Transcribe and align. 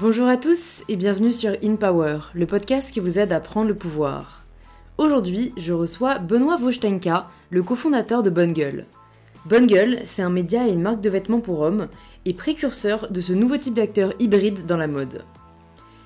Bonjour 0.00 0.28
à 0.28 0.38
tous 0.38 0.82
et 0.88 0.96
bienvenue 0.96 1.30
sur 1.30 1.54
In 1.62 1.76
Power, 1.76 2.20
le 2.32 2.46
podcast 2.46 2.90
qui 2.90 3.00
vous 3.00 3.18
aide 3.18 3.32
à 3.32 3.40
prendre 3.40 3.68
le 3.68 3.74
pouvoir. 3.74 4.46
Aujourd'hui, 4.96 5.52
je 5.58 5.74
reçois 5.74 6.18
Benoît 6.18 6.56
Vostenka, 6.56 7.28
le 7.50 7.62
cofondateur 7.62 8.22
de 8.22 8.30
Bonne 8.30 8.54
Gueule. 8.54 8.86
Bonne 9.44 9.68
c'est 10.06 10.22
un 10.22 10.30
média 10.30 10.66
et 10.66 10.72
une 10.72 10.80
marque 10.80 11.02
de 11.02 11.10
vêtements 11.10 11.40
pour 11.40 11.60
hommes 11.60 11.88
et 12.24 12.32
précurseur 12.32 13.10
de 13.10 13.20
ce 13.20 13.34
nouveau 13.34 13.58
type 13.58 13.74
d'acteur 13.74 14.14
hybride 14.18 14.64
dans 14.64 14.78
la 14.78 14.86
mode. 14.86 15.22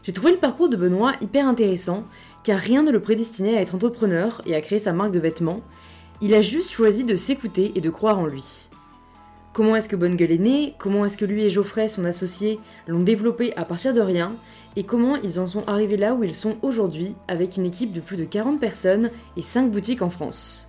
J'ai 0.02 0.12
trouvé 0.12 0.32
le 0.32 0.38
parcours 0.38 0.68
de 0.68 0.76
Benoît 0.76 1.12
hyper 1.20 1.46
intéressant 1.46 2.02
car 2.42 2.58
rien 2.58 2.82
ne 2.82 2.90
le 2.90 3.00
prédestinait 3.00 3.56
à 3.56 3.60
être 3.60 3.76
entrepreneur 3.76 4.42
et 4.44 4.56
à 4.56 4.60
créer 4.60 4.80
sa 4.80 4.92
marque 4.92 5.12
de 5.12 5.20
vêtements, 5.20 5.60
il 6.20 6.34
a 6.34 6.42
juste 6.42 6.72
choisi 6.72 7.04
de 7.04 7.14
s'écouter 7.14 7.70
et 7.76 7.80
de 7.80 7.90
croire 7.90 8.18
en 8.18 8.26
lui. 8.26 8.70
Comment 9.54 9.76
est-ce 9.76 9.88
que 9.88 9.94
Bonne 9.94 10.16
Gueule 10.16 10.32
est 10.32 10.38
né? 10.38 10.74
Comment 10.78 11.04
est-ce 11.04 11.16
que 11.16 11.24
lui 11.24 11.44
et 11.44 11.48
Geoffrey, 11.48 11.86
son 11.86 12.04
associé, 12.04 12.58
l'ont 12.88 13.04
développé 13.04 13.52
à 13.54 13.64
partir 13.64 13.94
de 13.94 14.00
rien? 14.00 14.32
Et 14.74 14.82
comment 14.82 15.14
ils 15.22 15.38
en 15.38 15.46
sont 15.46 15.62
arrivés 15.68 15.96
là 15.96 16.14
où 16.14 16.24
ils 16.24 16.34
sont 16.34 16.56
aujourd'hui, 16.62 17.14
avec 17.28 17.56
une 17.56 17.64
équipe 17.64 17.92
de 17.92 18.00
plus 18.00 18.16
de 18.16 18.24
40 18.24 18.58
personnes 18.58 19.10
et 19.36 19.42
5 19.42 19.70
boutiques 19.70 20.02
en 20.02 20.10
France? 20.10 20.66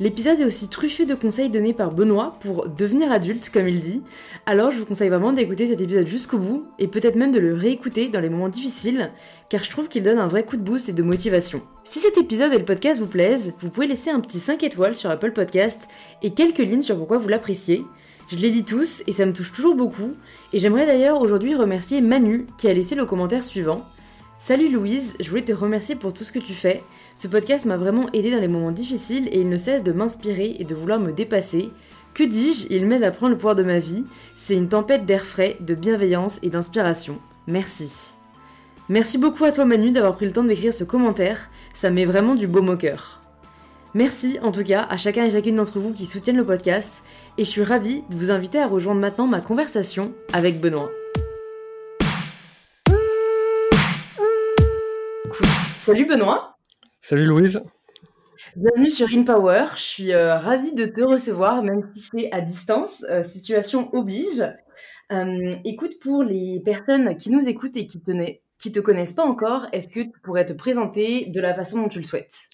L'épisode 0.00 0.40
est 0.40 0.46
aussi 0.46 0.68
truffé 0.68 1.04
de 1.04 1.14
conseils 1.14 1.50
donnés 1.50 1.74
par 1.74 1.92
Benoît 1.92 2.38
pour 2.40 2.70
devenir 2.70 3.12
adulte, 3.12 3.50
comme 3.50 3.68
il 3.68 3.82
dit. 3.82 4.00
Alors 4.46 4.70
je 4.70 4.78
vous 4.78 4.86
conseille 4.86 5.10
vraiment 5.10 5.34
d'écouter 5.34 5.66
cet 5.66 5.82
épisode 5.82 6.06
jusqu'au 6.06 6.38
bout 6.38 6.64
et 6.78 6.88
peut-être 6.88 7.16
même 7.16 7.32
de 7.32 7.38
le 7.38 7.52
réécouter 7.52 8.08
dans 8.08 8.20
les 8.20 8.30
moments 8.30 8.48
difficiles, 8.48 9.10
car 9.50 9.62
je 9.62 9.68
trouve 9.68 9.90
qu'il 9.90 10.02
donne 10.02 10.18
un 10.18 10.26
vrai 10.26 10.44
coup 10.44 10.56
de 10.56 10.62
boost 10.62 10.88
et 10.88 10.94
de 10.94 11.02
motivation. 11.02 11.60
Si 11.84 11.98
cet 11.98 12.16
épisode 12.16 12.54
et 12.54 12.58
le 12.58 12.64
podcast 12.64 12.98
vous 12.98 13.06
plaisent, 13.06 13.52
vous 13.60 13.68
pouvez 13.68 13.86
laisser 13.86 14.08
un 14.08 14.20
petit 14.20 14.38
5 14.38 14.62
étoiles 14.64 14.96
sur 14.96 15.10
Apple 15.10 15.32
Podcast 15.32 15.86
et 16.22 16.32
quelques 16.32 16.58
lignes 16.58 16.80
sur 16.80 16.96
pourquoi 16.96 17.18
vous 17.18 17.28
l'appréciez. 17.28 17.84
Je 18.28 18.36
les 18.36 18.50
lis 18.50 18.64
tous 18.64 19.04
et 19.06 19.12
ça 19.12 19.24
me 19.24 19.32
touche 19.32 19.52
toujours 19.52 19.76
beaucoup. 19.76 20.14
Et 20.52 20.58
j'aimerais 20.58 20.86
d'ailleurs 20.86 21.20
aujourd'hui 21.20 21.54
remercier 21.54 22.00
Manu 22.00 22.46
qui 22.58 22.66
a 22.66 22.74
laissé 22.74 22.96
le 22.96 23.06
commentaire 23.06 23.44
suivant. 23.44 23.84
Salut 24.40 24.68
Louise, 24.68 25.16
je 25.20 25.30
voulais 25.30 25.44
te 25.44 25.52
remercier 25.52 25.94
pour 25.94 26.12
tout 26.12 26.24
ce 26.24 26.32
que 26.32 26.40
tu 26.40 26.52
fais. 26.52 26.82
Ce 27.14 27.28
podcast 27.28 27.66
m'a 27.66 27.76
vraiment 27.76 28.10
aidé 28.12 28.32
dans 28.32 28.40
les 28.40 28.48
moments 28.48 28.72
difficiles 28.72 29.28
et 29.30 29.40
il 29.40 29.48
ne 29.48 29.56
cesse 29.56 29.84
de 29.84 29.92
m'inspirer 29.92 30.56
et 30.58 30.64
de 30.64 30.74
vouloir 30.74 30.98
me 30.98 31.12
dépasser. 31.12 31.68
Que 32.14 32.24
dis-je 32.24 32.66
Il 32.68 32.86
m'aide 32.86 33.04
à 33.04 33.12
prendre 33.12 33.30
le 33.30 33.36
pouvoir 33.36 33.54
de 33.54 33.62
ma 33.62 33.78
vie. 33.78 34.02
C'est 34.34 34.56
une 34.56 34.68
tempête 34.68 35.06
d'air 35.06 35.24
frais, 35.24 35.56
de 35.60 35.74
bienveillance 35.74 36.40
et 36.42 36.50
d'inspiration. 36.50 37.18
Merci. 37.46 38.16
Merci 38.88 39.18
beaucoup 39.18 39.44
à 39.44 39.52
toi 39.52 39.64
Manu 39.64 39.92
d'avoir 39.92 40.16
pris 40.16 40.26
le 40.26 40.32
temps 40.32 40.44
d'écrire 40.44 40.74
ce 40.74 40.84
commentaire, 40.84 41.48
ça 41.74 41.90
met 41.90 42.04
vraiment 42.04 42.34
du 42.34 42.46
baume 42.46 42.70
au 42.70 42.76
cœur. 42.76 43.20
Merci 43.96 44.38
en 44.42 44.52
tout 44.52 44.62
cas 44.62 44.86
à 44.90 44.98
chacun 44.98 45.24
et 45.24 45.30
chacune 45.30 45.56
d'entre 45.56 45.78
vous 45.78 45.94
qui 45.94 46.04
soutiennent 46.04 46.36
le 46.36 46.44
podcast 46.44 47.02
et 47.38 47.44
je 47.44 47.50
suis 47.50 47.62
ravie 47.62 48.02
de 48.08 48.16
vous 48.16 48.30
inviter 48.30 48.58
à 48.58 48.66
rejoindre 48.66 49.00
maintenant 49.00 49.26
ma 49.26 49.40
conversation 49.40 50.14
avec 50.32 50.60
Benoît. 50.60 50.90
Salut 55.42 56.06
Benoît. 56.06 56.56
Salut 57.00 57.24
Louise. 57.24 57.60
Bienvenue 58.56 58.90
sur 58.90 59.06
InPower. 59.12 59.66
Je 59.76 59.82
suis 59.82 60.12
euh, 60.12 60.36
ravie 60.36 60.74
de 60.74 60.86
te 60.86 61.02
recevoir, 61.02 61.62
même 61.62 61.82
si 61.92 62.08
c'est 62.10 62.32
à 62.32 62.40
distance. 62.40 63.04
Euh, 63.10 63.22
situation 63.22 63.94
oblige. 63.94 64.42
Euh, 65.12 65.50
écoute, 65.64 65.98
pour 66.00 66.24
les 66.24 66.60
personnes 66.64 67.16
qui 67.16 67.30
nous 67.30 67.48
écoutent 67.48 67.76
et 67.76 67.86
qui 67.86 68.00
te, 68.00 68.12
qui 68.58 68.72
te 68.72 68.80
connaissent 68.80 69.12
pas 69.12 69.24
encore, 69.24 69.66
est-ce 69.72 69.94
que 69.94 70.00
tu 70.00 70.20
pourrais 70.24 70.46
te 70.46 70.54
présenter 70.54 71.26
de 71.26 71.40
la 71.40 71.54
façon 71.54 71.82
dont 71.82 71.88
tu 71.88 71.98
le 71.98 72.04
souhaites? 72.04 72.48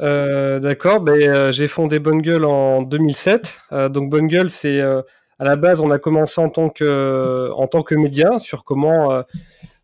D'accord, 0.00 1.00
ben, 1.00 1.52
j'ai 1.52 1.68
fondé 1.68 1.98
Bonne 1.98 2.22
Gueule 2.22 2.44
en 2.44 2.82
2007. 2.82 3.58
donc 3.90 4.10
Bonne 4.10 4.26
Gueule, 4.26 4.50
c'est 4.50 4.80
à 4.80 5.44
la 5.44 5.56
base, 5.56 5.80
on 5.80 5.90
a 5.90 5.98
commencé 5.98 6.40
en 6.40 6.48
tant 6.48 6.70
que, 6.70 7.94
média 7.94 8.38
sur 8.38 8.64
comment 8.64 9.22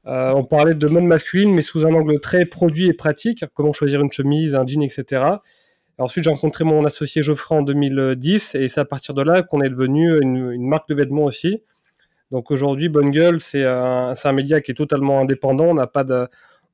euh, 0.07 0.31
on 0.35 0.45
parlait 0.45 0.75
de 0.75 0.87
mode 0.87 1.05
masculine, 1.05 1.53
mais 1.53 1.63
sous 1.63 1.85
un 1.85 1.93
angle 1.93 2.21
très 2.21 2.45
produit 2.45 2.87
et 2.87 2.93
pratique, 2.93 3.45
comment 3.55 3.73
choisir 3.73 4.01
une 4.01 4.13
chemise, 4.13 4.55
un 4.55 4.65
jean, 4.65 4.83
etc. 4.83 5.25
ensuite, 5.99 6.25
j'ai 6.25 6.31
rencontré 6.31 6.65
mon 6.65 6.85
associé 6.85 7.23
Geoffrey 7.23 7.57
en 7.57 7.63
2010, 7.63 8.55
et 8.55 8.69
c'est 8.69 8.81
à 8.81 8.85
partir 8.85 9.15
de 9.15 9.23
là 9.23 9.43
qu'on 9.43 9.63
est 9.63 9.69
devenu 9.69 10.21
une, 10.21 10.65
marque 10.67 10.89
de 10.89 10.95
vêtements 10.95 11.25
aussi. 11.25 11.63
Donc 12.31 12.51
aujourd'hui, 12.51 12.89
Bonne 12.89 13.11
Gueule, 13.11 13.41
c'est 13.41 13.65
un, 13.65 14.15
média 14.33 14.61
qui 14.61 14.71
est 14.71 14.75
totalement 14.75 15.21
indépendant, 15.21 15.67
on 15.67 15.75
n'a 15.75 15.89
pas 15.89 16.05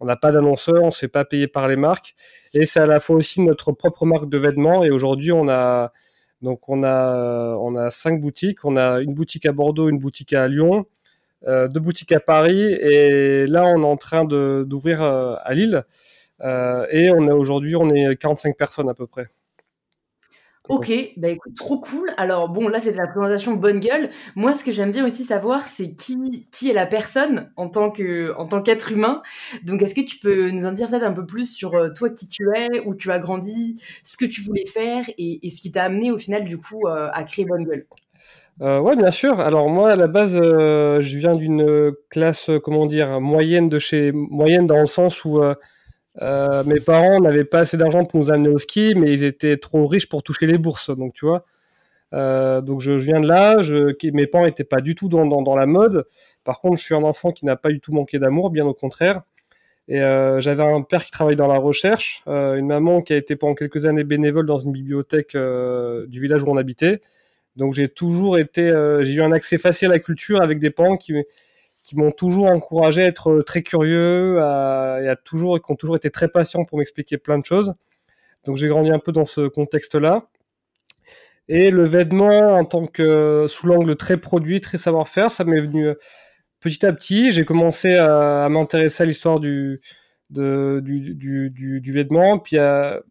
d'annonceur, 0.05 0.83
on 0.83 0.87
ne 0.87 0.91
se 0.91 1.01
fait 1.01 1.09
pas 1.09 1.25
payer 1.25 1.49
par 1.49 1.69
les 1.69 1.77
marques, 1.77 2.15
et 2.55 2.67
c'est 2.67 2.81
à 2.81 2.87
la 2.87 3.01
fois 3.01 3.17
aussi 3.17 3.41
notre 3.41 3.73
propre 3.73 4.05
marque 4.07 4.29
de 4.29 4.39
vêtements, 4.39 4.85
et 4.85 4.91
aujourd'hui, 4.91 5.33
on 5.33 5.49
a... 5.49 5.93
Donc 6.43 6.69
on 6.69 6.83
a, 6.83 7.57
on 7.61 7.77
a 7.77 7.91
cinq 7.91 8.21
boutiques. 8.21 8.65
On 8.65 8.77
a 8.77 9.01
une 9.01 9.15
boutique 9.15 9.47
à 9.47 9.53
Bordeaux, 9.53 9.89
une 9.89 10.01
boutique 10.01 10.33
à 10.33 10.49
Lyon, 10.49 10.87
euh, 11.49 11.67
deux 11.67 11.81
boutiques 11.81 12.13
à 12.13 12.21
Paris 12.21 12.73
et 12.73 13.47
là 13.47 13.65
on 13.67 13.83
est 13.83 13.87
en 13.87 13.97
train 13.97 14.25
d'ouvrir 14.25 15.03
euh, 15.03 15.35
à 15.43 15.55
Lille 15.55 15.85
euh, 16.41 16.87
et 16.91 17.11
on 17.11 17.27
est 17.27 17.33
aujourd'hui 17.33 17.75
on 17.75 17.91
est 17.91 18.17
45 18.17 18.57
personnes 18.57 18.89
à 18.89 18.95
peu 18.95 19.09
près. 19.09 19.29
Ok, 20.69 20.93
bah 21.17 21.29
écoute, 21.29 21.55
trop 21.57 21.79
cool. 21.79 22.13
Alors 22.17 22.49
bon, 22.49 22.69
là 22.69 22.81
c'est 22.81 22.93
de 22.93 22.97
la 22.97 23.09
présentation 23.09 23.55
bonne 23.55 23.81
gueule. 23.81 24.11
Moi, 24.37 24.55
ce 24.55 24.63
que 24.63 24.71
j'aime 24.71 24.93
bien 24.93 25.05
aussi 25.05 25.25
savoir, 25.25 25.61
c'est 25.61 25.95
qui, 25.95 26.47
qui 26.53 26.71
est 26.71 26.73
la 26.73 26.87
personne 26.87 27.51
en 27.57 27.69
tant 27.69 27.91
que 27.91 28.33
en 28.37 28.47
tant 28.47 28.63
qu'être 28.63 28.93
humain. 28.93 29.23
Donc, 29.65 29.83
est-ce 29.83 29.95
que 29.95 30.01
tu 30.01 30.19
peux 30.19 30.51
nous 30.51 30.65
en 30.65 30.73
dire 30.73 30.89
peut-être 30.89 31.03
un 31.03 31.13
peu 31.13 31.27
plus 31.27 31.53
sur 31.53 31.93
toi 31.95 32.11
qui 32.11 32.29
tu 32.29 32.47
es, 32.55 32.81
où 32.87 32.95
tu 32.95 33.11
as 33.11 33.19
grandi, 33.19 33.83
ce 34.05 34.17
que 34.17 34.25
tu 34.25 34.41
voulais 34.41 34.67
faire 34.67 35.05
et, 35.19 35.45
et 35.45 35.51
ce 35.51 35.61
qui 35.61 35.73
t'a 35.73 35.85
amené 35.85 36.11
au 36.13 36.19
final 36.19 36.45
du 36.45 36.59
coup 36.59 36.87
à 36.89 37.25
créer 37.25 37.45
bonne 37.45 37.65
gueule? 37.65 37.87
Euh, 38.61 38.81
ouais, 38.81 38.97
bien 38.97 39.11
sûr. 39.11 39.41
Alors 39.41 39.69
moi, 39.69 39.93
à 39.93 39.97
la 39.97 40.07
base, 40.07 40.37
euh, 40.37 41.01
je 41.01 41.19
viens 41.19 41.35
d'une 41.35 41.93
classe, 42.11 42.51
euh, 42.51 42.61
comment 42.61 42.87
dire, 42.87 43.21
moyenne 43.21 43.69
de 43.69 43.79
chez 43.79 44.13
moyenne 44.13 44.67
dans 44.67 44.81
le 44.81 44.87
sens 44.87 45.25
où 45.25 45.41
euh, 46.21 46.63
mes 46.65 46.81
parents 46.81 47.21
n'avaient 47.21 47.45
pas 47.45 47.61
assez 47.61 47.77
d'argent 47.77 48.05
pour 48.05 48.21
nous 48.21 48.31
amener 48.31 48.49
au 48.49 48.59
ski, 48.59 48.95
mais 48.97 49.13
ils 49.13 49.25
étaient 49.25 49.57
trop 49.57 49.87
riches 49.87 50.09
pour 50.09 50.23
toucher 50.23 50.47
les 50.47 50.59
bourses. 50.59 50.91
Donc 50.91 51.15
tu 51.15 51.25
vois. 51.25 51.45
donc 52.61 52.81
je, 52.81 52.93
viens 52.93 53.21
de 53.21 53.27
là. 53.27 53.59
Mes 54.13 54.27
parents 54.27 54.45
n'étaient 54.45 54.65
pas 54.65 54.81
du 54.81 54.95
tout 54.95 55.09
dans, 55.09 55.57
la 55.57 55.67
mode. 55.67 56.07
Par 56.45 56.59
contre, 56.61 56.77
je 56.79 56.85
suis 56.85 56.95
un 56.95 57.05
enfant 57.05 57.33
qui 57.33 57.47
n'a 57.47 57.57
pas 57.57 57.71
du 57.71 57.81
tout 57.81 57.93
manqué 57.93 58.19
d'amour, 58.19 58.51
bien 58.51 58.67
au 58.67 58.75
contraire. 58.75 59.23
Et 59.89 59.99
j'avais 59.99 60.63
un 60.63 60.83
père 60.83 61.05
qui 61.05 61.11
travaillait 61.11 61.37
dans 61.37 61.49
la 61.49 61.59
recherche, 61.59 62.23
une 62.27 62.67
maman 62.67 63.03
qui 63.03 63.13
a 63.15 63.17
été 63.17 63.37
pendant 63.37 63.55
quelques 63.55 63.87
années 63.87 64.05
bénévole 64.05 64.47
dans 64.47 64.59
une 64.59 64.73
bibliothèque 64.73 65.37
du 65.37 66.21
village 66.21 66.43
où 66.43 66.51
on 66.51 66.57
habitait. 66.57 67.01
Donc 67.57 67.75
j'ai 67.75 67.89
toujours 67.89 68.39
été, 68.39 68.63
euh, 68.63 69.03
j'ai 69.03 69.13
eu 69.13 69.23
un 69.23 69.33
accès 69.33 69.59
facile 69.59 69.89
à 69.89 69.93
la 69.93 69.99
culture 69.99 70.41
avec 70.41 70.59
des 70.59 70.71
parents 70.71 70.97
qui, 70.97 71.13
qui 71.83 71.97
m'ont 71.97 72.13
toujours 72.13 72.47
encouragé 72.47 73.03
à 73.03 73.07
être 73.07 73.31
euh, 73.31 73.43
très 73.43 73.63
curieux 73.63 74.41
à, 74.41 74.99
et 75.03 75.15
toujours, 75.25 75.61
qui 75.61 75.73
ont 75.73 75.77
toujours 75.77 75.97
été 75.97 76.11
très 76.11 76.29
patients 76.29 76.65
pour 76.65 76.79
m'expliquer 76.79 77.19
plein 77.19 77.39
de 77.39 77.45
choses. 77.45 77.75
Donc 78.45 78.57
j'ai 78.57 78.69
grandi 78.69 78.91
un 78.91 78.99
peu 78.99 79.13
dans 79.13 79.25
ce 79.25 79.49
contexte-là. 79.49 80.29
Et 81.49 81.71
le 81.71 81.85
vêtement, 81.85 82.55
en 82.55 82.65
tant 82.65 82.87
que 82.87 83.47
sous 83.49 83.67
l'angle 83.67 83.97
très 83.97 84.17
produit, 84.17 84.61
très 84.61 84.79
savoir-faire, 84.79 85.31
ça 85.31 85.45
m'est 85.45 85.61
venu 85.61 85.89
euh, 85.89 85.95
petit 86.61 86.87
à 86.87 86.93
petit. 86.93 87.33
J'ai 87.33 87.45
commencé 87.45 87.97
à, 87.97 88.49
m'intéresser 88.49 89.03
à 89.03 89.07
l'histoire 89.07 89.41
du, 89.41 89.81
du, 90.31 90.81
du, 90.81 91.51
du, 91.81 91.93
vêtement. 91.93 92.39
Puis 92.39 92.59
à, 92.59 93.03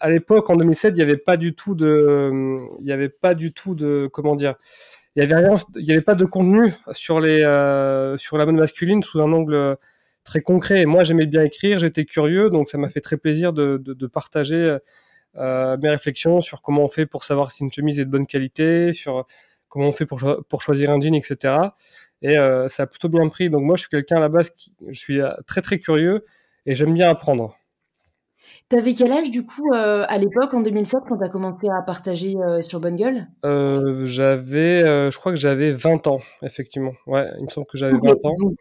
à 0.00 0.10
l'époque, 0.10 0.50
en 0.50 0.56
2007, 0.56 0.92
il 0.94 0.96
n'y 0.96 1.02
avait 1.02 1.16
pas 1.16 1.36
du 1.36 1.54
tout 1.54 1.74
de, 1.74 2.56
il 2.80 2.86
y 2.86 2.92
avait 2.92 3.08
pas 3.08 3.34
du 3.34 3.52
tout 3.52 3.74
de, 3.74 4.08
comment 4.12 4.36
dire, 4.36 4.56
il 5.16 5.20
y 5.20 5.22
avait 5.22 5.46
rien, 5.46 5.54
il 5.76 5.84
y 5.84 5.92
avait 5.92 6.00
pas 6.00 6.14
de 6.14 6.24
contenu 6.24 6.72
sur 6.92 7.20
les, 7.20 7.42
euh, 7.42 8.16
sur 8.16 8.38
la 8.38 8.46
mode 8.46 8.54
masculine 8.54 9.02
sous 9.02 9.20
un 9.20 9.32
angle 9.32 9.76
très 10.24 10.40
concret. 10.40 10.86
moi, 10.86 11.04
j'aimais 11.04 11.26
bien 11.26 11.42
écrire, 11.42 11.78
j'étais 11.78 12.04
curieux, 12.04 12.48
donc 12.48 12.68
ça 12.68 12.78
m'a 12.78 12.88
fait 12.88 13.00
très 13.00 13.16
plaisir 13.16 13.52
de, 13.52 13.76
de, 13.84 14.06
partager 14.06 14.78
euh, 15.36 15.76
mes 15.78 15.90
réflexions 15.90 16.40
sur 16.40 16.62
comment 16.62 16.84
on 16.84 16.88
fait 16.88 17.06
pour 17.06 17.24
savoir 17.24 17.50
si 17.50 17.62
une 17.62 17.72
chemise 17.72 18.00
est 18.00 18.04
de 18.04 18.10
bonne 18.10 18.26
qualité, 18.26 18.92
sur 18.92 19.26
comment 19.68 19.88
on 19.88 19.92
fait 19.92 20.06
pour, 20.06 20.20
pour 20.48 20.62
choisir 20.62 20.90
un 20.90 21.00
jean, 21.00 21.14
etc. 21.14 21.54
Et 22.22 22.38
euh, 22.38 22.68
ça 22.68 22.84
a 22.84 22.86
plutôt 22.86 23.08
bien 23.08 23.28
pris. 23.28 23.50
Donc 23.50 23.62
moi, 23.62 23.76
je 23.76 23.82
suis 23.82 23.90
quelqu'un 23.90 24.16
à 24.16 24.20
la 24.20 24.28
base 24.28 24.50
qui, 24.50 24.74
je 24.88 24.98
suis 24.98 25.20
très 25.46 25.60
très 25.60 25.78
curieux 25.78 26.24
et 26.66 26.74
j'aime 26.74 26.94
bien 26.94 27.08
apprendre. 27.08 27.58
T'avais 28.72 28.94
quel 28.94 29.12
âge 29.12 29.30
du 29.30 29.44
coup 29.44 29.70
euh, 29.74 30.06
à 30.08 30.16
l'époque 30.16 30.54
en 30.54 30.62
2007 30.62 31.00
quand 31.06 31.18
tu 31.18 31.24
as 31.24 31.28
commencé 31.28 31.68
à 31.68 31.82
partager 31.82 32.36
euh, 32.38 32.62
sur 32.62 32.80
Bonne 32.80 32.96
Gueule 32.96 33.26
euh, 33.44 34.06
J'avais, 34.06 34.80
je 35.10 35.18
crois 35.18 35.30
que 35.30 35.38
j'avais 35.38 35.72
20 35.72 36.06
ans, 36.06 36.20
effectivement. 36.42 36.92
Ouais, 37.06 37.28
il 37.38 37.44
me 37.44 37.50
semble 37.50 37.66
que 37.66 37.76
j'avais 37.76 37.92
20 38.02 38.12
ans. 38.24 38.34
Donc, 38.38 38.56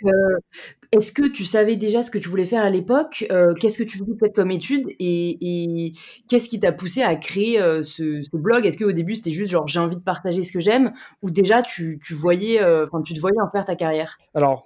est-ce 0.92 1.14
que 1.14 1.26
tu 1.30 1.46
savais 1.46 1.78
déjà 1.78 2.04
ce 2.04 2.12
que 2.12 2.18
tu 2.18 2.28
voulais 2.28 2.44
faire 2.44 2.66
à 2.66 2.70
l'époque? 2.70 3.26
Qu'est-ce 3.62 3.78
que 3.78 3.84
tu 3.84 4.00
voulais 4.00 4.18
peut-être 4.20 4.36
comme 4.36 4.52
étude? 4.52 4.86
Et, 5.00 5.94
qu'est-ce 6.28 6.50
qui 6.50 6.60
t'a 6.60 6.74
poussé 6.74 7.04
à 7.04 7.16
créer 7.16 7.60
ce, 7.82 8.22
blog? 8.36 8.66
Est-ce 8.66 8.78
qu'au 8.78 8.92
début 8.92 9.16
c'était 9.16 9.32
juste 9.32 9.52
genre 9.52 9.70
j'ai 9.70 9.80
envie 9.80 9.96
de 9.96 10.04
partager 10.04 10.44
ce 10.44 10.52
que 10.52 10.60
j'aime? 10.60 10.92
Ou 11.22 11.32
déjà 11.32 11.62
tu, 11.62 12.02
tu 12.04 12.14
voyais, 12.14 12.60
tu 13.06 13.14
te 13.14 13.20
voyais 13.22 13.40
en 13.40 13.50
faire 13.50 13.64
ta 13.64 13.78
carrière? 13.78 14.18
Alors, 14.34 14.66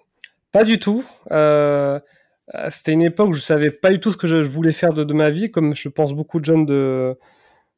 pas 0.51 0.63
du 0.63 0.79
tout. 0.79 1.05
Euh, 2.53 2.69
c'était 2.69 2.91
une 2.91 3.01
époque 3.01 3.29
où 3.29 3.33
je 3.33 3.41
savais 3.41 3.71
pas 3.71 3.89
du 3.89 3.99
tout 3.99 4.11
ce 4.11 4.17
que 4.17 4.27
je, 4.27 4.35
voulais 4.35 4.71
faire 4.71 4.93
de, 4.93 5.13
ma 5.13 5.29
vie, 5.29 5.51
comme 5.51 5.75
je 5.75 5.89
pense 5.89 6.13
beaucoup 6.13 6.39
de 6.39 6.45
jeunes 6.45 6.65
de, 6.65 7.17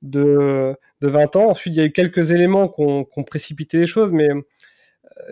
de, 0.02 0.78
20 1.02 1.36
ans. 1.38 1.50
Ensuite, 1.50 1.76
il 1.76 1.78
y 1.80 1.82
a 1.82 1.86
eu 1.86 1.92
quelques 1.92 2.32
éléments 2.32 2.68
qui 2.68 2.82
ont, 2.82 3.24
précipité 3.24 3.78
les 3.80 3.86
choses, 3.86 4.12
mais 4.12 4.30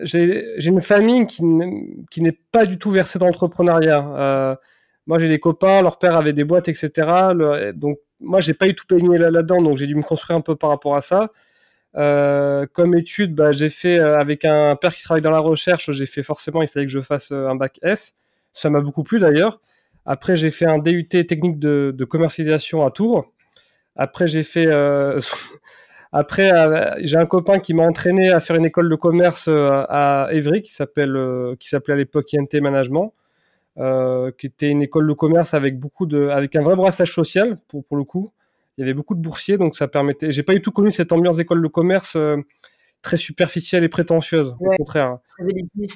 j'ai 0.02 0.66
une 0.66 0.80
famille 0.80 1.26
qui 1.26 2.22
n'est 2.22 2.38
pas 2.52 2.66
du 2.66 2.78
tout 2.78 2.90
versée 2.90 3.18
dans 3.18 3.26
l'entrepreneuriat. 3.26 4.58
moi, 5.06 5.18
j'ai 5.18 5.28
des 5.28 5.40
copains, 5.40 5.82
leur 5.82 5.98
père 5.98 6.16
avait 6.16 6.32
des 6.32 6.44
boîtes, 6.44 6.68
etc. 6.68 6.90
donc, 7.74 7.98
moi, 8.20 8.40
j'ai 8.40 8.54
pas 8.54 8.66
eu 8.66 8.74
tout 8.74 8.86
baigné 8.88 9.18
là-dedans, 9.18 9.60
donc 9.60 9.76
j'ai 9.76 9.86
dû 9.86 9.94
me 9.94 10.02
construire 10.02 10.38
un 10.38 10.40
peu 10.40 10.56
par 10.56 10.70
rapport 10.70 10.96
à 10.96 11.02
ça. 11.02 11.30
comme 12.72 12.94
étude, 12.96 13.34
bah, 13.34 13.52
j'ai 13.52 13.68
fait 13.68 13.98
avec 13.98 14.44
un 14.46 14.76
père 14.76 14.94
qui 14.94 15.02
travaille 15.02 15.22
dans 15.22 15.30
la 15.30 15.40
recherche, 15.40 15.90
j'ai 15.90 16.06
fait 16.06 16.22
forcément, 16.22 16.62
il 16.62 16.68
fallait 16.68 16.86
que 16.86 16.92
je 16.92 17.02
fasse 17.02 17.32
un 17.32 17.54
bac 17.56 17.78
S. 17.82 18.16
Ça 18.56 18.70
m'a 18.70 18.80
beaucoup 18.80 19.02
plu 19.02 19.18
d'ailleurs. 19.18 19.60
Après, 20.06 20.34
j'ai 20.34 20.50
fait 20.50 20.64
un 20.64 20.78
DUT 20.78 21.08
technique 21.08 21.58
de, 21.58 22.04
commercialisation 22.08 22.86
à 22.86 22.90
Tours. 22.90 23.30
Après, 23.96 24.26
j'ai 24.26 24.42
fait. 24.42 24.66
Euh, 24.66 25.20
après, 26.12 26.50
euh, 26.50 26.94
j'ai 27.02 27.18
un 27.18 27.26
copain 27.26 27.58
qui 27.58 27.74
m'a 27.74 27.82
entraîné 27.82 28.30
à 28.30 28.40
faire 28.40 28.56
une 28.56 28.64
école 28.64 28.88
de 28.88 28.94
commerce 28.94 29.48
euh, 29.48 29.84
à 29.90 30.28
Évry 30.32 30.62
qui 30.62 30.70
qui 30.70 31.68
s'appelait 31.68 31.92
à 31.92 31.96
l'époque 31.96 32.32
INT 32.32 32.60
Management, 32.62 33.12
qui 34.38 34.46
était 34.46 34.70
une 34.70 34.80
école 34.80 35.06
de 35.06 35.12
commerce 35.12 35.52
avec 35.52 35.78
beaucoup 35.78 36.06
de, 36.06 36.28
avec 36.28 36.56
un 36.56 36.62
vrai 36.62 36.76
brassage 36.76 37.12
social 37.12 37.56
pour 37.68 37.84
pour 37.84 37.98
le 37.98 38.04
coup. 38.04 38.32
Il 38.78 38.80
y 38.80 38.84
avait 38.84 38.94
beaucoup 38.94 39.14
de 39.14 39.20
boursiers, 39.20 39.58
donc 39.58 39.76
ça 39.76 39.86
permettait. 39.86 40.32
J'ai 40.32 40.42
pas 40.42 40.54
du 40.54 40.62
tout 40.62 40.72
connu 40.72 40.90
cette 40.90 41.12
ambiance 41.12 41.36
d'école 41.36 41.60
de 41.62 41.68
commerce 41.68 42.16
très 43.06 43.16
superficielle 43.16 43.84
et 43.84 43.88
prétentieuse, 43.88 44.56
au 44.58 44.76
contraire. 44.76 45.18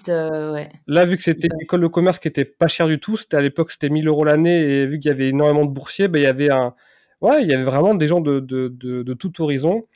Euh, 0.09 0.65
Là, 0.87 1.05
vu 1.05 1.17
que 1.17 1.23
c'était 1.25 1.49
une 1.53 1.61
école 1.61 1.81
de 1.81 1.89
commerce 1.89 2.21
qui 2.21 2.29
était 2.29 2.45
pas 2.45 2.69
chère 2.69 2.87
du 2.87 3.01
tout, 3.01 3.17
c'était 3.17 3.37
à 3.37 3.41
l'époque 3.41 3.73
c'était 3.73 3.89
1000 3.89 4.07
euros 4.07 4.23
l'année 4.25 4.61
et 4.61 4.87
vu 4.87 5.01
qu'il 5.01 5.11
y 5.11 5.13
avait 5.13 5.29
énormément 5.29 5.65
de 5.65 5.73
boursiers, 5.73 6.07
ben, 6.07 6.21
il 6.21 6.23
y 6.23 6.29
avait 6.29 6.53
un, 6.53 6.73
ouais, 7.21 7.43
il 7.43 7.51
y 7.51 7.55
avait 7.55 7.65
vraiment 7.65 7.95
des 7.95 8.07
gens 8.07 8.21
de, 8.21 8.39
de, 8.39 8.69
de, 8.69 9.15
tout 9.15 9.43
horizon. 9.43 9.89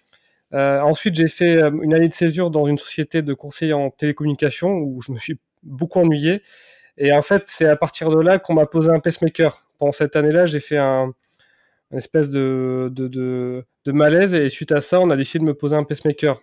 Euh, 0.54 0.80
ensuite, 0.80 1.14
j'ai 1.14 1.28
fait 1.28 1.62
euh, 1.62 1.70
une 1.82 1.94
année 1.94 2.08
de 2.08 2.14
césure 2.14 2.50
dans 2.50 2.66
une 2.66 2.78
société 2.78 3.22
de 3.22 3.32
conseil 3.32 3.72
en 3.72 3.90
télécommunication 3.90 4.70
où 4.70 5.00
je 5.00 5.12
me 5.12 5.18
suis 5.18 5.38
beaucoup 5.62 6.00
ennuyé. 6.00 6.42
Et 6.98 7.12
en 7.12 7.22
fait, 7.22 7.44
c'est 7.46 7.68
à 7.68 7.76
partir 7.76 8.10
de 8.10 8.20
là 8.20 8.40
qu'on 8.40 8.54
m'a 8.54 8.66
posé 8.66 8.90
un 8.90 8.98
pacemaker. 8.98 9.64
Pendant 9.78 9.92
cette 9.92 10.16
année-là, 10.16 10.46
j'ai 10.46 10.60
fait 10.60 10.78
un, 10.78 11.12
une 11.92 11.98
espèce 11.98 12.28
de, 12.30 12.90
de, 12.92 13.06
de, 13.06 13.64
de, 13.84 13.92
malaise 13.92 14.34
et 14.34 14.48
suite 14.48 14.72
à 14.72 14.80
ça, 14.80 15.00
on 15.00 15.10
a 15.10 15.16
décidé 15.16 15.44
de 15.44 15.48
me 15.48 15.54
poser 15.54 15.76
un 15.76 15.84
pacemaker. 15.84 16.40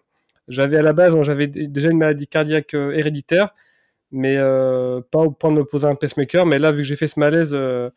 J'avais 0.47 0.77
à 0.77 0.81
la 0.81 0.93
base, 0.93 1.19
j'avais 1.21 1.47
déjà 1.47 1.89
une 1.89 1.97
maladie 1.97 2.27
cardiaque 2.27 2.73
euh, 2.73 2.91
héréditaire, 2.91 3.53
mais 4.11 4.35
euh, 4.37 5.01
pas 5.11 5.19
au 5.19 5.31
point 5.31 5.51
de 5.51 5.57
me 5.57 5.63
poser 5.63 5.87
un 5.87 5.95
pacemaker. 5.95 6.45
Mais 6.45 6.59
là, 6.59 6.71
vu 6.71 6.79
que 6.79 6.83
j'ai 6.83 6.95
fait 6.95 7.07
ce 7.07 7.19
malaise, 7.19 7.53
euh, 7.53 7.89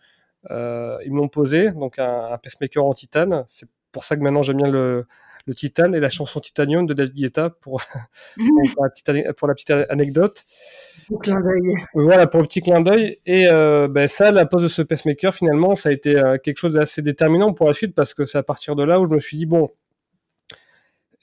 ils 1.04 1.12
m'ont 1.12 1.28
posé 1.28 1.70
donc 1.70 1.98
un, 1.98 2.38
pacemaker 2.42 2.84
en 2.84 2.92
titane. 2.92 3.44
C'est 3.48 3.68
pour 3.92 4.04
ça 4.04 4.16
que 4.16 4.20
maintenant 4.20 4.42
j'aime 4.42 4.58
bien 4.58 4.70
le, 4.70 5.06
le 5.46 5.54
titane 5.54 5.94
et 5.94 6.00
la 6.00 6.10
chanson 6.10 6.38
Titanium 6.38 6.86
de 6.86 6.94
David 6.94 7.14
Guetta 7.14 7.50
pour, 7.50 7.80
pour, 8.36 8.84
la, 8.84 9.54
petite, 9.54 9.70
anecdote. 9.70 10.44
Pour 11.08 11.20
clin. 11.20 11.38
Voilà, 11.94 12.26
pour 12.26 12.40
le 12.40 12.46
petit 12.46 12.60
clin 12.60 12.82
d'œil. 12.82 13.20
Et 13.24 13.46
ben, 13.46 14.06
ça, 14.06 14.30
la 14.30 14.44
pose 14.44 14.62
de 14.62 14.68
ce 14.68 14.82
pacemaker, 14.82 15.34
finalement, 15.34 15.74
ça 15.76 15.88
a 15.88 15.92
été 15.92 16.12
quelque 16.44 16.58
chose 16.58 16.74
d'assez 16.74 17.00
déterminant 17.00 17.54
pour 17.54 17.66
la 17.66 17.72
suite 17.72 17.94
parce 17.94 18.12
que 18.12 18.26
c'est 18.26 18.38
à 18.38 18.42
partir 18.42 18.76
de 18.76 18.84
là 18.84 19.00
où 19.00 19.06
je 19.06 19.10
me 19.10 19.18
suis 19.18 19.38
dit, 19.38 19.46
bon, 19.46 19.70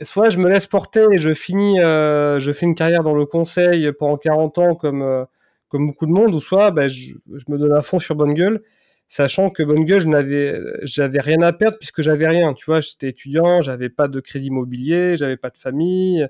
soit 0.06 0.30
je 0.30 0.40
me 0.40 0.50
laisse 0.50 0.68
porter 0.68 1.06
et 1.12 1.20
je 1.20 1.34
finis, 1.34 1.80
euh, 1.80 2.40
je 2.40 2.52
fais 2.52 2.66
une 2.66 2.76
carrière 2.76 3.04
dans 3.04 3.14
le 3.14 3.26
conseil 3.26 3.92
pendant 3.94 4.18
40 4.18 4.58
ans 4.58 4.76
comme, 4.76 5.02
euh, 5.02 5.26
comme 5.70 5.88
beaucoup 5.88 6.06
de 6.06 6.12
monde, 6.12 6.34
ou 6.34 6.40
soit 6.40 6.72
ben, 6.72 6.88
je, 6.88 7.14
me 7.48 7.58
donne 7.58 7.74
à 7.74 7.82
fond 7.82 8.00
sur 8.00 8.16
Bonne 8.16 8.34
Gueule, 8.34 8.62
sachant 9.08 9.50
que 9.50 9.64
Bonne 9.64 9.86
Gueule, 9.86 10.02
je 10.02 10.08
n'avais, 10.08 10.60
j'avais 10.84 11.20
rien 11.20 11.42
à 11.42 11.54
perdre 11.54 11.78
puisque 11.78 12.02
j'avais 12.02 12.28
rien. 12.28 12.54
Tu 12.54 12.66
vois, 12.66 12.80
j'étais 12.82 13.10
étudiant, 13.10 13.62
j'avais 13.62 13.90
pas 13.90 14.08
de 14.08 14.20
crédit 14.20 14.48
immobilier, 14.48 15.16
j'avais 15.16 15.38
pas 15.38 15.50
de 15.50 15.58
famille, 15.58 16.28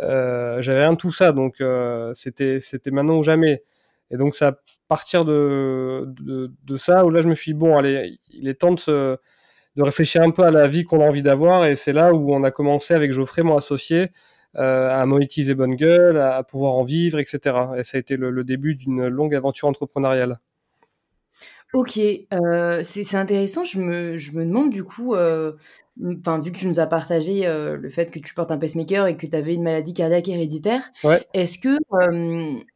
euh, 0.00 0.60
j'avais 0.62 0.80
rien 0.80 0.92
de 0.92 0.98
tout 0.98 1.12
ça. 1.12 1.32
Donc 1.32 1.62
c'était, 2.14 2.60
c'était 2.60 2.90
maintenant 2.90 3.18
ou 3.18 3.22
jamais. 3.22 3.62
Et 4.10 4.16
donc 4.16 4.34
c'est 4.36 4.44
à 4.44 4.58
partir 4.88 5.24
de, 5.24 6.04
de, 6.20 6.52
de, 6.64 6.76
ça 6.76 7.04
où 7.04 7.10
là 7.10 7.20
je 7.22 7.28
me 7.28 7.34
suis 7.34 7.52
dit, 7.52 7.58
bon, 7.58 7.76
allez, 7.76 8.18
il 8.30 8.48
est 8.48 8.54
temps 8.54 8.72
de 8.72 8.78
se 8.78 9.18
de 9.76 9.82
réfléchir 9.82 10.22
un 10.22 10.30
peu 10.30 10.42
à 10.42 10.50
la 10.50 10.66
vie 10.66 10.84
qu'on 10.84 11.00
a 11.00 11.06
envie 11.06 11.22
d'avoir. 11.22 11.66
Et 11.66 11.76
c'est 11.76 11.92
là 11.92 12.12
où 12.14 12.32
on 12.34 12.42
a 12.42 12.50
commencé 12.50 12.94
avec 12.94 13.12
Geoffrey, 13.12 13.42
mon 13.42 13.56
associé, 13.56 14.10
euh, 14.56 14.90
à 14.90 15.04
monétiser 15.06 15.54
Bonne 15.54 15.74
Gueule, 15.74 16.18
à, 16.18 16.42
pouvoir 16.42 16.74
en 16.74 16.82
vivre, 16.82 17.18
etc. 17.18 17.56
Et 17.76 17.84
ça 17.84 17.96
a 17.96 18.00
été 18.00 18.16
le 18.16 18.44
début 18.44 18.74
d'une 18.74 19.08
longue 19.08 19.34
aventure 19.34 19.68
entrepreneuriale. 19.68 20.38
Ok, 21.74 21.98
euh, 21.98 22.80
c'est 22.84 23.16
intéressant. 23.16 23.64
Je 23.64 23.80
me, 23.80 24.44
demande 24.46 24.70
du 24.70 24.84
coup, 24.84 25.16
euh, 25.16 25.50
enfin, 26.02 26.40
vu 26.40 26.52
que 26.52 26.58
tu 26.58 26.66
nous 26.66 26.80
as 26.80 26.86
partagé 26.86 27.46
euh, 27.46 27.76
le 27.76 27.90
fait 27.90 28.10
que 28.10 28.18
tu 28.18 28.34
portes 28.34 28.50
un 28.50 28.58
pacemaker 28.58 29.06
et 29.06 29.16
que 29.16 29.26
tu 29.26 29.36
avais 29.36 29.54
une 29.54 29.62
maladie 29.62 29.94
cardiaque 29.94 30.28
héréditaire, 30.28 30.90
est-ce 31.32 31.58
que, 31.58 31.78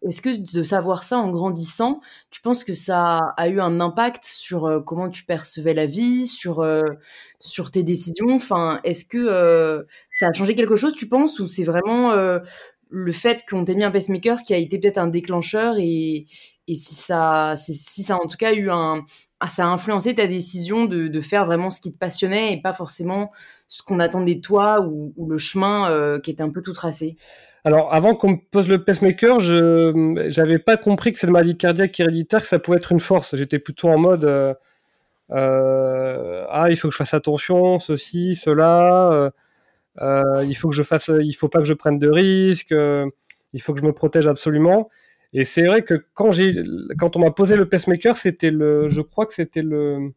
est-ce 0.06 0.20
que 0.20 0.58
de 0.58 0.62
savoir 0.62 1.04
ça 1.04 1.18
en 1.18 1.30
grandissant, 1.30 2.00
tu 2.30 2.40
penses 2.40 2.64
que 2.64 2.74
ça 2.74 3.18
a 3.36 3.48
eu 3.48 3.60
un 3.60 3.80
impact 3.80 4.24
sur 4.24 4.82
comment 4.86 5.08
tu 5.08 5.24
percevais 5.24 5.74
la 5.74 5.86
vie, 5.86 6.26
sur, 6.26 6.64
sur 7.38 7.70
tes 7.70 7.82
décisions? 7.82 8.30
Enfin, 8.30 8.80
est-ce 8.84 9.04
que 9.04 9.86
ça 10.10 10.28
a 10.28 10.32
changé 10.32 10.54
quelque 10.54 10.76
chose, 10.76 10.94
tu 10.94 11.08
penses, 11.08 11.40
ou 11.40 11.46
c'est 11.46 11.64
vraiment 11.64 12.12
le 12.90 13.12
fait 13.12 13.44
qu'on 13.48 13.64
t'ait 13.64 13.74
mis 13.74 13.84
un 13.84 13.90
pacemaker 13.90 14.42
qui 14.42 14.54
a 14.54 14.56
été 14.56 14.78
peut-être 14.78 14.98
un 14.98 15.08
déclencheur 15.08 15.76
et, 15.78 16.26
et 16.68 16.74
si 16.74 16.94
ça, 16.94 17.54
si 17.56 18.02
ça 18.02 18.14
a 18.14 18.16
en 18.16 18.26
tout 18.26 18.36
cas 18.36 18.54
eu 18.54 18.70
un, 18.70 19.04
ah, 19.40 19.48
ça 19.48 19.64
a 19.64 19.68
influencé 19.68 20.16
ta 20.16 20.26
décision 20.26 20.86
de, 20.86 21.20
faire 21.20 21.46
vraiment 21.46 21.70
ce 21.70 21.80
qui 21.80 21.92
te 21.92 21.98
passionnait 21.98 22.54
et 22.54 22.60
pas 22.60 22.72
forcément 22.72 23.30
ce 23.68 23.82
qu'on 23.82 24.00
attendait 24.00 24.34
de 24.34 24.40
toi 24.40 24.80
ou, 24.80 25.28
le 25.28 25.38
chemin 25.38 25.90
euh, 25.90 26.18
qui 26.18 26.30
était 26.30 26.42
un 26.42 26.50
peu 26.50 26.60
tout 26.60 26.72
tracé? 26.72 27.16
Alors, 27.64 27.92
avant 27.92 28.14
qu'on 28.14 28.30
me 28.30 28.36
pose 28.50 28.68
le 28.68 28.82
pacemaker, 28.82 29.38
je 29.38 29.92
n'avais 30.38 30.58
pas 30.58 30.76
compris 30.76 31.12
que 31.12 31.18
cette 31.18 31.30
maladie 31.30 31.56
cardiaque 31.56 31.98
héréditaire, 32.00 32.40
que 32.40 32.46
ça 32.46 32.58
pouvait 32.58 32.78
être 32.78 32.90
une 32.90 33.00
force. 33.00 33.36
J'étais 33.36 33.58
plutôt 33.58 33.88
en 33.88 33.98
mode 33.98 34.24
euh, 34.24 34.54
euh, 35.30 36.44
ah, 36.50 36.70
il 36.70 36.76
faut 36.76 36.88
que 36.88 36.92
je 36.92 36.98
fasse 36.98 37.14
attention, 37.14 37.78
ceci, 37.78 38.34
cela. 38.34 39.30
il 40.00 40.54
faut 40.54 40.72
faut 40.72 41.48
pas 41.48 41.58
que 41.58 41.64
je 41.64 41.74
prenne 41.74 41.98
de 41.98 42.08
risques. 42.08 42.74
il 43.52 43.62
faut 43.62 43.72
que 43.72 43.80
je 43.80 43.84
me 43.86 43.92
protège 43.92 44.26
absolument. 44.26 44.88
Et 45.32 45.44
c'est 45.44 45.64
vrai 45.64 45.82
que 45.82 45.94
quand, 46.14 46.30
j'ai, 46.30 46.54
quand 46.98 47.16
on 47.16 47.20
m'a 47.20 47.30
posé 47.30 47.56
le 47.56 47.68
pacemaker, 47.68 48.16
c'était 48.16 48.50
le, 48.50 48.88
je 48.88 49.02
crois 49.02 49.26
que 49.26 49.34
c'était 49.34 49.62
le, 49.62 50.12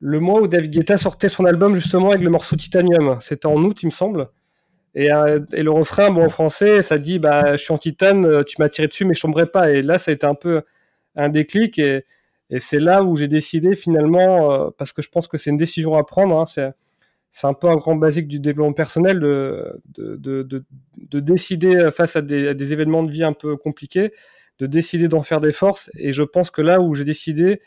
le 0.00 0.20
mois 0.20 0.40
où 0.40 0.48
David 0.48 0.70
Guetta 0.70 0.96
sortait 0.96 1.28
son 1.28 1.44
album 1.44 1.74
justement 1.74 2.10
avec 2.10 2.22
le 2.22 2.30
morceau 2.30 2.56
Titanium. 2.56 3.18
C'était 3.20 3.46
en 3.46 3.56
août, 3.64 3.82
il 3.82 3.86
me 3.86 3.90
semble. 3.90 4.28
Et, 4.94 5.12
euh, 5.12 5.40
et, 5.52 5.62
le 5.62 5.70
refrain, 5.70 6.10
bon, 6.10 6.24
en 6.24 6.28
français, 6.28 6.82
ça 6.82 6.98
dit 6.98 7.18
bah, 7.18 7.56
Je 7.56 7.62
suis 7.62 7.72
en 7.72 7.78
titane, 7.78 8.26
euh, 8.26 8.42
tu 8.42 8.56
m'as 8.58 8.68
tiré 8.68 8.88
dessus, 8.88 9.04
mais 9.04 9.14
je 9.14 9.20
tomberai 9.20 9.46
pas. 9.46 9.70
Et 9.70 9.82
là, 9.82 9.98
ça 9.98 10.10
a 10.10 10.14
été 10.14 10.26
un 10.26 10.34
peu 10.34 10.62
un 11.16 11.28
déclic. 11.28 11.78
Et, 11.78 12.04
et 12.50 12.58
c'est 12.58 12.80
là 12.80 13.04
où 13.04 13.16
j'ai 13.16 13.28
décidé 13.28 13.76
finalement, 13.76 14.52
euh, 14.52 14.70
parce 14.76 14.92
que 14.92 15.02
je 15.02 15.08
pense 15.10 15.28
que 15.28 15.38
c'est 15.38 15.50
une 15.50 15.56
décision 15.56 15.94
à 15.96 16.04
prendre, 16.04 16.36
hein, 16.38 16.44
c'est, 17.30 17.46
un 17.46 17.54
peu 17.54 17.68
un 17.68 17.76
grand 17.76 17.96
basique 17.96 18.28
du 18.28 18.40
développement 18.40 18.72
personnel 18.72 19.20
de, 19.20 19.80
de, 19.96 20.16
de, 20.16 20.64
de 20.96 21.20
décider 21.20 21.90
face 21.92 22.16
à 22.16 22.22
des, 22.22 22.72
événements 22.72 23.02
de 23.02 23.10
vie 23.10 23.24
un 23.24 23.32
peu 23.32 23.56
compliqués, 23.56 24.12
de 24.58 24.66
décider 24.66 25.08
d'en 25.08 25.22
faire 25.22 25.40
des 25.40 25.52
forces. 25.52 25.90
Et 25.96 26.12
je 26.12 26.22
pense 26.22 26.50
que 26.50 26.62
là 26.62 26.80
où 26.80 26.94
j'ai 26.94 27.04
décidé, 27.04 27.60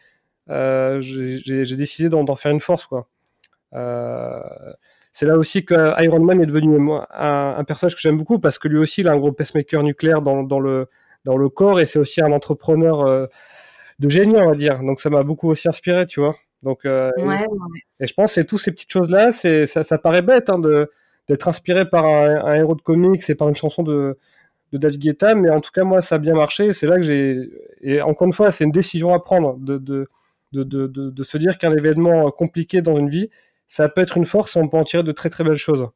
euh, 0.49 1.01
j'ai 1.01 1.75
décidé 1.75 2.09
d'en 2.09 2.35
faire 2.35 2.51
une 2.51 2.59
force. 2.59 2.85
quoi. 2.85 3.07
Euh, 3.73 4.39
c'est 5.11 5.25
là 5.27 5.37
aussi 5.37 5.63
que 5.63 6.01
Iron 6.03 6.19
Man 6.21 6.41
est 6.41 6.45
devenu 6.47 6.75
un, 6.91 7.55
un 7.57 7.63
personnage 7.63 7.95
que 7.95 8.01
j'aime 8.01 8.17
beaucoup 8.17 8.39
parce 8.39 8.57
que 8.57 8.67
lui 8.67 8.79
aussi 8.79 9.01
il 9.01 9.07
a 9.07 9.11
un 9.11 9.17
gros 9.17 9.31
pacemaker 9.31 9.83
nucléaire 9.83 10.21
dans, 10.23 10.43
dans, 10.43 10.59
le, 10.59 10.87
dans 11.23 11.37
le 11.37 11.49
corps 11.49 11.79
et 11.79 11.85
c'est 11.85 11.99
aussi 11.99 12.19
un 12.21 12.31
entrepreneur 12.31 13.01
euh, 13.01 13.27
de 13.99 14.09
génie, 14.09 14.35
on 14.37 14.49
va 14.49 14.55
dire. 14.55 14.79
Donc 14.83 14.99
ça 15.01 15.09
m'a 15.11 15.23
beaucoup 15.23 15.49
aussi 15.49 15.67
inspiré, 15.69 16.05
tu 16.07 16.19
vois. 16.19 16.35
Donc, 16.63 16.85
euh, 16.85 17.11
et, 17.99 18.07
je 18.07 18.13
pense 18.13 18.35
que 18.35 18.41
toutes 18.41 18.61
ces 18.61 18.71
petites 18.71 18.91
choses-là, 18.91 19.31
ça, 19.31 19.83
ça, 19.83 19.97
paraît 19.97 20.21
bête 20.21 20.49
hein, 20.49 20.59
d'être 21.27 21.47
inspiré 21.47 21.87
par 21.89 22.05
un, 22.05 22.55
héros 22.55 22.75
de 22.75 22.81
comics 22.81 23.21
et 23.29 23.35
par 23.35 23.49
une 23.49 23.55
chanson 23.55 23.83
de, 23.83 24.17
de 24.71 24.77
David 24.77 25.01
Guetta, 25.01 25.35
mais 25.35 25.49
en 25.49 25.59
tout 25.59 25.71
cas, 25.71 25.83
moi, 25.83 26.01
ça 26.01 26.15
a 26.15 26.17
bien 26.17 26.33
marché. 26.33 26.71
C'est 26.71 26.87
là 26.87 26.95
que 26.95 27.01
j'ai. 27.01 27.49
Et 27.81 28.01
encore 28.01 28.27
une 28.27 28.33
fois, 28.33 28.49
c'est 28.51 28.63
une 28.63 28.71
décision 28.71 29.13
à 29.13 29.19
prendre 29.19 29.57
de, 29.59 29.77
de, 29.77 30.07
de, 30.53 30.87
de, 30.87 31.23
se 31.23 31.37
dire 31.37 31.57
qu'un 31.57 31.75
événement 31.75 32.31
compliqué 32.31 32.81
dans 32.81 32.97
une 32.97 33.09
vie, 33.09 33.29
ça 33.67 33.89
peut 33.89 34.01
être 34.01 34.17
une 34.17 34.25
force 34.25 34.55
et 34.55 34.59
on 34.59 34.69
peut 34.69 34.77
en 34.77 34.83
tirer 34.83 35.03
de 35.03 35.11
très 35.11 35.29
très 35.29 35.43
belles 35.43 35.55
choses. 35.55 35.87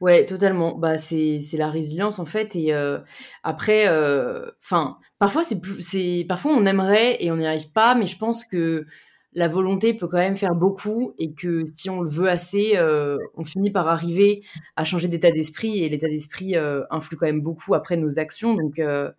Ouais, 0.00 0.26
totalement. 0.26 0.76
Bah, 0.76 0.98
c'est, 0.98 1.40
la 1.54 1.68
résilience 1.68 2.18
en 2.18 2.24
fait. 2.24 2.56
Et 2.56 2.74
euh, 2.74 2.98
après, 3.42 3.88
euh, 3.88 4.50
enfin, 4.62 4.98
parfois 5.18 5.44
c'est 5.44 5.60
c'est, 5.80 6.24
parfois 6.28 6.52
on 6.52 6.64
aimerait 6.66 7.22
et 7.22 7.30
on 7.30 7.36
n'y 7.36 7.46
arrive 7.46 7.72
pas, 7.72 7.94
mais 7.94 8.06
je 8.06 8.16
pense 8.16 8.44
que 8.44 8.86
la 9.34 9.48
volonté 9.48 9.94
peut 9.94 10.08
quand 10.08 10.18
même 10.18 10.36
faire 10.36 10.54
beaucoup 10.54 11.14
et 11.18 11.32
que 11.32 11.64
si 11.72 11.88
on 11.88 12.02
le 12.02 12.10
veut 12.10 12.28
assez, 12.28 12.72
euh, 12.76 13.16
on 13.34 13.44
finit 13.44 13.70
par 13.70 13.88
arriver 13.88 14.42
à 14.76 14.84
changer 14.84 15.08
d'état 15.08 15.30
d'esprit 15.30 15.82
et 15.82 15.88
l'état 15.88 16.08
d'esprit 16.08 16.56
euh, 16.56 16.82
influe 16.90 17.16
quand 17.16 17.26
même 17.26 17.40
beaucoup 17.40 17.74
après 17.74 17.96
nos 17.96 18.18
actions. 18.18 18.54
Donc, 18.54 18.78
euh, 18.78 19.10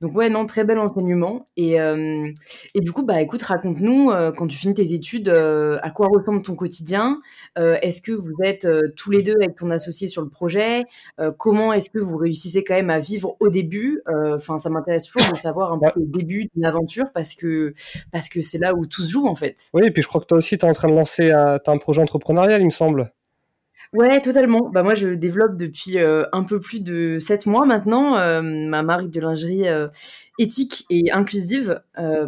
Donc 0.00 0.14
ouais, 0.16 0.28
non, 0.28 0.46
très 0.46 0.64
bel 0.64 0.78
enseignement. 0.78 1.44
Et, 1.56 1.80
euh, 1.80 2.28
et 2.74 2.80
du 2.80 2.92
coup, 2.92 3.04
bah 3.04 3.20
écoute, 3.20 3.42
raconte-nous, 3.42 4.10
euh, 4.10 4.32
quand 4.32 4.46
tu 4.46 4.56
finis 4.56 4.74
tes 4.74 4.92
études, 4.92 5.28
euh, 5.28 5.78
à 5.82 5.90
quoi 5.90 6.08
ressemble 6.08 6.42
ton 6.42 6.54
quotidien 6.54 7.20
Est-ce 7.56 8.00
que 8.02 8.12
vous 8.12 8.32
êtes 8.42 8.66
tous 8.96 9.10
les 9.10 9.22
deux 9.22 9.34
avec 9.40 9.56
ton 9.56 9.70
associé 9.70 10.08
sur 10.08 10.22
le 10.22 10.28
projet? 10.28 10.84
Comment 11.38 11.72
est-ce 11.72 11.90
que 11.90 11.98
vous 11.98 12.16
réussissez 12.16 12.64
quand 12.64 12.74
même 12.74 12.90
à 12.90 12.98
vivre 12.98 13.36
au 13.40 13.48
début? 13.48 14.02
Enfin, 14.34 14.58
ça 14.58 14.70
m'intéresse 14.70 15.06
toujours 15.06 15.30
de 15.32 15.38
savoir 15.38 15.72
un 15.72 15.78
peu 15.78 16.00
le 16.00 16.06
début 16.06 16.48
d'une 16.54 16.64
aventure 16.64 17.06
parce 17.14 17.34
que 17.34 17.74
parce 18.12 18.28
que 18.28 18.40
c'est 18.42 18.58
là 18.58 18.74
où 18.74 18.86
tout 18.86 19.02
se 19.02 19.12
joue 19.12 19.26
en 19.26 19.34
fait. 19.34 19.70
Oui, 19.74 19.86
et 19.86 19.90
puis 19.90 20.02
je 20.02 20.08
crois 20.08 20.20
que 20.20 20.26
toi 20.26 20.38
aussi, 20.38 20.58
tu 20.58 20.66
es 20.66 20.68
en 20.68 20.72
train 20.72 20.88
de 20.88 20.94
lancer 20.94 21.30
un 21.30 21.78
projet 21.78 22.02
entrepreneurial, 22.02 22.60
il 22.60 22.66
me 22.66 22.70
semble. 22.70 23.12
Ouais, 23.92 24.20
totalement. 24.20 24.70
Bah, 24.70 24.82
moi, 24.82 24.94
je 24.94 25.08
développe 25.08 25.56
depuis 25.56 25.98
euh, 25.98 26.24
un 26.32 26.42
peu 26.42 26.58
plus 26.58 26.80
de 26.80 27.18
sept 27.20 27.46
mois 27.46 27.64
maintenant 27.64 28.16
euh, 28.16 28.42
ma 28.42 28.82
marque 28.82 29.08
de 29.08 29.20
lingerie 29.20 29.68
euh, 29.68 29.88
éthique 30.38 30.84
et 30.90 31.12
inclusive 31.12 31.80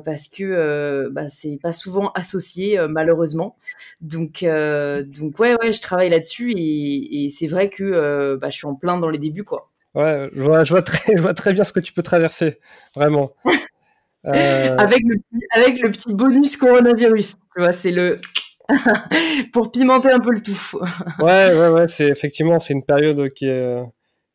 parce 0.04 0.28
que 0.28 1.08
bah, 1.10 1.28
c'est 1.28 1.58
pas 1.60 1.72
souvent 1.72 2.12
associé 2.14 2.78
malheureusement. 2.88 3.56
Donc, 4.00 4.44
donc 4.44 5.38
ouais, 5.40 5.56
ouais, 5.60 5.72
je 5.72 5.80
travaille 5.80 6.10
là-dessus 6.10 6.52
et, 6.56 7.28
c'est 7.30 7.48
vrai 7.48 7.68
que 7.68 8.36
bah, 8.36 8.50
je 8.50 8.56
suis 8.56 8.66
en 8.66 8.74
plein 8.74 8.98
dans 8.98 9.10
les 9.10 9.18
débuts, 9.18 9.44
quoi. 9.44 9.70
Ouais, 9.94 10.28
je 10.34 10.42
vois, 10.42 10.62
je 10.62 10.72
vois, 10.72 10.82
très, 10.82 11.16
je 11.16 11.22
vois 11.22 11.34
très 11.34 11.52
bien 11.52 11.64
ce 11.64 11.72
que 11.72 11.80
tu 11.80 11.92
peux 11.92 12.02
traverser, 12.02 12.60
vraiment. 12.94 13.32
avec, 14.24 15.02
le 15.04 15.16
petit, 15.16 15.46
avec 15.52 15.80
le 15.80 15.90
petit 15.90 16.14
bonus 16.14 16.56
coronavirus, 16.56 17.32
tu 17.32 17.60
vois, 17.62 17.72
c'est 17.72 17.92
le 17.92 18.20
pour 19.52 19.70
pimenter 19.70 20.10
un 20.10 20.20
peu 20.20 20.30
le 20.32 20.40
tout. 20.40 20.58
ouais, 21.20 21.54
ouais, 21.54 21.68
ouais, 21.68 21.88
c'est 21.88 22.08
effectivement 22.08 22.58
c'est 22.58 22.72
une 22.72 22.84
période 22.84 23.28
qui 23.30 23.46
est 23.46 23.82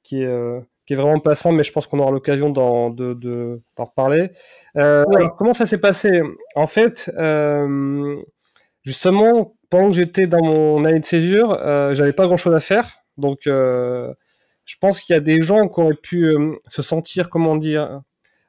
qui 0.04 0.22
est 0.22 0.26
euh, 0.26 0.60
qui 0.86 0.94
est 0.94 0.96
vraiment 0.96 1.20
passante, 1.20 1.56
mais 1.56 1.64
je 1.64 1.72
pense 1.72 1.88
qu'on 1.88 2.00
aura 2.00 2.12
l'occasion 2.12 2.50
d'en 2.50 2.90
de, 2.90 3.14
de, 3.14 3.62
reparler. 3.78 4.32
Euh, 4.78 5.06
comment 5.38 5.54
ça 5.54 5.66
s'est 5.66 5.78
passé? 5.78 6.22
En 6.56 6.68
fait, 6.68 7.12
euh, 7.18 8.18
justement, 8.84 9.56
pendant 9.70 9.90
que 9.90 9.96
j'étais 9.96 10.28
dans 10.28 10.44
mon 10.44 10.84
année 10.86 11.00
de 11.00 11.06
césure, 11.06 11.58
j'avais 11.94 12.14
pas 12.14 12.26
grand 12.26 12.38
chose 12.38 12.56
à 12.56 12.60
faire, 12.60 13.04
donc 13.18 13.42
je 13.46 14.76
pense 14.80 15.02
qu'il 15.02 15.14
y 15.14 15.18
a 15.18 15.22
des 15.22 15.42
gens 15.42 15.68
qui 15.68 15.80
auraient 15.80 15.94
pu 15.94 16.36
se 16.68 16.82
sentir, 16.82 17.30
comment 17.30 17.56
dire, 17.56 18.02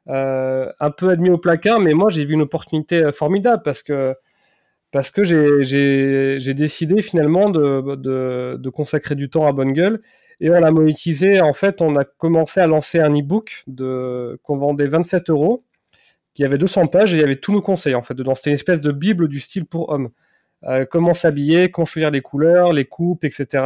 un 0.06 0.90
peu 0.96 1.10
admis 1.10 1.30
au 1.30 1.38
placard, 1.38 1.80
mais 1.80 1.92
moi 1.92 2.08
j'ai 2.08 2.24
vu 2.24 2.34
une 2.34 2.42
opportunité 2.42 3.12
formidable 3.12 3.62
parce 3.62 3.82
que 3.82 4.14
parce 4.92 5.10
que 5.10 5.24
j'ai 5.24 6.54
décidé 6.54 7.02
finalement 7.02 7.50
de, 7.50 8.68
consacrer 8.68 9.16
du 9.16 9.30
temps 9.30 9.46
à 9.46 9.52
Bonne 9.52 9.72
Gueule 9.72 10.00
et 10.38 10.50
on 10.50 10.60
l'a 10.60 10.70
monétisé. 10.70 11.40
En 11.40 11.54
fait, 11.54 11.80
on 11.80 11.96
a 11.96 12.04
commencé 12.04 12.60
à 12.60 12.66
lancer 12.66 13.00
un 13.00 13.10
e-book 13.10 13.64
qu'on 14.42 14.56
vendait 14.56 14.86
27 14.86 15.30
euros, 15.30 15.64
qui 16.34 16.44
avait 16.44 16.58
200 16.58 16.88
pages 16.88 17.14
et 17.14 17.16
il 17.16 17.20
y 17.20 17.24
avait 17.24 17.36
tous 17.36 17.52
nos 17.52 17.62
conseils 17.62 17.94
en 17.94 18.02
fait 18.02 18.14
dedans. 18.14 18.34
C'était 18.34 18.50
une 18.50 18.54
espèce 18.54 18.82
de 18.82 18.92
bible 18.92 19.28
du 19.28 19.40
style 19.40 19.64
pour 19.64 19.88
hommes. 19.88 20.10
Euh, 20.64 20.84
comment 20.88 21.14
s'habiller, 21.14 21.70
comment 21.70 21.86
choisir 21.86 22.10
les 22.10 22.20
couleurs, 22.20 22.72
les 22.72 22.84
coupes, 22.84 23.24
etc. 23.24 23.64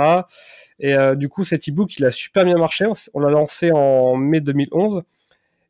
Et 0.78 0.94
euh, 0.94 1.14
du 1.14 1.28
coup, 1.28 1.44
cet 1.44 1.68
e-book, 1.68 1.98
il 1.98 2.06
a 2.06 2.10
super 2.10 2.44
bien 2.44 2.56
marché. 2.56 2.86
On 3.14 3.20
l'a 3.20 3.30
lancé 3.30 3.70
en 3.72 4.16
mai 4.16 4.40
2011. 4.40 5.02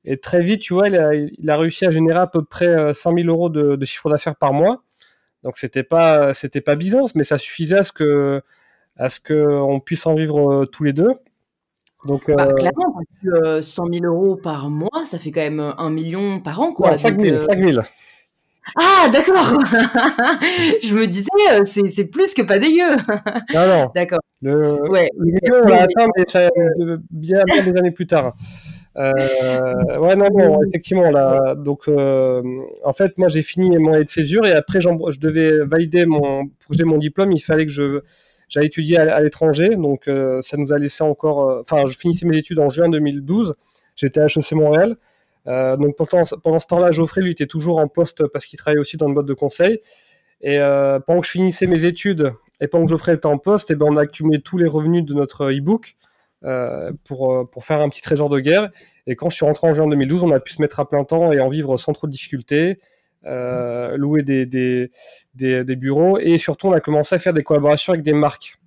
Et 0.05 0.19
très 0.19 0.43
vite, 0.43 0.61
tu 0.61 0.75
vois, 0.75 0.89
il 0.89 1.51
a, 1.51 1.57
réussi 1.57 1.85
à 1.87 1.91
générer 1.91 2.19
à 2.21 2.29
peu 2.29 2.45
près 2.45 2.95
100 2.95 3.11
euh, 3.11 3.23
000 3.23 3.29
euros 3.29 3.49
de 3.49 3.85
chiffre 3.85 4.09
d'affaires 4.09 4.37
par 4.37 4.53
mois. 4.53 4.86
Donc 5.47 5.59
c'était 5.59 5.85
pas 5.85 6.35
c'était 6.35 6.61
pas 6.61 6.75
Byzance, 6.75 7.15
mais 7.15 7.23
ça 7.23 7.39
suffisait 7.39 7.79
à 7.79 7.83
ce 7.85 7.93
que 7.93 8.43
à 8.99 9.09
ce 9.09 9.21
que 9.21 9.79
puisse 9.85 10.05
en 10.09 10.17
vivre 10.17 10.51
euh, 10.51 10.67
tous 10.67 10.83
les 10.83 10.93
deux. 10.93 11.13
Donc, 12.05 12.29
bah, 12.29 12.49
euh, 12.49 12.55
clairement, 12.55 12.93
parce 12.93 13.07
que 13.23 13.61
100 13.61 13.85
euh, 13.85 13.93
000 14.01 14.07
euros 14.07 14.35
par 14.35 14.71
mois, 14.71 15.07
ça 15.07 15.21
fait 15.21 15.31
quand 15.31 15.41
même 15.41 15.61
un 15.61 15.91
million 15.91 16.41
par 16.41 16.61
an, 16.61 16.73
quoi. 16.73 16.97
5 16.97 17.21
000, 17.21 17.41
5 17.41 17.65
000. 17.65 17.81
Ah, 18.77 19.09
d'accord. 19.13 19.55
je 20.83 20.93
me 20.93 21.07
disais, 21.07 21.65
c'est 21.87 22.07
plus 22.07 22.35
que 22.35 22.43
pas 22.43 22.59
dégueu. 22.59 22.97
non, 23.55 23.67
non. 23.69 23.91
D'accord. 23.95 24.19
Le, 24.43 24.91
ouais. 24.91 25.09
le 25.17 25.27
million, 25.27 25.63
on 25.63 25.69
l'a 25.69 25.83
atteint, 25.83 26.09
mais 26.17 26.25
ça, 26.27 26.51
bien, 27.11 27.45
bien 27.45 27.63
des 27.63 27.79
années 27.79 27.93
plus 27.93 28.09
tard. 28.09 28.35
Euh, 28.99 29.99
ouais, 29.99 30.17
non, 30.17 30.29
non, 30.33 30.63
effectivement, 30.65 31.11
là, 31.11 31.55
donc, 31.55 31.89
euh, 31.89 32.43
en 32.83 32.93
fait, 32.93 33.19
moi, 33.19 33.29
j'ai 33.29 33.43
fini 33.43 33.77
mon 33.79 33.93
année 33.93 34.05
de 34.05 34.11
césure 34.11 34.47
et 34.47 34.53
après, 34.53 34.81
je 34.81 35.21
devais 35.21 35.65
valider 35.65 36.07
mon, 36.07 36.47
pour 36.47 36.73
j'ai 36.73 36.85
mon 36.85 36.99
diplôme, 36.99 37.33
il 37.33 37.41
fallait 37.41 37.67
que 37.67 37.73
je, 37.73 38.01
j'aille 38.49 38.67
étudier 38.67 38.99
à, 38.99 39.21
l'étranger, 39.21 39.77
donc 39.77 40.09
euh, 40.09 40.41
ça 40.41 40.57
nous 40.57 40.73
a 40.73 40.79
laissé 40.79 41.05
encore, 41.05 41.51
euh, 41.51 41.61
enfin, 41.61 41.85
je 41.87 41.97
finissais 41.97 42.27
mes 42.27 42.39
études 42.39 42.59
en 42.59 42.71
juin 42.71 42.89
2012, 42.89 43.55
j'étais 43.97 44.21
à 44.21 44.27
HEC 44.27 44.53
Montréal, 44.53 44.97
donc 45.47 45.95
pendant, 45.97 46.25
pendant 46.43 46.59
ce 46.59 46.67
temps-là, 46.67 46.91
Geoffrey, 46.91 47.21
lui, 47.21 47.33
était 47.33 47.47
toujours 47.47 47.79
en 47.79 47.87
poste 47.87 48.27
parce 48.27 48.47
qu'il 48.47 48.59
travaillait 48.59 48.81
aussi 48.81 48.97
dans 48.97 49.07
une 49.07 49.15
boîte 49.15 49.27
de 49.27 49.35
conseil, 49.35 49.81
et 50.41 50.59
pendant 51.07 51.21
que 51.21 51.27
je 51.27 51.33
finissais 51.33 51.67
mes 51.67 51.85
études 51.85 52.33
et 52.61 52.67
pendant 52.67 52.87
que 52.87 52.91
Geoffrey 52.91 53.15
était 53.15 53.27
en 53.27 53.39
poste, 53.39 53.71
et 53.71 53.75
eh 53.75 53.77
ben, 53.77 53.87
on 53.89 53.97
a 53.97 54.03
accumulé 54.03 54.41
tous 54.41 54.59
les 54.59 54.67
revenus 54.67 55.05
de 55.05 55.15
notre 55.15 55.53
e-book, 55.53 55.97
pour, 57.05 57.33
euh, 57.33 57.45
pour 57.45 57.65
faire 57.65 57.81
un 57.81 57.89
petit 57.89 58.03
trésor 58.03 58.29
de 58.29 58.41
guerre. 58.41 58.71
Et 59.07 59.17
quand 59.17 59.29
je 59.29 59.37
suis 59.37 59.47
rentré 59.47 59.69
en 59.69 59.75
juin 59.75 59.87
2012, 59.87 60.23
on 60.23 60.31
a 60.31 60.41
pu 60.41 60.53
se 60.53 60.63
mettre 60.63 60.81
à 60.81 60.89
plein 60.89 61.05
temps 61.05 61.33
et 61.33 61.41
en 61.41 61.49
vivre 61.49 61.77
sans 61.77 61.93
trop 61.93 62.07
de 62.07 62.13
difficultés. 62.13 62.79
Euh, 63.25 63.97
louer 63.97 64.23
des, 64.23 64.47
des, 64.47 64.93
des, 65.35 65.65
des, 65.65 65.75
bureaux 65.75 66.17
et 66.19 66.39
surtout 66.39 66.69
on 66.69 66.73
a 66.73 66.81
commencé 66.81 67.13
à 67.13 67.19
faire 67.19 67.33
des 67.33 67.43
collaborations 67.43 67.93
avec 67.93 68.05
des 68.05 68.13
marques. 68.13 68.61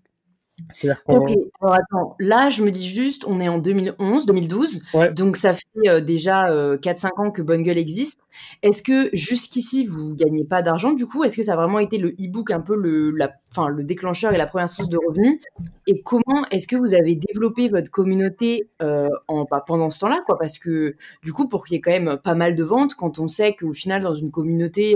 Ok, 1.07 1.31
alors 1.61 1.75
attends, 1.75 2.15
là 2.19 2.49
je 2.49 2.63
me 2.63 2.71
dis 2.71 2.87
juste, 2.87 3.23
on 3.25 3.39
est 3.39 3.47
en 3.47 3.57
2011, 3.57 4.25
2012, 4.25 4.83
donc 5.15 5.37
ça 5.37 5.53
fait 5.53 5.87
euh, 5.87 6.01
déjà 6.01 6.51
4-5 6.75 7.05
euh, 7.07 7.21
ans 7.21 7.31
que 7.31 7.41
Bonne 7.41 7.63
Gueule 7.63 7.77
existe. 7.77 8.19
Est-ce 8.61 8.81
que 8.81 9.09
jusqu'ici 9.13 9.85
vous 9.85 10.15
gagnez 10.15 10.43
pas 10.43 10.61
d'argent 10.61 10.91
du 10.91 11.05
coup? 11.05 11.23
Est-ce 11.23 11.37
que 11.37 11.43
ça 11.43 11.53
a 11.53 11.55
vraiment 11.55 11.79
été 11.79 11.97
le 11.97 12.09
e-book 12.09 12.51
un 12.51 12.59
peu 12.59 12.75
le, 12.75 13.11
la, 13.11 13.31
enfin, 13.51 13.69
le 13.69 13.83
déclencheur 13.83 14.33
et 14.33 14.37
la 14.37 14.47
première 14.47 14.69
source 14.69 14.89
de 14.89 14.97
revenus 14.97 15.39
Et 15.87 16.01
comment 16.01 16.45
est-ce 16.51 16.67
que 16.67 16.75
vous 16.75 16.93
avez 16.93 17.15
développé 17.15 17.69
votre 17.69 17.91
communauté 17.91 18.69
euh, 18.81 19.09
bah, 19.49 19.63
pendant 19.65 19.89
ce 19.89 19.99
temps-là 20.01 20.19
quoi? 20.25 20.37
Parce 20.37 20.57
que 20.59 20.95
du 21.23 21.33
coup, 21.33 21.47
pour 21.47 21.65
qu'il 21.65 21.75
y 21.75 21.77
ait 21.77 21.81
quand 21.81 21.91
même 21.91 22.17
pas 22.23 22.35
mal 22.35 22.55
de 22.55 22.63
ventes, 22.63 22.95
quand 22.95 23.19
on 23.19 23.27
sait 23.27 23.55
qu'au 23.55 23.73
final 23.73 24.01
dans 24.01 24.15
une 24.15 24.31
communauté, 24.31 24.95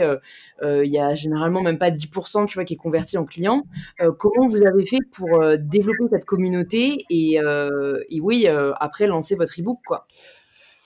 il 0.63 0.91
y 0.91 0.99
a 0.99 1.15
généralement 1.15 1.61
même 1.61 1.77
pas 1.77 1.91
10% 1.91 2.45
tu 2.47 2.55
vois, 2.55 2.65
qui 2.65 2.73
est 2.75 2.77
converti 2.77 3.17
en 3.17 3.25
client, 3.25 3.63
comment 4.17 4.47
vous 4.47 4.63
avez 4.63 4.85
fait 4.85 4.99
pour 5.11 5.39
développer 5.59 6.03
cette 6.11 6.25
communauté 6.25 7.05
et, 7.09 7.39
euh, 7.39 7.99
oui, 8.21 8.45
euh, 8.47 8.73
après 8.79 9.07
lancer 9.07 9.35
votre 9.35 9.59
e-book 9.59 9.79
quoi? 9.85 10.07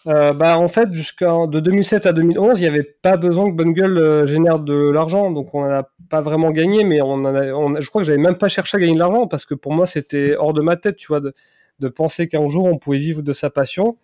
Euh, 0.08 0.34
bah, 0.34 0.58
en 0.58 0.68
fait, 0.68 0.92
jusqu'en 0.94 1.48
de 1.48 1.60
2007 1.60 2.06
à 2.06 2.14
2011, 2.14 2.60
il 2.60 2.62
n'y 2.62 2.68
avait 2.68 2.84
pas 2.84 3.18
besoin 3.18 3.50
que 3.50 3.56
Bonne 3.56 3.74
Gueule 3.74 4.26
génère 4.26 4.60
de 4.60 4.90
l'argent, 4.90 5.32
donc 5.32 5.54
on 5.54 5.68
n'a 5.68 5.90
pas 6.10 6.22
vraiment 6.22 6.52
gagné, 6.52 6.84
mais 6.84 7.02
on, 7.02 7.26
a, 7.26 7.80
je 7.82 7.90
crois 7.90 8.02
que 8.02 8.08
j'avais 8.08 8.18
même 8.18 8.38
pas 8.38 8.48
cherché 8.48 8.78
à 8.78 8.80
gagner 8.80 8.94
de 8.94 9.00
l'argent 9.00 9.28
parce 9.28 9.46
que 9.46 9.54
pour 9.54 9.74
moi 9.74 9.86
c'était 9.86 10.36
hors 10.38 10.54
de 10.54 10.62
ma 10.62 10.78
tête, 10.78 10.96
tu 10.96 11.08
vois, 11.08 11.20
de, 11.20 11.34
de 11.80 11.88
penser 11.90 12.30
qu'un 12.30 12.48
jour 12.48 12.66
on 12.66 12.78
pouvait 12.78 13.00
vivre 13.00 13.22
de 13.22 13.34
sa 13.34 13.50
passion. 13.50 13.98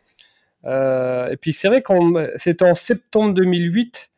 et 0.65 1.37
puis 1.39 1.53
c'est 1.53 1.69
vrai 1.69 1.81
quand 1.81 2.13
c'était 2.37 2.65
en 2.65 2.75
septembre 2.75 3.33
2008 3.33 4.11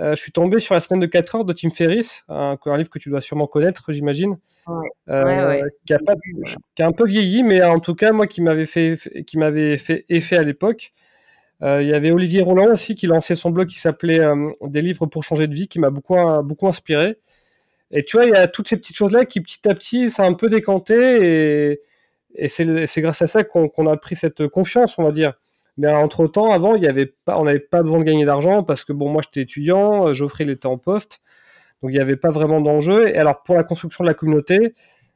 euh, 0.00 0.14
je 0.14 0.22
suis 0.22 0.32
tombé 0.32 0.60
sur 0.60 0.74
la 0.74 0.80
semaine 0.80 1.00
de 1.00 1.06
4 1.06 1.34
heures 1.34 1.44
de 1.44 1.52
Tim 1.52 1.68
Ferriss, 1.68 2.24
un, 2.28 2.56
livre 2.76 2.88
que 2.88 2.98
tu 2.98 3.10
dois 3.10 3.20
sûrement 3.20 3.46
connaître, 3.46 3.92
j'imagine, 3.92 4.38
euh, 5.10 5.60
qui, 5.84 5.92
a 5.92 6.86
un 6.86 6.92
peu 6.92 7.06
vieilli, 7.06 7.42
mais 7.42 7.62
en 7.62 7.80
tout 7.80 7.94
cas, 7.94 8.12
moi, 8.12 8.26
qui 8.26 8.40
m'avait 8.40 8.66
fait, 8.66 8.96
qui 9.26 9.36
m'avait 9.36 9.76
fait 9.76 10.06
effet 10.08 10.36
à 10.36 10.42
l'époque. 10.42 10.92
Euh, 11.62 11.82
il 11.82 11.88
y 11.88 11.94
avait 11.94 12.10
Olivier 12.10 12.42
Roland 12.42 12.72
aussi 12.72 12.94
qui 12.94 13.06
lançait 13.06 13.34
son 13.34 13.50
blog 13.50 13.68
qui 13.68 13.78
s'appelait 13.78 14.20
Des 14.62 14.82
livres 14.82 15.06
pour 15.06 15.24
changer 15.24 15.46
de 15.46 15.54
vie, 15.54 15.68
qui 15.68 15.78
m'a 15.78 15.90
beaucoup, 15.90 16.16
beaucoup 16.42 16.68
inspiré. 16.68 17.18
Et 17.90 18.04
tu 18.04 18.16
vois, 18.16 18.26
il 18.26 18.32
y 18.32 18.36
a 18.36 18.46
toutes 18.46 18.68
ces 18.68 18.76
petites 18.76 18.96
choses-là 18.96 19.24
qui, 19.24 19.40
petit 19.40 19.68
à 19.68 19.74
petit, 19.74 20.10
ça 20.10 20.24
a 20.24 20.26
un 20.26 20.34
peu 20.34 20.48
décanté. 20.48 21.80
Et, 22.34 22.48
c'est 22.48 23.00
grâce 23.00 23.22
à 23.22 23.26
ça 23.26 23.42
qu'on 23.44 23.86
a 23.86 23.96
pris 23.96 24.16
cette 24.16 24.46
confiance, 24.48 24.98
on 24.98 25.04
va 25.04 25.10
dire. 25.10 25.32
Mais 25.76 25.88
entre 25.88 26.26
temps, 26.26 26.52
avant, 26.52 26.74
il 26.74 26.82
y 26.82 26.86
avait 26.86 27.06
pas, 27.06 27.38
on 27.38 27.44
n'avait 27.44 27.58
pas 27.58 27.82
besoin 27.82 28.00
de 28.00 28.04
gagner 28.04 28.24
d'argent 28.24 28.62
parce 28.62 28.84
que 28.84 28.92
bon, 28.92 29.08
moi 29.08 29.22
j'étais 29.24 29.42
étudiant, 29.42 30.08
euh, 30.08 30.12
Geoffrey 30.12 30.44
il 30.44 30.50
était 30.50 30.66
en 30.66 30.78
poste, 30.78 31.20
donc 31.82 31.92
il 31.92 31.94
n'y 31.94 32.00
avait 32.00 32.16
pas 32.16 32.30
vraiment 32.30 32.60
d'enjeu. 32.60 33.08
Et 33.08 33.16
alors 33.16 33.42
pour 33.42 33.54
la 33.56 33.64
construction 33.64 34.04
de 34.04 34.08
la 34.08 34.14
communauté, 34.14 34.74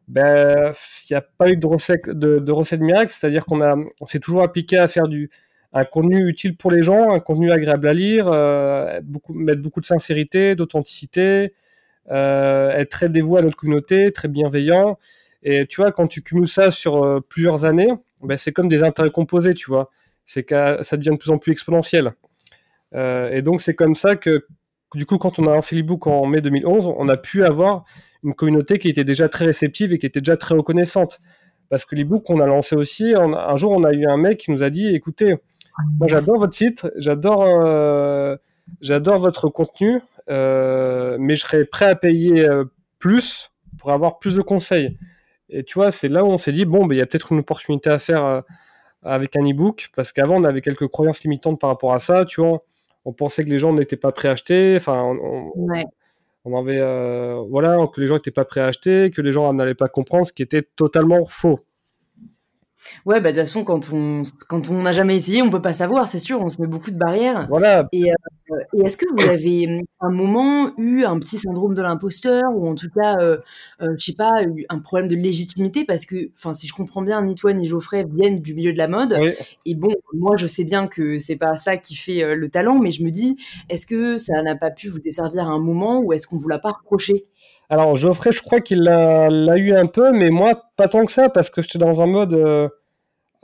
ben 0.08 0.72
il 1.08 1.12
n'y 1.12 1.16
a 1.16 1.20
pas 1.22 1.50
eu 1.50 1.56
de 1.56 1.66
recette 1.66 2.08
de, 2.08 2.38
de 2.38 2.76
miracle, 2.76 3.12
c'est-à-dire 3.12 3.44
qu'on 3.46 3.60
on 4.00 4.06
s'est 4.06 4.20
toujours 4.20 4.42
appliqué 4.42 4.78
à 4.78 4.88
faire 4.88 5.08
du 5.08 5.30
un 5.74 5.84
contenu 5.84 6.28
utile 6.28 6.56
pour 6.56 6.70
les 6.70 6.82
gens, 6.82 7.10
un 7.10 7.20
contenu 7.20 7.52
agréable 7.52 7.86
à 7.88 7.92
lire, 7.92 8.28
euh, 8.28 9.00
mettre 9.28 9.60
beaucoup 9.60 9.80
de 9.80 9.86
sincérité, 9.86 10.54
d'authenticité, 10.54 11.52
euh, 12.10 12.70
être 12.70 12.90
très 12.90 13.08
dévoué 13.10 13.40
à 13.40 13.42
notre 13.42 13.56
communauté, 13.56 14.10
très 14.12 14.28
bienveillant. 14.28 14.98
Et 15.42 15.66
tu 15.66 15.82
vois, 15.82 15.92
quand 15.92 16.06
tu 16.06 16.22
cumules 16.22 16.48
ça 16.48 16.70
sur 16.70 17.22
plusieurs 17.28 17.66
années, 17.66 17.92
ben, 18.22 18.38
c'est 18.38 18.52
comme 18.52 18.68
des 18.68 18.82
intérêts 18.82 19.10
composés, 19.10 19.52
tu 19.52 19.66
vois 19.70 19.90
c'est 20.26 20.44
que 20.44 20.82
ça 20.82 20.96
devient 20.96 21.10
de 21.10 21.18
plus 21.18 21.30
en 21.30 21.38
plus 21.38 21.52
exponentiel. 21.52 22.12
Euh, 22.94 23.30
et 23.30 23.42
donc 23.42 23.60
c'est 23.60 23.74
comme 23.74 23.94
ça 23.94 24.16
que, 24.16 24.46
du 24.94 25.06
coup, 25.06 25.18
quand 25.18 25.38
on 25.38 25.46
a 25.46 25.54
lancé 25.54 25.74
l'ebook 25.74 26.06
en 26.06 26.26
mai 26.26 26.40
2011, 26.40 26.86
on 26.86 27.08
a 27.08 27.16
pu 27.16 27.44
avoir 27.44 27.84
une 28.22 28.34
communauté 28.34 28.78
qui 28.78 28.88
était 28.88 29.04
déjà 29.04 29.28
très 29.28 29.46
réceptive 29.46 29.92
et 29.92 29.98
qui 29.98 30.06
était 30.06 30.20
déjà 30.20 30.36
très 30.36 30.54
reconnaissante. 30.54 31.20
Parce 31.68 31.84
que 31.84 31.96
l'ebook 31.96 32.24
qu'on 32.24 32.40
a 32.40 32.46
lancé 32.46 32.76
aussi, 32.76 33.14
un 33.16 33.56
jour 33.56 33.72
on 33.72 33.84
a 33.84 33.92
eu 33.92 34.06
un 34.06 34.16
mec 34.16 34.38
qui 34.38 34.50
nous 34.50 34.62
a 34.62 34.70
dit, 34.70 34.88
écoutez, 34.94 35.34
moi 35.98 36.06
j'adore 36.06 36.38
votre 36.38 36.54
site, 36.54 36.86
j'adore 36.96 38.38
j'adore 38.80 39.18
votre 39.18 39.48
contenu, 39.48 40.00
mais 40.28 41.34
je 41.34 41.40
serais 41.40 41.64
prêt 41.64 41.86
à 41.86 41.94
payer 41.96 42.48
plus 42.98 43.50
pour 43.78 43.92
avoir 43.92 44.18
plus 44.18 44.36
de 44.36 44.42
conseils. 44.42 44.96
Et 45.50 45.62
tu 45.62 45.74
vois, 45.74 45.90
c'est 45.90 46.08
là 46.08 46.24
où 46.24 46.28
on 46.28 46.38
s'est 46.38 46.52
dit, 46.52 46.64
bon, 46.64 46.86
ben, 46.86 46.94
il 46.94 46.98
y 46.98 47.02
a 47.02 47.06
peut-être 47.06 47.32
une 47.32 47.40
opportunité 47.40 47.90
à 47.90 47.98
faire 47.98 48.24
euh, 48.24 48.40
avec 49.02 49.36
un 49.36 49.42
e-book, 49.42 49.90
parce 49.94 50.12
qu'avant, 50.12 50.36
on 50.40 50.44
avait 50.44 50.62
quelques 50.62 50.88
croyances 50.88 51.22
limitantes 51.22 51.60
par 51.60 51.70
rapport 51.70 51.92
à 51.92 51.98
ça, 51.98 52.24
tu 52.24 52.40
vois. 52.40 52.64
On 53.04 53.12
pensait 53.12 53.44
que 53.44 53.50
les 53.50 53.58
gens 53.58 53.72
n'étaient 53.72 53.96
pas 53.96 54.12
prêts 54.12 54.28
à 54.28 54.32
acheter, 54.32 54.74
enfin, 54.76 55.02
on, 55.02 55.52
on 56.46 56.58
avait, 56.58 56.80
euh, 56.80 57.42
voilà, 57.50 57.76
que 57.94 58.00
les 58.00 58.06
gens 58.06 58.14
n'étaient 58.14 58.30
pas 58.30 58.46
prêts 58.46 58.62
à 58.62 58.66
acheter, 58.66 59.10
que 59.10 59.20
les 59.20 59.32
gens 59.32 59.52
n'allaient 59.52 59.74
pas 59.74 59.88
comprendre, 59.88 60.26
ce 60.26 60.32
qui 60.32 60.42
était 60.42 60.62
totalement 60.76 61.24
faux. 61.26 61.60
Ouais, 63.06 63.20
bah 63.20 63.32
de 63.32 63.36
toute 63.36 63.46
façon, 63.46 63.64
quand 63.64 63.90
on 63.92 64.22
quand 64.48 64.70
on 64.70 64.82
n'a 64.82 64.92
jamais 64.92 65.16
essayé, 65.16 65.42
on 65.42 65.50
peut 65.50 65.62
pas 65.62 65.72
savoir, 65.72 66.08
c'est 66.08 66.18
sûr, 66.18 66.40
on 66.40 66.48
se 66.48 66.60
met 66.60 66.66
beaucoup 66.66 66.90
de 66.90 66.96
barrières. 66.96 67.46
Voilà. 67.48 67.86
Et, 67.92 68.10
euh, 68.10 68.56
et 68.74 68.80
est-ce 68.86 68.96
que 68.96 69.06
vous 69.16 69.28
avez 69.28 69.66
hum, 69.66 69.82
un 70.00 70.10
moment 70.10 70.72
eu 70.78 71.04
un 71.04 71.18
petit 71.18 71.38
syndrome 71.38 71.74
de 71.74 71.82
l'imposteur 71.82 72.42
ou 72.54 72.66
en 72.68 72.74
tout 72.74 72.88
cas, 72.94 73.16
euh, 73.20 73.38
euh, 73.82 73.94
je 73.98 74.04
sais 74.04 74.14
pas, 74.16 74.42
eu 74.44 74.64
un 74.68 74.78
problème 74.78 75.08
de 75.08 75.16
légitimité? 75.16 75.84
Parce 75.84 76.06
que, 76.06 76.30
enfin, 76.36 76.52
si 76.54 76.66
je 76.66 76.72
comprends 76.72 77.02
bien, 77.02 77.22
ni 77.22 77.34
toi 77.34 77.52
ni 77.52 77.66
Geoffrey 77.66 78.06
viennent 78.10 78.40
du 78.40 78.54
milieu 78.54 78.72
de 78.72 78.78
la 78.78 78.88
mode. 78.88 79.18
Et 79.66 79.74
bon, 79.74 79.88
moi, 80.12 80.36
je 80.36 80.46
sais 80.46 80.64
bien 80.64 80.86
que 80.86 81.18
c'est 81.18 81.36
pas 81.36 81.54
ça 81.54 81.76
qui 81.76 81.94
fait 81.96 82.22
euh, 82.22 82.36
le 82.36 82.48
talent, 82.48 82.78
mais 82.78 82.90
je 82.90 83.02
me 83.02 83.10
dis, 83.10 83.36
est-ce 83.68 83.86
que 83.86 84.16
ça 84.18 84.42
n'a 84.42 84.56
pas 84.56 84.70
pu 84.70 84.88
vous 84.88 85.00
desservir 85.00 85.44
à 85.48 85.52
un 85.52 85.58
moment 85.58 86.00
ou 86.00 86.12
est-ce 86.12 86.26
qu'on 86.26 86.38
vous 86.38 86.48
l'a 86.48 86.58
pas 86.58 86.70
reproché? 86.72 87.26
Alors 87.70 87.96
Geoffrey, 87.96 88.32
je 88.32 88.42
crois 88.42 88.60
qu'il 88.60 88.82
l'a 88.82 89.56
eu 89.56 89.72
un 89.74 89.86
peu, 89.86 90.12
mais 90.12 90.30
moi 90.30 90.70
pas 90.76 90.88
tant 90.88 91.04
que 91.04 91.12
ça, 91.12 91.28
parce 91.28 91.50
que 91.50 91.62
j'étais 91.62 91.78
dans 91.78 92.02
un 92.02 92.06
mode... 92.06 92.34
Euh, 92.34 92.68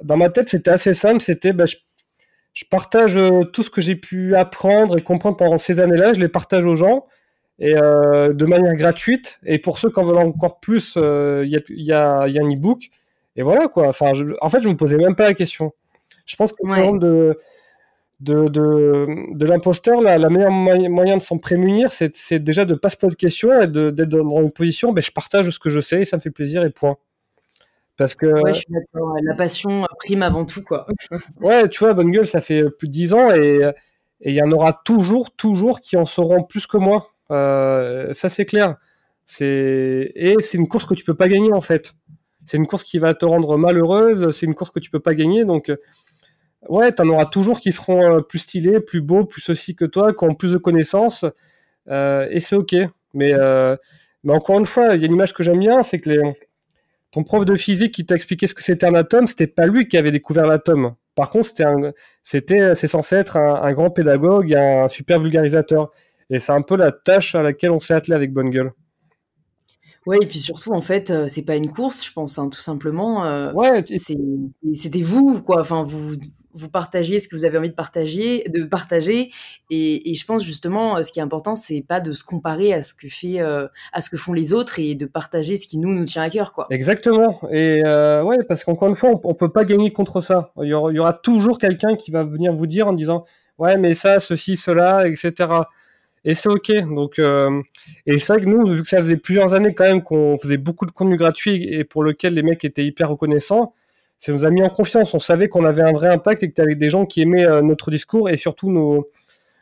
dans 0.02 0.16
ma 0.16 0.30
tête, 0.30 0.48
c'était 0.48 0.70
assez 0.70 0.94
simple, 0.94 1.20
c'était 1.20 1.52
bah, 1.52 1.66
je, 1.66 2.64
partage 2.70 3.18
euh, 3.18 3.44
tout 3.44 3.62
ce 3.62 3.68
que 3.68 3.82
j'ai 3.82 3.96
pu 3.96 4.34
apprendre 4.34 4.96
et 4.96 5.02
comprendre 5.02 5.36
pendant 5.36 5.58
ces 5.58 5.78
années-là, 5.78 6.14
je 6.14 6.20
les 6.20 6.28
partage 6.28 6.64
aux 6.64 6.74
gens, 6.74 7.06
et 7.58 7.76
euh, 7.76 8.32
de 8.32 8.46
manière 8.46 8.74
gratuite, 8.74 9.38
et 9.44 9.58
pour 9.58 9.78
ceux 9.78 9.90
qui 9.90 10.00
en 10.00 10.04
veulent 10.04 10.16
encore 10.16 10.58
plus, 10.60 10.96
il 10.96 11.62
y, 11.68 11.92
a, 11.92 12.22
un 12.22 12.50
e-book, 12.50 12.88
et 13.36 13.42
voilà 13.42 13.68
quoi, 13.68 13.88
enfin, 13.88 14.12
en 14.40 14.48
fait, 14.48 14.62
je 14.62 14.68
me 14.68 14.76
posais 14.76 14.96
même 14.96 15.16
pas 15.16 15.24
la 15.24 15.34
question. 15.34 15.72
Je 16.24 16.36
pense 16.36 16.52
que 16.52 16.66
ouais. 16.66 16.98
de 16.98 17.38
de, 18.20 18.48
de, 18.48 19.06
de 19.34 19.46
l'imposteur, 19.46 20.00
la, 20.00 20.18
la 20.18 20.28
meilleure 20.28 20.50
moyen 20.50 21.16
de 21.16 21.22
s'en 21.22 21.38
prémunir, 21.38 21.90
c'est 21.92 22.38
déjà 22.38 22.64
de 22.64 22.74
ne 22.74 22.78
pas 22.78 22.90
se 22.90 22.96
poser 22.96 23.12
de 23.12 23.16
questions 23.16 23.60
et 23.60 23.66
d'être 23.66 24.08
dans 24.08 24.42
une 24.42 24.52
position, 24.52 24.92
ben, 24.92 25.02
je 25.02 25.10
partage 25.10 25.48
ce 25.50 25.58
que 25.58 25.70
je 25.70 25.80
sais 25.80 26.02
et 26.02 26.04
ça 26.04 26.16
me 26.16 26.20
fait 26.20 26.30
plaisir 26.30 26.62
et 26.62 26.70
point. 26.70 26.96
Parce 27.96 28.14
que. 28.14 28.26
Ouais, 28.26 28.54
je 28.54 28.60
suis 28.60 28.66
d'accord. 28.70 29.14
La 29.22 29.34
passion 29.34 29.86
prime 29.98 30.22
avant 30.22 30.44
tout, 30.44 30.62
quoi. 30.62 30.86
ouais, 31.40 31.68
tu 31.68 31.80
vois, 31.80 31.92
Bonne 31.94 32.10
Gueule, 32.10 32.26
ça 32.26 32.40
fait 32.40 32.64
plus 32.70 32.88
de 32.88 32.92
10 32.92 33.14
ans 33.14 33.30
et 33.30 33.60
il 34.22 34.34
y 34.34 34.42
en 34.42 34.50
aura 34.52 34.80
toujours, 34.84 35.30
toujours 35.30 35.80
qui 35.80 35.96
en 35.96 36.04
sauront 36.04 36.42
plus 36.42 36.66
que 36.66 36.76
moi. 36.76 37.10
Euh, 37.30 38.12
ça, 38.12 38.28
c'est 38.28 38.44
clair. 38.44 38.76
Et 39.40 40.34
c'est 40.40 40.58
une 40.58 40.68
course 40.68 40.84
que 40.84 40.94
tu 40.94 41.04
peux 41.04 41.14
pas 41.14 41.28
gagner, 41.28 41.52
en 41.52 41.60
fait. 41.60 41.94
C'est 42.44 42.56
une 42.56 42.66
course 42.66 42.84
qui 42.84 42.98
va 42.98 43.14
te 43.14 43.24
rendre 43.24 43.56
malheureuse, 43.56 44.30
c'est 44.32 44.46
une 44.46 44.54
course 44.54 44.70
que 44.70 44.80
tu 44.80 44.90
peux 44.90 45.00
pas 45.00 45.14
gagner. 45.14 45.44
Donc, 45.44 45.72
ouais, 46.68 46.92
t'en 46.92 47.08
auras 47.08 47.26
toujours 47.26 47.60
qui 47.60 47.72
seront 47.72 48.16
euh, 48.16 48.20
plus 48.20 48.40
stylés, 48.40 48.80
plus 48.80 49.00
beaux, 49.00 49.24
plus 49.24 49.40
ceci 49.40 49.74
que 49.74 49.84
toi, 49.84 50.12
qui 50.12 50.24
ont 50.24 50.34
plus 50.34 50.52
de 50.52 50.58
connaissances, 50.58 51.24
euh, 51.88 52.26
et 52.30 52.40
c'est 52.40 52.56
ok. 52.56 52.76
Mais, 53.14 53.32
euh, 53.32 53.76
mais 54.24 54.32
encore 54.32 54.58
une 54.58 54.66
fois, 54.66 54.94
il 54.94 55.00
y 55.00 55.04
a 55.04 55.06
une 55.06 55.14
image 55.14 55.34
que 55.34 55.42
j'aime 55.42 55.58
bien, 55.58 55.82
c'est 55.82 55.98
que 55.98 56.10
ton 57.10 57.24
prof 57.24 57.44
de 57.44 57.56
physique 57.56 57.92
qui 57.94 58.06
t'a 58.06 58.14
expliqué 58.14 58.46
ce 58.46 58.54
que 58.54 58.62
c'était 58.62 58.86
un 58.86 58.94
atome, 58.94 59.26
c'était 59.26 59.48
pas 59.48 59.66
lui 59.66 59.88
qui 59.88 59.96
avait 59.96 60.12
découvert 60.12 60.46
l'atome. 60.46 60.94
Par 61.16 61.30
contre, 61.30 61.48
c'était, 62.22 62.74
c'est 62.76 62.86
censé 62.86 63.16
être 63.16 63.36
un, 63.36 63.72
grand 63.72 63.90
pédagogue, 63.90 64.54
un 64.54 64.86
super 64.86 65.20
vulgarisateur. 65.20 65.90
Et 66.30 66.38
c'est 66.38 66.52
un 66.52 66.62
peu 66.62 66.76
la 66.76 66.92
tâche 66.92 67.34
à 67.34 67.42
laquelle 67.42 67.72
on 67.72 67.80
s'est 67.80 67.94
attelé 67.94 68.14
avec 68.14 68.32
Bonne 68.32 68.50
Gueule. 68.50 68.70
Ouais, 70.06 70.18
et 70.22 70.26
puis 70.26 70.38
surtout, 70.38 70.72
en 70.72 70.80
fait, 70.80 71.12
c'est 71.28 71.44
pas 71.44 71.56
une 71.56 71.70
course, 71.70 72.06
je 72.06 72.12
pense, 72.12 72.38
hein, 72.38 72.48
tout 72.48 72.60
simplement. 72.60 73.52
ouais, 73.54 73.84
c'était 74.72 75.02
vous, 75.02 75.42
quoi. 75.42 75.60
Enfin, 75.62 75.82
vous, 75.82 76.14
vous 76.54 76.68
partagez 76.68 77.20
ce 77.20 77.28
que 77.28 77.36
vous 77.36 77.44
avez 77.44 77.58
envie 77.58 77.70
de 77.70 77.74
partager, 77.74 78.44
de 78.48 78.64
partager. 78.64 79.30
Et, 79.70 80.14
je 80.14 80.26
pense 80.26 80.44
justement, 80.44 80.96
euh, 80.96 81.02
ce 81.02 81.12
qui 81.12 81.20
est 81.20 81.22
important, 81.22 81.56
c'est 81.56 81.82
pas 81.86 82.00
de 82.00 82.12
se 82.12 82.24
comparer 82.24 82.72
à 82.72 82.82
ce 82.82 82.94
que 82.94 83.08
fait, 83.08 83.40
euh, 83.40 83.68
à 83.92 84.00
ce 84.00 84.10
que 84.10 84.16
font 84.16 84.32
les 84.32 84.52
autres 84.52 84.78
et 84.78 84.94
de 84.94 85.06
partager 85.06 85.56
ce 85.56 85.66
qui 85.66 85.78
nous 85.78 85.94
nous 85.94 86.04
tient 86.04 86.22
à 86.22 86.30
cœur, 86.30 86.52
quoi. 86.52 86.66
Exactement. 86.70 87.40
Et 87.50 87.82
euh, 87.84 88.22
ouais, 88.22 88.42
parce 88.44 88.64
qu'encore 88.64 88.88
une 88.88 88.96
fois, 88.96 89.10
on, 89.22 89.34
peut 89.34 89.52
pas 89.52 89.64
gagner 89.64 89.92
contre 89.92 90.20
ça. 90.20 90.52
Il 90.60 90.68
y 90.68 90.74
aura, 90.74 91.12
toujours 91.12 91.58
quelqu'un 91.58 91.96
qui 91.96 92.10
va 92.10 92.24
venir 92.24 92.52
vous 92.52 92.66
dire 92.66 92.88
en 92.88 92.92
disant, 92.92 93.24
ouais, 93.58 93.76
mais 93.76 93.94
ça, 93.94 94.20
ceci, 94.20 94.56
cela, 94.56 95.06
etc. 95.06 95.48
Et 96.24 96.34
c'est 96.34 96.48
ok. 96.48 96.72
Donc, 96.94 97.18
et 98.06 98.18
c'est 98.18 98.32
vrai 98.32 98.42
que 98.42 98.48
nous, 98.48 98.66
vu 98.66 98.82
que 98.82 98.88
ça 98.88 98.98
faisait 98.98 99.16
plusieurs 99.16 99.54
années 99.54 99.74
quand 99.74 99.84
même 99.84 100.02
qu'on 100.02 100.36
faisait 100.38 100.56
beaucoup 100.56 100.86
de 100.86 100.90
contenu 100.90 101.16
gratuit 101.16 101.72
et 101.72 101.84
pour 101.84 102.02
lequel 102.02 102.34
les 102.34 102.42
mecs 102.42 102.64
étaient 102.64 102.84
hyper 102.84 103.10
reconnaissants 103.10 103.74
ça 104.20 104.32
nous 104.32 104.44
a 104.44 104.50
mis 104.50 104.62
en 104.62 104.68
confiance. 104.68 105.14
On 105.14 105.18
savait 105.18 105.48
qu'on 105.48 105.64
avait 105.64 105.82
un 105.82 105.92
vrai 105.92 106.08
impact 106.08 106.42
et 106.42 106.50
que 106.50 106.54
tu 106.54 106.60
avais 106.60 106.74
des 106.74 106.90
gens 106.90 107.06
qui 107.06 107.22
aimaient 107.22 107.46
euh, 107.46 107.62
notre 107.62 107.90
discours 107.90 108.28
et 108.28 108.36
surtout 108.36 108.70
nos, 108.70 109.10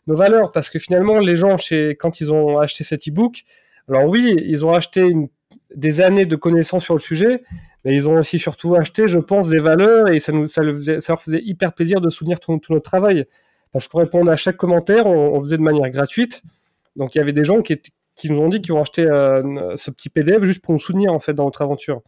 nos 0.08 0.16
valeurs. 0.16 0.50
Parce 0.50 0.68
que 0.68 0.80
finalement, 0.80 1.18
les 1.18 1.36
gens, 1.36 1.56
quand 2.00 2.20
ils 2.20 2.32
ont 2.32 2.58
acheté 2.58 2.82
cet 2.82 3.06
e-book, 3.06 3.44
alors 3.88 4.06
oui, 4.06 4.36
ils 4.44 4.66
ont 4.66 4.72
acheté 4.72 5.12
des 5.74 6.00
années 6.00 6.26
de 6.26 6.34
connaissances 6.34 6.84
sur 6.84 6.94
le 6.94 7.00
sujet, 7.00 7.42
mais 7.84 7.94
ils 7.94 8.08
ont 8.08 8.18
aussi 8.18 8.40
surtout 8.40 8.74
acheté, 8.74 9.06
je 9.06 9.20
pense, 9.20 9.48
des 9.48 9.60
valeurs 9.60 10.08
et 10.08 10.18
ça, 10.18 10.32
nous, 10.32 10.48
ça, 10.48 10.64
leur 10.64 11.22
faisait 11.22 11.42
hyper 11.44 11.72
plaisir 11.72 12.00
de 12.00 12.10
soutenir 12.10 12.40
tout, 12.40 12.58
notre 12.68 12.78
travail. 12.80 13.26
Parce 13.72 13.86
que 13.86 13.92
pour 13.92 14.00
répondre 14.00 14.30
à 14.30 14.36
chaque 14.36 14.56
commentaire, 14.56 15.06
on, 15.06 15.40
faisait 15.40 15.56
de 15.56 15.62
manière 15.62 15.88
gratuite. 15.90 16.42
Donc 16.96 17.14
il 17.14 17.18
y 17.18 17.20
avait 17.20 17.32
des 17.32 17.44
gens 17.44 17.62
qui, 17.62 17.80
qui 18.16 18.28
nous 18.28 18.40
ont 18.40 18.48
dit 18.48 18.60
qu'ils 18.60 18.72
ont 18.72 18.80
acheté 18.80 19.02
euh, 19.02 19.76
ce 19.76 19.92
petit 19.92 20.08
PDF 20.08 20.42
juste 20.42 20.62
pour 20.62 20.72
nous 20.72 20.80
soutenir 20.80 21.12
en 21.12 21.20
fait 21.20 21.32
dans 21.32 21.44
notre 21.44 21.62
aventure. 21.62 22.02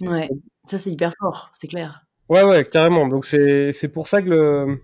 Ouais. 0.00 0.28
Ça, 0.66 0.78
c'est 0.78 0.90
hyper 0.90 1.12
fort, 1.18 1.50
c'est 1.52 1.68
clair. 1.68 2.02
Ouais, 2.28 2.42
ouais, 2.42 2.64
carrément. 2.64 3.06
Donc, 3.06 3.24
c'est 3.24 3.90
pour 3.92 4.08
ça 4.08 4.20
que 4.20 4.28
le, 4.28 4.80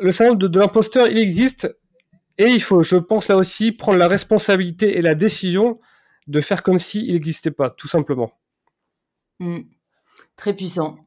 le 0.00 0.12
syndrome 0.12 0.38
de, 0.38 0.58
l'imposteur, 0.58 1.08
il 1.08 1.18
existe. 1.18 1.74
Et 2.38 2.46
il 2.46 2.62
faut, 2.62 2.82
je 2.82 2.96
pense, 2.96 3.28
là 3.28 3.36
aussi, 3.36 3.72
prendre 3.72 3.98
la 3.98 4.08
responsabilité 4.08 4.96
et 4.96 5.02
la 5.02 5.14
décision 5.14 5.80
de 6.26 6.40
faire 6.40 6.62
comme 6.62 6.78
s'il 6.78 7.12
n'existait 7.12 7.50
pas, 7.50 7.70
tout 7.70 7.88
simplement. 7.88 8.32
Mmh. 9.40 9.60
Très 10.36 10.54
puissant. 10.54 10.98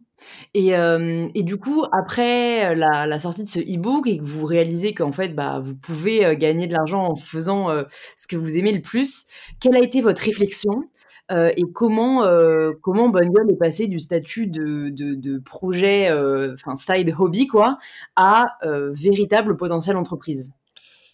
Et, 0.53 0.75
euh, 0.75 1.27
et, 1.35 1.43
du 1.43 1.57
coup, 1.57 1.85
après 1.91 2.75
la, 2.75 3.05
la 3.05 3.19
sortie 3.19 3.43
de 3.43 3.47
ce 3.47 3.59
e-book 3.59 4.07
et 4.07 4.17
que 4.17 4.23
vous 4.23 4.45
réalisez 4.45 4.93
qu'en 4.93 5.11
fait, 5.11 5.29
bah, 5.29 5.59
vous 5.63 5.75
pouvez 5.75 6.25
euh, 6.25 6.35
gagner 6.35 6.67
de 6.67 6.73
l'argent 6.73 7.03
en 7.03 7.15
faisant 7.15 7.69
euh, 7.69 7.83
ce 8.15 8.27
que 8.27 8.35
vous 8.35 8.57
aimez 8.57 8.71
le 8.71 8.81
plus, 8.81 9.27
quelle 9.59 9.75
a 9.75 9.83
été 9.83 10.01
votre 10.01 10.21
réflexion 10.21 10.83
euh, 11.29 11.51
et 11.57 11.63
comment 11.73 12.23
euh, 12.23 12.71
comment 12.81 13.09
Bungle 13.09 13.51
est 13.51 13.57
passé 13.57 13.87
du 13.87 13.99
statut 13.99 14.47
de, 14.47 14.89
de, 14.89 15.13
de 15.13 15.39
projet, 15.39 16.09
euh, 16.09 16.53
enfin 16.53 16.77
side 16.77 17.13
hobby 17.17 17.47
quoi, 17.47 17.77
à 18.15 18.57
véritable 18.91 19.57
potentiel 19.57 19.97
entreprise? 19.97 20.51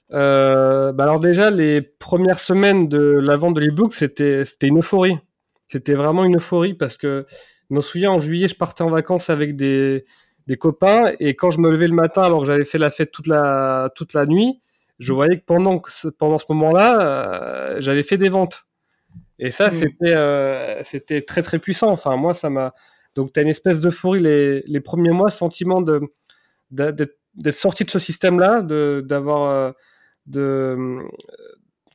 bah 0.09 0.93
alors 0.99 1.19
déjà 1.19 1.49
les 1.49 1.81
premières 1.81 2.37
semaines 2.37 2.87
de 2.87 2.99
la 2.99 3.35
vente 3.35 3.55
de 3.55 3.61
l'ebook 3.61 3.93
c'était 3.93 4.45
c'était 4.45 4.67
une 4.67 4.79
euphorie, 4.79 5.17
c'était 5.69 5.95
vraiment 5.95 6.23
une 6.23 6.35
euphorie 6.37 6.75
parce 6.75 6.97
que 6.97 7.25
je 7.71 7.75
me 7.75 7.81
souviens 7.81 8.11
en 8.11 8.19
juillet 8.19 8.47
je 8.47 8.55
partais 8.55 8.83
en 8.83 8.91
vacances 8.91 9.31
avec 9.31 9.55
des 9.55 10.05
des 10.45 10.57
copains 10.57 11.13
et 11.19 11.35
quand 11.35 11.49
je 11.49 11.59
me 11.59 11.71
levais 11.71 11.87
le 11.87 11.95
matin 11.95 12.21
alors 12.23 12.41
que 12.41 12.45
j'avais 12.45 12.65
fait 12.65 12.77
la 12.77 12.91
fête 12.91 13.11
toute 13.11 13.25
la 13.25 13.89
toute 13.95 14.13
la 14.13 14.27
nuit, 14.27 14.61
je 14.99 15.13
voyais 15.13 15.39
que 15.39 15.45
pendant 15.45 15.81
pendant 16.19 16.37
ce 16.37 16.45
moment-là 16.49 17.79
j'avais 17.79 18.03
fait 18.03 18.17
des 18.17 18.29
ventes. 18.29 18.67
Et 19.39 19.51
ça, 19.51 19.67
mm. 19.67 19.71
c'était, 19.71 20.15
euh, 20.15 20.83
c'était 20.83 21.21
très 21.21 21.41
très 21.41 21.59
puissant. 21.59 21.89
Enfin, 21.89 22.15
moi, 22.15 22.33
ça 22.33 22.49
m'a. 22.49 22.73
Donc, 23.15 23.33
tu 23.33 23.39
as 23.39 23.43
une 23.43 23.49
espèce 23.49 23.79
d'euphorie 23.79 24.19
les, 24.19 24.63
les 24.65 24.79
premiers 24.79 25.11
mois, 25.11 25.29
sentiment 25.29 25.81
de, 25.81 26.01
d'être, 26.71 27.15
sorti 27.51 27.85
de 27.85 27.89
ce 27.89 27.99
système-là, 27.99 28.61
de, 28.61 29.03
d'avoir. 29.05 29.43
Euh, 29.49 29.71
de, 30.25 30.39
euh, 30.41 31.01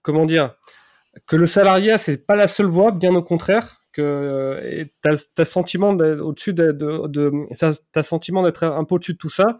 comment 0.02 0.26
dire 0.26 0.54
Que 1.26 1.36
le 1.36 1.46
salariat, 1.46 1.98
c'est 1.98 2.26
pas 2.26 2.36
la 2.36 2.46
seule 2.46 2.66
voie, 2.66 2.92
bien 2.92 3.14
au 3.14 3.22
contraire. 3.22 3.76
Que 3.92 4.86
tu 5.02 5.08
as, 5.40 5.44
sentiment 5.44 5.92
d'être 5.92 6.20
au-dessus 6.20 6.52
de. 6.52 6.70
de, 6.72 7.08
de 7.08 8.02
sentiment 8.02 8.42
d'être 8.42 8.64
un 8.64 8.84
peu 8.84 8.96
au-dessus 8.96 9.14
de 9.14 9.18
tout 9.18 9.30
ça. 9.30 9.58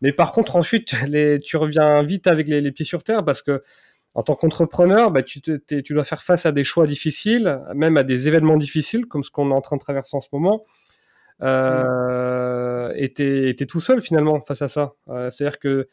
Mais 0.00 0.12
par 0.12 0.32
contre, 0.32 0.56
ensuite, 0.56 0.94
les, 1.06 1.38
tu 1.38 1.56
reviens 1.56 2.02
vite 2.02 2.26
avec 2.26 2.48
les, 2.48 2.60
les 2.60 2.72
pieds 2.72 2.84
sur 2.84 3.02
terre 3.02 3.24
parce 3.24 3.42
que 3.42 3.62
en 4.18 4.22
tant 4.24 4.34
qu'entrepreneur, 4.34 5.12
bah, 5.12 5.22
tu, 5.22 5.40
dois 5.90 6.02
faire 6.02 6.24
face 6.24 6.44
à 6.44 6.50
des 6.50 6.64
choix 6.64 6.88
difficiles, 6.88 7.60
même 7.72 7.96
à 7.96 8.02
des 8.02 8.26
événements 8.26 8.56
difficiles, 8.56 9.06
comme 9.06 9.22
ce 9.22 9.30
qu'on 9.30 9.52
est 9.52 9.54
en 9.54 9.60
train 9.60 9.76
de 9.76 9.80
traverser 9.80 10.16
en 10.16 10.20
ce 10.20 10.26
moment. 10.32 10.64
Euh, 11.40 12.92
et 12.96 13.12
tu 13.12 13.48
es, 13.48 13.54
tout 13.54 13.78
seul 13.78 14.00
finalement 14.00 14.40
face 14.40 14.60
à 14.60 14.66
ça. 14.66 14.94
Euh, 15.08 15.30
c'est-à-dire 15.30 15.60
que 15.60 15.88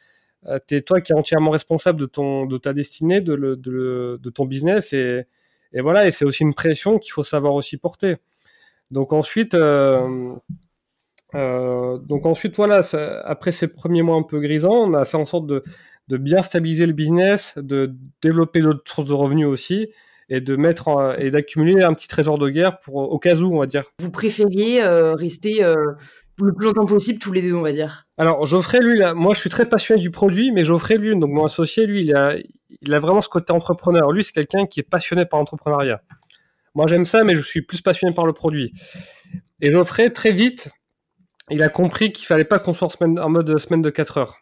euh, 0.47 0.57
tu 0.67 0.75
es 0.75 0.81
toi 0.81 1.01
qui 1.01 1.11
es 1.11 1.15
entièrement 1.15 1.51
responsable 1.51 1.99
de, 1.99 2.57
ta 2.57 2.73
destinée, 2.73 3.21
de, 3.21 4.29
ton 4.33 4.45
business. 4.45 4.91
Et, 4.93 5.27
voilà, 5.75 6.07
et 6.07 6.11
c'est 6.11 6.25
aussi 6.25 6.41
une 6.41 6.55
pression 6.55 6.97
qu'il 6.97 7.11
faut 7.11 7.21
savoir 7.21 7.53
aussi 7.53 7.77
porter. 7.77 8.15
Donc 8.89 9.13
ensuite, 9.13 9.55
donc 9.55 10.41
ensuite, 12.25 12.55
voilà, 12.55 12.81
après 13.23 13.51
ces 13.51 13.67
premiers 13.67 14.01
mois 14.01 14.15
un 14.15 14.23
peu 14.23 14.39
grisants, 14.39 14.73
on 14.73 14.95
a 14.95 15.05
fait 15.05 15.17
en 15.17 15.25
sorte 15.25 15.45
de, 15.45 15.61
de 16.07 16.17
bien 16.17 16.41
stabiliser 16.41 16.85
le 16.85 16.93
business, 16.93 17.53
de 17.57 17.93
développer 18.21 18.61
d'autres 18.61 18.83
sources 18.85 19.07
de 19.07 19.13
revenus 19.13 19.47
aussi, 19.47 19.87
et 20.29 20.41
de 20.41 20.55
mettre 20.55 21.15
et 21.19 21.29
d'accumuler 21.29 21.83
un 21.83 21.93
petit 21.93 22.07
trésor 22.07 22.37
de 22.37 22.49
guerre 22.49 22.79
pour 22.79 22.95
au 22.95 23.19
cas 23.19 23.35
où, 23.35 23.55
on 23.55 23.59
va 23.59 23.67
dire. 23.67 23.85
Vous 23.99 24.11
préfériez 24.11 24.83
rester 24.83 25.61
le 26.43 26.53
plus 26.53 26.65
longtemps 26.65 26.85
possible 26.85 27.19
tous 27.19 27.31
les 27.31 27.41
deux, 27.41 27.53
on 27.53 27.61
va 27.61 27.71
dire. 27.71 28.05
Alors 28.17 28.45
Geoffrey, 28.45 28.79
lui, 28.79 28.97
là, 28.97 29.13
moi 29.13 29.33
je 29.33 29.39
suis 29.39 29.49
très 29.49 29.67
passionné 29.67 30.01
du 30.01 30.11
produit, 30.11 30.51
mais 30.51 30.63
Geoffrey, 30.63 30.97
lui, 30.97 31.17
donc 31.17 31.29
mon 31.29 31.45
associé, 31.45 31.85
lui, 31.85 32.03
il 32.03 32.15
a, 32.15 32.35
il 32.81 32.93
a 32.93 32.99
vraiment 32.99 33.21
ce 33.21 33.29
côté 33.29 33.53
entrepreneur. 33.53 34.11
Lui, 34.11 34.23
c'est 34.23 34.33
quelqu'un 34.33 34.65
qui 34.65 34.79
est 34.79 34.89
passionné 34.89 35.25
par 35.25 35.39
l'entrepreneuriat. 35.39 36.01
Moi, 36.73 36.87
j'aime 36.87 37.05
ça, 37.05 37.23
mais 37.23 37.35
je 37.35 37.41
suis 37.41 37.61
plus 37.61 37.81
passionné 37.81 38.13
par 38.13 38.25
le 38.25 38.33
produit. 38.33 38.73
Et 39.61 39.71
Geoffrey, 39.71 40.09
très 40.09 40.31
vite, 40.31 40.69
il 41.49 41.63
a 41.63 41.69
compris 41.69 42.11
qu'il 42.11 42.25
fallait 42.25 42.43
pas 42.43 42.59
qu'on 42.59 42.73
soit 42.73 43.01
en, 43.01 43.29
mode 43.29 43.57
semaine 43.57 43.81
de 43.81 43.89
4 43.89 44.17
heures. 44.17 44.39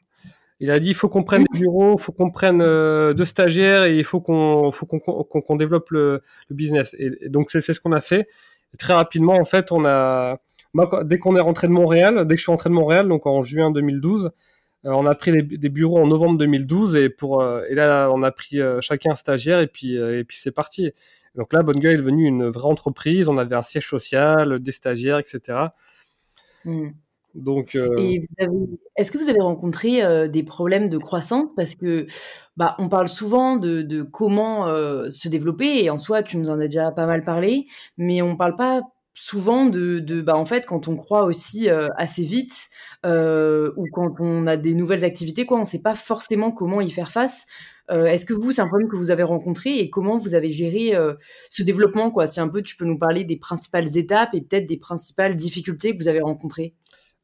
Il 0.64 0.72
a 0.72 0.80
dit 0.80 0.92
il 0.92 0.96
faut 0.96 1.10
qu'on 1.10 1.24
prenne 1.24 1.44
des 1.52 1.60
bureaux, 1.60 1.96
il 1.98 2.02
faut 2.02 2.14
qu'on 2.14 2.32
prenne 2.32 2.62
euh, 2.62 3.14
deux 3.14 3.26
stagiaires 3.26 3.84
et 3.84 3.98
il 3.98 4.06
faut 4.06 4.22
qu'on 4.22 4.72
développe 5.58 5.90
le, 5.90 6.22
business. 6.50 6.96
Et, 6.98 7.28
donc 7.28 7.50
c'est 7.50 7.62
ce 7.62 7.82
qu'on 7.82 7.92
a 7.92 8.00
fait. 8.00 8.30
Très 8.78 8.94
rapidement, 8.94 9.34
en 9.34 9.44
fait, 9.44 9.74
on 9.74 9.84
a 9.84 10.38
dès 11.04 11.20
qu'on 11.20 11.36
est 11.36 11.42
rentré 11.42 11.68
de 11.68 11.74
Montréal, 11.74 12.26
dès 12.26 12.36
que 12.36 12.40
je 12.40 12.44
suis 12.44 12.52
rentré 12.52 12.70
de 12.70 12.76
Montréal, 12.76 13.10
donc 13.10 13.28
en 13.28 13.42
juin 13.42 13.72
2012, 13.72 14.32
euh, 14.86 14.92
on 14.92 15.06
a 15.06 15.14
pris 15.16 15.44
des, 15.44 15.68
bureaux 15.70 16.00
en 16.00 16.08
novembre 16.08 16.38
2012 16.38 16.96
et 16.96 17.10
pour 17.10 17.42
euh, 17.42 17.64
et 17.70 17.76
là 17.76 18.10
on 18.14 18.24
a 18.24 18.32
pris 18.32 18.60
chacun 18.80 19.12
un 19.12 19.16
stagiaire 19.18 19.60
et 19.60 19.68
puis 19.68 19.96
et 19.96 20.24
puis 20.24 20.38
c'est 20.38 20.52
parti. 20.52 20.94
Donc 21.36 21.52
là, 21.52 21.62
Bonne 21.62 21.80
Gueule 21.82 21.96
est 21.96 21.98
devenue 21.98 22.26
une 22.26 22.48
vraie 22.48 22.70
entreprise. 22.70 23.28
On 23.28 23.38
avait 23.38 23.56
un 23.56 23.64
siège 23.64 23.90
social, 23.90 24.60
des 24.60 24.72
stagiaires, 24.72 25.20
etc. 25.20 25.60
Donc, 27.36 27.76
est-ce 27.76 29.12
que 29.12 29.18
vous 29.18 29.30
avez 29.30 29.42
rencontré 29.42 30.30
des 30.30 30.44
problèmes 30.44 30.90
de 30.90 30.98
croissance? 30.98 31.50
Parce 31.56 31.76
que 31.76 32.06
bah, 32.58 32.76
on 32.78 32.90
parle 32.90 33.08
souvent 33.08 33.58
de, 33.58 34.04
comment 34.04 34.68
se 35.10 35.30
développer, 35.30 35.84
et 35.84 35.90
en 35.90 35.98
soi, 35.98 36.24
tu 36.24 36.38
nous 36.38 36.50
en 36.50 36.60
as 36.60 36.68
déjà 36.68 36.92
pas 36.92 37.08
mal 37.08 37.24
parlé, 37.24 37.66
mais 37.98 38.22
on 38.22 38.36
parle 38.36 38.56
pas 38.56 38.82
souvent 39.14 39.66
de, 39.66 40.22
bah 40.22 40.36
en 40.36 40.46
fait 40.46 40.66
quand 40.66 40.88
on 40.88 40.96
croit 40.96 41.24
aussi 41.24 41.70
euh, 41.70 41.88
assez 41.98 42.24
vite 42.24 42.70
euh, 43.06 43.72
ou 43.78 43.88
quand 43.92 44.16
on 44.20 44.48
a 44.48 44.58
des 44.58 44.76
nouvelles 44.76 45.06
activités 45.06 45.46
quoi. 45.46 45.60
On 45.60 45.64
sait 45.64 45.82
pas 45.82 45.96
forcément 45.96 46.52
comment 46.52 46.82
y 46.82 46.90
faire 46.90 47.12
face. 47.12 47.46
Euh, 47.92 48.06
est-ce 48.06 48.26
que 48.26 48.34
vous 48.34 48.54
c'est 48.54 48.62
un 48.62 48.68
problème 48.68 48.90
que 48.90 48.96
vous 48.96 49.12
avez 49.12 49.24
rencontré 49.24 49.78
et 49.80 49.90
comment 49.90 50.18
vous 50.18 50.36
avez 50.36 50.50
géré 50.50 50.94
ce 51.50 51.64
développement 51.64 52.12
quoi? 52.12 52.28
Si 52.28 52.40
un 52.40 52.48
peu 52.48 52.62
tu 52.62 52.76
peux 52.76 52.86
nous 52.86 52.98
parler 52.98 53.24
des 53.24 53.38
principales 53.38 53.98
étapes 53.98 54.34
et 54.34 54.42
peut-être 54.42 54.66
des 54.66 54.78
principales 54.78 55.36
difficultés 55.36 55.94
que 55.94 55.98
vous 55.98 56.08
avez 56.08 56.22
rencontrées 56.22 56.74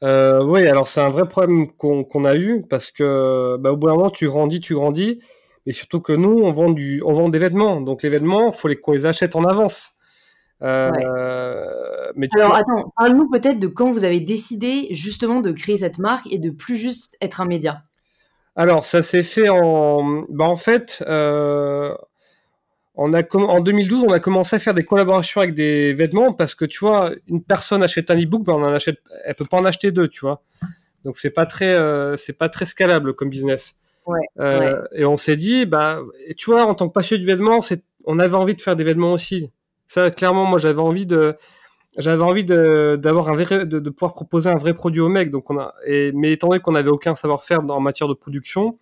oui 0.01 0.67
alors 0.67 0.87
c'est 0.87 1.01
un 1.01 1.09
vrai 1.09 1.27
problème 1.27 1.71
qu'on 1.71 2.25
a 2.25 2.35
eu 2.35 2.63
parce 2.69 2.91
que 2.91 3.57
bah, 3.57 3.71
au 3.71 3.77
bout 3.77 3.87
d'un 3.87 3.95
moment 3.95 4.09
tu 4.09 4.27
grandis 4.27 4.59
tu 4.59 4.73
grandis 4.73 5.19
et 5.65 5.71
surtout 5.71 5.99
que 5.99 6.13
nous 6.13 6.39
on 6.43 6.49
vend 6.49 6.69
du 6.71 7.01
on 7.05 7.13
vend 7.13 7.29
des 7.29 7.39
vêtements. 7.39 7.81
Donc 7.81 8.03
les 8.03 8.09
vêtements 8.09 8.51
faut 8.51 8.67
les 8.67 8.75
qu'on 8.75 8.91
les 8.91 9.05
achète 9.05 9.35
en 9.35 9.43
avance. 9.43 9.91
Euh, 10.61 10.91
mais 12.15 12.27
Alors 12.35 12.55
attends, 12.55 12.91
parle-nous 12.97 13.29
peut-être 13.29 13.59
de 13.59 13.67
quand 13.67 13.91
vous 13.91 14.03
avez 14.03 14.19
décidé 14.19 14.87
justement 14.91 15.41
de 15.41 15.51
créer 15.51 15.77
cette 15.77 15.99
marque 15.99 16.27
et 16.31 16.37
de 16.37 16.49
plus 16.49 16.75
juste 16.75 17.17
être 17.21 17.39
un 17.39 17.45
média. 17.45 17.83
Alors 18.55 18.83
ça 18.83 19.01
s'est 19.01 19.23
fait 19.23 19.47
en, 19.47 20.23
bah, 20.29 20.45
en 20.45 20.57
fait, 20.57 21.03
euh, 21.07 21.95
on 23.01 23.13
a 23.13 23.23
en 23.33 23.61
2012, 23.61 24.03
on 24.07 24.11
a 24.11 24.19
commencé 24.19 24.57
à 24.57 24.59
faire 24.59 24.73
des 24.73 24.83
collaborations 24.83 25.39
avec 25.39 25.53
des 25.53 25.93
vêtements 25.93 26.33
parce 26.33 26.53
que 26.53 26.65
tu 26.65 26.79
vois, 26.79 27.11
une 27.29 27.41
personne 27.41 27.81
achète 27.81 28.11
un 28.11 28.21
e-book, 28.21 28.43
ben 28.43 28.53
on 28.53 28.63
en 28.63 28.73
achète, 28.73 28.99
elle 29.23 29.35
peut 29.35 29.45
pas 29.45 29.57
en 29.57 29.63
acheter 29.63 29.91
deux, 29.91 30.09
tu 30.09 30.19
vois. 30.21 30.41
Donc 31.05 31.17
c'est 31.17 31.29
pas 31.29 31.45
très, 31.45 31.73
euh, 31.73 32.17
c'est 32.17 32.37
pas 32.37 32.49
très 32.49 32.65
scalable 32.65 33.13
comme 33.13 33.29
business. 33.29 33.75
Ouais, 34.05 34.19
euh, 34.39 34.83
Et 34.91 35.05
on 35.05 35.15
s'est 35.15 35.37
dit, 35.37 35.65
bah, 35.65 36.01
et 36.27 36.35
tu 36.35 36.51
vois, 36.51 36.65
en 36.65 36.75
tant 36.75 36.89
que 36.89 36.93
passionné 36.93 37.21
du 37.21 37.25
vêtement, 37.25 37.61
c'est, 37.61 37.83
on 38.03 38.19
avait 38.19 38.35
envie 38.35 38.55
de 38.55 38.61
faire 38.61 38.75
des 38.75 38.83
vêtements 38.83 39.13
aussi. 39.13 39.49
Ça, 39.87 40.11
clairement, 40.11 40.45
moi, 40.45 40.59
j'avais 40.59 40.81
envie 40.81 41.05
de, 41.05 41.37
j'avais 41.97 42.23
envie 42.23 42.43
de, 42.43 42.99
d'avoir 43.01 43.29
un 43.29 43.35
vrai, 43.35 43.65
de, 43.65 43.79
de, 43.79 43.89
pouvoir 43.89 44.13
proposer 44.13 44.49
un 44.49 44.57
vrai 44.57 44.73
produit 44.73 44.99
au 44.99 45.09
mec. 45.09 45.31
Donc 45.31 45.49
on 45.49 45.57
a, 45.57 45.73
et, 45.85 46.11
mais 46.11 46.33
étant 46.33 46.49
donné 46.49 46.59
qu'on 46.59 46.73
n'avait 46.73 46.89
aucun 46.89 47.15
savoir-faire 47.15 47.61
en 47.69 47.79
matière 47.79 48.09
de 48.09 48.13
production, 48.13 48.77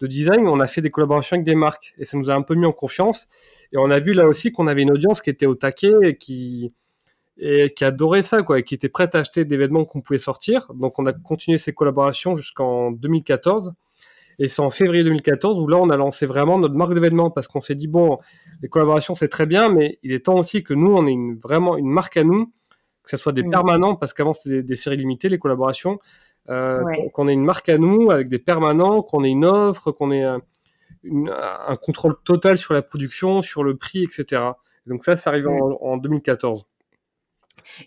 de 0.00 0.06
design, 0.06 0.46
on 0.46 0.60
a 0.60 0.66
fait 0.66 0.80
des 0.80 0.90
collaborations 0.90 1.34
avec 1.34 1.44
des 1.44 1.54
marques 1.54 1.94
et 1.98 2.04
ça 2.04 2.16
nous 2.16 2.30
a 2.30 2.34
un 2.34 2.42
peu 2.42 2.54
mis 2.54 2.66
en 2.66 2.72
confiance. 2.72 3.26
Et 3.72 3.78
on 3.78 3.90
a 3.90 3.98
vu 3.98 4.12
là 4.12 4.26
aussi 4.28 4.52
qu'on 4.52 4.66
avait 4.66 4.82
une 4.82 4.90
audience 4.90 5.20
qui 5.20 5.30
était 5.30 5.46
au 5.46 5.54
taquet 5.54 5.94
et 6.02 6.16
qui, 6.16 6.72
et 7.38 7.70
qui 7.70 7.84
adorait 7.84 8.22
ça, 8.22 8.42
quoi, 8.42 8.58
et 8.58 8.62
qui 8.62 8.74
était 8.74 8.88
prête 8.88 9.14
à 9.14 9.20
acheter 9.20 9.44
des 9.44 9.56
vêtements 9.56 9.84
qu'on 9.84 10.00
pouvait 10.00 10.18
sortir. 10.18 10.72
Donc 10.74 10.98
on 10.98 11.06
a 11.06 11.12
continué 11.12 11.58
ces 11.58 11.72
collaborations 11.72 12.36
jusqu'en 12.36 12.92
2014. 12.92 13.72
Et 14.40 14.48
c'est 14.48 14.62
en 14.62 14.70
février 14.70 15.02
2014 15.02 15.58
où 15.58 15.66
là, 15.66 15.78
on 15.78 15.90
a 15.90 15.96
lancé 15.96 16.24
vraiment 16.24 16.58
notre 16.58 16.74
marque 16.74 16.94
d'événement 16.94 17.30
parce 17.30 17.48
qu'on 17.48 17.60
s'est 17.60 17.74
dit, 17.74 17.88
bon, 17.88 18.18
les 18.62 18.68
collaborations, 18.68 19.16
c'est 19.16 19.28
très 19.28 19.46
bien, 19.46 19.68
mais 19.68 19.98
il 20.04 20.12
est 20.12 20.26
temps 20.26 20.38
aussi 20.38 20.62
que 20.62 20.74
nous, 20.74 20.94
on 20.94 21.06
ait 21.06 21.12
une, 21.12 21.36
vraiment 21.36 21.76
une 21.76 21.88
marque 21.88 22.16
à 22.16 22.22
nous, 22.22 22.46
que 23.02 23.10
ce 23.10 23.16
soit 23.16 23.32
des 23.32 23.42
permanents, 23.42 23.96
parce 23.96 24.12
qu'avant, 24.12 24.34
c'était 24.34 24.62
des, 24.62 24.76
séries 24.76 24.96
limitées, 24.96 25.28
les 25.28 25.38
collaborations, 25.38 25.98
euh, 26.48 26.82
qu'on 27.12 27.28
ait 27.28 27.32
une 27.32 27.44
marque 27.44 27.68
à 27.68 27.78
nous 27.78 28.10
avec 28.10 28.28
des 28.28 28.38
permanents, 28.38 29.02
qu'on 29.02 29.24
ait 29.24 29.30
une 29.30 29.44
offre, 29.44 29.92
qu'on 29.92 30.10
ait 30.10 30.24
un, 30.24 30.40
un, 31.04 31.76
contrôle 31.76 32.14
total 32.24 32.58
sur 32.58 32.74
la 32.74 32.82
production, 32.82 33.42
sur 33.42 33.64
le 33.64 33.76
prix, 33.76 34.04
etc. 34.04 34.42
Donc 34.86 35.04
ça, 35.04 35.14
arrive 35.26 35.48
en, 35.48 35.78
en 35.80 35.96
2014. 35.96 36.66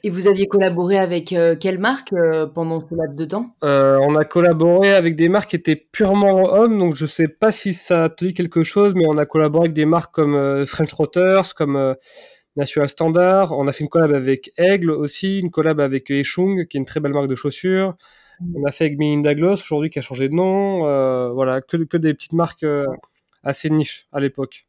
Et 0.04 0.10
vous 0.10 0.28
aviez 0.28 0.48
collaboré 0.48 0.98
avec 0.98 1.34
euh, 1.34 1.56
quelle 1.60 1.80
marque 1.80 2.14
euh, 2.14 2.46
pendant 2.46 2.82
ce 2.82 2.96
laps 2.96 3.16
de 3.16 3.26
temps? 3.26 3.56
Euh, 3.64 3.98
On 4.02 4.16
a 4.16 4.26
collaboré 4.26 4.94
avec 4.94 5.16
des 5.16 5.30
marques 5.30 5.52
qui 5.52 5.56
étaient 5.56 5.76
purement 5.76 6.54
hommes, 6.54 6.78
donc 6.78 6.96
je 6.96 7.06
ne 7.06 7.10
sais 7.10 7.28
pas 7.28 7.52
si 7.52 7.74
ça 7.74 8.10
te 8.10 8.26
dit 8.26 8.34
quelque 8.34 8.64
chose, 8.64 8.94
mais 8.96 9.06
on 9.08 9.18
a 9.18 9.26
collaboré 9.26 9.66
avec 9.66 9.74
des 9.74 9.86
marques 9.86 10.14
comme 10.14 10.66
French 10.66 10.94
Rotters, 10.94 11.54
comme 11.56 11.96
National 12.56 12.90
Standard. 12.90 13.58
On 13.58 13.68
a 13.68 13.72
fait 13.72 13.84
une 13.84 13.90
collab 13.90 14.14
avec 14.14 14.52
Aigle 14.58 14.92
aussi, 14.92 15.40
une 15.40 15.52
collab 15.52 15.80
avec 15.80 16.12
Echung, 16.12 16.68
qui 16.68 16.78
est 16.78 16.80
une 16.80 16.86
très 16.86 17.00
belle 17.00 17.14
marque 17.14 17.28
de 17.28 17.36
chaussures. 17.36 17.96
On 18.56 18.66
a 18.66 18.72
fait 18.72 18.86
avec 18.86 18.98
Melinda 18.98 19.36
Gloss 19.36 19.62
aujourd'hui, 19.64 19.90
qui 19.90 20.00
a 20.00 20.02
changé 20.02 20.30
de 20.30 20.34
nom. 20.34 20.84
voilà, 21.34 21.62
que, 21.62 21.98
des 21.98 22.14
petites 22.14 22.34
marques 22.34 22.66
assez 23.44 23.70
niches 23.70 24.08
à 24.12 24.20
l'époque. 24.20 24.66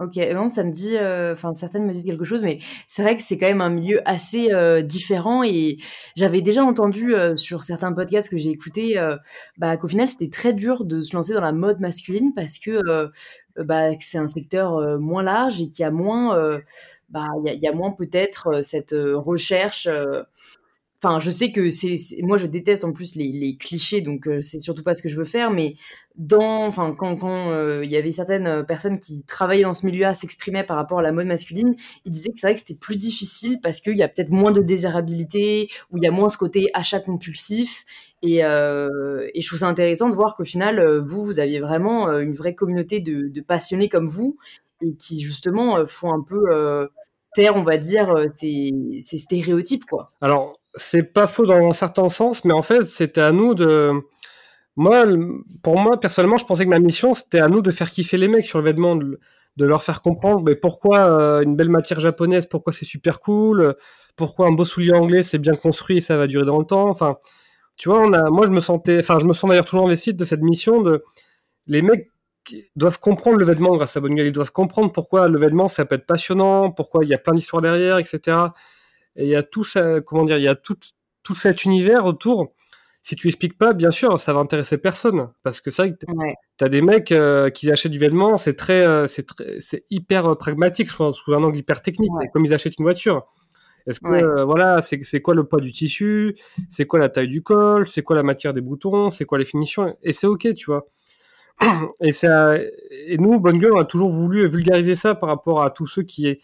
Ok, 0.00 0.16
non, 0.32 0.48
ça 0.48 0.64
me 0.64 0.70
dit, 0.70 0.96
euh, 0.96 1.34
enfin 1.34 1.52
certaines 1.52 1.84
me 1.84 1.92
disent 1.92 2.06
quelque 2.06 2.24
chose, 2.24 2.42
mais 2.42 2.56
c'est 2.86 3.02
vrai 3.02 3.16
que 3.16 3.22
c'est 3.22 3.36
quand 3.36 3.48
même 3.48 3.60
un 3.60 3.68
milieu 3.68 4.00
assez 4.06 4.50
euh, 4.50 4.80
différent 4.80 5.42
et 5.44 5.76
j'avais 6.16 6.40
déjà 6.40 6.64
entendu 6.64 7.14
euh, 7.14 7.36
sur 7.36 7.64
certains 7.64 7.92
podcasts 7.92 8.30
que 8.30 8.38
j'ai 8.38 8.48
écoutés, 8.48 8.96
bah, 9.58 9.76
qu'au 9.76 9.88
final 9.88 10.08
c'était 10.08 10.30
très 10.30 10.54
dur 10.54 10.86
de 10.86 11.02
se 11.02 11.14
lancer 11.14 11.34
dans 11.34 11.42
la 11.42 11.52
mode 11.52 11.80
masculine 11.80 12.32
parce 12.34 12.58
que 12.58 12.80
bah, 13.62 13.90
c'est 14.00 14.16
un 14.16 14.26
secteur 14.26 14.98
moins 14.98 15.22
large 15.22 15.60
et 15.60 15.68
qu'il 15.68 15.84
a 15.84 15.90
moins, 15.90 16.60
bah, 17.10 17.26
il 17.44 17.60
y, 17.62 17.68
a 17.68 17.72
moins 17.72 17.90
peut-être 17.90 18.62
cette 18.62 18.94
recherche 18.94 19.86
Enfin, 21.02 21.18
je 21.18 21.30
sais 21.30 21.50
que 21.50 21.70
c'est, 21.70 21.96
moi 22.22 22.36
je 22.36 22.44
déteste 22.44 22.84
en 22.84 22.92
plus 22.92 23.16
les, 23.16 23.56
clichés, 23.56 24.02
donc 24.02 24.28
euh, 24.28 24.42
c'est 24.42 24.60
surtout 24.60 24.82
pas 24.82 24.94
ce 24.94 25.00
que 25.00 25.08
je 25.08 25.16
veux 25.16 25.24
faire. 25.24 25.50
Mais 25.50 25.76
dans, 26.16 26.66
enfin, 26.66 26.94
quand 26.94 27.16
quand 27.16 27.50
euh, 27.52 27.82
il 27.82 27.90
y 27.90 27.96
avait 27.96 28.10
certaines 28.10 28.46
euh, 28.46 28.62
personnes 28.62 28.98
qui 28.98 29.24
travaillaient 29.24 29.62
dans 29.62 29.72
ce 29.72 29.86
milieu-là, 29.86 30.12
s'exprimaient 30.12 30.62
par 30.62 30.76
rapport 30.76 30.98
à 30.98 31.02
la 31.02 31.12
mode 31.12 31.26
masculine, 31.26 31.74
ils 32.04 32.12
disaient 32.12 32.28
que 32.28 32.38
c'est 32.38 32.48
vrai 32.48 32.54
que 32.54 32.60
c'était 32.60 32.74
plus 32.74 32.96
difficile 32.96 33.60
parce 33.62 33.80
qu'il 33.80 33.96
y 33.96 34.02
a 34.02 34.08
peut-être 34.08 34.28
moins 34.28 34.52
de 34.52 34.60
désirabilité, 34.60 35.70
ou 35.90 35.96
il 35.96 36.04
y 36.04 36.06
a 36.06 36.10
moins 36.10 36.28
ce 36.28 36.36
côté 36.36 36.68
achat 36.74 37.00
compulsif. 37.00 37.84
Et, 38.22 38.40
et 38.40 39.40
je 39.40 39.46
trouve 39.46 39.60
ça 39.60 39.68
intéressant 39.68 40.10
de 40.10 40.14
voir 40.14 40.36
qu'au 40.36 40.44
final, 40.44 40.98
vous, 40.98 41.24
vous 41.24 41.38
aviez 41.40 41.60
vraiment 41.60 42.10
une 42.18 42.34
vraie 42.34 42.54
communauté 42.54 43.00
de, 43.00 43.28
de, 43.28 43.40
passionnés 43.40 43.88
comme 43.88 44.08
vous 44.08 44.36
et 44.82 44.94
qui 44.96 45.22
justement 45.22 45.86
font 45.86 46.12
un 46.12 46.22
peu 46.22 46.88
taire, 47.34 47.56
on 47.56 47.62
va 47.62 47.78
dire, 47.78 48.26
ces, 48.36 48.72
ces 49.00 49.16
stéréotypes, 49.16 49.86
quoi. 49.86 50.12
Alors 50.20 50.59
c'est 50.74 51.02
pas 51.02 51.26
faux 51.26 51.46
dans 51.46 51.68
un 51.68 51.72
certain 51.72 52.08
sens, 52.08 52.44
mais 52.44 52.52
en 52.52 52.62
fait, 52.62 52.86
c'était 52.86 53.20
à 53.20 53.32
nous 53.32 53.54
de. 53.54 53.92
Moi, 54.76 55.04
pour 55.62 55.78
moi, 55.78 55.98
personnellement, 56.00 56.38
je 56.38 56.44
pensais 56.46 56.64
que 56.64 56.70
ma 56.70 56.78
mission, 56.78 57.14
c'était 57.14 57.40
à 57.40 57.48
nous 57.48 57.60
de 57.60 57.70
faire 57.70 57.90
kiffer 57.90 58.16
les 58.16 58.28
mecs 58.28 58.44
sur 58.44 58.58
le 58.58 58.64
vêtement, 58.64 58.96
de, 58.96 59.18
leur 59.58 59.82
faire 59.82 60.00
comprendre 60.00 60.42
mais 60.42 60.56
pourquoi 60.56 61.00
euh, 61.00 61.42
une 61.42 61.54
belle 61.54 61.68
matière 61.68 62.00
japonaise, 62.00 62.46
pourquoi 62.46 62.72
c'est 62.72 62.86
super 62.86 63.20
cool, 63.20 63.76
pourquoi 64.16 64.46
un 64.46 64.52
beau 64.52 64.64
soulier 64.64 64.94
anglais, 64.94 65.22
c'est 65.22 65.38
bien 65.38 65.54
construit 65.54 65.98
et 65.98 66.00
ça 66.00 66.16
va 66.16 66.26
durer 66.26 66.46
dans 66.46 66.58
le 66.58 66.64
temps. 66.64 66.88
Enfin, 66.88 67.18
tu 67.76 67.88
vois, 67.90 68.00
on 68.00 68.12
a, 68.12 68.30
moi, 68.30 68.46
je 68.46 68.52
me 68.52 68.60
sentais, 68.60 69.00
enfin, 69.00 69.18
je 69.18 69.26
me 69.26 69.32
sens 69.34 69.50
d'ailleurs 69.50 69.66
toujours 69.66 69.86
investi 69.86 70.14
de 70.14 70.24
cette 70.24 70.42
mission 70.42 70.82
de. 70.82 71.04
Les 71.66 71.82
mecs 71.82 72.10
doivent 72.76 72.98
comprendre 72.98 73.38
le 73.38 73.44
vêtement 73.44 73.76
grâce 73.76 73.96
à 73.96 74.00
Bonne 74.00 74.14
Gueule, 74.14 74.28
ils 74.28 74.32
doivent 74.32 74.52
comprendre 74.52 74.92
pourquoi 74.92 75.28
le 75.28 75.38
vêtement, 75.38 75.68
ça 75.68 75.84
peut 75.84 75.96
être 75.96 76.06
passionnant, 76.06 76.70
pourquoi 76.70 77.04
il 77.04 77.10
y 77.10 77.14
a 77.14 77.18
plein 77.18 77.34
d'histoires 77.34 77.62
derrière, 77.62 77.98
etc. 77.98 78.36
Et 79.16 79.24
il 79.24 79.30
y 79.30 79.36
a 79.36 79.42
tout 79.42 79.64
ça, 79.64 80.00
comment 80.00 80.24
dire, 80.24 80.38
il 80.38 80.44
y 80.44 80.48
a 80.48 80.54
tout, 80.54 80.76
tout 81.22 81.34
cet 81.34 81.64
univers 81.64 82.06
autour. 82.06 82.52
Si 83.02 83.16
tu 83.16 83.28
expliques 83.28 83.56
pas, 83.56 83.72
bien 83.72 83.90
sûr, 83.90 84.20
ça 84.20 84.32
va 84.34 84.40
intéresser 84.40 84.76
personne. 84.76 85.30
Parce 85.42 85.60
que 85.60 85.70
c'est 85.70 85.82
vrai 85.82 85.92
que 85.92 86.04
tu 86.58 86.64
as 86.64 86.68
des 86.68 86.82
mecs 86.82 87.12
euh, 87.12 87.48
qui 87.50 87.70
achètent 87.70 87.92
du 87.92 87.98
vêtement, 87.98 88.36
c'est 88.36 88.54
très, 88.54 88.86
euh, 88.86 89.06
c'est 89.06 89.26
très, 89.26 89.56
c'est 89.60 89.84
hyper 89.90 90.26
euh, 90.26 90.34
pragmatique, 90.34 90.90
sous, 90.90 91.12
sous, 91.12 91.34
un 91.34 91.42
angle 91.42 91.56
hyper 91.56 91.80
technique, 91.82 92.10
comme 92.32 92.44
ils 92.44 92.52
achètent 92.52 92.78
une 92.78 92.84
voiture. 92.84 93.26
Est-ce 93.86 93.98
que 94.00 94.42
voilà, 94.44 94.82
c'est 94.82 95.22
quoi 95.22 95.34
le 95.34 95.44
poids 95.44 95.60
du 95.60 95.72
tissu, 95.72 96.36
c'est 96.68 96.84
quoi 96.84 96.98
la 96.98 97.08
taille 97.08 97.28
du 97.28 97.42
col, 97.42 97.88
c'est 97.88 98.02
quoi 98.02 98.14
la 98.14 98.22
matière 98.22 98.52
des 98.52 98.60
boutons, 98.60 99.10
c'est 99.10 99.24
quoi 99.24 99.38
les 99.38 99.46
finitions, 99.46 99.96
et 100.02 100.12
c'est 100.12 100.26
ok, 100.26 100.52
tu 100.54 100.66
vois. 100.66 100.86
Et, 102.00 102.12
ça, 102.12 102.56
et 102.56 103.18
nous, 103.18 103.38
Bonne 103.38 103.58
Gueule, 103.58 103.72
on 103.74 103.80
a 103.80 103.84
toujours 103.84 104.08
voulu 104.08 104.48
vulgariser 104.48 104.94
ça 104.94 105.14
par 105.14 105.28
rapport 105.28 105.62
à 105.62 105.70
tous 105.70 105.86
ceux 105.86 106.02
qui, 106.02 106.38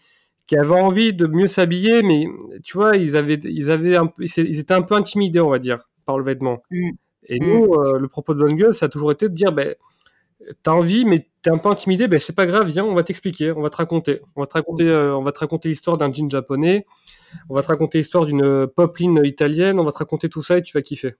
qui 0.47 0.55
avaient 0.55 0.79
envie 0.79 1.13
de 1.13 1.27
mieux 1.27 1.47
s'habiller, 1.47 2.01
mais 2.01 2.25
tu 2.63 2.77
vois, 2.77 2.95
ils, 2.95 3.15
avaient, 3.17 3.39
ils, 3.43 3.69
avaient 3.69 3.97
un, 3.97 4.11
ils 4.19 4.59
étaient 4.59 4.73
un 4.73 4.81
peu 4.81 4.95
intimidés, 4.95 5.41
on 5.41 5.49
va 5.49 5.59
dire, 5.59 5.89
par 6.05 6.17
le 6.17 6.23
vêtement. 6.23 6.63
Mm. 6.71 6.89
Et 7.27 7.39
mm. 7.39 7.45
nous, 7.45 7.73
euh, 7.73 7.99
le 7.99 8.07
propos 8.07 8.33
de 8.33 8.39
Bonne 8.39 8.55
Gueule, 8.55 8.73
ça 8.73 8.85
a 8.85 8.89
toujours 8.89 9.11
été 9.11 9.27
de 9.27 9.33
dire, 9.33 9.51
ben, 9.51 9.75
t'as 10.63 10.71
envie, 10.71 11.03
mais 11.03 11.27
t'es 11.41 11.49
un 11.49 11.57
peu 11.57 11.67
intimidé, 11.67 12.07
ben, 12.07 12.17
c'est 12.17 12.35
pas 12.35 12.45
grave, 12.45 12.67
viens, 12.67 12.85
on 12.85 12.95
va 12.95 13.03
t'expliquer, 13.03 13.51
on 13.51 13.61
va 13.61 13.69
te 13.69 13.75
raconter. 13.75 14.21
On 14.37 14.41
va 14.41 14.47
te 14.47 14.53
raconter, 14.53 14.87
euh, 14.87 15.17
on 15.17 15.21
va 15.21 15.33
te 15.33 15.39
raconter 15.39 15.67
l'histoire 15.67 15.97
d'un 15.97 16.11
jean 16.13 16.29
japonais, 16.29 16.85
on 17.49 17.55
va 17.55 17.61
te 17.61 17.67
raconter 17.67 17.97
l'histoire 17.97 18.25
d'une 18.25 18.67
pop 18.67 18.97
line 18.97 19.21
italienne, 19.25 19.79
on 19.79 19.83
va 19.83 19.91
te 19.91 19.97
raconter 19.97 20.29
tout 20.29 20.41
ça 20.41 20.57
et 20.57 20.63
tu 20.63 20.71
vas 20.73 20.81
kiffer. 20.81 21.15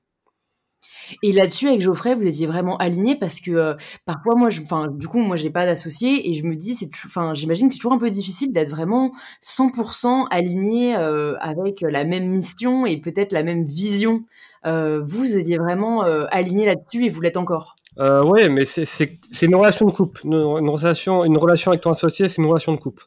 Et 1.24 1.32
là-dessus, 1.32 1.68
avec 1.68 1.82
Geoffrey, 1.82 2.16
vous 2.16 2.28
étiez 2.28 2.48
vraiment 2.48 2.78
aligné 2.78 3.16
parce 3.16 3.40
que 3.40 3.52
euh, 3.52 3.74
parfois, 4.06 4.36
moi, 4.36 4.50
enfin, 4.62 4.88
du 4.88 5.08
coup, 5.08 5.20
moi, 5.20 5.36
j'ai 5.36 5.50
pas 5.50 5.66
d'associé 5.66 6.30
et 6.30 6.34
je 6.34 6.44
me 6.44 6.56
dis, 6.56 6.76
c'est, 6.76 6.90
enfin, 7.06 7.34
j'imagine 7.34 7.68
que 7.68 7.74
c'est 7.74 7.80
toujours 7.80 7.94
un 7.94 7.98
peu 7.98 8.10
difficile 8.10 8.52
d'être 8.52 8.70
vraiment 8.70 9.12
100% 9.44 10.28
aligné 10.30 10.96
euh, 10.96 11.36
avec 11.40 11.82
la 11.82 12.04
même 12.04 12.28
mission 12.28 12.86
et 12.86 12.98
peut-être 12.98 13.32
la 13.32 13.44
même 13.44 13.66
vision. 13.66 14.24
Euh, 14.66 15.02
vous 15.06 15.38
étiez 15.38 15.58
vraiment 15.58 16.02
aligné 16.02 16.66
là-dessus 16.66 17.06
et 17.06 17.10
vous 17.10 17.22
l'êtes 17.22 17.38
encore. 17.38 17.76
oui, 17.98 18.50
mais 18.50 18.66
c'est 18.66 19.18
une 19.42 19.56
relation 19.56 19.86
de 19.86 19.92
couple. 19.92 20.22
Une, 20.26 20.70
relation, 20.70 21.24
une 21.24 21.38
relation 21.38 21.72
avec 21.72 21.82
ton 21.82 21.92
associé, 21.92 22.28
c'est 22.30 22.42
une 22.42 22.48
relation 22.48 22.74
de 22.74 22.80
couple. 22.80 23.04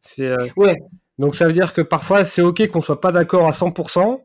C'est 0.00 0.34
ouais. 0.56 0.76
Donc 1.18 1.34
ça 1.34 1.46
veut 1.46 1.52
dire 1.52 1.72
que 1.72 1.80
parfois 1.80 2.24
c'est 2.24 2.42
ok 2.42 2.68
qu'on 2.68 2.80
soit 2.80 3.00
pas 3.00 3.10
d'accord 3.10 3.46
à 3.46 3.50
100%, 3.50 4.20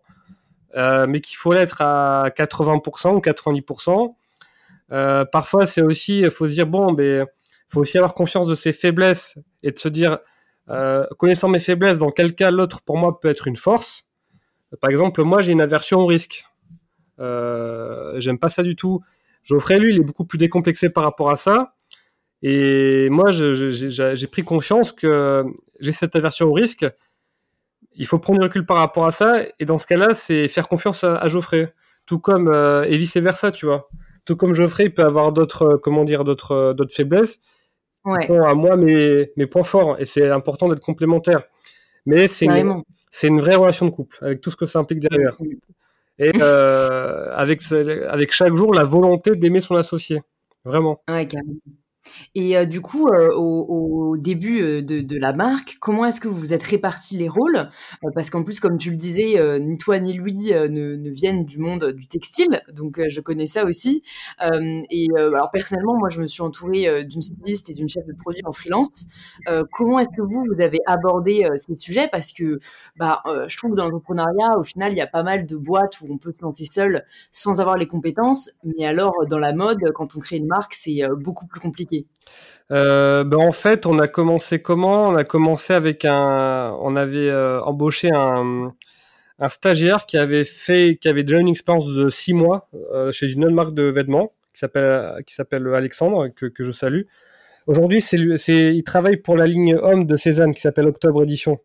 euh, 0.76 1.06
mais 1.08 1.22
qu'il 1.22 1.38
faut 1.38 1.54
l'être 1.54 1.82
à 1.82 2.30
80% 2.36 3.16
ou 3.16 3.20
90%. 3.20 4.16
Euh, 4.92 5.26
parfois, 5.26 5.66
c'est 5.66 5.82
aussi, 5.82 6.20
il 6.20 6.32
faut 6.32 6.48
se 6.48 6.54
dire, 6.54 6.68
bon, 6.68 6.96
il 6.98 7.26
faut 7.70 7.82
aussi 7.82 7.98
avoir 7.98 8.14
confiance 8.14 8.48
de 8.48 8.56
ses 8.56 8.74
faiblesses 8.74 9.38
et 9.62 9.72
de 9.72 9.80
se 9.80 9.88
dire, 9.88 10.20
euh, 10.70 11.06
connaissant 11.18 11.48
mes 11.48 11.60
faiblesses, 11.60 12.00
dans 12.00 12.10
quel 12.10 12.36
cas 12.36 12.52
l'autre 12.52 12.82
pour 12.82 12.98
moi 12.98 13.20
peut 13.20 13.30
être 13.30 13.48
une 13.48 13.58
force. 13.58 14.06
Par 14.82 14.90
exemple, 14.90 15.22
moi, 15.24 15.42
j'ai 15.42 15.52
une 15.52 15.62
aversion 15.62 16.00
au 16.00 16.06
risque. 16.06 16.46
J'aime 17.20 18.40
pas 18.40 18.50
ça 18.50 18.64
du 18.64 18.76
tout. 18.76 19.02
Geoffrey, 19.44 19.78
lui, 19.78 19.92
il 19.92 19.98
est 19.98 20.04
beaucoup 20.04 20.26
plus 20.26 20.38
décomplexé 20.38 20.90
par 20.90 21.04
rapport 21.04 21.30
à 21.30 21.36
ça. 21.36 21.76
Et 22.42 23.10
moi, 23.10 23.32
j'ai 23.32 24.28
pris 24.28 24.44
confiance 24.44 24.92
que 24.92 25.46
j'ai 25.80 25.92
cette 25.92 26.16
aversion 26.16 26.48
au 26.48 26.54
risque 26.54 26.86
il 27.96 28.06
faut 28.08 28.20
prendre 28.20 28.40
du 28.40 28.46
recul 28.46 28.66
par 28.66 28.78
rapport 28.78 29.06
à 29.06 29.12
ça. 29.12 29.44
Et 29.60 29.66
dans 29.66 29.78
ce 29.78 29.88
cas-là, 29.88 30.14
c'est 30.14 30.48
faire 30.48 30.68
confiance 30.68 31.04
à, 31.04 31.28
Geoffrey. 31.28 31.74
Tout 32.06 32.20
comme, 32.20 32.50
euh, 32.50 32.84
et 32.84 32.98
vice 32.98 33.16
versa, 33.18 33.52
tu 33.52 33.66
vois. 33.66 33.90
Tout 34.26 34.36
comme 34.36 34.54
Geoffrey 34.54 34.90
peut 34.90 35.04
avoir 35.04 35.32
d'autres, 35.32 35.64
euh, 35.64 35.78
comment 35.78 36.04
dire, 36.04 36.24
d'autres, 36.24 36.52
euh, 36.52 36.74
d'autres 36.74 36.94
faiblesses. 36.94 37.40
Ouais. 38.06 38.30
à 38.30 38.54
moi 38.54 38.76
mes, 38.76 39.32
mes 39.38 39.46
points 39.46 39.64
forts. 39.64 39.96
Et 40.00 40.06
c'est 40.06 40.30
important 40.30 40.68
d'être 40.68 40.82
complémentaire. 40.82 41.44
Mais 42.06 42.28
c'est 42.28 42.46
une, 42.46 42.84
c'est 43.12 43.28
une 43.28 43.40
vraie 43.40 43.56
relation 43.56 43.86
de 43.86 43.92
couple, 43.92 44.18
avec 44.22 44.42
tout 44.42 44.52
ce 44.52 44.58
que 44.58 44.66
ça 44.66 44.80
implique 44.80 45.00
derrière. 45.00 45.38
Et 46.20 46.32
avec, 46.42 47.62
avec 47.72 48.34
chaque 48.34 48.56
jour, 48.56 48.74
la 48.74 48.84
volonté 48.84 49.38
d'aimer 49.38 49.62
son 49.62 49.76
associé. 49.76 50.22
Vraiment. 50.66 51.02
Ouais, 51.10 51.26
carrément. 51.28 51.54
Et 52.36 52.66
du 52.66 52.82
coup, 52.82 53.08
au, 53.08 54.18
début 54.18 54.84
de, 54.84 55.18
la 55.18 55.34
marque, 55.34 55.78
comment 55.80 56.06
est-ce 56.06 56.20
que 56.20 56.28
vous 56.28 56.38
vous 56.38 56.54
êtes 56.54 56.64
répartis 56.64 57.18
les 57.18 57.30
rôles? 57.30 57.70
Parce 58.14 58.30
qu'en 58.30 58.44
plus, 58.44 58.60
comme 58.60 58.78
tu 58.78 58.92
le 58.92 58.98
disais, 58.98 59.60
ni 59.60 59.78
toi 59.78 60.00
ni 60.00 60.14
lui 60.14 60.34
ne, 60.34 61.10
viennent 61.10 61.46
du 61.46 61.60
monde 61.60 61.92
du 61.94 62.08
textile, 62.08 62.62
donc 62.74 63.00
je 63.08 63.22
connais 63.22 63.48
ça 63.48 63.66
aussi. 63.66 64.04
et 64.42 65.08
alors 65.18 65.52
personnellement, 65.52 65.98
moi, 65.98 66.10
je 66.10 66.22
me 66.22 66.28
suis 66.28 66.42
entourée 66.42 67.06
d'une 67.06 67.22
styliste 67.22 67.70
et 67.70 67.74
d'une 67.74 67.90
chef 67.90 68.06
de 68.06 68.14
produit 68.14 68.42
en 68.46 68.52
freelance. 68.52 69.06
comment 69.72 70.00
est-ce 70.00 70.10
que 70.16 70.22
vous, 70.22 70.46
vous 70.54 70.62
avez 70.62 70.80
abordé 70.86 71.48
ces 71.56 71.76
sujets? 71.76 72.08
Parce 72.12 72.34
que 72.34 72.60
bah, 72.98 73.22
je 73.48 73.58
trouve 73.58 73.72
que 73.72 73.76
dans 73.76 73.86
l'entrepreneuriat, 73.86 74.58
au 74.58 74.64
final, 74.64 74.92
il 74.92 74.98
y 74.98 75.02
a 75.02 75.08
pas 75.08 75.24
mal 75.24 75.46
de 75.46 75.56
boîtes 75.56 76.02
où 76.02 76.08
on 76.10 76.18
peut 76.18 76.34
se 76.38 76.44
lancer 76.44 76.66
seul 76.66 77.06
sans 77.32 77.60
avoir 77.60 77.78
les 77.78 77.88
compétences. 77.88 78.52
Mais 78.64 78.86
alors, 78.86 79.14
dans 79.30 79.40
la 79.40 79.54
mode, 79.54 79.80
quand 79.94 80.16
on 80.16 80.20
crée 80.20 80.38
une 80.38 80.48
marque, 80.48 80.74
c'est 80.74 81.02
beaucoup 81.18 81.48
plus 81.48 81.60
compliqué. 81.60 81.93
Euh, 82.72 83.24
ben 83.24 83.38
en 83.38 83.52
fait, 83.52 83.86
on 83.86 84.00
a 84.00 84.08
commencé 84.08 84.62
comment? 84.62 85.10
On 85.10 85.16
a 85.16 85.24
commencé 85.24 85.74
avec 85.74 86.06
un. 86.06 86.76
On 86.82 86.96
avait 86.96 87.30
euh, 87.30 87.62
embauché 87.62 88.10
un, 88.14 88.70
un, 89.40 89.50
stagiaire 89.50 90.06
qui 90.06 90.18
avait 90.18 90.46
fait, 90.46 90.98
qui 91.00 91.08
avait 91.10 91.24
déjà 91.24 91.40
une 91.40 91.50
expérience 91.50 91.88
de 91.88 92.10
six 92.10 92.34
mois 92.34 92.70
euh, 92.94 93.12
chez 93.12 93.32
une 93.32 93.46
autre 93.46 93.54
marque 93.54 93.74
de 93.74 93.84
vêtements 93.84 94.34
qui 94.54 94.60
s'appelle 94.60 95.24
qui 95.26 95.34
s'appelle 95.34 95.68
Alexandre 95.74 96.30
que, 96.30 96.46
que, 96.46 96.64
je 96.64 96.72
salue. 96.72 97.04
Aujourd'hui, 97.68 98.02
c'est 98.02 98.18
il 98.18 98.84
travaille 98.84 99.18
pour 99.18 99.38
la 99.38 99.48
ligne 99.48 99.76
homme 99.76 100.06
de 100.06 100.18
Cézanne 100.18 100.54
qui 100.54 100.62
s'appelle 100.62 100.88
Octobre 100.88 101.24
Édition. 101.24 101.60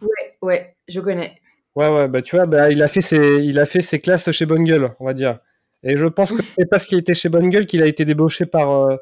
Ouais, 0.00 0.38
ouais, 0.42 0.76
je 0.88 1.00
connais. 1.00 1.34
Ouais, 1.74 1.88
ouais, 1.88 2.08
bah 2.08 2.22
tu 2.22 2.36
vois, 2.36 2.46
bah, 2.46 2.70
il 2.70 2.82
a 2.82 2.88
fait 2.88 3.00
ses, 3.00 3.42
il 3.42 3.58
a 3.58 3.66
fait 3.66 3.82
ses 3.82 4.00
classes 4.00 4.30
chez 4.30 4.46
Bonne 4.46 4.64
Gueule, 4.64 4.92
on 5.00 5.06
va 5.06 5.14
dire. 5.14 5.40
Et 5.84 5.96
je 5.96 6.06
pense 6.06 6.32
que 6.32 6.42
c'est 6.42 6.68
parce 6.68 6.86
qu'il 6.86 6.98
était 6.98 7.14
chez 7.14 7.28
Bonne 7.28 7.50
Gueule 7.50 7.66
qu'il 7.66 7.82
a 7.82 7.86
été 7.86 8.04
débauché 8.04 8.46
par, 8.46 8.70
euh, 8.70 8.96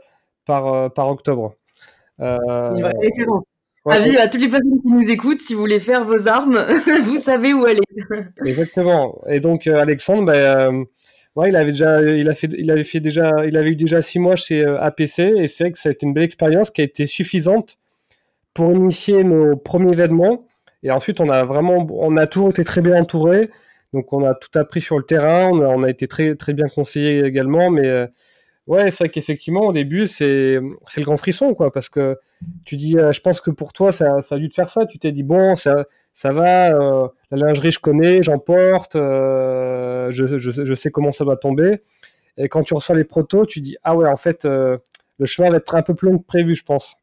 par, 0.45 0.67
euh, 0.67 0.89
par 0.89 1.09
octobre. 1.09 1.55
Euh, 2.21 2.39
référence. 3.01 3.45
Avis 3.85 4.17
à 4.17 4.29
toutes 4.29 4.41
les 4.41 4.49
personnes 4.49 4.81
qui 4.81 4.93
nous 4.93 5.11
écoutent, 5.11 5.41
si 5.41 5.55
vous 5.55 5.61
voulez 5.61 5.81
faire 5.81 6.05
vos 6.05 6.29
armes, 6.29 6.65
vous 7.03 7.17
savez 7.17 7.53
où 7.53 7.65
aller. 7.65 7.81
Exactement. 8.47 9.21
Et 9.29 9.41
donc 9.41 9.67
Alexandre, 9.67 10.25
ben, 10.25 10.85
ouais, 11.35 11.49
il 11.49 11.57
avait 11.57 11.73
déjà, 11.73 12.01
il 12.01 12.29
a 12.29 12.35
fait, 12.35 12.49
il 12.57 12.71
avait 12.71 12.85
fait 12.85 13.01
déjà, 13.01 13.31
il 13.45 13.57
avait 13.57 13.71
eu 13.71 13.77
déjà 13.77 14.01
six 14.01 14.21
mois 14.21 14.37
chez 14.37 14.65
APC 14.65 15.19
et 15.21 15.49
c'est 15.49 15.65
vrai 15.65 15.73
que 15.73 15.79
ça 15.81 15.89
a 15.89 15.93
été 15.93 16.07
une 16.07 16.15
belle 16.15 16.23
expérience 16.23 16.71
qui 16.71 16.81
a 16.81 16.85
été 16.85 17.07
suffisante 17.07 17.77
pour 18.55 18.71
initier 18.73 19.25
nos 19.25 19.57
premiers 19.57 19.93
événements. 19.93 20.47
Et 20.85 20.91
ensuite, 20.91 21.21
on 21.21 21.29
a 21.29 21.45
vraiment, 21.45 21.87
on 21.91 22.17
a 22.17 22.29
toujours 22.29 22.51
été 22.51 22.63
très 22.63 22.83
bien 22.83 23.01
entouré. 23.01 23.51
Donc 23.93 24.13
on 24.13 24.25
a 24.25 24.35
tout 24.35 24.57
appris 24.59 24.81
sur 24.81 24.97
le 24.99 25.05
terrain, 25.05 25.51
on 25.51 25.83
a, 25.83 25.91
été 25.91 26.09
très, 26.09 26.35
très 26.35 26.55
bien 26.55 26.67
conseillé 26.67 27.25
également, 27.25 27.71
mais 27.71 27.87
euh, 27.87 28.07
ouais, 28.67 28.91
c'est 28.91 29.05
vrai 29.05 29.09
qu'effectivement 29.11 29.67
au 29.67 29.73
début 29.73 30.07
c'est 30.07 30.55
le 30.57 31.03
grand 31.03 31.19
frisson, 31.19 31.55
quoi, 31.55 31.71
parce 31.71 31.89
que 31.91 32.19
tu 32.65 32.77
dis, 32.77 32.99
euh, 32.99 33.13
je 33.13 33.21
pense 33.21 33.41
que 33.41 33.51
pour 33.51 33.73
toi 33.73 33.93
ça, 33.93 34.19
a 34.31 34.37
dû 34.39 34.49
te 34.49 34.55
faire 34.55 34.71
ça, 34.71 34.87
tu 34.87 34.99
t'es 34.99 35.13
dit, 35.13 35.23
bon, 35.23 35.57
ça, 35.57 35.85
ça 36.15 36.33
va, 36.33 36.73
euh, 36.75 37.07
la 37.31 37.47
lingerie 37.47 37.71
je 37.71 37.81
connais, 37.81 38.23
j'en 38.23 38.39
porte, 38.39 38.95
je, 38.95 40.11
je, 40.11 40.39
je, 40.39 40.75
sais 40.75 40.91
comment 40.91 41.13
ça 41.13 41.25
va 41.25 41.37
tomber, 41.37 41.83
et 42.39 42.49
quand 42.49 42.63
tu 42.63 42.73
reçois 42.73 42.97
les 42.97 43.05
protos, 43.05 43.45
tu 43.45 43.61
dis, 43.61 43.77
ah 43.83 43.95
ouais, 43.95 44.09
en 44.09 44.17
fait, 44.17 44.45
le 44.47 44.81
chemin 45.27 45.51
va 45.51 45.59
être 45.59 45.75
un 45.75 45.83
peu 45.83 45.95
plus 45.95 46.11
long 46.11 46.19
que 46.19 46.27
prévu, 46.27 46.55
je 46.55 46.65
pense. 46.65 46.97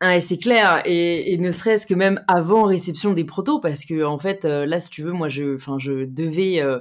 Ah, 0.00 0.20
c'est 0.20 0.36
clair, 0.36 0.82
et, 0.84 1.38
ne 1.38 1.50
serait-ce 1.50 1.86
que 1.86 1.94
même 1.94 2.22
avant 2.28 2.64
réception 2.64 3.14
des 3.14 3.24
protos, 3.24 3.60
parce 3.60 3.86
que 3.86 4.04
en 4.04 4.18
fait, 4.18 4.44
euh, 4.44 4.66
là, 4.66 4.78
si 4.78 4.90
tu 4.90 5.02
veux, 5.02 5.12
moi, 5.12 5.30
je, 5.30 5.56
je 5.78 6.04
devais 6.04 6.60
euh, 6.60 6.80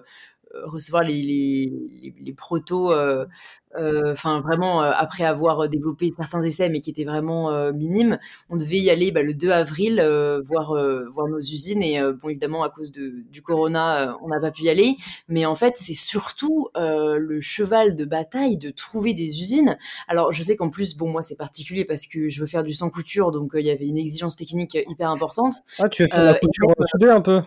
recevoir 0.63 1.03
les, 1.03 1.21
les, 1.21 2.13
les, 2.19 2.33
protos, 2.33 2.91
euh, 2.91 3.25
euh, 3.77 4.11
enfin 4.11 4.41
vraiment 4.41 4.83
euh, 4.83 4.91
après 4.95 5.23
avoir 5.23 5.67
développé 5.67 6.11
certains 6.15 6.41
essais, 6.41 6.69
mais 6.69 6.79
qui 6.79 6.89
étaient 6.89 7.03
vraiment 7.03 7.71
minimes, 7.73 8.17
on 8.49 8.57
devait 8.57 8.77
y 8.77 8.89
aller 8.89 9.11
bah, 9.11 9.21
le 9.21 9.33
2 9.33 9.49
avril 9.49 9.95
voir 10.45 10.75
voir 11.13 11.27
nos 11.27 11.39
usines 11.39 11.81
et 11.81 12.01
bon 12.21 12.29
évidemment 12.29 12.63
à 12.63 12.69
cause 12.69 12.91
de, 12.91 13.23
du 13.29 13.41
corona, 13.41 14.17
on 14.21 14.29
n'a 14.29 14.39
pas 14.39 14.51
pu 14.51 14.63
y 14.63 14.69
aller, 14.69 14.95
mais 15.27 15.45
en 15.45 15.55
fait 15.55 15.75
c'est 15.77 15.93
surtout 15.93 16.69
le 16.75 17.39
cheval 17.41 17.95
de 17.95 18.05
bataille 18.05 18.57
de 18.57 18.69
trouver 18.69 19.13
des 19.13 19.39
usines. 19.39 19.77
Alors 20.07 20.31
je 20.31 20.41
sais 20.41 20.55
qu'en 20.55 20.69
plus 20.69 20.97
bon 20.97 21.09
moi 21.09 21.21
c'est 21.21 21.35
particulier 21.35 21.85
parce 21.85 22.05
que 22.05 22.29
je 22.29 22.41
veux 22.41 22.47
faire 22.47 22.63
du 22.63 22.73
sans 22.73 22.89
couture, 22.89 23.31
donc 23.31 23.51
il 23.55 23.65
y 23.65 23.71
avait 23.71 23.87
une 23.87 23.97
exigence 23.97 24.35
technique 24.35 24.77
hyper 24.87 25.09
importante. 25.09 25.55
Ah 25.79 25.89
tu 25.89 26.03
veux 26.03 26.09
faire 26.09 26.21
de 26.21 26.25
la 26.25 26.39
couture 26.39 26.73
soudée 26.87 27.09
un 27.09 27.21
peu? 27.21 27.41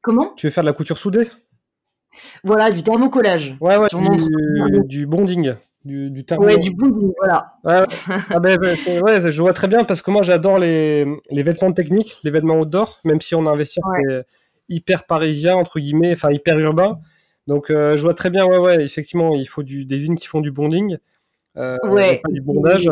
Comment? 0.00 0.32
Tu 0.36 0.46
veux 0.46 0.50
faire 0.50 0.64
de 0.64 0.68
la 0.68 0.72
couture 0.72 0.98
soudée? 0.98 1.28
Voilà, 2.44 2.70
du 2.70 2.82
thermocollage. 2.82 3.56
Ouais, 3.60 3.76
ouais, 3.76 3.88
du, 3.92 4.84
du, 4.86 5.06
bonding. 5.06 5.52
Du, 5.84 6.10
du 6.10 6.24
thermo... 6.24 6.46
Ouais, 6.46 6.58
du 6.58 6.72
bonding, 6.72 7.12
voilà. 7.18 7.44
Ouais, 7.64 7.80
ah 8.30 8.40
ben, 8.40 8.58
ouais, 8.60 9.30
je 9.30 9.42
vois 9.42 9.52
très 9.52 9.68
bien 9.68 9.84
parce 9.84 10.02
que 10.02 10.10
moi 10.10 10.22
j'adore 10.22 10.58
les, 10.58 11.04
les, 11.30 11.42
vêtements 11.42 11.72
techniques, 11.72 12.18
les 12.22 12.30
vêtements 12.30 12.60
outdoor, 12.60 13.00
même 13.04 13.20
si 13.20 13.34
on 13.34 13.46
investit 13.46 13.80
ouais. 13.84 14.24
hyper 14.68 15.04
parisien, 15.04 15.56
entre 15.56 15.80
guillemets, 15.80 16.12
enfin 16.12 16.30
hyper 16.30 16.58
urbain. 16.58 17.00
Donc 17.46 17.70
euh, 17.70 17.96
je 17.96 18.02
vois 18.02 18.14
très 18.14 18.30
bien, 18.30 18.46
ouais, 18.46 18.58
ouais, 18.58 18.84
effectivement, 18.84 19.34
il 19.34 19.46
faut 19.46 19.62
du, 19.62 19.84
des 19.84 19.96
vignes 19.96 20.14
qui 20.14 20.26
font 20.26 20.40
du 20.40 20.52
bonding, 20.52 20.98
euh, 21.56 21.76
ouais, 21.88 22.20
pas 22.22 22.30
du 22.30 22.40
bondage. 22.40 22.88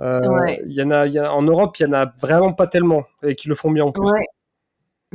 Euh, 0.00 0.20
il 0.66 0.72
y 0.72 0.82
en 0.82 0.90
a, 0.90 1.06
y 1.06 1.18
a, 1.18 1.32
en 1.32 1.42
Europe, 1.42 1.76
il 1.78 1.84
y 1.84 1.86
en 1.86 1.92
a 1.92 2.12
vraiment 2.20 2.52
pas 2.52 2.66
tellement 2.66 3.04
et 3.22 3.34
qui 3.34 3.48
le 3.48 3.54
font 3.54 3.70
bien 3.70 3.84
en 3.84 3.92
plus. 3.92 4.04
Ouais. 4.04 4.24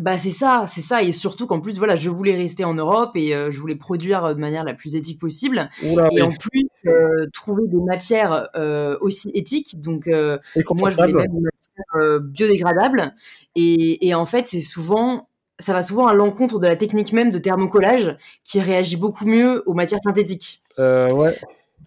Bah 0.02 0.18
c'est 0.18 0.32
ça, 0.32 0.66
c'est 0.68 0.82
ça, 0.82 1.04
et 1.04 1.12
surtout 1.12 1.46
qu'en 1.46 1.62
plus 1.62 1.78
voilà, 1.78 1.96
je 1.96 2.10
voulais 2.10 2.36
rester 2.36 2.64
en 2.64 2.74
Europe 2.74 3.12
et 3.16 3.36
euh, 3.36 3.52
je 3.52 3.60
voulais 3.60 3.76
produire 3.76 4.34
de 4.34 4.40
manière 4.40 4.64
la 4.64 4.74
plus 4.74 4.96
éthique 4.96 5.20
possible, 5.20 5.70
Oula, 5.84 6.08
et 6.12 6.16
oui. 6.16 6.22
en 6.24 6.32
plus 6.32 6.68
euh, 6.88 7.28
trouver 7.32 7.68
des 7.68 7.80
matières 7.80 8.50
euh, 8.56 8.98
aussi 9.02 9.30
éthiques. 9.36 9.80
Donc 9.80 10.08
moi 10.08 10.90
je 10.90 10.96
voulais 10.96 11.14
même 11.14 11.28
des 11.28 11.42
matières 11.42 12.20
biodégradables, 12.22 13.14
et, 13.56 14.08
et 14.08 14.16
en 14.16 14.26
fait 14.26 14.48
c'est 14.48 14.62
souvent 14.62 15.28
ça 15.60 15.74
va 15.74 15.84
souvent 15.84 16.08
à 16.08 16.14
l'encontre 16.16 16.60
de 16.60 16.66
la 16.66 16.76
technique 16.76 17.14
même 17.14 17.32
de 17.32 17.38
thermocollage 17.38 18.18
qui 18.44 18.60
réagit 18.60 18.98
beaucoup 18.98 19.26
mieux 19.26 19.62
aux 19.68 19.74
matières 19.74 20.02
synthétiques. 20.04 20.62
Euh, 20.80 21.08
ouais. 21.10 21.36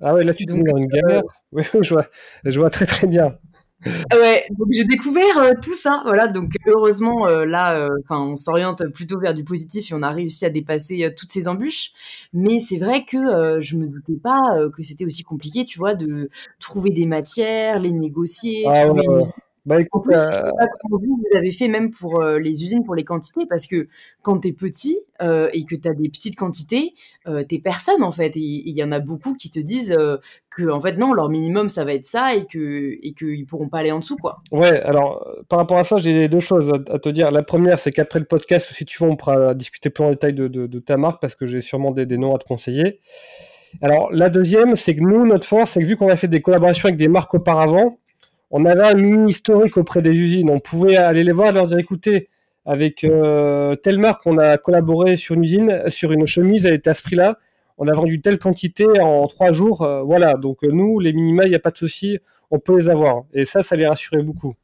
Ah 0.01 0.15
ouais, 0.15 0.25
là 0.25 0.33
tu 0.33 0.47
te 0.47 0.53
mets 0.53 0.63
dans 0.63 0.77
une 0.77 0.87
galère. 0.87 1.23
Oui, 1.53 1.63
je 1.81 1.95
vois, 1.95 2.05
je 2.45 2.59
vois 2.61 2.71
très 2.71 2.87
très 2.87 3.07
bien. 3.07 3.39
Ouais, 4.13 4.47
donc 4.51 4.69
j'ai 4.73 4.85
découvert 4.85 5.39
euh, 5.39 5.53
tout 5.63 5.75
ça, 5.75 6.03
voilà. 6.05 6.29
Donc 6.29 6.53
heureusement 6.67 7.27
euh, 7.27 7.45
là, 7.45 7.77
euh, 7.77 7.89
enfin, 8.05 8.21
on 8.21 8.37
s'oriente 8.37 8.85
plutôt 8.95 9.19
vers 9.21 9.35
du 9.35 9.45
positif 9.45 9.91
et 9.91 9.95
on 9.95 10.03
a 10.03 10.11
réussi 10.11 10.45
à 10.47 10.51
dépasser 10.51 11.05
euh, 11.05 11.11
toutes 11.17 11.31
ces 11.31 11.47
embûches. 11.47 11.91
Mais 12.33 12.59
c'est 12.59 12.79
vrai 12.79 13.05
que 13.05 13.17
euh, 13.17 13.61
je 13.61 13.77
me 13.77 13.87
doutais 13.87 14.17
pas 14.23 14.41
euh, 14.59 14.71
que 14.71 14.83
c'était 14.83 15.05
aussi 15.05 15.23
compliqué, 15.23 15.67
tu 15.67 15.79
vois, 15.79 15.95
de 15.95 16.31
trouver 16.59 16.91
des 16.91 17.07
matières, 17.07 17.79
les 17.79 17.93
négocier, 17.93 18.65
Ah 18.69 18.87
trouver 18.87 19.01
ouais, 19.01 19.07
une 19.07 19.13
ouais. 19.17 19.23
Bah 19.67 19.75
En 19.75 19.79
écoute, 19.81 20.05
plus, 20.05 20.15
je 20.17 20.39
euh, 20.39 20.51
vous, 20.91 20.99
vous 21.01 21.37
avez 21.37 21.51
fait 21.51 21.67
même 21.69 21.91
pour 21.91 22.21
euh, 22.23 22.39
les 22.39 22.63
usines, 22.63 22.85
pour 22.85 22.95
les 22.95 23.03
quantités, 23.05 23.47
parce 23.47 23.67
que 23.67 23.89
quand 24.23 24.39
t'es 24.39 24.53
petit 24.53 24.97
euh, 25.23 25.49
et 25.53 25.65
que 25.65 25.75
t'as 25.75 25.93
des 25.93 26.09
petites 26.09 26.37
quantités, 26.37 26.95
euh, 27.27 27.43
t'es 27.43 27.59
personne 27.59 28.03
en 28.05 28.13
fait. 28.13 28.37
Et 28.37 28.41
il 28.69 28.77
y 28.77 28.85
en 28.85 28.93
a 28.93 29.01
beaucoup 29.01 29.35
qui 29.35 29.51
te 29.51 29.59
disent 29.59 29.97
que 30.51 30.71
en 30.71 30.81
fait 30.81 30.97
non, 30.97 31.13
leur 31.13 31.29
minimum 31.29 31.69
ça 31.69 31.85
va 31.85 31.93
être 31.95 32.07
ça 32.07 32.35
et 32.35 32.47
que 32.47 32.97
et 33.03 33.13
qu'ils 33.13 33.45
pourront 33.45 33.69
pas 33.69 33.79
aller 33.81 33.91
en 33.93 33.99
dessous 33.99 34.17
quoi. 34.17 34.39
ouais, 34.53 34.81
alors 34.83 35.27
par 35.49 35.59
rapport 35.59 35.79
à 35.79 35.85
ça, 35.85 35.99
j'ai 35.99 36.29
deux 36.29 36.41
choses 36.41 36.71
à, 36.71 36.95
à 36.95 36.99
te 37.01 37.09
dire. 37.09 37.31
La 37.33 37.43
première, 37.43 37.79
c'est 37.81 37.91
qu'après 37.91 38.21
le 38.21 38.25
podcast, 38.25 38.73
si 38.73 38.85
tu 38.85 39.03
veux, 39.03 39.11
on 39.11 39.17
pourra 39.17 39.53
discuter 39.55 39.91
plus 39.91 40.05
en 40.05 40.11
détail 40.11 40.33
de, 40.33 40.47
de- 40.49 40.67
de 40.69 40.79
ta 40.79 40.97
marque 40.97 41.21
parce 41.21 41.35
que 41.35 41.45
j'ai 41.45 41.61
sûrement 41.61 41.91
des, 41.91 42.07
des 42.07 42.19
noms 42.19 42.35
à 42.35 42.39
te 42.39 42.45
conseiller. 42.45 43.01
Alors 43.83 44.11
la 44.13 44.31
deuxième, 44.31 44.77
c'est 44.77 44.95
que 44.95 45.03
nous, 45.03 45.27
notre 45.27 45.47
force, 45.47 45.73
c'est 45.73 45.83
que 45.83 45.87
vu 45.87 45.97
qu'on 45.97 46.09
a 46.09 46.17
fait 46.17 46.29
des 46.29 46.41
collaborations 46.41 46.87
avec 46.87 46.97
des 46.99 47.09
marques 47.09 47.35
auparavant, 47.35 47.99
on 48.51 48.65
avait 48.65 48.85
un 48.85 48.95
mini 48.95 49.31
historique 49.31 49.77
auprès 49.77 50.03
des 50.03 50.11
usines. 50.11 50.51
On 50.51 50.61
pouvait 50.61 50.97
aller 50.97 51.25
les 51.25 51.33
voir 51.33 51.49
et 51.49 51.53
leur 51.53 51.67
dire 51.67 51.79
écoutez, 51.79 52.29
avec 52.65 53.05
euh, 53.05 53.77
telle 53.77 53.99
marque, 53.99 54.27
on 54.27 54.39
a 54.39 54.59
collaboré 54.59 55.17
sur 55.17 55.35
une 55.35 55.45
usine, 55.45 55.83
sur 55.89 56.13
une 56.13 56.27
chemise, 56.27 56.67
elle 56.67 56.75
était 56.75 56.91
à 56.91 56.95
ce 56.95 57.03
prix-là. 57.03 57.39
On 57.79 57.89
a 57.89 57.95
vendu 57.95 58.21
telle 58.21 58.39
quantité 58.39 58.87
en 59.01 59.27
trois 59.27 59.53
jours. 59.53 59.83
euh, 59.83 60.03
voilà, 60.03 60.35
donc 60.35 60.65
euh, 60.65 60.71
nous, 60.73 60.99
les 60.99 61.13
minima, 61.13 61.45
il 61.45 61.51
n'y 61.51 61.57
a 61.57 61.61
pas 61.61 61.71
de 61.71 61.77
souci, 61.77 62.19
on 62.51 62.59
peut 62.59 62.77
les 62.77 62.89
avoir. 62.89 63.25
Et 63.33 63.45
ça, 63.45 63.63
ça 63.63 63.77
les 63.77 63.87
rassurait 63.87 64.23
beaucoup. 64.23 64.55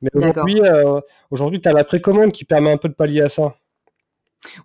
Mais 0.00 0.10
aujourd'hui, 0.14 0.60
euh, 0.62 1.00
aujourd'hui, 1.30 1.60
tu 1.60 1.68
as 1.68 1.72
la 1.72 1.84
précommande 1.84 2.32
qui 2.32 2.44
permet 2.44 2.70
un 2.70 2.76
peu 2.76 2.88
de 2.88 2.94
pallier 2.94 3.22
à 3.22 3.28
ça. 3.28 3.54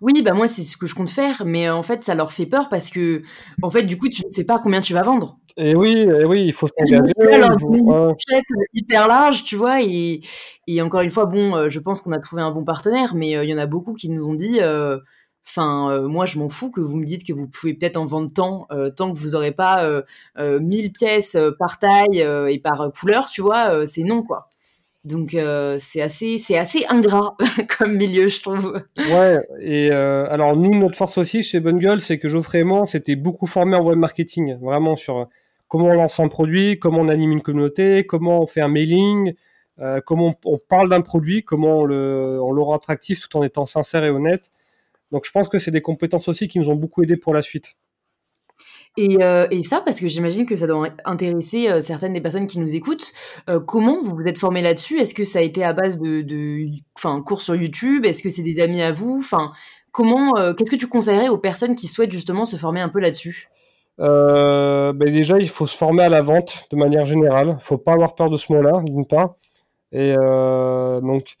Oui, 0.00 0.20
bah 0.22 0.32
moi 0.32 0.48
c'est 0.48 0.62
ce 0.62 0.76
que 0.76 0.88
je 0.88 0.94
compte 0.94 1.10
faire, 1.10 1.44
mais 1.46 1.70
en 1.70 1.84
fait 1.84 2.02
ça 2.02 2.16
leur 2.16 2.32
fait 2.32 2.46
peur 2.46 2.68
parce 2.68 2.90
que 2.90 3.22
en 3.62 3.70
fait 3.70 3.84
du 3.84 3.96
coup 3.96 4.08
tu 4.08 4.24
ne 4.26 4.30
sais 4.30 4.44
pas 4.44 4.58
combien 4.58 4.80
tu 4.80 4.92
vas 4.92 5.04
vendre. 5.04 5.38
Et 5.60 5.74
oui, 5.74 5.90
et 5.98 6.24
oui, 6.24 6.44
il 6.46 6.52
faut 6.52 6.68
s'engager. 6.68 7.12
il 7.18 7.58
faut- 7.60 7.68
ouais. 7.68 8.14
hyper 8.74 9.08
large, 9.08 9.42
tu 9.44 9.56
vois, 9.56 9.82
et, 9.82 10.20
et 10.68 10.80
encore 10.82 11.00
une 11.00 11.10
fois, 11.10 11.26
bon, 11.26 11.56
euh, 11.56 11.68
je 11.68 11.80
pense 11.80 12.00
qu'on 12.00 12.12
a 12.12 12.18
trouvé 12.20 12.42
un 12.42 12.50
bon 12.52 12.64
partenaire, 12.64 13.14
mais 13.16 13.36
euh, 13.36 13.42
il 13.44 13.50
y 13.50 13.54
en 13.54 13.58
a 13.58 13.66
beaucoup 13.66 13.94
qui 13.94 14.08
nous 14.08 14.24
ont 14.26 14.34
dit, 14.34 14.58
euh, 14.60 14.98
enfin, 15.46 15.90
euh, 15.90 16.06
moi 16.08 16.26
je 16.26 16.38
m'en 16.38 16.48
fous 16.48 16.70
que 16.70 16.80
vous 16.80 16.96
me 16.96 17.04
dites 17.04 17.26
que 17.26 17.32
vous 17.32 17.48
pouvez 17.48 17.74
peut-être 17.74 17.96
en 17.96 18.06
vendre 18.06 18.30
tant, 18.32 18.68
tant 18.96 19.12
que 19.12 19.18
vous 19.18 19.34
aurez 19.34 19.50
pas 19.52 19.84
euh, 19.84 20.02
euh, 20.38 20.60
1000 20.60 20.92
pièces 20.92 21.36
par 21.58 21.78
taille 21.80 22.20
et 22.20 22.60
par 22.62 22.92
couleur, 22.92 23.26
tu 23.26 23.40
vois, 23.42 23.84
c'est 23.86 24.04
non 24.04 24.22
quoi. 24.22 24.48
Donc 25.04 25.32
euh, 25.34 25.78
c'est 25.80 26.02
assez, 26.02 26.38
c'est 26.38 26.58
assez 26.58 26.84
ingrat 26.88 27.36
comme 27.78 27.96
milieu, 27.96 28.28
je 28.28 28.40
trouve. 28.42 28.82
Ouais, 28.98 29.38
et 29.60 29.90
euh, 29.90 30.26
alors 30.28 30.54
nous, 30.56 30.78
notre 30.78 30.96
force 30.96 31.16
aussi 31.18 31.42
chez 31.42 31.60
Bonne 31.60 31.78
Gueule, 31.78 32.00
c'est 32.00 32.18
que 32.18 32.28
Geoffrey 32.28 32.62
on 32.64 32.84
s'était 32.86 33.16
beaucoup 33.16 33.46
formé 33.46 33.76
en 33.76 33.82
web 33.84 33.98
marketing, 33.98 34.58
vraiment 34.60 34.96
sur 34.96 35.28
comment 35.68 35.86
on 35.86 35.94
lance 35.94 36.18
un 36.18 36.28
produit, 36.28 36.78
comment 36.78 37.00
on 37.00 37.08
anime 37.08 37.32
une 37.32 37.42
communauté, 37.42 38.04
comment 38.06 38.42
on 38.42 38.46
fait 38.46 38.60
un 38.60 38.68
mailing, 38.68 39.34
euh, 39.80 40.00
comment 40.04 40.34
on, 40.44 40.56
parle 40.56 40.88
d'un 40.88 41.02
produit, 41.02 41.44
comment 41.44 41.80
on 41.80 41.84
le, 41.84 42.40
rend 42.40 42.74
attractif 42.74 43.20
tout 43.20 43.36
en 43.36 43.42
étant 43.42 43.66
sincère 43.66 44.04
et 44.04 44.10
honnête. 44.10 44.50
Donc 45.12 45.24
je 45.24 45.30
pense 45.30 45.48
que 45.48 45.58
c'est 45.58 45.70
des 45.70 45.82
compétences 45.82 46.28
aussi 46.28 46.48
qui 46.48 46.58
nous 46.58 46.70
ont 46.70 46.74
beaucoup 46.74 47.02
aidé 47.02 47.16
pour 47.16 47.32
la 47.32 47.42
suite. 47.42 47.76
Et, 48.96 49.22
euh, 49.22 49.46
et 49.50 49.62
ça, 49.62 49.80
parce 49.80 50.00
que 50.00 50.08
j'imagine 50.08 50.44
que 50.44 50.56
ça 50.56 50.66
doit 50.66 50.88
intéresser 51.04 51.68
euh, 51.68 51.80
certaines 51.80 52.14
des 52.14 52.20
personnes 52.20 52.48
qui 52.48 52.58
nous 52.58 52.74
écoutent. 52.74 53.12
Comment 53.66 54.02
vous 54.02 54.16
vous 54.16 54.24
êtes 54.26 54.38
formé 54.38 54.62
là-dessus? 54.62 54.98
Est-ce 54.98 55.14
que 55.14 55.24
ça 55.24 55.38
a 55.38 55.42
été 55.42 55.62
à 55.62 55.72
base 55.72 56.00
de, 56.00 56.22
de 56.22 56.66
cours 57.24 57.42
sur 57.42 57.54
YouTube? 57.54 58.04
Est-ce 58.04 58.22
que 58.22 58.30
c'est 58.30 58.42
des 58.42 58.58
amis 58.58 58.82
à 58.82 58.92
vous? 58.92 59.18
Enfin, 59.20 59.52
comment 59.92 60.32
Qu'est-ce 60.54 60.70
que 60.70 60.76
tu 60.76 60.88
conseillerais 60.88 61.28
aux 61.28 61.38
personnes 61.38 61.76
qui 61.76 61.86
souhaitent 61.86 62.10
justement 62.10 62.44
se 62.44 62.56
former 62.56 62.80
un 62.80 62.88
peu 62.88 62.98
là-dessus? 62.98 63.48
Euh, 64.00 64.92
ben 64.92 65.12
déjà, 65.12 65.38
il 65.38 65.48
faut 65.48 65.66
se 65.66 65.76
former 65.76 66.04
à 66.04 66.08
la 66.08 66.20
vente 66.20 66.66
de 66.70 66.76
manière 66.76 67.04
générale. 67.06 67.56
Il 67.58 67.64
faut 67.64 67.78
pas 67.78 67.92
avoir 67.92 68.14
peur 68.14 68.30
de 68.30 68.36
ce 68.36 68.52
mot-là, 68.52 68.80
d'une 68.84 69.06
part. 69.06 69.36
Et 69.92 70.14
euh, 70.16 71.00
donc, 71.00 71.36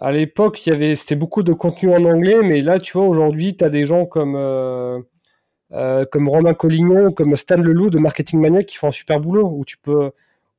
à 0.00 0.12
l'époque, 0.12 0.66
il 0.66 0.70
y 0.70 0.72
avait, 0.72 0.96
c'était 0.96 1.14
beaucoup 1.14 1.42
de 1.42 1.52
contenu 1.52 1.94
en 1.94 2.04
anglais, 2.04 2.40
mais 2.42 2.60
là, 2.60 2.80
tu 2.80 2.94
vois, 2.94 3.06
aujourd'hui, 3.06 3.56
tu 3.56 3.64
as 3.64 3.70
des 3.70 3.86
gens 3.86 4.04
comme, 4.06 4.34
euh, 4.36 5.00
euh, 5.72 6.04
comme 6.10 6.28
Romain 6.28 6.54
Collignon, 6.54 7.12
comme 7.12 7.36
Stan 7.36 7.56
Leloup 7.56 7.90
de 7.90 7.98
Marketing 7.98 8.40
Mania 8.40 8.64
qui 8.64 8.76
font 8.76 8.88
un 8.88 8.92
super 8.92 9.20
boulot, 9.20 9.48
où 9.48 9.64
tu 9.64 9.78
peux, 9.78 10.10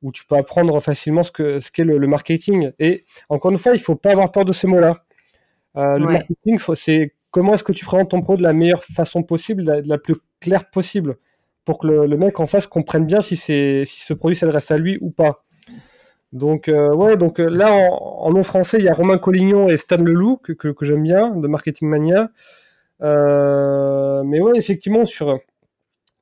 où 0.02 0.12
tu 0.12 0.24
peux 0.26 0.36
apprendre 0.36 0.80
facilement 0.80 1.22
ce 1.22 1.30
que, 1.30 1.60
ce 1.60 1.70
qu'est 1.70 1.84
le, 1.84 1.98
le 1.98 2.06
marketing. 2.06 2.72
Et 2.78 3.04
encore 3.28 3.52
une 3.52 3.58
fois, 3.58 3.72
il 3.74 3.80
faut 3.80 3.96
pas 3.96 4.12
avoir 4.12 4.32
peur 4.32 4.44
de 4.44 4.52
ces 4.52 4.66
mots-là. 4.66 5.04
Le 5.76 6.06
marketing, 6.06 6.58
c'est 6.74 7.14
comment 7.30 7.54
est-ce 7.54 7.64
que 7.64 7.72
tu 7.72 7.84
présentes 7.84 8.10
ton 8.10 8.22
produit 8.22 8.42
de 8.42 8.48
la 8.48 8.52
meilleure 8.52 8.84
façon 8.84 9.22
possible, 9.24 9.64
de 9.64 9.70
la, 9.70 9.82
de 9.82 9.88
la 9.88 9.98
plus 9.98 10.14
claire 10.40 10.70
possible, 10.70 11.16
pour 11.64 11.78
que 11.78 11.86
le, 11.86 12.06
le 12.06 12.16
mec 12.16 12.40
en 12.40 12.46
face 12.46 12.66
comprenne 12.66 13.06
bien 13.06 13.20
si, 13.20 13.36
si 13.36 13.84
ce 13.86 14.12
produit 14.14 14.36
s'adresse 14.36 14.70
à 14.70 14.76
lui 14.76 14.98
ou 15.00 15.10
pas. 15.10 15.44
Donc, 16.32 16.68
euh, 16.68 16.92
ouais, 16.94 17.16
donc 17.16 17.38
euh, 17.38 17.48
là, 17.48 17.72
en, 17.72 18.26
en 18.26 18.30
nom 18.32 18.42
français, 18.42 18.78
il 18.78 18.84
y 18.84 18.88
a 18.88 18.94
Romain 18.94 19.18
Collignon 19.18 19.68
et 19.68 19.76
Stan 19.76 19.96
Leloup, 19.98 20.38
que, 20.42 20.52
que, 20.52 20.68
que 20.68 20.84
j'aime 20.84 21.02
bien, 21.02 21.30
de 21.30 21.46
Marketing 21.46 21.88
Mania. 21.88 22.30
Euh, 23.02 24.22
mais 24.24 24.40
ouais, 24.40 24.56
effectivement, 24.56 25.04
sur 25.06 25.38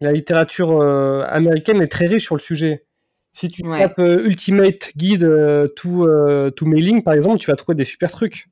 la 0.01 0.13
littérature 0.13 0.83
américaine 0.83 1.81
est 1.81 1.87
très 1.87 2.07
riche 2.07 2.25
sur 2.25 2.35
le 2.35 2.41
sujet. 2.41 2.85
Si 3.33 3.49
tu 3.49 3.67
Ouais. 3.67 3.79
tapes 3.79 3.99
Ultimate 3.99 4.91
Guide 4.97 5.73
to, 5.77 6.51
to 6.51 6.67
Mailing, 6.67 7.03
par 7.03 7.15
exemple, 7.15 7.39
tu 7.39 7.51
vas 7.51 7.57
trouver 7.57 7.77
des 7.77 7.85
super 7.85 8.11
trucs. 8.11 8.49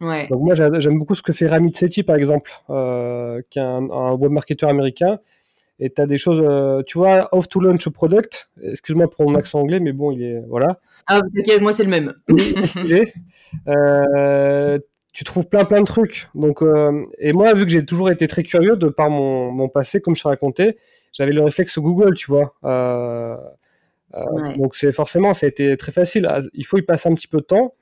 Ouais. 0.00 0.28
Donc 0.28 0.40
moi, 0.40 0.54
j'a- 0.54 0.78
j'aime 0.80 0.98
beaucoup 0.98 1.14
ce 1.14 1.22
que 1.22 1.32
fait 1.32 1.48
Ramit 1.48 1.74
Sethi, 1.74 2.02
par 2.04 2.16
exemple, 2.16 2.50
qui 3.50 3.58
est 3.58 3.62
un, 3.62 3.90
un 3.90 4.12
web 4.12 4.30
marketeur 4.32 4.70
américain. 4.70 5.18
Et 5.80 5.90
tu 5.90 6.02
as 6.02 6.06
des 6.06 6.18
choses, 6.18 6.42
euh, 6.44 6.82
tu 6.84 6.98
vois, 6.98 7.28
How 7.32 7.44
to 7.44 7.60
Launch 7.60 7.86
a 7.86 7.90
Product. 7.90 8.50
Excuse-moi 8.62 9.08
pour 9.08 9.30
mon 9.30 9.36
accent 9.36 9.60
anglais, 9.60 9.78
mais 9.78 9.92
bon, 9.92 10.10
il 10.10 10.22
est... 10.22 10.40
Voilà. 10.48 10.80
Ah, 11.06 11.20
t'inquiète, 11.34 11.60
moi 11.60 11.72
c'est 11.72 11.84
le 11.84 11.90
même. 11.90 12.14
Euh, 13.66 14.78
tu 15.14 15.24
trouves 15.24 15.46
plein 15.46 15.64
plein 15.64 15.80
de 15.80 15.86
trucs. 15.86 16.28
Donc, 16.34 16.62
euh, 16.62 17.02
et 17.18 17.32
moi, 17.32 17.54
vu 17.54 17.64
que 17.64 17.72
j'ai 17.72 17.84
toujours 17.84 18.10
été 18.10 18.28
très 18.28 18.42
curieux 18.42 18.76
de 18.76 18.88
par 18.88 19.08
mon, 19.08 19.50
mon 19.50 19.68
passé, 19.68 20.00
comme 20.00 20.14
je 20.14 20.22
t'ai 20.22 20.28
raconté, 20.28 20.76
j'avais 21.12 21.32
le 21.32 21.42
réflexe 21.42 21.78
Google, 21.78 22.14
tu 22.14 22.30
vois. 22.30 22.54
Ouais. 22.62 23.36
Donc 24.56 24.74
c'est 24.74 24.92
forcément, 24.92 25.32
ça 25.32 25.46
a 25.46 25.48
été 25.48 25.76
très 25.76 25.92
facile. 25.92 26.26
Ah, 26.28 26.40
Il 26.52 26.66
faut 26.66 26.76
y 26.78 26.82
passer 26.82 27.08
un 27.08 27.14
petit 27.14 27.28
peu 27.28 27.38
de 27.38 27.44
temps. 27.44 27.74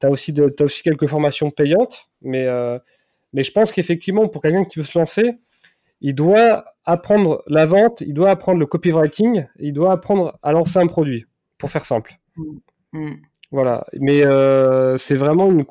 Tu 0.00 0.06
as 0.06 0.10
aussi, 0.10 0.32
de, 0.32 0.54
aussi 0.60 0.82
quelques 0.82 1.06
formations 1.06 1.50
payantes, 1.50 2.08
mais, 2.22 2.46
mais 3.32 3.42
je 3.42 3.50
pense 3.50 3.72
qu'effectivement, 3.72 4.28
pour 4.28 4.40
quelqu'un 4.40 4.64
qui 4.64 4.78
veut 4.78 4.84
se 4.84 4.96
lancer, 4.98 5.38
il 6.00 6.14
doit 6.14 6.64
apprendre 6.84 7.42
la 7.46 7.66
vente, 7.66 8.00
il 8.00 8.14
doit 8.14 8.30
apprendre 8.30 8.58
le 8.58 8.66
copywriting, 8.66 9.46
il 9.58 9.72
doit 9.72 9.92
apprendre 9.92 10.38
à 10.42 10.52
lancer 10.52 10.78
un 10.78 10.86
produit, 10.86 11.26
pour 11.58 11.70
faire 11.70 11.84
simple. 11.84 12.18
Mm. 12.92 13.14
Voilà. 13.50 13.86
Mais 13.94 14.24
euh, 14.24 14.96
c'est 14.96 15.16
vraiment 15.16 15.50
une, 15.50 15.64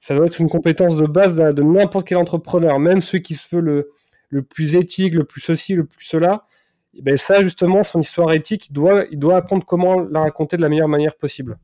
ça 0.00 0.14
doit 0.14 0.26
être 0.26 0.40
une 0.40 0.48
compétence 0.48 0.96
de 0.96 1.06
base 1.06 1.36
de, 1.36 1.52
de 1.52 1.62
n'importe 1.62 2.06
quel 2.06 2.18
entrepreneur, 2.18 2.78
même 2.78 3.00
ceux 3.00 3.18
qui 3.18 3.34
se 3.34 3.54
veulent 3.54 3.64
le, 3.64 3.90
le 4.30 4.42
plus 4.42 4.76
éthique, 4.76 5.14
le 5.14 5.24
plus 5.24 5.40
ceci, 5.40 5.74
le 5.74 5.84
plus 5.84 6.04
cela. 6.04 6.44
Et 6.94 7.02
ben 7.02 7.16
ça, 7.16 7.42
justement, 7.42 7.82
son 7.82 8.00
histoire 8.00 8.32
éthique, 8.32 8.68
il 8.70 8.72
doit, 8.72 9.04
il 9.10 9.18
doit 9.18 9.36
apprendre 9.36 9.64
comment 9.64 10.00
la 10.00 10.20
raconter 10.20 10.56
de 10.56 10.62
la 10.62 10.68
meilleure 10.68 10.88
manière 10.88 11.16
possible. 11.16 11.58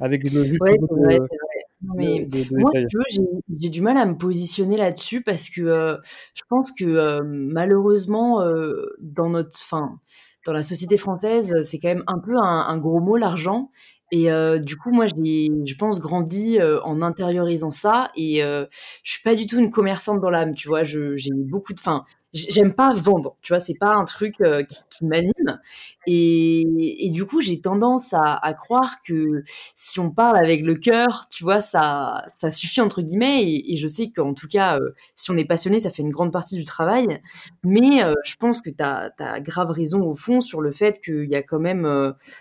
Avec 0.00 0.22
le 0.32 0.44
juste 0.44 0.60
Ouais, 0.60 0.78
de- 0.78 1.28
mais 1.96 2.24
de- 2.24 2.42
de 2.44 2.56
moi, 2.56 2.70
j'ai 3.56 3.68
du 3.68 3.80
mal 3.82 3.96
à 3.96 4.04
me 4.06 4.16
positionner 4.16 4.76
là-dessus 4.76 5.22
parce 5.22 5.48
que 5.48 5.62
euh, 5.62 5.96
je 6.34 6.42
pense 6.48 6.72
que 6.72 6.84
euh, 6.84 7.20
malheureusement, 7.24 8.42
euh, 8.42 8.96
dans 9.00 9.28
notre, 9.28 9.56
fin, 9.56 10.00
dans 10.46 10.52
la 10.52 10.62
société 10.62 10.96
française, 10.96 11.54
c'est 11.62 11.78
quand 11.78 11.88
même 11.88 12.04
un 12.06 12.18
peu 12.18 12.36
un, 12.36 12.66
un 12.68 12.78
gros 12.78 13.00
mot 13.00 13.16
l'argent. 13.16 13.70
Et 14.10 14.30
du 14.60 14.78
coup, 14.78 14.90
moi, 14.90 15.06
j'ai, 15.06 15.48
je 15.66 15.74
pense, 15.74 16.00
grandi 16.00 16.58
en 16.62 17.02
intériorisant 17.02 17.70
ça. 17.70 18.10
Et 18.16 18.40
je 18.40 18.66
suis 19.10 19.22
pas 19.22 19.34
du 19.34 19.46
tout 19.46 19.58
une 19.58 19.68
commerçante 19.68 20.22
dans 20.22 20.30
l'âme, 20.30 20.54
tu 20.54 20.66
vois. 20.66 20.82
J'ai 20.82 21.30
beaucoup 21.34 21.74
de, 21.74 21.80
fin, 21.80 22.06
j'aime 22.32 22.74
pas 22.74 22.92
vendre, 22.92 23.36
tu 23.42 23.52
vois, 23.52 23.60
c'est 23.60 23.78
pas 23.78 23.94
un 23.94 24.04
truc 24.04 24.34
euh, 24.40 24.62
qui, 24.62 25.04
m'anime. 25.04 25.60
Et, 26.06 27.06
et, 27.06 27.10
du 27.10 27.24
coup, 27.24 27.40
j'ai 27.40 27.60
tendance 27.60 28.12
à, 28.14 28.54
croire 28.54 28.96
que 29.06 29.42
si 29.74 30.00
on 30.00 30.10
parle 30.10 30.36
avec 30.36 30.62
le 30.62 30.74
cœur, 30.74 31.26
tu 31.30 31.44
vois, 31.44 31.60
ça, 31.60 32.24
ça 32.28 32.50
suffit 32.50 32.80
entre 32.80 33.02
guillemets. 33.02 33.42
Et, 33.44 33.76
je 33.76 33.86
sais 33.86 34.10
qu'en 34.10 34.34
tout 34.34 34.48
cas, 34.48 34.78
euh, 34.78 34.90
si 35.14 35.30
on 35.30 35.36
est 35.36 35.44
passionné, 35.44 35.80
ça 35.80 35.90
fait 35.90 36.02
une 36.02 36.10
grande 36.10 36.32
partie 36.32 36.56
du 36.56 36.64
travail. 36.64 37.20
Mais 37.64 38.02
euh, 38.04 38.14
je 38.24 38.36
pense 38.36 38.60
que 38.60 38.70
tu 38.70 38.82
as, 38.82 39.10
as, 39.18 39.40
grave 39.40 39.70
raison 39.70 40.02
au 40.02 40.14
fond 40.14 40.40
sur 40.40 40.60
le 40.60 40.72
fait 40.72 41.00
qu'il 41.00 41.28
y 41.30 41.36
a 41.36 41.42
quand 41.42 41.60
même, 41.60 41.86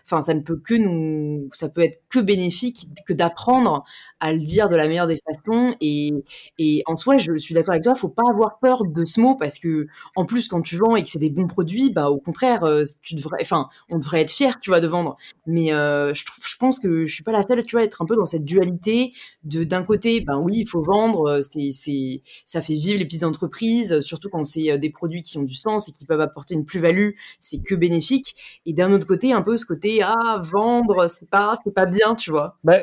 enfin, 0.05 0.21
ça 0.21 0.33
ne 0.33 0.41
peut 0.41 0.57
que 0.57 0.73
nous, 0.73 1.49
ça 1.53 1.69
peut 1.69 1.81
être 1.81 2.01
que 2.09 2.19
bénéfique 2.19 2.87
que 3.05 3.13
d'apprendre 3.13 3.83
à 4.19 4.33
le 4.33 4.39
dire 4.39 4.69
de 4.69 4.75
la 4.75 4.87
meilleure 4.87 5.07
des 5.07 5.19
façons. 5.25 5.75
Et, 5.81 6.11
et 6.57 6.83
en 6.87 6.95
soi, 6.95 7.17
je 7.17 7.37
suis 7.37 7.53
d'accord 7.53 7.73
avec 7.73 7.83
toi, 7.83 7.95
faut 7.95 8.09
pas 8.09 8.23
avoir 8.29 8.59
peur 8.59 8.83
de 8.85 9.05
ce 9.05 9.19
mot 9.21 9.35
parce 9.35 9.59
que 9.59 9.76
en 10.15 10.25
plus, 10.25 10.47
quand 10.47 10.61
tu 10.61 10.77
vends 10.77 10.95
et 10.95 11.03
que 11.03 11.09
c'est 11.09 11.19
des 11.19 11.29
bons 11.29 11.47
produits, 11.47 11.91
bah 11.91 12.09
au 12.09 12.19
contraire, 12.19 12.63
euh, 12.63 12.83
tu 13.03 13.15
devrais, 13.15 13.37
enfin, 13.41 13.69
on 13.89 13.97
devrait 13.99 14.21
être 14.21 14.31
fier, 14.31 14.59
tu 14.59 14.69
vois, 14.69 14.79
de 14.79 14.87
vendre. 14.87 15.17
Mais 15.45 15.73
euh, 15.73 16.13
je, 16.13 16.25
trouve, 16.25 16.45
je 16.47 16.55
pense 16.57 16.79
que 16.79 17.05
je 17.05 17.13
suis 17.13 17.23
pas 17.23 17.31
la 17.31 17.43
seule, 17.43 17.63
tu 17.65 17.75
vois, 17.75 17.81
à 17.81 17.85
être 17.85 18.01
un 18.01 18.05
peu 18.05 18.15
dans 18.15 18.25
cette 18.25 18.45
dualité 18.45 19.13
de 19.43 19.63
d'un 19.63 19.83
côté, 19.83 20.21
ben 20.21 20.39
oui, 20.41 20.59
il 20.59 20.67
faut 20.67 20.81
vendre, 20.81 21.27
euh, 21.27 21.41
c'est, 21.41 21.71
c'est, 21.71 22.21
ça 22.45 22.61
fait 22.61 22.75
vivre 22.75 22.99
les 22.99 23.05
petites 23.05 23.23
entreprises, 23.23 23.99
surtout 23.99 24.29
quand 24.29 24.43
c'est 24.43 24.77
des 24.77 24.89
produits 24.89 25.21
qui 25.21 25.37
ont 25.37 25.43
du 25.43 25.55
sens 25.55 25.89
et 25.89 25.91
qui 25.91 26.05
peuvent 26.05 26.21
apporter 26.21 26.55
une 26.55 26.65
plus-value, 26.65 27.11
c'est 27.39 27.61
que 27.61 27.75
bénéfique. 27.75 28.35
Et 28.65 28.73
d'un 28.73 28.91
autre 28.91 29.07
côté, 29.07 29.33
un 29.33 29.41
peu 29.41 29.57
ce 29.57 29.65
côté, 29.65 30.01
ah, 30.01 30.41
vendre, 30.43 31.07
c'est 31.07 31.29
pas, 31.29 31.53
c'est 31.63 31.73
pas 31.73 31.85
bien, 31.85 32.15
tu 32.15 32.31
vois. 32.31 32.57
Bah, 32.63 32.79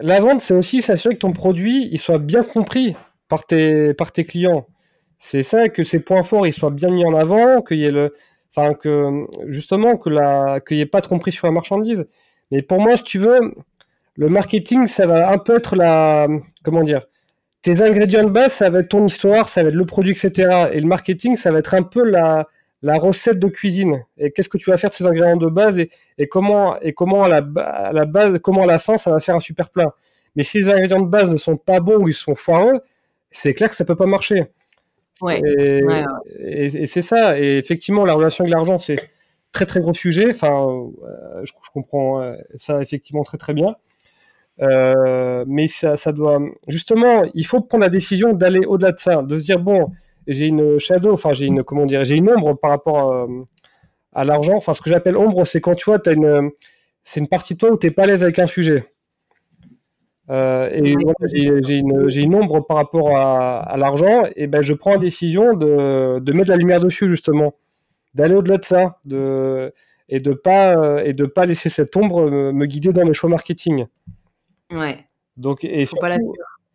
la 0.00 0.20
vente, 0.20 0.40
c'est 0.40 0.54
aussi 0.54 0.82
s'assurer 0.82 1.14
que 1.14 1.20
ton 1.20 1.32
produit, 1.32 1.88
il 1.92 2.00
soit 2.00 2.18
bien 2.18 2.42
compris 2.42 2.96
par 3.28 3.46
tes, 3.46 3.94
par 3.94 4.12
tes 4.12 4.24
clients 4.24 4.66
c'est 5.26 5.42
ça 5.42 5.70
que 5.70 5.84
ces 5.84 6.00
points 6.00 6.22
forts 6.22 6.46
ils 6.46 6.52
soient 6.52 6.70
bien 6.70 6.90
mis 6.90 7.02
en 7.06 7.14
avant, 7.14 7.62
qu'il 7.62 7.78
y 7.78 7.86
ait 7.86 7.90
le, 7.90 8.14
enfin 8.50 8.74
que 8.74 9.24
justement 9.46 9.96
que 9.96 10.10
la, 10.10 10.60
qu'il 10.60 10.76
n'y 10.76 10.82
ait 10.82 10.86
pas 10.86 11.00
de 11.00 11.06
tromperie 11.06 11.32
sur 11.32 11.46
la 11.46 11.52
marchandise. 11.52 12.06
Mais 12.50 12.60
pour 12.60 12.78
moi, 12.78 12.98
si 12.98 13.04
tu 13.04 13.18
veux, 13.18 13.54
le 14.16 14.28
marketing, 14.28 14.86
ça 14.86 15.06
va 15.06 15.32
un 15.32 15.38
peu 15.38 15.56
être 15.56 15.76
la, 15.76 16.28
comment 16.62 16.82
dire, 16.82 17.06
tes 17.62 17.80
ingrédients 17.80 18.24
de 18.24 18.28
base, 18.28 18.52
ça 18.52 18.68
va 18.68 18.80
être 18.80 18.90
ton 18.90 19.06
histoire, 19.06 19.48
ça 19.48 19.62
va 19.62 19.70
être 19.70 19.74
le 19.74 19.86
produit, 19.86 20.12
etc. 20.12 20.68
Et 20.74 20.80
le 20.80 20.86
marketing, 20.86 21.36
ça 21.36 21.50
va 21.50 21.60
être 21.60 21.72
un 21.72 21.84
peu 21.84 22.04
la, 22.04 22.46
la 22.82 22.98
recette 22.98 23.38
de 23.38 23.48
cuisine. 23.48 24.04
Et 24.18 24.30
qu'est-ce 24.30 24.50
que 24.50 24.58
tu 24.58 24.70
vas 24.70 24.76
faire 24.76 24.90
de 24.90 24.94
ces 24.94 25.06
ingrédients 25.06 25.38
de 25.38 25.48
base 25.48 25.78
et, 25.78 25.88
et 26.18 26.28
comment, 26.28 26.78
et 26.80 26.92
comment 26.92 27.24
à 27.24 27.28
la, 27.30 27.42
à 27.56 27.92
la 27.94 28.04
base, 28.04 28.38
comment 28.42 28.64
à 28.64 28.66
la 28.66 28.78
fin, 28.78 28.98
ça 28.98 29.10
va 29.10 29.20
faire 29.20 29.36
un 29.36 29.40
super 29.40 29.70
plat. 29.70 29.94
Mais 30.36 30.42
si 30.42 30.58
les 30.58 30.68
ingrédients 30.68 31.00
de 31.00 31.08
base 31.08 31.30
ne 31.30 31.36
sont 31.36 31.56
pas 31.56 31.80
bons 31.80 31.96
ou 31.96 32.08
ils 32.08 32.14
sont 32.14 32.34
foireux, 32.34 32.82
c'est 33.30 33.54
clair 33.54 33.70
que 33.70 33.76
ça 33.76 33.86
peut 33.86 33.96
pas 33.96 34.06
marcher. 34.06 34.50
Ouais. 35.22 35.40
Et, 36.40 36.86
c'est 36.86 37.02
ça. 37.02 37.38
Et 37.38 37.56
effectivement, 37.56 38.04
la 38.04 38.14
relation 38.14 38.44
avec 38.44 38.52
l'argent, 38.52 38.78
c'est 38.78 38.98
très 39.52 39.66
très 39.66 39.80
gros 39.80 39.94
sujet. 39.94 40.30
Enfin, 40.30 40.66
euh, 41.04 41.44
je, 41.44 41.52
comprends 41.72 42.20
euh, 42.20 42.34
ça 42.56 42.82
effectivement 42.82 43.22
très 43.22 43.38
très 43.38 43.54
bien. 43.54 43.76
Euh, 44.62 45.44
mais 45.48 45.66
ça, 45.66 45.96
ça 45.96 46.12
doit 46.12 46.40
justement, 46.68 47.22
il 47.34 47.46
faut 47.46 47.60
prendre 47.60 47.82
la 47.82 47.88
décision 47.90 48.32
d'aller 48.34 48.64
au-delà 48.66 48.92
de 48.92 49.00
ça, 49.00 49.22
de 49.22 49.36
se 49.36 49.42
dire 49.44 49.58
bon, 49.58 49.90
j'ai 50.28 50.46
une 50.46 50.78
shadow, 50.78 51.12
enfin 51.12 51.32
j'ai 51.32 51.46
une 51.46 51.64
comment 51.64 51.86
dire, 51.86 52.04
j'ai 52.04 52.16
une 52.16 52.30
ombre 52.30 52.54
par 52.54 52.70
rapport 52.70 53.28
à, 54.12 54.24
l'argent. 54.24 54.54
Enfin, 54.56 54.74
ce 54.74 54.80
que 54.80 54.90
j'appelle 54.90 55.16
ombre, 55.16 55.44
c'est 55.44 55.60
quand 55.60 55.74
tu 55.74 55.86
vois, 55.86 55.98
as 56.06 56.12
une, 56.12 56.50
c'est 57.04 57.20
une 57.20 57.28
partie 57.28 57.54
de 57.54 57.58
toi 57.58 57.72
où 57.72 57.78
tu 57.78 57.86
n'es 57.86 57.92
pas 57.92 58.04
à 58.04 58.06
l'aise 58.06 58.22
avec 58.22 58.38
un 58.38 58.46
sujet. 58.46 58.84
Euh, 60.30 60.70
et 60.72 60.96
j'ai 61.64 61.76
une, 61.76 62.08
une, 62.10 62.34
ombre 62.34 62.60
par 62.66 62.78
rapport 62.78 63.16
à, 63.16 63.76
l'argent, 63.76 64.24
et 64.36 64.46
ben 64.46 64.62
je 64.62 64.72
prends 64.72 64.92
la 64.92 64.98
décision 64.98 65.54
de, 65.54 66.18
de, 66.18 66.32
mettre 66.32 66.48
la 66.48 66.56
lumière 66.56 66.80
dessus 66.80 67.08
justement, 67.08 67.54
d'aller 68.14 68.34
au-delà 68.34 68.56
de 68.56 68.64
ça, 68.64 68.98
de, 69.04 69.72
et 70.08 70.20
de 70.20 70.32
pas 70.32 71.04
et 71.04 71.12
de 71.12 71.26
pas 71.26 71.44
laisser 71.44 71.68
cette 71.68 71.94
ombre 71.96 72.30
me, 72.30 72.66
guider 72.66 72.92
dans 72.92 73.04
mes 73.04 73.12
choix 73.12 73.28
marketing. 73.28 73.86
Ouais. 74.72 74.96
Donc 75.36 75.62
et 75.64 75.84
Faut 75.84 75.96
pas 75.96 76.08
la 76.08 76.18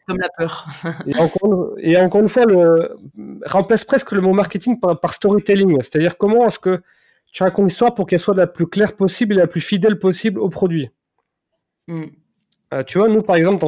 comme 0.09 0.19
la 0.19 0.29
peur. 0.29 0.65
et, 1.07 1.15
encore, 1.17 1.75
et, 1.77 1.97
encore, 1.97 2.21
une 2.21 2.29
fois, 2.29 2.45
le, 2.45 2.97
remplace 3.45 3.85
presque 3.85 4.11
le 4.11 4.21
mot 4.21 4.33
marketing 4.33 4.79
par, 4.79 4.99
par 4.99 5.13
storytelling, 5.13 5.77
c'est-à-dire 5.81 6.17
comment 6.17 6.47
est-ce 6.47 6.59
que 6.59 6.81
tu 7.31 7.43
racontes 7.43 7.69
l'histoire 7.69 7.93
pour 7.93 8.07
qu'elle 8.07 8.19
soit 8.19 8.35
la 8.35 8.47
plus 8.47 8.67
claire 8.67 8.95
possible 8.95 9.35
et 9.35 9.37
la 9.37 9.47
plus 9.47 9.61
fidèle 9.61 9.99
possible 9.99 10.39
au 10.39 10.49
produit. 10.49 10.89
Mm. 11.87 12.05
Euh, 12.73 12.83
tu 12.83 12.99
vois, 12.99 13.07
nous, 13.07 13.21
par 13.21 13.35
exemple, 13.35 13.65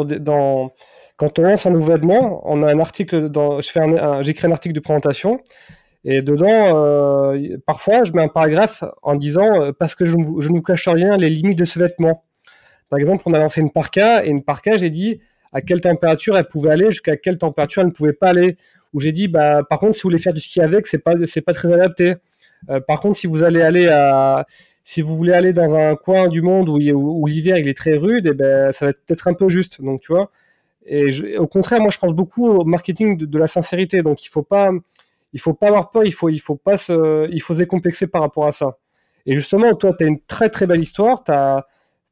quand 1.18 1.40
on 1.40 1.42
lance 1.42 1.66
un 1.66 1.80
événement, 1.80 2.42
on 2.46 2.62
a 2.64 2.72
un 2.72 2.80
article, 2.80 3.30
dans, 3.30 3.62
j'écris 3.62 4.48
un 4.48 4.52
article 4.52 4.76
de 4.76 4.80
présentation, 4.80 5.40
et 6.04 6.22
dedans, 6.22 6.48
euh, 6.50 7.58
parfois, 7.66 8.04
je 8.04 8.14
mets 8.14 8.24
un 8.24 8.28
paragraphe 8.28 8.84
en 9.04 9.16
disant, 9.16 9.62
euh, 9.62 9.72
parce 9.72 9.96
que 9.96 10.06
je, 10.06 10.18
ne 10.18 10.24
vous 10.24 10.62
cache 10.62 10.88
rien, 10.88 11.18
les 11.18 11.30
limites 11.30 11.60
de 11.60 11.66
ce 11.66 11.78
vêtement. 11.80 12.24
Par 12.90 13.00
exemple, 13.00 13.24
on 13.26 13.34
a 13.34 13.40
lancé 13.40 13.62
une 13.62 13.72
parka, 13.72 14.26
et 14.26 14.30
une 14.30 14.44
parka, 14.44 14.78
j'ai 14.78 14.90
dit 14.90 15.20
à 15.54 15.62
quelle 15.62 15.82
température 15.82 16.38
elle 16.38 16.48
pouvait 16.48 16.72
aller, 16.72 16.90
jusqu'à 16.90 17.18
quelle 17.18 17.38
température 17.38 17.82
elle 17.82 17.90
ne 17.90 17.94
pouvait 17.94 18.14
pas 18.14 18.30
aller. 18.30 18.58
Où 18.94 19.00
j'ai 19.00 19.12
dit, 19.12 19.28
bah, 19.28 19.62
par 19.70 19.80
contre, 19.80 19.96
si 19.96 20.02
vous 20.02 20.10
voulez 20.10 20.22
faire 20.22 20.34
du 20.34 20.42
ski 20.42 20.62
avec, 20.62 20.86
c'est 20.86 20.98
pas, 20.98 21.14
pas 21.16 21.54
très 21.54 21.72
adapté. 21.72 22.16
par 22.88 23.00
contre, 23.00 23.18
si 23.18 23.28
vous 23.28 23.42
allez 23.42 23.62
aller 23.62 23.88
à, 23.88 24.46
si 24.84 25.02
vous 25.02 25.16
voulez 25.16 25.34
aller 25.34 25.54
dans 25.54 25.76
un 25.76 25.96
coin 25.96 26.28
du 26.28 26.42
monde 26.42 26.70
où, 26.70 27.28
l'hiver 27.28 27.58
il 27.58 27.68
est 27.68 27.78
très 27.78 27.96
rude, 27.96 28.28
eh 28.28 28.34
ben, 28.34 28.72
ça 28.72 28.86
va 28.86 28.92
être 28.92 29.06
peut-être 29.06 29.28
un 29.28 29.34
peu 29.34 29.50
juste. 29.50 29.82
Donc, 29.82 30.02
tu 30.02 30.12
vois. 30.12 30.32
Et 30.86 31.38
au 31.38 31.48
contraire, 31.48 31.80
moi, 31.82 31.92
je 31.92 32.00
pense 32.00 32.14
beaucoup 32.14 32.48
au 32.48 32.66
marketing 32.66 33.18
de, 33.18 33.38
la 33.38 33.48
sincérité. 33.48 34.02
Donc, 34.02 34.26
il 34.26 34.30
faut 34.30 34.44
pas, 34.44 34.72
il 35.34 35.40
faut 35.40 35.54
pas 35.54 35.68
avoir 35.68 35.92
peur. 35.92 36.04
Il 36.06 36.14
faut, 36.14 36.30
il 36.30 36.40
faut 36.40 36.56
pas 36.56 36.78
se, 36.78 37.30
il 37.32 37.42
faut 37.42 37.54
se 37.54 37.60
décomplexer 37.60 38.08
par 38.08 38.22
rapport 38.22 38.48
à 38.48 38.52
ça. 38.52 38.78
Et 39.26 39.36
justement, 39.38 39.76
toi, 39.76 39.94
tu 39.94 40.04
as 40.04 40.08
une 40.08 40.20
très 40.22 40.50
très 40.50 40.66
belle 40.66 40.82
histoire. 40.82 41.24
Tu 41.24 41.32
as, 41.32 41.66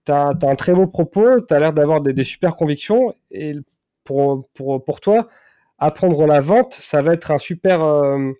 un 0.07 0.55
très 0.55 0.73
beau 0.73 0.87
propos. 0.87 1.41
Tu 1.41 1.53
as 1.53 1.59
l'air 1.59 1.73
d'avoir 1.73 2.01
des, 2.01 2.13
des, 2.13 2.23
super 2.23 2.55
convictions. 2.55 3.13
Et 3.31 3.53
pour, 4.03 4.47
pour, 4.53 4.83
pour 4.83 4.99
toi, 4.99 5.27
apprendre 5.79 6.27
la 6.27 6.41
vente, 6.41 6.77
ça 6.79 7.01
va 7.01 7.13
être 7.13 7.31
un 7.31 7.39
super. 7.39 7.81
Euh, 7.81 8.31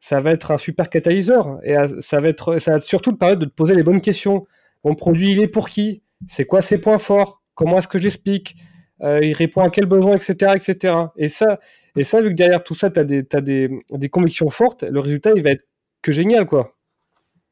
ça 0.00 0.18
va 0.20 0.32
être 0.32 0.50
un 0.50 0.56
super 0.56 0.88
catalyseur. 0.88 1.60
Et 1.62 1.76
ça 2.00 2.20
va, 2.20 2.28
être, 2.28 2.58
surtout 2.82 3.12
te 3.12 3.16
permettre 3.16 3.40
de 3.40 3.44
te 3.44 3.54
poser 3.54 3.74
les 3.74 3.82
bonnes 3.82 4.00
questions. 4.00 4.46
Mon 4.82 4.94
produit, 4.94 5.32
il 5.32 5.40
est 5.40 5.48
pour 5.48 5.68
qui? 5.68 6.02
C'est 6.26 6.46
quoi 6.46 6.62
ses 6.62 6.78
points 6.78 6.98
forts? 6.98 7.42
Comment 7.54 7.78
est-ce 7.78 7.88
que 7.88 7.98
j'explique? 7.98 8.56
Euh, 9.02 9.22
Il 9.22 9.34
répond 9.34 9.60
à 9.60 9.70
quel 9.70 9.86
besoin, 9.86 10.16
etc. 10.16 10.54
etc. 10.54 10.94
Et, 11.16 11.28
ça, 11.28 11.60
et 11.96 12.04
ça, 12.04 12.22
vu 12.22 12.30
que 12.30 12.34
derrière 12.34 12.64
tout 12.64 12.74
ça, 12.74 12.90
tu 12.90 12.98
as, 12.98 13.04
des, 13.04 14.10
convictions 14.10 14.48
fortes, 14.48 14.82
le 14.82 15.00
résultat, 15.00 15.32
il 15.36 15.42
va 15.42 15.50
être 15.50 15.66
que 16.02 16.12
génial. 16.12 16.46
quoi. 16.46 16.74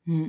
Hmm. 0.06 0.28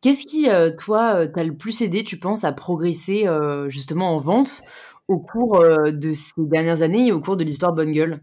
Qu'est-ce 0.00 0.26
qui, 0.26 0.50
euh, 0.50 0.72
toi, 0.76 1.14
euh, 1.14 1.26
t'a 1.28 1.44
le 1.44 1.56
plus 1.56 1.82
aidé, 1.82 2.02
tu 2.02 2.18
penses, 2.18 2.44
à 2.44 2.52
progresser 2.52 3.26
justement 3.68 4.12
en 4.12 4.18
vente 4.18 4.62
au 5.06 5.20
cours 5.20 5.62
de 5.86 6.12
ces 6.12 6.32
dernières 6.38 6.82
années 6.82 7.08
et 7.08 7.12
au 7.12 7.20
cours 7.20 7.36
de 7.36 7.44
l'histoire 7.44 7.72
Bonne 7.72 7.92
Gueule 7.92 8.20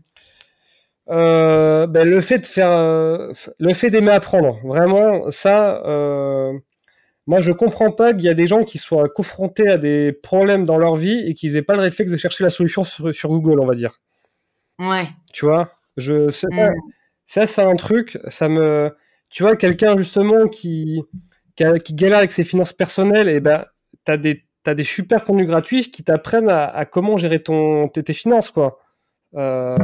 euh, 1.11 1.87
ben, 1.87 2.07
le 2.07 2.21
fait 2.21 2.39
de 2.39 2.45
faire, 2.45 2.71
euh, 2.71 3.31
le 3.59 3.73
fait 3.73 3.89
d'aimer 3.89 4.11
apprendre, 4.11 4.59
vraiment, 4.63 5.29
ça, 5.29 5.83
euh, 5.85 6.53
moi 7.27 7.41
je 7.41 7.51
comprends 7.51 7.91
pas 7.91 8.13
qu'il 8.13 8.23
y 8.23 8.29
a 8.29 8.33
des 8.33 8.47
gens 8.47 8.63
qui 8.63 8.77
soient 8.77 9.09
confrontés 9.09 9.67
à 9.67 9.77
des 9.77 10.13
problèmes 10.13 10.63
dans 10.63 10.77
leur 10.77 10.95
vie 10.95 11.19
et 11.27 11.33
qu'ils 11.33 11.57
aient 11.57 11.63
pas 11.63 11.75
le 11.75 11.81
réflexe 11.81 12.11
de 12.11 12.17
chercher 12.17 12.43
la 12.45 12.49
solution 12.49 12.83
sur, 12.83 13.13
sur 13.13 13.29
Google, 13.29 13.59
on 13.59 13.65
va 13.65 13.75
dire. 13.75 13.99
Ouais. 14.79 15.07
Tu 15.33 15.45
vois, 15.45 15.71
je, 15.97 16.27
mm. 16.27 16.69
ça 17.25 17.45
c'est 17.45 17.61
un 17.61 17.75
truc, 17.75 18.17
ça 18.27 18.47
me, 18.47 18.95
tu 19.29 19.43
vois, 19.43 19.57
quelqu'un 19.57 19.97
justement 19.97 20.47
qui, 20.47 21.03
qui, 21.55 21.93
galère 21.93 22.19
avec 22.19 22.31
ses 22.31 22.45
finances 22.45 22.73
personnelles, 22.73 23.27
et 23.27 23.41
ben, 23.41 23.65
t'as 24.05 24.15
des, 24.15 24.45
as 24.65 24.75
des 24.75 24.83
super 24.83 25.25
contenus 25.25 25.47
gratuits 25.47 25.91
qui 25.91 26.05
t'apprennent 26.05 26.49
à, 26.49 26.85
comment 26.85 27.17
gérer 27.17 27.43
ton, 27.43 27.89
tes, 27.89 28.03
tes 28.03 28.13
finances, 28.13 28.51
quoi. 28.51 28.79
Euh, 29.35 29.75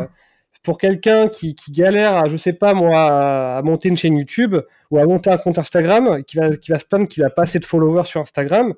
pour 0.67 0.77
quelqu'un 0.77 1.29
qui, 1.29 1.55
galère 1.69 2.17
à, 2.17 2.27
je 2.27 2.35
sais 2.35 2.51
pas 2.51 2.73
moi, 2.73 3.55
à, 3.55 3.61
monter 3.61 3.87
une 3.87 3.95
chaîne 3.95 4.17
YouTube 4.17 4.57
ou 4.91 4.97
à 4.99 5.05
monter 5.05 5.29
un 5.29 5.37
compte 5.37 5.57
Instagram, 5.57 6.25
qui 6.25 6.35
va, 6.35 6.57
qui 6.57 6.71
va 6.71 6.77
se 6.77 6.83
plaindre 6.83 7.07
qu'il 7.07 7.23
a 7.23 7.29
pas 7.29 7.43
assez 7.43 7.57
de 7.57 7.63
followers 7.63 8.03
sur 8.03 8.19
Instagram, 8.19 8.73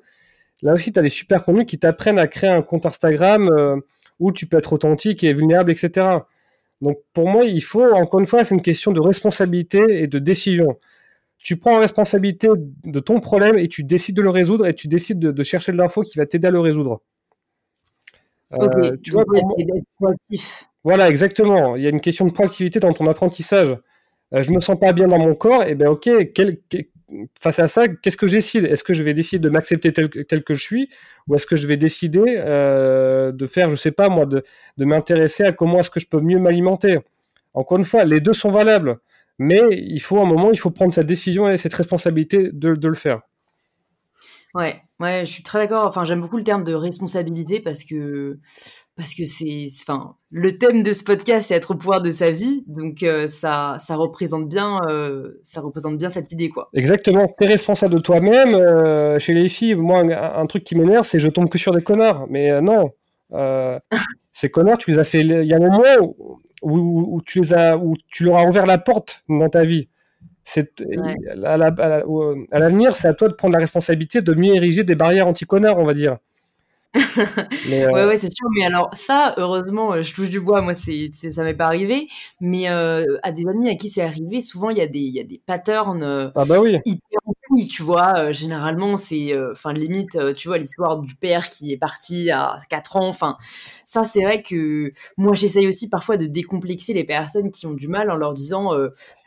là 0.62 0.74
aussi, 0.74 0.92
tu 0.92 1.00
as 1.00 1.02
des 1.02 1.08
super 1.08 1.42
contenus 1.42 1.66
qui 1.66 1.80
t'apprennent 1.80 2.20
à 2.20 2.28
créer 2.28 2.48
un 2.48 2.62
compte 2.62 2.86
Instagram 2.86 3.50
euh, 3.50 3.80
où 4.20 4.30
tu 4.30 4.46
peux 4.46 4.56
être 4.56 4.72
authentique 4.72 5.24
et 5.24 5.34
vulnérable, 5.34 5.72
etc. 5.72 6.06
Donc 6.80 7.00
pour 7.12 7.26
moi, 7.26 7.44
il 7.44 7.60
faut, 7.60 7.92
encore 7.92 8.20
une 8.20 8.26
fois, 8.26 8.44
c'est 8.44 8.54
une 8.54 8.62
question 8.62 8.92
de 8.92 9.00
responsabilité 9.00 10.00
et 10.00 10.06
de 10.06 10.20
décision. 10.20 10.78
Tu 11.38 11.56
prends 11.56 11.72
la 11.72 11.80
responsabilité 11.80 12.46
de 12.84 13.00
ton 13.00 13.18
problème 13.18 13.58
et 13.58 13.66
tu 13.66 13.82
décides 13.82 14.14
de 14.14 14.22
le 14.22 14.30
résoudre 14.30 14.64
et 14.64 14.74
tu 14.76 14.86
décides 14.86 15.18
de, 15.18 15.42
chercher 15.42 15.72
de 15.72 15.76
l'info 15.76 16.02
qui 16.02 16.18
va 16.18 16.26
t'aider 16.26 16.46
à 16.46 16.52
le 16.52 16.60
résoudre. 16.60 17.00
Euh, 18.52 18.96
tu 19.02 19.10
vois, 19.10 19.24
d'être 19.24 19.84
proactif. 19.96 20.69
Voilà, 20.84 21.08
exactement. 21.08 21.76
Il 21.76 21.82
y 21.82 21.86
a 21.86 21.90
une 21.90 22.00
question 22.00 22.26
de 22.26 22.32
proactivité 22.32 22.80
dans 22.80 22.92
ton 22.92 23.06
apprentissage. 23.06 23.76
Euh, 24.34 24.42
je 24.42 24.52
me 24.52 24.60
sens 24.60 24.78
pas 24.78 24.92
bien 24.92 25.08
dans 25.08 25.18
mon 25.18 25.34
corps, 25.34 25.64
et 25.64 25.74
ben 25.74 25.88
ok, 25.88 26.08
face 27.40 27.58
à 27.58 27.68
ça, 27.68 27.88
qu'est-ce 27.88 28.16
que 28.16 28.28
j'essaie 28.28 28.58
Est-ce 28.58 28.84
que 28.84 28.94
je 28.94 29.02
vais 29.02 29.14
décider 29.14 29.40
de 29.40 29.48
m'accepter 29.48 29.92
tel, 29.92 30.08
que 30.08 30.54
je 30.54 30.62
suis, 30.62 30.88
ou 31.26 31.34
est-ce 31.34 31.46
que 31.46 31.56
je 31.56 31.66
vais 31.66 31.76
décider 31.76 32.36
euh, 32.38 33.32
de 33.32 33.46
faire, 33.46 33.70
je 33.70 33.76
sais 33.76 33.90
pas 33.90 34.08
moi, 34.08 34.26
de, 34.26 34.44
m'intéresser 34.78 35.44
à 35.44 35.52
comment 35.52 35.80
est-ce 35.80 35.90
que 35.90 36.00
je 36.00 36.06
peux 36.06 36.20
mieux 36.20 36.38
m'alimenter? 36.38 36.98
Encore 37.54 37.78
une 37.78 37.84
fois, 37.84 38.04
les 38.04 38.20
deux 38.20 38.32
sont 38.32 38.50
valables, 38.50 38.98
mais 39.38 39.60
il 39.72 40.00
faut 40.00 40.20
un 40.20 40.26
moment, 40.26 40.52
il 40.52 40.58
faut 40.58 40.70
prendre 40.70 40.94
cette 40.94 41.06
décision 41.06 41.48
et 41.48 41.58
cette 41.58 41.74
responsabilité 41.74 42.50
de, 42.52 42.74
de 42.74 42.88
le 42.88 42.94
faire. 42.94 43.20
Ouais, 44.54 44.82
ouais, 44.98 45.24
je 45.26 45.30
suis 45.30 45.42
très 45.42 45.58
d'accord. 45.60 45.86
Enfin, 45.86 46.04
j'aime 46.04 46.20
beaucoup 46.20 46.36
le 46.36 46.44
terme 46.44 46.64
de 46.64 46.74
responsabilité 46.74 47.60
parce 47.60 47.84
que 47.84 48.38
parce 49.00 49.14
que 49.14 49.24
c'est, 49.24 49.66
enfin, 49.80 50.14
le 50.30 50.58
thème 50.58 50.82
de 50.82 50.92
ce 50.92 51.02
podcast, 51.02 51.48
c'est 51.48 51.54
être 51.54 51.70
au 51.70 51.74
pouvoir 51.74 52.02
de 52.02 52.10
sa 52.10 52.32
vie, 52.32 52.64
donc 52.66 53.02
euh, 53.02 53.28
ça, 53.28 53.78
ça 53.80 53.96
représente 53.96 54.46
bien, 54.46 54.78
euh, 54.90 55.40
ça 55.42 55.62
représente 55.62 55.96
bien 55.96 56.10
cette 56.10 56.30
idée, 56.32 56.50
quoi. 56.50 56.68
Exactement. 56.74 57.26
T'es 57.38 57.46
responsable 57.46 57.94
de 57.94 58.00
toi-même. 58.00 58.54
Euh, 58.54 59.18
chez 59.18 59.32
les 59.32 59.48
filles, 59.48 59.74
moi, 59.74 60.00
un, 60.00 60.44
truc 60.44 60.64
qui 60.64 60.76
m'énerve, 60.76 61.06
c'est 61.06 61.18
je 61.18 61.28
tombe 61.28 61.48
que 61.48 61.56
sur 61.56 61.72
des 61.72 61.80
connards. 61.80 62.26
Mais 62.28 62.60
non, 62.60 62.90
ces 64.32 64.50
connards, 64.50 64.76
tu 64.76 64.90
les 64.90 64.98
as 64.98 65.04
fait. 65.04 65.20
Il 65.22 65.46
y 65.46 65.54
a 65.54 65.56
un 65.56 65.60
moment 65.60 66.14
où, 66.60 67.22
tu 67.24 67.40
les 67.40 67.54
as, 67.54 67.78
où 67.78 67.94
tu 68.08 68.24
leur 68.24 68.36
as 68.36 68.44
ouvert 68.44 68.66
la 68.66 68.76
porte 68.76 69.24
dans 69.30 69.48
ta 69.48 69.64
vie. 69.64 69.88
C'est 70.44 70.84
à 71.42 71.56
l'avenir, 71.56 72.96
c'est 72.96 73.08
à 73.08 73.14
toi 73.14 73.28
de 73.28 73.34
prendre 73.34 73.54
la 73.54 73.60
responsabilité 73.60 74.20
de 74.20 74.34
mieux 74.34 74.54
ériger 74.54 74.84
des 74.84 74.94
barrières 74.94 75.26
anti-connards, 75.26 75.78
on 75.78 75.86
va 75.86 75.94
dire. 75.94 76.18
Ouais, 77.68 77.84
euh, 77.84 78.08
ouais, 78.08 78.16
c'est 78.16 78.30
sûr. 78.34 78.48
Mais 78.56 78.64
alors, 78.64 78.90
ça, 78.94 79.34
heureusement, 79.36 79.92
euh, 79.94 80.02
je 80.02 80.12
touche 80.14 80.30
du 80.30 80.40
bois, 80.40 80.60
moi, 80.60 80.74
c'est, 80.74 81.10
ça 81.12 81.44
m'est 81.44 81.54
pas 81.54 81.66
arrivé. 81.66 82.08
Mais 82.40 82.68
euh, 82.68 83.04
à 83.22 83.32
des 83.32 83.46
amis 83.46 83.68
à 83.68 83.74
qui 83.76 83.88
c'est 83.88 84.02
arrivé, 84.02 84.40
souvent, 84.40 84.70
il 84.70 84.78
y, 84.78 84.80
a 84.80 84.86
des, 84.86 84.98
y 84.98 85.20
a 85.20 85.24
des 85.24 85.40
patterns 85.44 86.32
ah 86.34 86.44
bah 86.44 86.60
oui. 86.60 86.78
hyper 86.84 87.20
tu 87.68 87.82
vois. 87.82 88.32
généralement, 88.32 88.96
c'est, 88.96 89.32
enfin, 89.50 89.72
limite, 89.72 90.18
tu 90.36 90.48
vois, 90.48 90.58
l'histoire 90.58 90.98
du 90.98 91.14
père 91.14 91.48
qui 91.50 91.72
est 91.72 91.76
parti 91.76 92.30
à 92.30 92.58
4 92.68 92.96
ans. 92.96 93.08
Enfin, 93.08 93.36
ça, 93.84 94.04
c'est 94.04 94.22
vrai 94.22 94.42
que 94.42 94.92
moi, 95.16 95.34
j'essaye 95.34 95.66
aussi 95.66 95.88
parfois 95.88 96.16
de 96.16 96.26
décomplexer 96.26 96.92
les 96.92 97.04
personnes 97.04 97.50
qui 97.50 97.66
ont 97.66 97.72
du 97.72 97.88
mal 97.88 98.10
en 98.10 98.16
leur 98.16 98.34
disant, 98.34 98.70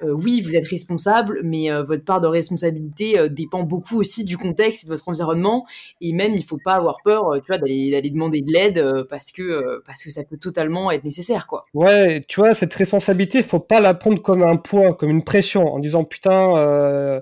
oui, 0.01 0.41
vous 0.41 0.55
êtes 0.55 0.67
responsable, 0.67 1.41
mais 1.43 1.69
votre 1.83 2.05
part 2.05 2.21
de 2.21 2.27
responsabilité 2.27 3.29
dépend 3.29 3.63
beaucoup 3.63 3.99
aussi 3.99 4.23
du 4.23 4.37
contexte 4.37 4.83
et 4.83 4.87
de 4.87 4.91
votre 4.91 5.07
environnement. 5.09 5.65
Et 6.01 6.13
même, 6.13 6.33
il 6.33 6.43
faut 6.43 6.59
pas 6.63 6.73
avoir 6.73 6.97
peur, 7.03 7.31
tu 7.35 7.47
vois, 7.47 7.57
d'aller 7.57 8.09
demander 8.09 8.41
de 8.41 8.51
l'aide 8.51 9.05
parce 9.09 9.31
que 9.31 9.81
parce 9.85 10.03
que 10.03 10.11
ça 10.11 10.23
peut 10.23 10.37
totalement 10.37 10.91
être 10.91 11.03
nécessaire, 11.03 11.47
quoi. 11.47 11.65
Ouais, 11.73 12.23
tu 12.27 12.39
vois, 12.39 12.53
cette 12.53 12.73
responsabilité, 12.73 13.39
il 13.39 13.43
faut 13.43 13.59
pas 13.59 13.81
la 13.81 13.93
prendre 13.93 14.21
comme 14.21 14.43
un 14.43 14.55
poids, 14.55 14.93
comme 14.93 15.09
une 15.09 15.23
pression, 15.23 15.67
en 15.67 15.79
disant 15.79 16.03
putain. 16.03 17.21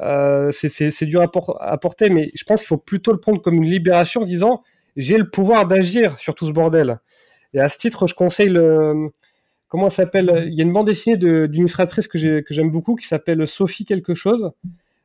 Euh, 0.00 0.50
c'est 0.52 1.06
dur 1.06 1.22
à, 1.22 1.78
porter, 1.78 2.08
mais 2.08 2.30
je 2.34 2.44
pense 2.44 2.60
qu'il 2.60 2.68
faut 2.68 2.76
plutôt 2.76 3.12
le 3.12 3.18
prendre 3.18 3.42
comme 3.42 3.54
une 3.54 3.64
libération 3.64 4.22
disant 4.22 4.62
j'ai 4.96 5.18
le 5.18 5.28
pouvoir 5.28 5.66
d'agir 5.66 6.18
sur 6.18 6.34
tout 6.34 6.46
ce 6.46 6.52
bordel. 6.52 7.00
Et 7.54 7.60
à 7.60 7.68
ce 7.68 7.78
titre, 7.78 8.06
je 8.06 8.14
conseille 8.14 8.48
le. 8.48 9.08
Comment 9.68 9.90
s'appelle 9.90 10.44
Il 10.46 10.54
y 10.54 10.60
a 10.60 10.64
une 10.64 10.72
bande 10.72 10.86
dessinée 10.86 11.16
d'une 11.16 11.54
illustratrice 11.54 12.08
que 12.08 12.18
j'aime 12.18 12.70
beaucoup 12.70 12.96
qui 12.96 13.06
s'appelle 13.06 13.46
Sophie 13.46 13.84
quelque 13.84 14.14
chose, 14.14 14.52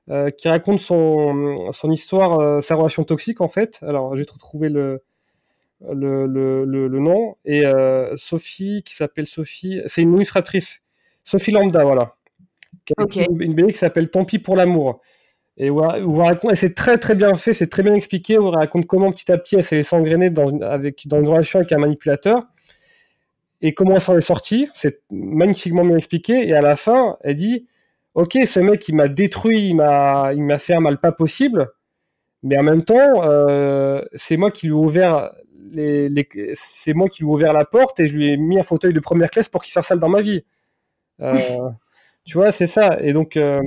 euh, 0.10 0.30
qui 0.30 0.48
raconte 0.48 0.80
son, 0.80 1.72
histoire, 1.92 2.40
euh, 2.40 2.62
sa 2.62 2.76
relation 2.76 3.04
toxique 3.04 3.42
en 3.42 3.50
fait. 3.50 3.80
Alors, 3.82 4.16
j'ai 4.16 4.24
retrouvé 4.24 4.70
le, 4.70 5.02
nom. 5.82 7.36
Et 7.46 7.64
Sophie, 8.16 8.84
qui 8.86 8.96
s'appelle 8.96 9.26
Sophie, 9.26 9.82
c'est 9.88 10.02
une 10.02 10.16
illustratrice. 10.16 10.82
Sophie 11.24 11.52
Lambda, 11.52 11.84
voilà 11.84 12.16
une, 13.18 13.54
BD 13.54 13.72
qui 13.72 13.78
s'appelle 13.78 14.10
Tant 14.10 14.26
pis 14.26 14.40
pour 14.40 14.56
l'amour. 14.56 15.02
Et, 15.58 15.70
où, 15.70 15.82
c'est 16.56 16.74
très 16.74 16.98
très 16.98 17.16
bien 17.16 17.34
fait, 17.36 17.54
c'est 17.54 17.68
très 17.68 17.84
bien 17.84 17.94
expliqué, 17.94 18.38
où 18.40 18.48
elle 18.50 18.56
raconte 18.56 18.88
comment 18.88 19.12
petit 19.12 19.32
à 19.32 19.38
petit 19.38 19.56
elle 19.56 19.64
s'est 19.64 19.84
s'engrainer 19.84 20.30
dans, 20.30 20.60
avec, 20.62 21.08
dans 21.08 21.20
une 21.20 21.28
relation 21.28 21.60
avec 21.60 21.72
un 21.72 21.78
manipulateur 21.78 22.44
et 23.62 23.74
comment 23.74 23.96
elle 23.96 24.02
s'en 24.02 24.18
est 24.18 24.22
sortie. 24.22 24.68
C'est 24.74 25.02
magnifiquement 25.12 25.86
bien 25.86 25.98
expliqué. 25.98 26.48
Et 26.48 26.54
à 26.54 26.62
la 26.62 26.76
fin, 26.76 27.18
elle 27.22 27.36
dit 27.36 27.68
Ok, 28.16 28.38
ce 28.46 28.60
mec 28.60 28.88
il 28.90 28.96
m'a 28.96 29.08
détruit, 29.08 29.70
il 29.70 29.76
m'a, 29.76 30.32
il 30.34 30.44
m'a 30.44 30.60
fait 30.60 30.76
un 30.76 30.82
mal 30.82 31.00
pas 31.00 31.12
possible, 31.12 31.72
mais 32.44 32.58
en 32.58 32.64
même 32.64 32.84
temps, 32.84 33.24
euh, 33.24 34.04
c'est 34.14 34.38
moi 34.38 34.52
qui 34.52 34.68
lui 34.68 34.74
ai 34.74 34.78
ouvert 34.78 35.32
les, 35.72 36.12
c'est 36.54 36.94
moi 36.94 37.08
qui 37.10 37.24
lui 37.24 37.30
ai 37.30 37.34
ouvert 37.34 37.54
la 37.54 37.66
porte 37.66 38.00
et 38.00 38.08
je 38.08 38.16
lui 38.16 38.32
ai 38.32 38.38
mis 38.38 38.60
un 38.60 38.64
fauteuil 38.64 38.94
de 38.94 39.00
première 39.00 39.32
classe 39.32 39.50
pour 39.50 39.64
qu'il 39.64 39.72
s'installe 39.72 40.00
dans 40.00 40.10
ma 40.10 40.22
vie. 40.22 40.46
Euh, 41.22 41.36
tu 42.26 42.38
vois, 42.38 42.52
c'est 42.52 42.68
ça. 42.68 43.00
Et 43.02 43.14
donc, 43.14 43.38
euh, 43.38 43.62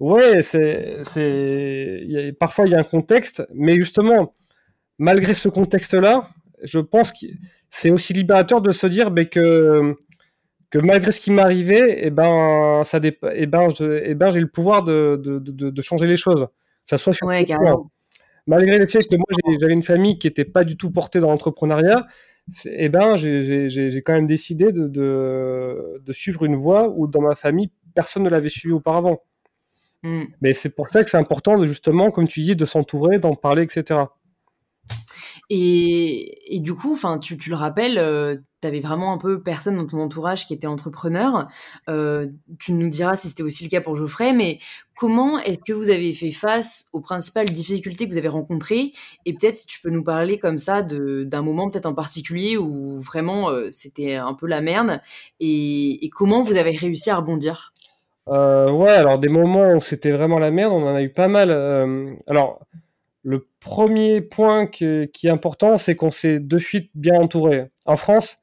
ouais, 0.00 0.42
c'est, 0.42 0.98
c'est, 1.02 2.34
parfois 2.38 2.66
il 2.66 2.72
y 2.72 2.74
a 2.74 2.78
un 2.78 2.84
contexte, 2.84 3.46
mais 3.54 3.76
justement, 3.76 4.34
malgré 4.98 5.34
ce 5.34 5.48
contexte-là, 5.48 6.30
je 6.62 6.78
pense 6.78 7.12
que 7.12 7.26
c'est 7.70 7.90
aussi 7.90 8.12
libérateur 8.12 8.60
de 8.60 8.72
se 8.72 8.86
dire 8.86 9.10
ben, 9.10 9.26
que, 9.26 9.94
que 10.70 10.78
malgré 10.78 11.12
ce 11.12 11.20
qui 11.20 11.30
m'arrivait, 11.30 12.00
eh 12.06 12.10
ben, 12.10 12.82
ça 12.84 13.00
dé... 13.00 13.18
eh 13.32 13.46
ben, 13.46 13.68
eh 13.80 14.14
ben, 14.14 14.30
j'ai 14.30 14.40
le 14.40 14.48
pouvoir 14.48 14.82
de, 14.84 15.20
de, 15.22 15.38
de, 15.38 15.82
changer 15.82 16.06
les 16.06 16.16
choses. 16.16 16.46
Ça 16.84 16.98
soit 16.98 17.12
sur 17.12 17.26
ouais, 17.26 17.44
Malgré 18.46 18.78
le 18.78 18.86
fait 18.86 19.00
que 19.00 19.16
moi, 19.16 19.26
j'avais 19.60 19.74
une 19.74 19.82
famille 19.82 20.18
qui 20.18 20.26
n'était 20.26 20.46
pas 20.46 20.64
du 20.64 20.78
tout 20.78 20.90
portée 20.90 21.20
dans 21.20 21.28
l'entrepreneuriat, 21.28 22.06
eh 22.64 22.88
ben, 22.88 23.16
j'ai 23.16 24.02
quand 24.04 24.14
même 24.14 24.26
décidé 24.26 24.72
de, 24.72 24.88
de, 24.88 26.00
de, 26.02 26.12
suivre 26.12 26.44
une 26.44 26.56
voie 26.56 26.88
où 26.88 27.06
dans 27.06 27.20
ma 27.20 27.34
famille, 27.34 27.70
personne 27.98 28.22
ne 28.22 28.28
l'avait 28.28 28.48
suivi 28.48 28.72
auparavant. 28.72 29.24
Hmm. 30.04 30.26
Mais 30.40 30.52
c'est 30.52 30.68
pour 30.68 30.88
ça 30.88 31.02
que 31.02 31.10
c'est 31.10 31.16
important, 31.16 31.58
de, 31.58 31.66
justement, 31.66 32.12
comme 32.12 32.28
tu 32.28 32.38
dis, 32.42 32.54
de 32.54 32.64
s'entourer, 32.64 33.18
d'en 33.18 33.34
parler, 33.34 33.62
etc. 33.64 34.02
Et, 35.50 36.54
et, 36.54 36.60
du 36.60 36.74
coup, 36.76 36.92
enfin, 36.92 37.18
tu, 37.18 37.36
tu, 37.36 37.50
le 37.50 37.56
rappelles, 37.56 37.98
euh, 37.98 38.36
tu 38.60 38.68
avais 38.68 38.78
vraiment 38.78 39.12
un 39.12 39.18
peu 39.18 39.42
personne 39.42 39.76
dans 39.76 39.86
ton 39.86 40.00
entourage 40.00 40.46
qui 40.46 40.54
était 40.54 40.68
entrepreneur. 40.68 41.48
Euh, 41.88 42.28
tu 42.60 42.72
nous 42.72 42.88
diras 42.88 43.16
si 43.16 43.28
c'était 43.28 43.42
aussi 43.42 43.64
le 43.64 43.70
cas 43.70 43.80
pour 43.80 43.96
Geoffrey, 43.96 44.32
mais 44.32 44.60
comment 44.94 45.40
est-ce 45.40 45.60
que 45.60 45.72
vous 45.72 45.90
avez 45.90 46.12
fait 46.12 46.30
face 46.30 46.88
aux 46.92 47.00
principales 47.00 47.50
difficultés 47.50 48.06
que 48.06 48.12
vous 48.12 48.18
avez 48.18 48.28
rencontrées? 48.28 48.92
Et 49.24 49.32
peut-être 49.34 49.56
si 49.56 49.66
tu 49.66 49.80
peux 49.80 49.90
nous 49.90 50.04
parler 50.04 50.38
comme 50.38 50.58
ça 50.58 50.82
d'un 50.82 51.42
moment 51.42 51.68
peut-être 51.68 51.86
en 51.86 51.94
particulier 51.94 52.56
où 52.56 53.00
vraiment 53.00 53.50
euh, 53.50 53.68
c'était 53.72 54.14
un 54.14 54.34
peu 54.34 54.46
la 54.46 54.60
merde 54.60 55.00
et, 55.40 56.04
et, 56.04 56.10
comment 56.10 56.42
vous 56.42 56.56
avez 56.56 56.76
réussi 56.76 57.10
à 57.10 57.16
rebondir? 57.16 57.72
Euh, 58.30 58.70
Ouais, 58.70 58.90
alors 58.90 59.18
des 59.18 59.28
moments 59.28 59.72
où 59.74 59.80
c'était 59.80 60.10
vraiment 60.10 60.38
la 60.38 60.50
merde, 60.50 60.72
on 60.72 60.86
en 60.86 60.94
a 60.94 61.02
eu 61.02 61.10
pas 61.10 61.28
mal. 61.28 61.50
alors 62.28 62.60
le 63.22 63.46
premier 63.60 64.20
point 64.20 64.66
qui 64.66 64.84
est 64.84 65.30
important, 65.30 65.76
c'est 65.76 65.94
qu'on 65.96 66.10
s'est 66.10 66.38
de 66.38 66.58
suite 66.58 66.90
bien 66.94 67.20
entouré. 67.20 67.66
En 67.84 67.96
France, 67.96 68.38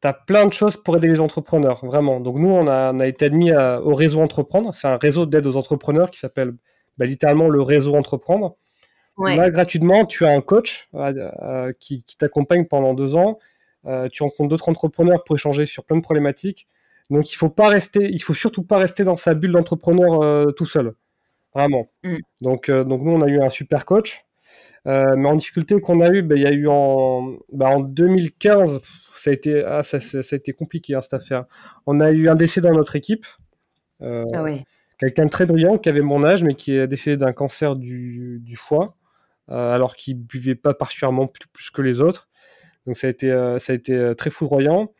tu 0.00 0.08
as 0.08 0.12
plein 0.12 0.46
de 0.46 0.52
choses 0.52 0.76
pour 0.76 0.96
aider 0.96 1.08
les 1.08 1.20
entrepreneurs, 1.20 1.84
vraiment. 1.84 2.20
Donc 2.20 2.38
nous, 2.38 2.48
on 2.48 2.66
a, 2.66 3.06
été 3.06 3.26
admis 3.26 3.52
au 3.52 3.94
réseau 3.94 4.20
Entreprendre. 4.20 4.74
C'est 4.74 4.88
un 4.88 4.96
réseau 4.96 5.26
d'aide 5.26 5.46
aux 5.46 5.56
entrepreneurs 5.56 6.10
qui 6.10 6.18
s'appelle 6.18 6.52
bah, 6.98 7.04
littéralement 7.04 7.48
le 7.48 7.62
réseau 7.62 7.94
Entreprendre. 7.94 8.56
Là, 9.18 9.50
gratuitement, 9.50 10.06
tu 10.06 10.24
as 10.24 10.30
un 10.30 10.40
coach 10.40 10.88
euh, 10.94 11.30
euh, 11.42 11.72
qui, 11.78 12.04
t'accompagne 12.18 12.64
pendant 12.66 12.94
deux 12.94 13.14
ans. 13.14 13.38
Euh, 13.86 14.08
tu 14.10 14.22
rencontres 14.22 14.48
d'autres 14.48 14.68
entrepreneurs 14.68 15.22
pour 15.24 15.36
échanger 15.36 15.66
sur 15.66 15.84
plein 15.84 15.96
de 15.96 16.02
problématiques. 16.02 16.68
Donc 17.12 17.32
il 17.32 17.36
faut 17.36 17.50
pas 17.50 17.68
rester, 17.68 18.08
il 18.10 18.20
faut 18.20 18.34
surtout 18.34 18.62
pas 18.62 18.78
rester 18.78 19.04
dans 19.04 19.16
sa 19.16 19.34
bulle 19.34 19.52
d'entrepreneur 19.52 20.54
tout 20.54 20.66
seul, 20.66 20.92
vraiment. 21.54 21.90
Mm. 22.04 22.16
Donc 22.40 22.70
donc 22.70 23.02
nous 23.02 23.12
on 23.12 23.22
a 23.22 23.28
eu 23.28 23.40
un 23.40 23.50
super 23.50 23.84
coach, 23.84 24.24
mais 24.86 25.28
en 25.28 25.36
difficulté 25.36 25.80
qu'on 25.80 26.00
a 26.00 26.10
eu, 26.10 26.22
bah, 26.22 26.36
il 26.36 26.42
y 26.42 26.46
a 26.46 26.52
eu 26.52 26.66
en, 26.68 27.36
bah, 27.52 27.68
en 27.68 27.80
2015 27.80 28.80
ça 29.22 29.30
a 29.30 29.32
été, 29.32 29.62
ah, 29.64 29.82
ça, 29.84 29.98
a 29.98 30.36
été 30.36 30.52
compliqué 30.52 30.94
hein, 30.94 31.00
cette 31.00 31.14
affaire. 31.14 31.44
On 31.86 32.00
a 32.00 32.10
eu 32.10 32.28
un 32.28 32.34
décès 32.34 32.60
dans 32.60 32.72
notre 32.72 32.96
équipe. 32.96 33.24
Euh, 34.00 34.24
ah 34.34 34.44
quelqu'un 34.98 35.26
de 35.26 35.30
très 35.30 35.46
brillant 35.46 35.78
qui 35.78 35.88
avait 35.88 36.00
mon 36.00 36.24
âge, 36.24 36.42
mais 36.42 36.54
qui 36.54 36.74
est 36.74 36.88
décédé 36.88 37.16
d'un 37.16 37.32
cancer 37.32 37.76
du, 37.76 38.56
foie, 38.56 38.96
euh, 39.48 39.74
alors 39.74 39.94
qu'il 39.94 40.16
buvait 40.16 40.56
pas 40.56 40.74
particulièrement 40.74 41.26
plus, 41.52 41.70
que 41.70 41.82
les 41.82 42.00
autres. 42.00 42.28
Donc 42.86 42.96
ça 42.96 43.06
a 43.06 43.10
été, 43.10 43.30
euh, 43.30 43.60
ça 43.60 43.72
a 43.72 43.76
été 43.76 44.12
très 44.16 44.30
foudroyant. 44.30 44.92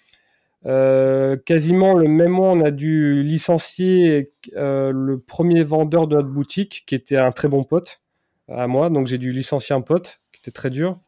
Quasiment 0.64 1.94
le 1.94 2.08
même 2.08 2.32
mois, 2.32 2.50
on 2.52 2.60
a 2.60 2.70
dû 2.70 3.22
licencier 3.22 4.32
le 4.54 5.16
premier 5.16 5.62
vendeur 5.62 6.06
de 6.06 6.16
notre 6.16 6.28
boutique, 6.28 6.84
qui 6.86 6.94
était 6.94 7.16
un 7.16 7.30
très 7.30 7.48
bon 7.48 7.64
pote 7.64 8.00
à 8.48 8.66
moi. 8.66 8.90
Donc 8.90 9.06
j'ai 9.06 9.18
dû 9.18 9.32
licencier 9.32 9.74
un 9.74 9.80
pote, 9.80 10.20
qui 10.32 10.40
était 10.40 10.50
très 10.52 10.70
dur. 10.70 10.98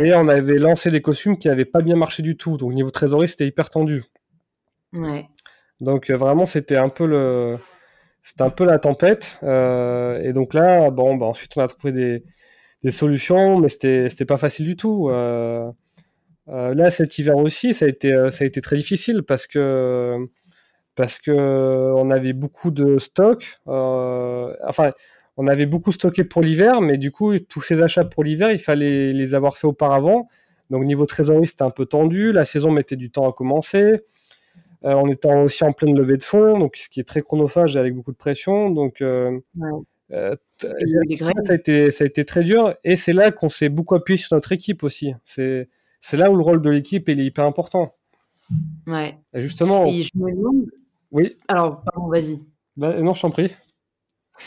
Et 0.00 0.12
on 0.14 0.26
avait 0.28 0.58
lancé 0.58 0.90
des 0.90 1.00
costumes 1.00 1.38
qui 1.38 1.48
n'avaient 1.48 1.64
pas 1.64 1.80
bien 1.80 1.96
marché 1.96 2.22
du 2.22 2.36
tout. 2.36 2.56
Donc 2.56 2.72
niveau 2.72 2.90
trésorerie, 2.90 3.28
c'était 3.28 3.46
hyper 3.46 3.70
tendu. 3.70 4.02
Donc 5.80 6.10
euh, 6.10 6.16
vraiment, 6.16 6.46
c'était 6.46 6.76
un 6.76 6.88
peu 6.88 7.06
le, 7.06 7.58
c'était 8.22 8.42
un 8.42 8.50
peu 8.50 8.64
la 8.64 8.78
tempête. 8.78 9.38
Euh, 9.42 10.20
et 10.22 10.32
donc 10.32 10.54
là, 10.54 10.90
bon, 10.90 11.16
bah, 11.16 11.26
ensuite 11.26 11.52
on 11.56 11.60
a 11.60 11.68
trouvé 11.68 11.92
des, 11.92 12.24
des 12.82 12.90
solutions, 12.90 13.58
mais 13.58 13.68
c'était, 13.68 14.08
c'était 14.08 14.24
pas 14.24 14.38
facile 14.38 14.66
du 14.66 14.76
tout. 14.76 15.10
Euh, 16.48 16.74
là, 16.74 16.90
cet 16.90 17.18
hiver 17.18 17.36
aussi, 17.36 17.74
ça 17.74 17.86
a 17.86 17.88
été, 17.88 18.10
ça 18.30 18.44
a 18.44 18.46
été 18.46 18.60
très 18.60 18.76
difficile 18.76 19.22
parce 19.22 19.46
que 19.46 20.16
parce 20.94 21.18
que 21.18 21.32
on 21.96 22.10
avait 22.10 22.32
beaucoup 22.32 22.70
de 22.70 22.98
stocks. 22.98 23.58
enfin 23.66 24.92
on 25.36 25.46
avait 25.48 25.66
beaucoup 25.66 25.92
stocké 25.92 26.24
pour 26.24 26.42
l'hiver, 26.42 26.80
mais 26.80 26.96
du 26.96 27.10
coup, 27.10 27.38
tous 27.38 27.60
ces 27.60 27.82
achats 27.82 28.04
pour 28.04 28.24
l'hiver, 28.24 28.50
il 28.52 28.58
fallait 28.58 29.12
les 29.12 29.34
avoir 29.34 29.56
fait 29.58 29.66
auparavant. 29.66 30.28
Donc, 30.70 30.84
niveau 30.84 31.06
trésorerie, 31.06 31.46
c'était 31.46 31.62
un 31.62 31.70
peu 31.70 31.86
tendu. 31.86 32.32
La 32.32 32.44
saison 32.44 32.70
mettait 32.70 32.96
du 32.96 33.10
temps 33.10 33.28
à 33.28 33.32
commencer. 33.32 34.00
on 34.82 35.08
étant 35.08 35.42
aussi 35.42 35.64
en 35.64 35.72
pleine 35.72 35.96
levée 35.96 36.16
de 36.16 36.22
fonds, 36.22 36.58
donc 36.58 36.76
ce 36.76 36.88
qui 36.88 37.00
est 37.00 37.04
très 37.04 37.22
chronophage 37.22 37.76
avec 37.76 37.94
beaucoup 37.94 38.12
de 38.12 38.16
pression. 38.16 38.70
Donc, 38.70 39.02
ça, 41.42 41.52
a 41.52 41.54
été, 41.54 41.90
ça 41.90 42.04
a 42.04 42.06
été 42.06 42.24
très 42.24 42.42
dur. 42.42 42.74
Et 42.84 42.96
c'est 42.96 43.12
là 43.12 43.30
qu'on 43.30 43.48
s'est 43.48 43.68
beaucoup 43.68 43.94
appuyé 43.94 44.18
sur 44.18 44.34
notre 44.34 44.52
équipe 44.52 44.82
aussi. 44.84 45.12
C'est 45.24 45.68
là 46.12 46.30
où 46.30 46.36
le 46.36 46.42
rôle 46.42 46.62
de 46.62 46.70
l'équipe 46.70 47.08
est 47.08 47.16
hyper 47.16 47.44
important. 47.44 47.94
Ouais. 48.86 49.18
Et 49.34 49.42
justement. 49.42 49.84
Et 49.86 50.02
je 50.02 50.10
me 50.14 50.30
demande. 50.30 50.66
Oui. 51.10 51.36
Alors, 51.48 51.82
pardon, 51.82 52.08
vas-y. 52.08 52.40
Bah, 52.76 53.00
non, 53.00 53.14
je 53.14 53.22
t'en 53.22 53.30
prie. 53.30 53.54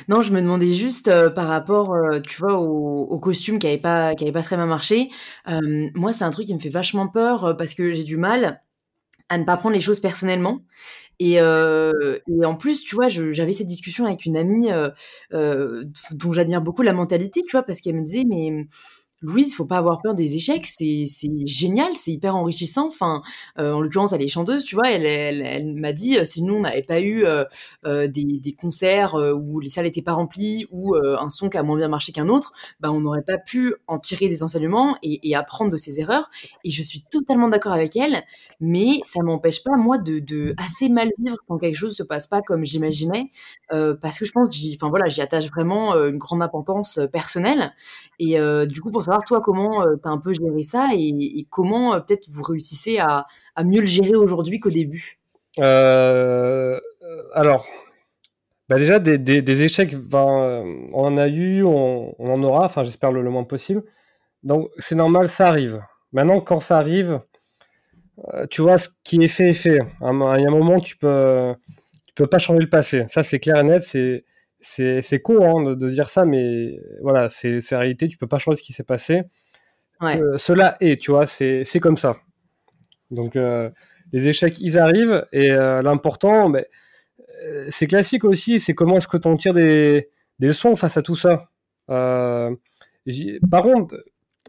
Non, 0.07 0.21
je 0.21 0.31
me 0.31 0.41
demandais 0.41 0.73
juste 0.73 1.07
euh, 1.07 1.29
par 1.29 1.47
rapport, 1.47 1.93
euh, 1.93 2.19
tu 2.21 2.39
vois, 2.39 2.59
au, 2.59 3.19
costume 3.19 3.59
qui 3.59 3.67
n'avait 3.67 3.79
pas, 3.79 4.15
qui 4.15 4.23
avait 4.23 4.31
pas 4.31 4.43
très 4.43 4.55
bien 4.55 4.65
marché. 4.65 5.09
Euh, 5.47 5.89
moi, 5.95 6.13
c'est 6.13 6.23
un 6.23 6.31
truc 6.31 6.45
qui 6.45 6.53
me 6.53 6.59
fait 6.59 6.69
vachement 6.69 7.07
peur 7.07 7.55
parce 7.57 7.73
que 7.73 7.93
j'ai 7.93 8.03
du 8.03 8.17
mal 8.17 8.61
à 9.29 9.37
ne 9.37 9.45
pas 9.45 9.57
prendre 9.57 9.75
les 9.75 9.81
choses 9.81 9.99
personnellement. 9.99 10.61
Et, 11.19 11.33
et 11.33 12.45
en 12.45 12.55
plus, 12.55 12.83
tu 12.83 12.95
vois, 12.95 13.09
j'avais 13.09 13.51
cette 13.51 13.67
discussion 13.67 14.05
avec 14.05 14.25
une 14.25 14.37
amie 14.37 14.69
dont 15.31 16.33
j'admire 16.33 16.61
beaucoup 16.61 16.81
la 16.81 16.93
mentalité, 16.93 17.41
tu 17.41 17.51
vois, 17.51 17.63
parce 17.63 17.81
qu'elle 17.81 17.95
me 17.95 18.05
disait, 18.05 18.23
mais 18.25 18.67
Louise, 19.22 19.49
il 19.49 19.53
faut 19.53 19.65
pas 19.65 19.78
avoir 19.78 20.01
peur 20.01 20.15
des 20.15 20.36
échecs, 20.36 20.65
c'est 20.65 21.05
génial, 21.45 21.93
c'est 21.95 22.11
hyper 22.11 22.38
enrichissant. 22.38 22.88
Enfin, 22.88 23.22
euh, 23.57 23.74
en 23.74 23.82
l'occurrence, 23.82 24.13
elle 24.13 24.22
est 24.22 24.30
chanteuse, 24.30 24.63
tu 24.63 24.76
vois. 24.76 24.89
Elle, 24.89 25.76
m'a 25.76 25.91
dit 25.91 26.17
euh, 26.17 26.24
si 26.24 26.41
nous 26.41 26.53
on 26.53 26.61
n'avait 26.61 26.84
pas 26.84 27.01
eu 27.01 27.26
euh, 27.26 27.45
des, 27.84 28.39
des, 28.39 28.53
concerts 28.53 29.15
où 29.15 29.59
les 29.59 29.67
salles 29.67 29.86
n'étaient 29.86 30.01
pas 30.01 30.13
remplies 30.13 30.67
ou 30.72 30.95
un 30.95 31.30
son 31.30 31.49
qui 31.49 31.57
a 31.57 31.63
moins 31.63 31.78
bien 31.78 31.89
marché 31.89 32.11
qu'un 32.11 32.30
autre, 32.30 32.53
bah 32.80 32.91
on 32.91 33.01
n'aurait 33.01 33.24
pas 33.24 33.38
pu 33.38 33.76
en 33.88 33.99
tirer 33.99 34.30
des 34.30 34.41
enseignements 34.43 34.97
et, 35.03 35.36
apprendre 35.36 35.72
de 35.72 35.78
ses 35.78 35.99
erreurs. 35.99 36.30
Et 36.63 36.70
je 36.70 36.82
suis 36.82 37.01
totalement 37.01 37.49
d'accord 37.49 37.74
avec 37.74 37.95
elle, 37.95 38.24
mais 38.59 38.99
ça 39.03 39.22
m'empêche 39.24 39.63
pas 39.63 39.76
moi 39.78 39.97
de, 39.97 40.53
assez 40.57 40.89
mal 40.89 41.09
vivre 41.17 41.38
quand 41.47 41.57
quelque 41.57 41.76
chose 41.76 41.95
se 41.95 42.03
passe 42.03 42.28
pas 42.28 42.41
comme 42.41 42.63
j'imaginais, 42.63 43.32
parce 43.70 44.17
que 44.17 44.26
je 44.26 44.32
pense, 44.32 44.49
enfin 44.76 44.89
voilà, 44.89 45.07
j'y 45.07 45.22
attache 45.22 45.47
vraiment 45.47 45.93
une 45.95 46.17
grande 46.17 46.41
importance 46.41 46.99
personnelle. 47.11 47.74
Et 48.20 48.38
du 48.67 48.82
coup, 48.82 48.91
pour 48.91 49.03
toi, 49.18 49.41
comment 49.41 49.84
euh, 49.84 49.95
tu 49.95 50.07
as 50.07 50.12
un 50.12 50.20
peu 50.20 50.34
géré 50.34 50.62
ça 50.62 50.89
et, 50.93 51.47
comment 51.49 51.93
euh, 51.93 51.99
peut-être 51.99 52.28
vous 52.30 52.43
réussissez 52.43 52.99
à, 52.99 53.26
mieux 53.64 53.82
le 53.82 53.88
gérer 53.88 54.16
aujourd'hui 54.16 54.60
qu'au 54.60 54.70
début? 54.70 55.20
Euh, 55.60 56.80
Alors, 57.34 57.66
bah 58.70 58.78
déjà, 58.78 58.99
des, 58.99 59.62
échecs, 59.64 59.95
on 60.14 60.93
en 60.93 61.18
a 61.18 61.28
eu, 61.28 61.64
on, 61.64 62.16
en 62.20 62.43
aura, 62.43 62.66
enfin, 62.66 62.84
j'espère 62.84 63.12
le, 63.12 63.28
moins 63.30 63.43
possible. 63.43 63.84
Donc, 64.43 64.70
c'est 64.78 64.95
normal, 64.95 65.28
ça 65.28 65.47
arrive. 65.47 65.82
Maintenant, 66.14 66.39
quand 66.39 66.60
ça 66.60 66.78
arrive, 66.78 67.20
tu 68.49 68.62
vois, 68.62 68.78
ce 68.78 68.89
qui 69.03 69.22
est 69.24 69.28
fait 69.28 69.49
est 69.49 69.53
fait. 69.53 69.80
Il 70.01 70.05
y 70.05 70.05
a 70.05 70.10
un 70.10 70.51
moment, 70.51 70.80
tu 70.80 70.97
peux, 70.97 71.53
tu 72.05 72.14
peux 72.14 72.28
pas 72.28 72.39
changer 72.39 72.62
le 72.62 72.70
passé. 72.70 73.05
Ça, 73.07 73.24
c'est 73.24 73.39
clair 73.39 73.57
et 73.57 73.64
net. 73.64 73.84
C'est 73.84 74.24
c'est 74.62 75.22
con 75.22 75.70
hein, 75.70 75.76
de, 75.76 75.89
dire 75.89 76.10
ça, 76.10 76.26
mais 76.26 76.80
voilà, 77.01 77.30
c'est 77.30 77.60
la 77.72 77.80
réalité. 77.80 78.07
Tu 78.07 78.18
peux 78.18 78.28
pas 78.28 78.38
changer 78.38 78.57
ce 78.57 78.64
qui 78.64 78.74
s'est 78.74 78.84
passé. 78.84 79.24
Euh, 80.01 80.38
cela 80.38 80.78
est, 80.80 81.01
tu 81.01 81.12
vois, 81.12 81.28
c'est 81.28 81.80
comme 81.82 81.97
ça. 81.97 82.18
Donc, 83.12 83.36
euh, 83.36 83.70
les 84.12 84.28
échecs, 84.28 84.60
ils 84.60 84.78
arrivent. 84.78 85.26
Et 85.32 85.51
euh, 85.51 85.82
l'important, 85.82 86.49
ben, 86.49 86.66
c'est 87.70 87.88
classique 87.88 88.24
aussi, 88.24 88.60
c'est 88.60 88.74
comment 88.74 88.97
est-ce 88.97 89.07
que 89.07 89.18
tu 89.18 89.28
en 89.28 89.38
tires 89.38 89.53
des, 89.53 90.10
des, 90.39 90.47
leçons 90.47 90.76
face 90.76 90.97
à 90.97 91.01
tout 91.01 91.16
ça. 91.16 91.49
par 91.88 93.62
contre, 93.62 93.95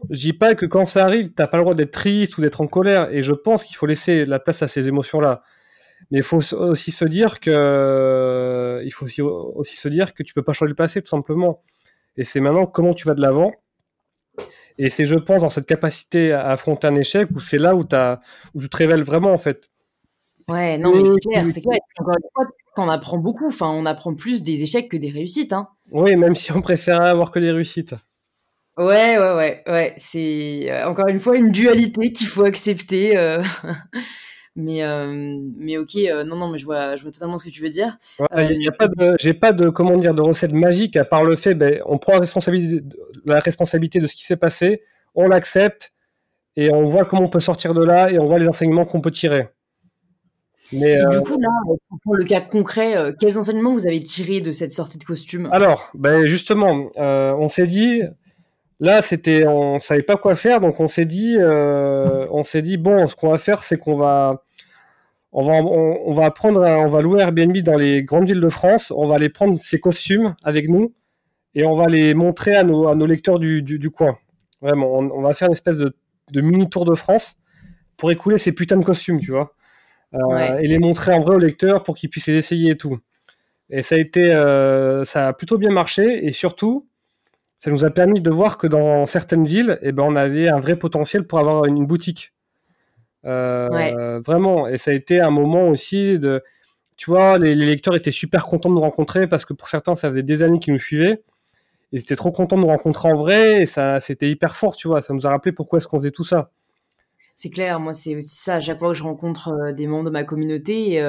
je 0.09 0.19
dis 0.19 0.33
pas 0.33 0.55
que 0.55 0.65
quand 0.65 0.85
ça 0.85 1.05
arrive, 1.05 1.31
t'as 1.33 1.47
pas 1.47 1.57
le 1.57 1.63
droit 1.63 1.75
d'être 1.75 1.91
triste 1.91 2.37
ou 2.37 2.41
d'être 2.41 2.61
en 2.61 2.67
colère. 2.67 3.09
Et 3.11 3.21
je 3.21 3.33
pense 3.33 3.63
qu'il 3.63 3.75
faut 3.75 3.85
laisser 3.85 4.25
la 4.25 4.39
place 4.39 4.61
à 4.61 4.67
ces 4.67 4.87
émotions-là. 4.87 5.43
Mais 6.09 6.19
il 6.19 6.23
faut 6.23 6.41
aussi 6.53 6.91
se 6.91 7.05
dire 7.05 7.39
que 7.39 8.81
il 8.83 8.91
faut 8.91 9.05
aussi, 9.55 9.77
se 9.77 9.87
dire 9.87 10.13
que 10.13 10.23
tu 10.23 10.33
peux 10.33 10.43
pas 10.43 10.53
changer 10.53 10.69
le 10.69 10.75
passé 10.75 11.01
tout 11.01 11.09
simplement. 11.09 11.63
Et 12.17 12.23
c'est 12.23 12.39
maintenant 12.39 12.65
comment 12.65 12.93
tu 12.93 13.07
vas 13.07 13.13
de 13.13 13.21
l'avant. 13.21 13.51
Et 14.77 14.89
c'est, 14.89 15.05
je 15.05 15.15
pense, 15.15 15.41
dans 15.41 15.49
cette 15.49 15.67
capacité 15.67 16.31
à 16.31 16.49
affronter 16.49 16.87
un 16.87 16.95
échec 16.95 17.29
où 17.35 17.39
c'est 17.39 17.57
là 17.57 17.75
où, 17.75 17.85
as, 17.91 18.19
où 18.53 18.61
tu 18.61 18.69
te 18.69 18.77
révèles 18.77 19.03
vraiment 19.03 19.31
en 19.31 19.37
fait. 19.37 19.69
Ouais, 20.47 20.77
non, 20.77 20.95
mais 20.95 21.07
c'est 21.07 21.29
clair, 21.29 21.45
c'est 21.49 21.61
clair. 21.61 21.79
Encore 21.99 22.15
une 22.15 22.29
fois, 22.33 22.45
t'en 22.75 22.89
apprends 22.89 23.17
beaucoup. 23.17 23.47
Enfin, 23.47 23.69
on 23.69 23.85
apprend 23.85 24.15
plus 24.15 24.43
des 24.43 24.63
échecs 24.63 24.89
que 24.89 24.97
des 24.97 25.09
réussites. 25.09 25.53
Hein. 25.53 25.69
Oui, 25.91 26.15
même 26.15 26.35
si 26.35 26.51
on 26.51 26.61
préférait 26.61 27.09
avoir 27.09 27.31
que 27.31 27.39
des 27.39 27.51
réussites. 27.51 27.95
Ouais, 28.77 29.17
ouais, 29.17 29.35
ouais, 29.35 29.63
ouais. 29.67 29.93
C'est 29.97 30.71
euh, 30.71 30.89
encore 30.89 31.07
une 31.07 31.19
fois 31.19 31.37
une 31.37 31.51
dualité 31.51 32.11
qu'il 32.11 32.27
faut 32.27 32.43
accepter. 32.43 33.17
Euh. 33.17 33.43
Mais, 34.55 34.83
euh, 34.83 35.39
mais 35.55 35.77
ok, 35.77 35.95
euh, 35.95 36.25
non, 36.25 36.35
non, 36.35 36.49
mais 36.49 36.57
je 36.57 36.65
vois, 36.65 36.97
je 36.97 37.03
vois 37.03 37.11
totalement 37.11 37.37
ce 37.37 37.45
que 37.45 37.49
tu 37.49 37.61
veux 37.61 37.69
dire. 37.69 37.97
Ouais, 38.19 38.53
y 38.57 38.67
a 38.67 38.73
pas 38.73 38.89
de, 38.89 39.15
j'ai 39.17 39.33
pas 39.33 39.53
de, 39.53 39.69
comment 39.69 39.95
dire, 39.95 40.13
de 40.13 40.21
recette 40.21 40.51
magique 40.51 40.97
à 40.97 41.05
part 41.05 41.23
le 41.23 41.37
fait, 41.37 41.55
ben, 41.55 41.81
on 41.85 41.97
prend 41.97 42.13
la 42.13 42.19
responsabilité, 42.19 42.83
la 43.25 43.39
responsabilité 43.39 43.99
de 43.99 44.07
ce 44.07 44.15
qui 44.15 44.25
s'est 44.25 44.35
passé, 44.35 44.83
on 45.15 45.29
l'accepte 45.29 45.93
et 46.57 46.69
on 46.69 46.83
voit 46.83 47.05
comment 47.05 47.23
on 47.23 47.29
peut 47.29 47.39
sortir 47.39 47.73
de 47.73 47.81
là 47.81 48.11
et 48.11 48.19
on 48.19 48.27
voit 48.27 48.39
les 48.39 48.47
enseignements 48.47 48.83
qu'on 48.83 48.99
peut 48.99 49.11
tirer. 49.11 49.47
Mais, 50.73 50.93
et 50.93 51.09
du 51.11 51.21
coup, 51.21 51.39
là, 51.39 51.49
pour 52.03 52.15
le 52.15 52.25
cas 52.25 52.41
concret, 52.41 53.13
quels 53.21 53.37
enseignements 53.37 53.71
vous 53.71 53.87
avez 53.87 54.01
tirés 54.01 54.41
de 54.41 54.51
cette 54.51 54.73
sortie 54.73 54.97
de 54.97 55.03
costume? 55.05 55.47
Alors, 55.53 55.91
ben 55.93 56.25
justement, 56.25 56.91
on 56.97 57.47
s'est 57.47 57.67
dit, 57.67 58.01
Là, 58.81 59.03
c'était, 59.03 59.45
on 59.47 59.79
savait 59.79 60.01
pas 60.01 60.17
quoi 60.17 60.35
faire, 60.35 60.59
donc 60.59 60.79
on 60.79 60.87
s'est 60.87 61.05
dit, 61.05 61.35
euh, 61.37 62.25
on 62.31 62.43
s'est 62.43 62.63
dit 62.63 62.77
bon, 62.77 63.05
ce 63.05 63.15
qu'on 63.15 63.29
va 63.29 63.37
faire, 63.37 63.63
c'est 63.63 63.77
qu'on 63.77 63.95
va, 63.95 64.43
on 65.31 65.43
va, 65.43 65.53
on, 65.53 66.13
va 66.13 66.31
prendre, 66.31 66.61
on 66.61 66.87
va 66.87 67.01
louer 67.03 67.21
Airbnb 67.21 67.55
dans 67.59 67.77
les 67.77 68.03
grandes 68.03 68.25
villes 68.25 68.41
de 68.41 68.49
France, 68.49 68.91
on 68.95 69.05
va 69.05 69.15
aller 69.15 69.29
prendre 69.29 69.59
ces 69.59 69.79
costumes 69.79 70.33
avec 70.43 70.67
nous 70.67 70.95
et 71.53 71.63
on 71.63 71.75
va 71.75 71.85
les 71.85 72.15
montrer 72.15 72.55
à 72.55 72.63
nos, 72.63 72.87
à 72.87 72.95
nos 72.95 73.05
lecteurs 73.05 73.37
du, 73.37 73.61
du, 73.61 73.89
coin. 73.91 74.17
Vraiment, 74.63 74.91
on, 74.91 75.21
va 75.21 75.35
faire 75.35 75.49
une 75.49 75.53
espèce 75.53 75.77
de, 75.77 75.95
de, 76.31 76.41
mini 76.41 76.67
tour 76.67 76.85
de 76.85 76.95
France 76.95 77.35
pour 77.97 78.09
écouler 78.09 78.39
ces 78.39 78.51
putains 78.51 78.77
de 78.77 78.83
costumes, 78.83 79.19
tu 79.19 79.29
vois, 79.29 79.53
euh, 80.15 80.57
et 80.57 80.65
les 80.65 80.79
montrer 80.79 81.13
en 81.13 81.19
vrai 81.19 81.35
aux 81.35 81.39
lecteurs 81.39 81.83
pour 81.83 81.93
qu'ils 81.93 82.09
puissent 82.09 82.27
les 82.27 82.37
essayer 82.37 82.71
et 82.71 82.77
tout. 82.77 82.97
Et 83.69 83.83
ça 83.83 83.93
a 83.93 83.99
été, 83.99 84.33
euh, 84.33 85.05
ça 85.05 85.27
a 85.27 85.33
plutôt 85.33 85.59
bien 85.59 85.69
marché 85.69 86.25
et 86.25 86.31
surtout 86.31 86.87
ça 87.61 87.69
nous 87.69 87.85
a 87.85 87.91
permis 87.91 88.21
de 88.21 88.31
voir 88.31 88.57
que 88.57 88.65
dans 88.65 89.05
certaines 89.05 89.43
villes, 89.43 89.77
eh 89.83 89.91
ben, 89.91 90.01
on 90.01 90.15
avait 90.15 90.49
un 90.49 90.59
vrai 90.59 90.75
potentiel 90.75 91.27
pour 91.27 91.37
avoir 91.37 91.65
une, 91.65 91.85
boutique. 91.85 92.33
Euh, 93.23 94.19
vraiment. 94.19 94.67
Et 94.67 94.79
ça 94.79 94.89
a 94.89 94.95
été 94.95 95.19
un 95.19 95.29
moment 95.29 95.67
aussi 95.67 96.17
de. 96.17 96.41
Tu 96.97 97.11
vois, 97.11 97.37
les, 97.37 97.53
lecteurs 97.53 97.95
étaient 97.95 98.09
super 98.09 98.45
contents 98.45 98.69
de 98.69 98.73
nous 98.73 98.81
rencontrer 98.81 99.27
parce 99.27 99.45
que 99.45 99.53
pour 99.53 99.69
certains, 99.69 99.93
ça 99.93 100.09
faisait 100.09 100.23
des 100.23 100.41
années 100.41 100.57
qu'ils 100.57 100.73
nous 100.73 100.79
suivaient. 100.79 101.21
Ils 101.91 102.01
étaient 102.01 102.15
trop 102.15 102.31
contents 102.31 102.55
de 102.55 102.61
nous 102.61 102.67
rencontrer 102.67 103.11
en 103.11 103.15
vrai 103.15 103.61
et 103.61 103.65
ça, 103.67 103.99
c'était 103.99 104.31
hyper 104.31 104.55
fort, 104.55 104.75
tu 104.75 104.87
vois. 104.87 105.03
Ça 105.03 105.13
nous 105.13 105.27
a 105.27 105.29
rappelé 105.29 105.51
pourquoi 105.51 105.77
est-ce 105.77 105.87
qu'on 105.87 105.99
faisait 105.99 106.09
tout 106.09 106.23
ça 106.23 106.49
c'est 107.41 107.49
clair, 107.49 107.79
moi 107.79 107.95
c'est 107.95 108.15
aussi 108.15 108.37
ça, 108.37 108.55
à 108.55 108.61
chaque 108.61 108.77
fois 108.77 108.89
que 108.89 108.93
je 108.93 109.01
rencontre 109.01 109.71
des 109.73 109.87
membres 109.87 110.05
de 110.05 110.09
ma 110.11 110.23
communauté. 110.23 111.03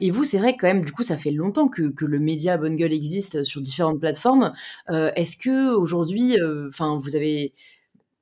Et, 0.00 0.10
vous, 0.10 0.24
c'est 0.24 0.38
vrai 0.38 0.54
que 0.54 0.62
quand 0.62 0.66
même, 0.66 0.84
du 0.84 0.90
coup, 0.90 1.04
ça 1.04 1.16
fait 1.16 1.30
longtemps 1.30 1.68
que, 1.68 1.92
le 2.00 2.18
média 2.18 2.56
Bonne 2.56 2.74
Gueule 2.74 2.92
existe 2.92 3.44
sur 3.44 3.60
différentes 3.60 4.00
plateformes. 4.00 4.52
Est-ce 4.88 5.36
que 5.36 5.72
aujourd'hui, 5.74 6.36
enfin, 6.68 6.98
vous 7.00 7.14
avez 7.14 7.52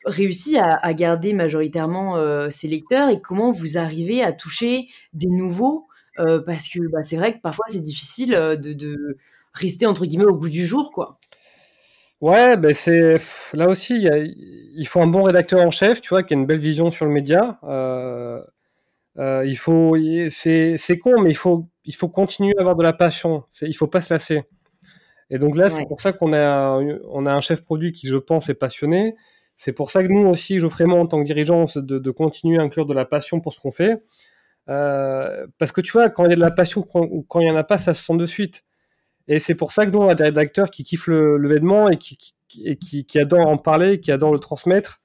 réussi 0.05 0.59
à, 0.59 0.93
garder 0.93 1.33
majoritairement 1.33 2.51
ces 2.51 2.69
lecteurs 2.69 3.09
et 3.09 3.21
comment 3.21 3.51
vous 3.51 3.79
arrivez 3.79 4.23
à 4.23 4.33
toucher 4.33 4.89
des 5.15 5.29
nouveaux? 5.29 5.87
Parce 6.17 6.69
que 6.69 6.81
bah, 6.93 7.03
c'est 7.03 7.17
vrai 7.17 7.35
que 7.35 7.41
parfois 7.41 7.65
c'est 7.69 7.83
difficile 7.83 8.33
de, 8.33 8.75
de, 8.75 9.17
rester 9.55 9.87
entre 9.87 10.05
guillemets 10.05 10.27
au 10.27 10.37
goût 10.37 10.51
du 10.51 10.67
jour, 10.67 10.93
quoi. 10.93 11.19
Ouais, 12.25 12.57
ben 12.57 12.73
c'est 12.73 13.19
là 13.53 13.69
aussi, 13.69 14.09
il, 14.75 14.89
faut 14.89 15.03
un 15.03 15.07
bon 15.07 15.25
rédacteur 15.25 15.61
en 15.61 15.71
chef, 15.71 16.01
tu 16.01 16.09
vois, 16.09 16.23
qui 16.23 16.33
a 16.33 16.39
une 16.39 16.47
belle 16.47 16.59
vision 16.59 16.89
sur 16.89 17.05
le 17.05 17.11
média. 17.11 17.59
Euh, 17.65 18.43
euh, 19.19 19.45
il 19.45 19.59
faut, 19.59 19.95
c'est, 20.31 20.99
con, 21.03 21.21
mais 21.21 21.29
il 21.29 21.37
faut, 21.37 21.69
il 21.85 21.95
faut 21.95 22.09
continuer 22.09 22.55
à 22.57 22.63
avoir 22.63 22.77
de 22.77 22.83
la 22.83 22.95
passion. 22.95 23.45
Il 23.61 23.75
faut 23.77 23.89
pas 23.89 24.01
se 24.01 24.15
lasser. 24.15 24.45
Et 25.29 25.37
donc 25.37 25.55
là, 25.55 25.69
c'est 25.69 25.85
pour 25.85 26.01
ça 26.01 26.15
qu'on 26.15 26.33
a, 26.33 26.81
on 27.11 27.27
a 27.27 27.31
un 27.31 27.43
chef 27.43 27.61
produit 27.61 27.93
qui, 27.93 28.07
je 28.07 28.17
pense, 28.17 28.49
est 28.49 28.55
passionné. 28.55 29.17
C'est 29.59 29.75
pour 29.75 29.91
ça 29.91 30.03
que 30.03 30.09
nous 30.09 30.27
aussi, 30.27 30.59
Geoffrey 30.59 30.87
en 30.87 31.07
tant 31.07 31.21
que 31.21 31.27
dirigeant, 31.27 31.67
de, 31.77 31.99
de 31.99 32.11
continuer 32.11 32.59
à 32.59 32.63
inclure 32.63 32.87
de 32.87 32.95
la 32.95 33.05
passion 33.05 33.41
pour 33.41 33.53
ce 33.53 33.61
qu'on 33.61 33.71
fait. 33.71 34.03
Euh, 34.71 35.47
parce 35.59 35.73
que 35.73 35.83
tu 35.83 35.93
vois, 35.93 36.09
quand 36.09 36.25
il 36.25 36.31
y 36.31 36.33
a 36.33 36.37
de 36.37 36.41
la 36.41 36.51
passion, 36.51 36.81
quand 36.81 37.41
il 37.41 37.45
n'y 37.45 37.51
en 37.51 37.57
a 37.57 37.65
pas, 37.65 37.77
ça 37.77 37.93
se 37.93 38.03
sent 38.03 38.17
de 38.17 38.25
suite. 38.25 38.65
Et 39.29 39.39
c'est 39.39 39.55
pour 39.55 39.73
ça 39.73 39.87
que 39.87 39.91
nous, 39.91 40.01
on 40.01 40.09
a 40.09 40.15
des 40.15 40.25
rédacteurs 40.25 40.71
qui 40.71 40.83
kiffent 40.83 41.07
le, 41.07 41.37
le 41.39 41.93
et, 41.93 41.97
qui, 41.97 43.05
qui, 43.05 43.19
adorent 43.19 43.49
en 43.49 43.57
parler, 43.57 44.01
qui 44.01 44.13
adorent 44.13 44.33
le 44.33 44.39
transmettre. 44.39 45.01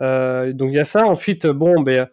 Euh, 0.00 0.52
donc 0.52 0.70
il 0.70 0.74
y 0.74 0.78
a 0.78 0.84
ça. 0.84 1.06
Ensuite, 1.06 1.46
bon, 1.46 1.80
ben, 1.80 2.08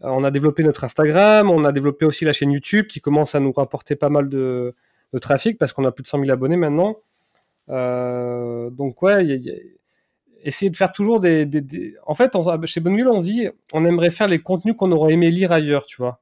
on 0.00 0.24
a 0.24 0.30
développé 0.30 0.62
notre 0.62 0.84
Instagram, 0.84 1.50
on 1.50 1.64
a 1.64 1.72
développé 1.72 2.06
aussi 2.06 2.24
la 2.24 2.32
chaîne 2.32 2.52
YouTube 2.52 2.86
qui 2.86 3.00
commence 3.00 3.34
à 3.34 3.40
nous 3.40 3.52
rapporter 3.52 3.96
pas 3.96 4.08
mal 4.08 4.28
de, 4.28 4.74
trafic 5.20 5.58
parce 5.58 5.72
qu'on 5.72 5.84
a 5.84 5.92
plus 5.92 6.02
de 6.02 6.08
100 6.08 6.20
000 6.20 6.30
abonnés 6.30 6.56
maintenant. 6.56 6.96
Euh, 7.68 8.70
donc 8.70 9.02
ouais, 9.02 9.40
essayer 10.42 10.70
de 10.70 10.76
faire 10.76 10.92
toujours 10.92 11.20
des, 11.20 11.46
des, 11.46 11.94
En 12.06 12.14
fait, 12.14 12.36
chez 12.66 12.80
Bonne 12.80 13.00
on 13.06 13.20
dit, 13.20 13.48
on 13.72 13.84
aimerait 13.84 14.10
faire 14.10 14.28
les 14.28 14.40
contenus 14.40 14.74
qu'on 14.76 14.92
aurait 14.92 15.14
aimé 15.14 15.30
lire 15.30 15.52
ailleurs, 15.52 15.86
tu 15.86 15.96
vois. 15.96 16.20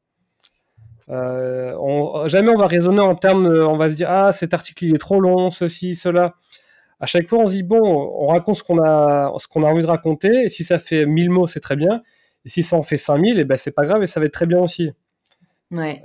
Jamais 1.09 2.51
on 2.51 2.59
va 2.59 2.67
raisonner 2.67 3.01
en 3.01 3.15
termes, 3.15 3.47
on 3.47 3.77
va 3.77 3.91
se 3.91 3.95
dire 3.95 4.11
ah 4.11 4.33
cet 4.33 4.55
article 4.55 4.85
il 4.85 4.95
est 4.95 4.99
trop 4.99 5.21
long, 5.21 5.51
ceci, 5.51 5.97
cela. 5.97 6.35
À 7.01 7.07
chaque 7.07 7.29
fois 7.29 7.41
on 7.41 7.47
se 7.47 7.53
dit 7.53 7.63
bon, 7.63 7.81
on 7.83 8.27
raconte 8.29 8.57
ce 8.57 8.63
qu'on 8.63 8.83
a, 8.83 9.33
ce 9.39 9.47
qu'on 9.49 9.63
a 9.63 9.67
envie 9.67 9.83
de 9.83 9.87
raconter, 9.87 10.45
et 10.45 10.49
si 10.49 10.65
ça 10.65 10.79
fait 10.79 11.07
1000 11.07 11.31
mots 11.31 11.47
c'est 11.47 11.61
très 11.61 11.77
bien, 11.77 12.03
et 12.45 12.49
si 12.49 12.63
ça 12.63 12.77
en 12.77 12.83
fait 12.83 12.97
5000, 12.97 13.39
et 13.39 13.45
ben 13.45 13.57
c'est 13.57 13.71
pas 13.71 13.87
grave 13.87 14.03
et 14.03 14.07
ça 14.07 14.21
va 14.21 14.27
être 14.27 14.33
très 14.33 14.47
bien 14.47 14.61
aussi. 14.61 14.91
Ouais. 15.71 16.03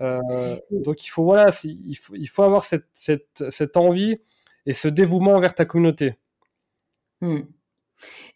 donc 0.71 1.05
il 1.05 1.09
faut 1.09 1.23
voilà, 1.23 1.49
il 1.63 1.95
faut, 1.95 2.15
il 2.15 2.27
faut 2.27 2.43
avoir 2.43 2.63
cette, 2.63 2.87
cette, 2.91 3.43
cette 3.49 3.77
envie 3.77 4.17
et 4.65 4.73
ce 4.73 4.87
dévouement 4.87 5.33
envers 5.33 5.53
ta 5.53 5.65
communauté. 5.65 6.17
Mmh. 7.21 7.39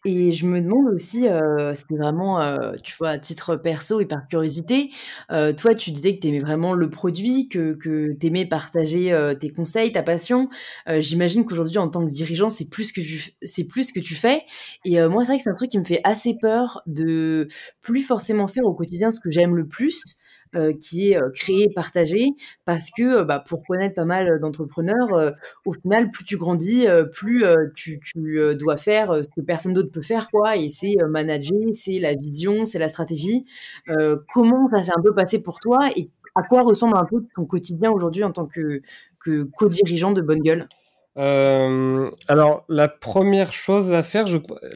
Et 0.04 0.32
je 0.32 0.46
me 0.46 0.60
demande 0.60 0.92
aussi, 0.92 1.26
c'est 1.74 1.96
vraiment, 1.96 2.40
tu 2.82 2.94
vois, 2.98 3.10
à 3.10 3.18
titre 3.18 3.56
perso 3.56 4.00
et 4.00 4.06
par 4.06 4.26
curiosité, 4.28 4.90
toi, 5.28 5.74
tu 5.74 5.90
disais 5.90 6.16
que 6.16 6.20
tu 6.20 6.28
aimais 6.28 6.40
vraiment 6.40 6.74
le 6.74 6.88
produit, 6.90 7.48
que 7.48 7.74
que 7.74 8.12
tu 8.18 8.26
aimais 8.26 8.46
partager, 8.46 9.12
tes 9.40 9.50
conseils, 9.50 9.92
ta 9.92 10.02
passion. 10.02 10.48
j'imagine 10.98 11.44
qu'aujourd'hui, 11.44 11.78
en 11.78 11.88
tant 11.88 12.06
que 12.06 12.12
dirigeant, 12.12 12.50
c'est 12.50 12.68
plus 12.68 12.92
que 12.92 13.00
tu 13.00 13.34
que 13.94 14.00
tu 14.00 14.14
fais 14.14 14.42
et 14.84 15.00
moi, 15.08 15.22
c'est 15.24 15.32
vrai 15.32 15.36
que 15.38 15.42
c'est 15.44 15.50
un 15.50 15.54
truc 15.54 15.70
qui 15.70 15.78
me 15.78 15.84
fait 15.84 16.00
assez 16.04 16.36
peur 16.40 16.82
de 16.86 17.48
plus 17.82 18.02
forcément 18.02 18.48
faire 18.48 18.64
au 18.64 18.74
quotidien 18.74 19.10
ce 19.10 19.20
que 19.20 19.30
j'aime 19.30 19.56
le 19.56 19.66
plus. 19.66 20.00
Euh, 20.56 20.72
qui 20.72 21.10
est 21.10 21.20
euh, 21.20 21.28
créé 21.28 21.64
et 21.64 21.72
partagé 21.74 22.30
parce 22.64 22.90
que 22.90 23.18
euh, 23.18 23.24
bah, 23.24 23.38
pour 23.46 23.62
connaître 23.64 23.94
pas 23.94 24.06
mal 24.06 24.40
d'entrepreneurs, 24.40 25.34
au 25.66 25.72
final, 25.74 26.10
plus 26.10 26.24
tu 26.24 26.38
grandis, 26.38 26.86
plus 27.12 27.44
tu, 27.74 28.00
dois 28.58 28.76
faire 28.78 29.14
ce 29.16 29.28
que 29.28 29.42
personne 29.42 29.74
d'autre 29.74 29.90
peut 29.92 30.02
faire, 30.02 30.30
quoi. 30.30 30.56
Et 30.56 30.68
c'est 30.70 30.96
manager, 31.08 31.58
c'est 31.72 31.98
la 31.98 32.14
vision, 32.14 32.64
c'est 32.64 32.78
la 32.78 32.88
stratégie. 32.88 33.44
comment 34.32 34.68
ça 34.72 34.82
s'est 34.82 34.92
un 34.96 35.02
peu 35.02 35.14
passé 35.14 35.42
pour 35.42 35.60
toi 35.60 35.90
et 35.96 36.10
à 36.34 36.42
quoi 36.42 36.62
ressemble 36.62 36.96
un 36.96 37.04
peu 37.04 37.24
ton 37.34 37.44
quotidien 37.44 37.90
aujourd'hui 37.90 38.24
en 38.24 38.32
tant 38.32 38.46
que, 38.46 38.80
que 39.20 39.42
co-dirigeant 39.42 40.12
de 40.12 40.22
Bonne 40.22 40.40
Gueule? 40.40 40.68
Alors, 41.16 42.64
la 42.68 42.88
première 42.88 43.52
chose 43.52 43.92
à 43.92 44.02
faire, 44.02 44.26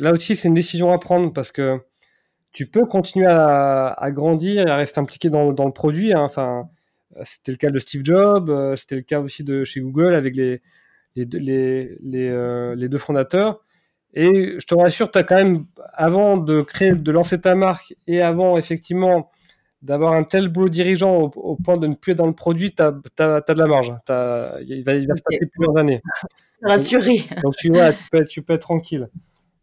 là 0.00 0.12
aussi, 0.12 0.36
c'est 0.36 0.48
une 0.48 0.54
décision 0.54 0.92
à 0.92 0.98
prendre 0.98 1.32
parce 1.32 1.52
que 1.52 1.80
tu 2.52 2.66
peux 2.66 2.84
continuer 2.86 3.26
à, 3.26 4.10
grandir 4.10 4.66
et 4.66 4.70
à 4.70 4.76
rester 4.76 5.00
impliqué 5.00 5.30
dans, 5.30 5.50
le 5.50 5.72
produit. 5.72 6.12
Hein. 6.12 6.22
Enfin, 6.22 6.68
euh, 7.16 7.22
c'était 7.24 7.52
le 7.52 7.56
cas 7.56 7.70
de 7.70 7.78
Steve 7.78 8.02
Jobs, 8.04 8.50
euh, 8.50 8.76
c'était 8.76 8.96
le 8.96 9.02
cas 9.02 9.20
aussi 9.20 9.42
de 9.42 9.64
chez 9.64 9.80
Google 9.80 10.14
avec 10.14 10.36
les, 10.36 10.60
les, 11.16 11.96
les, 12.00 12.28
euh, 12.28 12.74
les, 12.74 12.88
deux 12.88 12.98
fondateurs. 12.98 13.60
Et 14.14 14.56
je 14.58 14.66
te 14.66 14.74
rassure, 14.74 15.10
tu 15.10 15.18
as 15.18 15.22
quand 15.22 15.36
même, 15.36 15.64
avant 15.94 16.36
de 16.36 16.60
créer, 16.60 16.92
de 16.92 17.12
lancer 17.12 17.40
ta 17.40 17.54
marque 17.54 17.94
et 18.06 18.20
avant 18.20 18.58
effectivement 18.58 19.30
d'avoir 19.80 20.12
un 20.12 20.22
tel 20.22 20.48
boulot 20.48 20.68
dirigeant 20.68 21.22
au, 21.34 21.56
point 21.56 21.76
de 21.76 21.86
ne 21.86 21.94
plus 21.94 22.12
être 22.12 22.18
dans 22.18 22.26
le 22.26 22.34
produit, 22.34 22.72
tu 22.72 22.82
as, 22.82 22.92
de 22.92 23.58
la 23.58 23.66
marge. 23.66 23.94
il, 24.68 24.84
va, 24.84 24.94
il 24.94 25.08
va 25.08 25.16
se 25.16 25.22
passer 25.22 25.46
plusieurs 25.46 25.76
années. 25.78 26.02
Rassuré. 26.62 27.24
Donc, 27.42 27.56
tu, 27.56 27.70
vois, 27.70 27.92
tu, 27.92 28.04
peux, 28.12 28.24
tu 28.24 28.42
peux 28.42 28.52
être 28.52 28.60
tranquille. 28.60 29.08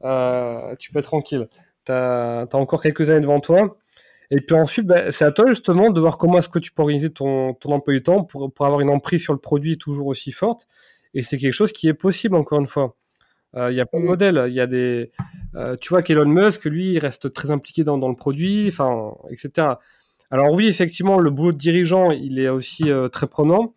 tu 0.01 0.91
peux 0.91 0.99
être 0.99 1.05
tranquille 1.05 1.47
tu 1.89 1.93
as, 1.93 2.47
encore 2.53 2.81
quelques 2.81 3.09
années 3.09 3.21
devant 3.21 3.39
toi. 3.39 3.77
Et 4.31 4.41
puis 4.41 4.55
ensuite, 4.55 4.85
bah, 4.85 5.11
c'est 5.11 5.25
à 5.25 5.31
toi 5.31 5.47
justement 5.47 5.89
de 5.89 5.99
voir 5.99 6.17
comment 6.17 6.37
est-ce 6.37 6.49
que 6.49 6.59
tu 6.59 6.71
peux 6.71 6.83
organiser 6.83 7.09
ton, 7.09 7.53
ton 7.55 7.71
emploi 7.71 7.95
du 7.95 8.03
temps 8.03 8.23
pour, 8.23 8.53
pour, 8.53 8.65
avoir 8.65 8.81
une 8.81 8.89
emprise 8.89 9.23
sur 9.23 9.33
le 9.33 9.39
produit 9.39 9.77
toujours 9.77 10.07
aussi 10.07 10.31
forte. 10.31 10.67
Et 11.15 11.23
c'est 11.23 11.37
quelque 11.37 11.53
chose 11.53 11.71
qui 11.71 11.87
est 11.87 11.95
possible, 11.95 12.35
encore 12.35 12.59
une 12.59 12.67
fois. 12.67 12.95
Euh, 13.55 13.71
il 13.71 13.77
y 13.77 13.81
a 13.81 13.87
plein 13.87 13.99
de 13.99 14.05
mm. 14.05 14.09
modèles. 14.09 14.45
Il 14.47 14.53
y 14.53 14.59
a 14.59 14.67
des, 14.67 15.11
euh, 15.55 15.75
tu 15.77 15.89
vois 15.89 16.03
qu'Elon 16.03 16.27
Musk, 16.27 16.65
lui, 16.65 16.93
il 16.93 16.99
reste 16.99 17.33
très 17.33 17.49
impliqué 17.49 17.83
dans, 17.83 17.97
dans 17.97 18.09
le 18.09 18.15
produit, 18.15 18.67
enfin, 18.67 19.15
etc. 19.31 19.67
Alors 20.29 20.51
oui, 20.51 20.67
effectivement, 20.67 21.17
le 21.17 21.31
boulot 21.31 21.51
de 21.51 21.57
dirigeant, 21.57 22.11
il 22.11 22.39
est 22.39 22.49
aussi 22.49 22.91
euh, 22.91 23.07
très 23.07 23.25
prenant. 23.25 23.73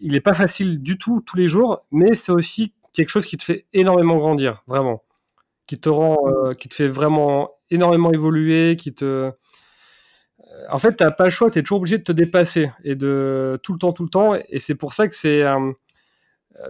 Il 0.00 0.12
n'est 0.12 0.20
pas 0.20 0.34
facile 0.34 0.82
du 0.82 0.96
tout 0.96 1.20
tous 1.20 1.36
les 1.36 1.46
jours, 1.46 1.84
mais 1.90 2.14
c'est 2.14 2.32
aussi 2.32 2.72
quelque 2.94 3.10
chose 3.10 3.26
qui 3.26 3.36
te 3.36 3.42
fait 3.42 3.66
énormément 3.74 4.16
grandir, 4.16 4.62
vraiment 4.66 5.02
qui 5.72 5.80
te 5.80 5.88
rend, 5.88 6.18
euh, 6.26 6.52
qui 6.52 6.68
te 6.68 6.74
fait 6.74 6.86
vraiment 6.86 7.50
énormément 7.70 8.12
évoluer, 8.12 8.76
qui 8.76 8.92
te. 8.92 9.04
Euh, 9.04 9.32
en 10.70 10.78
fait, 10.78 10.96
tu 10.96 11.02
n'as 11.02 11.10
pas 11.10 11.24
le 11.24 11.30
choix, 11.30 11.48
es 11.48 11.62
toujours 11.62 11.78
obligé 11.78 11.96
de 11.96 12.02
te 12.02 12.12
dépasser 12.12 12.70
et 12.84 12.94
de 12.94 13.58
tout 13.62 13.72
le 13.72 13.78
temps, 13.78 13.92
tout 13.92 14.02
le 14.02 14.10
temps. 14.10 14.34
Et 14.50 14.58
c'est 14.58 14.74
pour 14.74 14.92
ça 14.92 15.08
que 15.08 15.14
c'est. 15.14 15.42
Euh, 15.42 15.72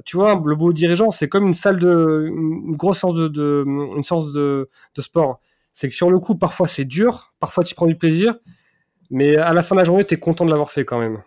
tu 0.04 0.16
vois, 0.16 0.40
le 0.44 0.54
beau 0.54 0.72
dirigeant, 0.72 1.10
c'est 1.10 1.28
comme 1.28 1.48
une 1.48 1.52
salle 1.52 1.78
de. 1.80 2.26
une 2.28 2.76
grosse 2.76 3.00
séance 3.00 3.14
de, 3.14 3.64
une 3.66 4.02
de, 4.32 4.70
de 4.94 5.02
sport. 5.02 5.40
C'est 5.72 5.88
que 5.88 5.94
sur 5.96 6.08
le 6.08 6.20
coup, 6.20 6.36
parfois 6.36 6.68
c'est 6.68 6.84
dur, 6.84 7.34
parfois 7.40 7.64
tu 7.64 7.74
prends 7.74 7.86
du 7.86 7.96
plaisir, 7.96 8.36
mais 9.10 9.36
à 9.36 9.52
la 9.52 9.64
fin 9.64 9.74
de 9.74 9.80
la 9.80 9.84
journée, 9.84 10.04
tu 10.04 10.14
es 10.14 10.16
content 10.16 10.44
de 10.44 10.50
l'avoir 10.50 10.70
fait 10.70 10.84
quand 10.84 11.00
même 11.00 11.24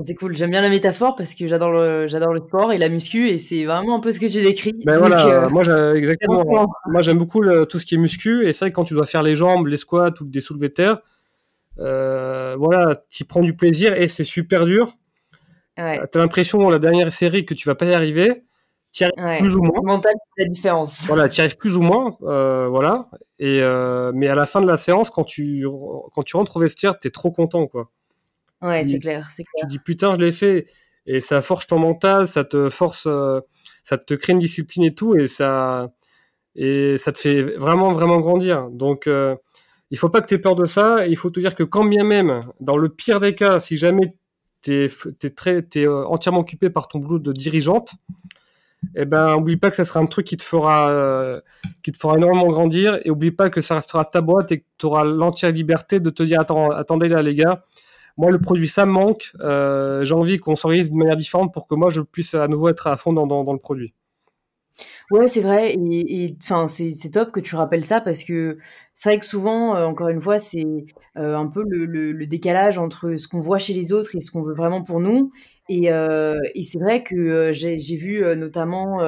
c'est 0.00 0.14
cool. 0.14 0.36
J'aime 0.36 0.50
bien 0.50 0.62
la 0.62 0.68
métaphore 0.68 1.16
parce 1.16 1.34
que 1.34 1.46
j'adore 1.46 1.70
le, 1.70 2.06
j'adore 2.06 2.32
le 2.32 2.40
sport 2.40 2.72
et 2.72 2.78
la 2.78 2.88
muscu 2.88 3.28
et 3.28 3.36
c'est 3.36 3.64
vraiment 3.64 3.96
un 3.96 4.00
peu 4.00 4.10
ce 4.10 4.18
que 4.18 4.26
tu 4.26 4.40
décris. 4.40 4.74
Ben 4.86 4.96
voilà, 4.96 5.26
euh, 5.26 5.50
moi, 5.50 5.62
exactement. 5.94 6.68
Moi, 6.86 7.02
j'aime 7.02 7.18
beaucoup 7.18 7.42
tout 7.66 7.78
ce 7.78 7.84
qui 7.84 7.96
est 7.96 7.98
muscu 7.98 8.46
et 8.46 8.52
c'est 8.52 8.64
vrai 8.64 8.70
que 8.70 8.76
quand 8.76 8.84
tu 8.84 8.94
dois 8.94 9.06
faire 9.06 9.22
les 9.22 9.34
jambes, 9.34 9.66
les 9.66 9.76
squats 9.76 10.14
ou 10.20 10.24
des 10.24 10.40
soulevés 10.40 10.68
de 10.68 10.74
terre, 10.74 11.00
euh, 11.78 12.56
voilà, 12.58 13.02
tu 13.10 13.24
prends 13.24 13.42
du 13.42 13.54
plaisir 13.54 13.94
et 13.94 14.08
c'est 14.08 14.24
super 14.24 14.64
dur. 14.64 14.94
Ouais. 15.76 16.00
Euh, 16.00 16.06
tu 16.10 16.18
as 16.18 16.20
l'impression 16.20 16.68
la 16.70 16.78
dernière 16.78 17.12
série 17.12 17.44
que 17.44 17.54
tu 17.54 17.68
vas 17.68 17.74
pas 17.74 17.86
y 17.86 17.94
arriver. 17.94 18.44
Tu 18.92 19.04
arrives 19.04 19.40
plus 19.40 19.56
ou 19.56 19.62
moins. 19.62 19.80
Mental, 19.82 20.14
la 20.36 20.46
différence. 20.48 21.06
Voilà, 21.06 21.28
tu 21.28 21.40
arrives 21.40 21.56
plus 21.56 21.76
ou 21.76 21.82
moins, 21.82 22.16
voilà. 22.20 23.08
Et 23.38 23.60
mais 24.14 24.28
à 24.28 24.34
la 24.34 24.46
fin 24.46 24.60
de 24.60 24.66
la 24.66 24.76
séance, 24.76 25.10
quand 25.10 25.24
tu 25.24 25.66
quand 26.14 26.22
tu 26.22 26.36
rentres 26.36 26.56
au 26.56 26.60
vestiaire, 26.60 26.98
tu 26.98 27.08
es 27.08 27.10
trop 27.10 27.30
content, 27.30 27.66
quoi. 27.66 27.90
Ouais, 28.62 28.84
c'est 28.84 28.98
clair, 28.98 29.28
clair. 29.34 29.46
Tu 29.60 29.66
dis 29.66 29.78
putain, 29.78 30.14
je 30.14 30.20
l'ai 30.20 30.32
fait. 30.32 30.66
Et 31.06 31.20
ça 31.20 31.40
forge 31.40 31.66
ton 31.66 31.78
mental, 31.78 32.28
ça 32.28 32.44
te 32.44 32.70
force, 32.70 33.06
euh, 33.06 33.40
ça 33.82 33.98
te 33.98 34.14
crée 34.14 34.34
une 34.34 34.38
discipline 34.38 34.84
et 34.84 34.94
tout, 34.94 35.16
et 35.16 35.26
ça, 35.26 35.90
et 36.54 36.96
ça 36.96 37.10
te 37.10 37.18
fait 37.18 37.42
vraiment, 37.42 37.92
vraiment 37.92 38.20
grandir. 38.20 38.68
Donc, 38.70 39.06
euh, 39.08 39.34
il 39.90 39.98
faut 39.98 40.08
pas 40.08 40.20
que 40.20 40.26
tu 40.28 40.34
aies 40.34 40.38
peur 40.38 40.54
de 40.54 40.64
ça. 40.64 41.06
Il 41.06 41.16
faut 41.16 41.30
te 41.30 41.40
dire 41.40 41.54
que 41.54 41.64
quand 41.64 41.84
bien 41.84 42.04
même, 42.04 42.40
dans 42.60 42.76
le 42.76 42.88
pire 42.88 43.20
des 43.20 43.34
cas, 43.34 43.60
si 43.60 43.76
jamais 43.76 44.14
tu 44.62 44.84
es, 44.84 44.86
es, 44.86 45.80
es, 45.80 45.88
entièrement 45.88 46.40
occupé 46.40 46.70
par 46.70 46.88
ton 46.88 47.00
boulot 47.00 47.18
de 47.18 47.32
dirigeante, 47.32 47.94
eh 48.94 49.04
ben, 49.04 49.36
oublie 49.36 49.56
pas 49.56 49.70
que 49.70 49.76
ça 49.76 49.84
sera 49.84 50.00
un 50.00 50.06
truc 50.06 50.26
qui 50.26 50.36
te 50.36 50.42
fera, 50.42 50.90
euh, 50.90 51.40
qui 51.82 51.92
te 51.92 51.98
fera 51.98 52.16
énormément 52.16 52.48
grandir. 52.48 53.00
Et 53.04 53.10
oublie 53.10 53.30
pas 53.30 53.50
que 53.50 53.60
ça 53.60 53.74
restera 53.76 54.04
ta 54.04 54.20
boîte 54.20 54.52
et 54.52 54.60
que 54.60 54.64
tu 54.78 54.86
auras 54.86 55.04
l'entière 55.04 55.52
liberté 55.52 56.00
de 56.00 56.10
te 56.10 56.22
dire 56.22 56.40
Attends, 56.40 56.70
attendez 56.70 57.08
là, 57.08 57.22
les 57.22 57.34
gars, 57.34 57.64
moi, 58.16 58.30
le 58.30 58.38
produit, 58.38 58.68
ça 58.68 58.86
me 58.86 58.92
manque. 58.92 59.32
Euh, 59.40 60.04
j'ai 60.04 60.14
envie 60.14 60.38
qu'on 60.38 60.56
s'organise 60.56 60.90
de 60.90 60.96
manière 60.96 61.16
différente 61.16 61.52
pour 61.52 61.66
que 61.66 61.74
moi, 61.74 61.90
je 61.90 62.00
puisse 62.00 62.34
à 62.34 62.48
nouveau 62.48 62.68
être 62.68 62.86
à 62.86 62.96
fond 62.96 63.12
dans, 63.12 63.26
dans, 63.26 63.52
le 63.52 63.58
produit. 63.58 63.94
Ouais, 65.10 65.26
c'est 65.26 65.40
vrai. 65.40 65.74
Et 65.74 66.36
enfin, 66.42 66.66
c'est 66.66 67.10
top 67.10 67.30
que 67.30 67.40
tu 67.40 67.56
rappelles 67.56 67.84
ça 67.84 68.00
parce 68.00 68.24
que 68.24 68.58
c'est 68.94 69.10
vrai 69.10 69.18
que 69.18 69.24
souvent, 69.24 69.76
euh, 69.76 69.84
encore 69.84 70.08
une 70.08 70.20
fois, 70.20 70.38
c'est 70.38 70.64
euh, 71.18 71.36
un 71.36 71.46
peu 71.46 71.62
le, 71.66 71.84
le, 71.86 72.26
décalage 72.26 72.78
entre 72.78 73.16
ce 73.16 73.28
qu'on 73.28 73.40
voit 73.40 73.58
chez 73.58 73.74
les 73.74 73.92
autres 73.92 74.16
et 74.16 74.20
ce 74.20 74.30
qu'on 74.30 74.42
veut 74.42 74.54
vraiment 74.54 74.82
pour 74.82 75.00
nous. 75.00 75.30
Et, 75.68 75.86
et 75.86 76.62
c'est 76.62 76.78
vrai 76.78 77.02
que 77.02 77.52
j'ai 77.52 77.96
vu 77.96 78.22
notamment 78.36 79.00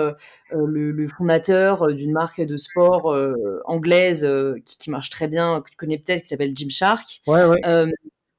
le, 0.51 0.93
le, 0.93 1.09
fondateur 1.09 1.93
d'une 1.95 2.13
marque 2.13 2.41
de 2.41 2.57
sport 2.57 3.15
anglaise 3.67 4.27
qui, 4.65 4.79
qui, 4.79 4.91
marche 4.91 5.11
très 5.11 5.29
bien, 5.29 5.61
que 5.61 5.71
tu 5.71 5.77
connais 5.77 5.99
peut-être, 5.99 6.23
qui 6.23 6.29
s'appelle 6.29 6.57
Gymshark. 6.57 7.23
Ouais, 7.27 7.45
ouais 7.45 7.61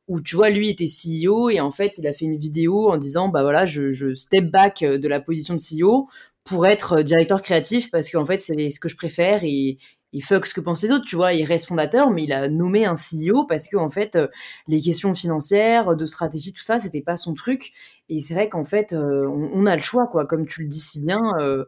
où 0.07 0.21
tu 0.21 0.35
vois, 0.35 0.49
lui 0.49 0.69
était 0.69 0.85
CEO 0.85 1.49
et 1.49 1.59
en 1.59 1.71
fait, 1.71 1.93
il 1.97 2.07
a 2.07 2.13
fait 2.13 2.25
une 2.25 2.37
vidéo 2.37 2.89
en 2.89 2.97
disant, 2.97 3.29
bah 3.29 3.41
voilà, 3.41 3.65
je, 3.65 3.91
je 3.91 4.13
step 4.13 4.51
back 4.51 4.83
euh, 4.83 4.97
de 4.97 5.07
la 5.07 5.19
position 5.19 5.55
de 5.55 5.59
CEO 5.59 6.07
pour 6.43 6.67
être 6.67 6.99
euh, 6.99 7.03
directeur 7.03 7.41
créatif 7.41 7.89
parce 7.89 8.09
qu'en 8.09 8.25
fait, 8.25 8.39
c'est 8.39 8.69
ce 8.69 8.79
que 8.79 8.89
je 8.89 8.95
préfère 8.95 9.43
et, 9.43 9.77
il 10.13 10.23
fuck 10.23 10.45
ce 10.45 10.53
que 10.53 10.61
pensent 10.61 10.81
les 10.81 10.93
autres, 10.93 11.03
tu 11.03 11.17
vois. 11.17 11.33
Il 11.33 11.43
reste 11.43 11.67
fondateur, 11.67 12.09
mais 12.09 12.23
il 12.23 12.31
a 12.31 12.47
nommé 12.47 12.85
un 12.85 12.93
CEO 12.93 13.43
parce 13.49 13.67
que 13.67 13.75
en 13.75 13.89
fait, 13.89 14.15
euh, 14.15 14.27
les 14.69 14.79
questions 14.79 15.13
financières, 15.13 15.97
de 15.97 16.05
stratégie, 16.05 16.53
tout 16.53 16.63
ça, 16.63 16.79
c'était 16.79 17.01
pas 17.01 17.17
son 17.17 17.33
truc. 17.33 17.73
Et 18.07 18.21
c'est 18.21 18.33
vrai 18.33 18.47
qu'en 18.47 18.63
fait, 18.63 18.93
on, 18.93 19.65
a 19.65 19.75
le 19.75 19.81
choix, 19.81 20.07
quoi. 20.07 20.25
Comme 20.25 20.47
tu 20.47 20.61
le 20.61 20.69
dis 20.69 20.79
si 20.79 21.03
bien, 21.03 21.19
euh, 21.41 21.65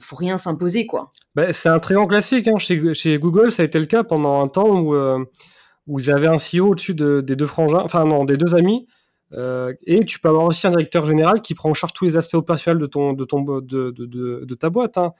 faut 0.00 0.16
rien 0.16 0.36
s'imposer, 0.36 0.84
quoi. 0.84 1.12
Bah, 1.34 1.50
c'est 1.54 1.70
un 1.70 1.78
très 1.78 1.94
grand 1.94 2.06
classique. 2.06 2.46
Hein. 2.46 2.58
Chez, 2.58 3.18
Google, 3.18 3.50
ça 3.50 3.62
a 3.62 3.64
été 3.64 3.78
le 3.78 3.86
cas 3.86 4.04
pendant 4.04 4.42
un 4.42 4.48
temps 4.48 4.68
où 4.68 4.94
où 5.88 5.98
j'avais 5.98 6.26
un 6.26 6.36
CEO 6.36 6.68
au-dessus 6.68 6.94
des 6.94 7.22
deux 7.22 7.46
frangins, 7.46 7.80
enfin 7.82 8.04
non, 8.04 8.24
des 8.24 8.36
deux 8.36 8.54
amis. 8.54 8.86
Euh, 9.32 9.74
et 9.84 10.04
tu 10.04 10.20
peux 10.20 10.28
avoir 10.28 10.44
aussi 10.44 10.66
un 10.66 10.70
directeur 10.70 11.04
général 11.04 11.42
qui 11.42 11.54
prend 11.54 11.70
en 11.70 11.74
charge 11.74 11.92
tous 11.92 12.04
les 12.04 12.16
aspects 12.16 12.34
opérationnels 12.34 12.80
de, 12.80 12.86
ton, 12.86 13.12
de, 13.14 13.24
ton, 13.24 13.42
de, 13.42 13.60
de, 13.60 14.44
de 14.44 14.54
ta 14.54 14.70
boîte. 14.70 14.98
Hein. 14.98 15.12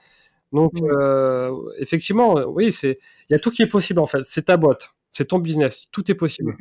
Donc, 0.53 0.71
euh, 0.81 1.51
effectivement, 1.79 2.35
oui, 2.47 2.73
il 2.83 2.97
y 3.29 3.33
a 3.33 3.39
tout 3.39 3.51
qui 3.51 3.63
est 3.63 3.67
possible 3.67 3.99
en 3.99 4.05
fait. 4.05 4.21
C'est 4.23 4.43
ta 4.43 4.57
boîte, 4.57 4.91
c'est 5.11 5.25
ton 5.25 5.39
business, 5.39 5.87
tout 5.91 6.09
est 6.09 6.15
possible. 6.15 6.55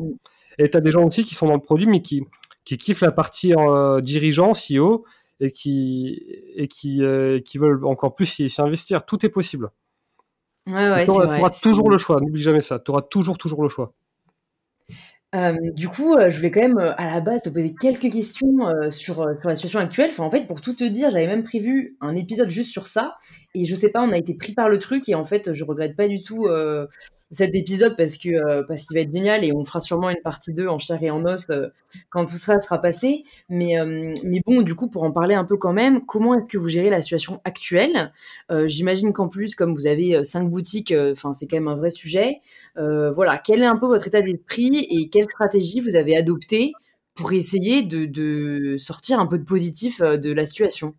Et 0.59 0.69
tu 0.69 0.77
as 0.77 0.81
des 0.81 0.91
gens 0.91 1.05
aussi 1.05 1.25
qui 1.25 1.35
sont 1.35 1.47
dans 1.47 1.55
le 1.55 1.61
produit, 1.61 1.87
mais 1.87 2.03
qui, 2.03 2.23
qui 2.65 2.77
kiffent 2.77 3.03
la 3.03 3.13
partie 3.13 3.55
euh, 3.55 4.01
dirigeant, 4.01 4.53
CEO, 4.53 5.05
et 5.41 5.53
qui, 5.53 6.21
et 6.57 6.67
qui, 6.67 7.01
qui 7.45 7.59
veulent 7.59 7.85
encore 7.85 8.15
plus 8.15 8.27
s'y 8.27 8.61
investir. 8.61 9.07
Tout 9.07 9.25
est 9.25 9.31
possible. 9.31 9.71
Ouais, 10.69 10.91
ouais, 10.91 11.05
tu 11.07 11.11
auras, 11.11 11.51
toujours 11.51 11.91
le 11.91 11.97
choix, 11.97 12.21
n'oublie 12.21 12.43
jamais 12.43 12.61
ça. 12.61 12.79
Tu 12.79 12.91
auras 12.91 13.03
toujours, 13.03 13.39
toujours 13.39 13.63
le 13.63 13.71
choix. 13.71 13.95
Du 15.75 15.89
coup, 15.89 16.17
je 16.29 16.37
voulais 16.37 16.51
quand 16.51 16.61
même, 16.61 16.79
à 16.79 17.11
la 17.11 17.21
base, 17.21 17.43
te 17.43 17.51
poser 17.51 17.75
quelques 17.79 18.11
questions, 18.11 18.49
sur, 18.91 19.17
sur 19.41 19.49
la 19.49 19.55
situation 19.55 19.79
actuelle. 19.81 20.11
Enfin, 20.11 20.25
en 20.25 20.31
fait, 20.31 20.47
pour 20.47 20.61
tout 20.61 20.75
te 20.75 20.85
dire, 20.85 21.11
j'avais 21.11 21.27
même 21.27 21.45
prévu 21.45 21.97
un 22.01 22.15
épisode 22.15 22.49
juste 22.49 22.73
sur 22.73 22.87
ça 22.87 23.17
et 23.61 23.65
je 23.65 23.75
sais 23.75 23.91
pas, 23.91 24.03
on 24.03 24.13
a 24.13 24.19
été 24.19 24.35
pris 24.35 24.53
par 24.53 24.69
le 24.69 24.79
truc 24.79 25.09
et 25.09 25.15
en 25.15 25.25
fait, 25.25 25.53
je 25.53 25.65
regrette 25.65 25.97
pas 25.97 26.09
du 26.09 26.23
tout, 26.23 26.47
cet 27.31 27.55
épisode 27.55 27.95
parce 27.97 28.17
que 28.17 28.31
euh, 28.31 28.63
parce 28.67 28.87
qu'il 28.87 28.97
va 28.97 29.03
être 29.03 29.15
génial 29.15 29.45
et 29.45 29.53
on 29.53 29.65
fera 29.65 29.81
sûrement 29.81 30.09
une 30.09 30.23
partie 30.23 30.55
2 30.55 30.67
en 30.67 30.79
chair 30.79 31.03
et 31.03 31.11
en 31.11 31.25
os 31.27 31.45
euh, 31.51 31.69
quand 32.11 32.25
tout 32.25 32.39
ça 32.39 32.61
sera 32.61 32.81
passé. 32.81 33.25
Mais, 33.51 33.79
euh, 33.79 34.15
bon, 34.47 34.63
du 34.63 34.75
coup, 34.75 34.89
pour 34.89 35.03
en 35.03 35.13
parler 35.13 35.35
un 35.35 35.45
peu 35.45 35.57
quand 35.57 35.73
même, 35.73 36.05
comment 36.07 36.35
est-ce 36.35 36.47
que 36.47 36.59
vous 36.59 36.69
gérez 36.69 36.91
la 36.91 37.03
situation 37.03 37.41
actuelle? 37.45 38.13
J'imagine 38.67 39.13
qu'en 39.13 39.29
plus, 39.29 39.55
comme 39.55 39.75
vous 39.75 39.87
avez 39.87 40.23
cinq 40.25 40.51
boutiques, 40.51 40.95
c'est 41.33 41.47
quand 41.47 41.57
même 41.57 41.69
un 41.69 41.77
vrai 41.77 41.91
sujet. 41.91 42.41
voilà, 42.77 43.39
quel 43.39 43.63
est 43.63 43.67
un 43.67 43.77
peu 43.77 43.87
votre 43.87 44.07
état 44.07 44.21
d'esprit 44.21 44.87
et 44.91 45.09
quelle 45.09 45.25
stratégie 45.25 45.81
vous 45.81 45.97
avez 45.97 46.17
adoptée 46.17 46.73
pour 47.15 47.33
essayer 47.33 47.83
de 47.83 48.77
sortir 48.77 49.19
un 49.19 49.27
peu 49.27 49.39
de 49.39 49.45
positif 49.45 50.01
de 50.01 50.33
la 50.33 50.47
situation? 50.47 50.95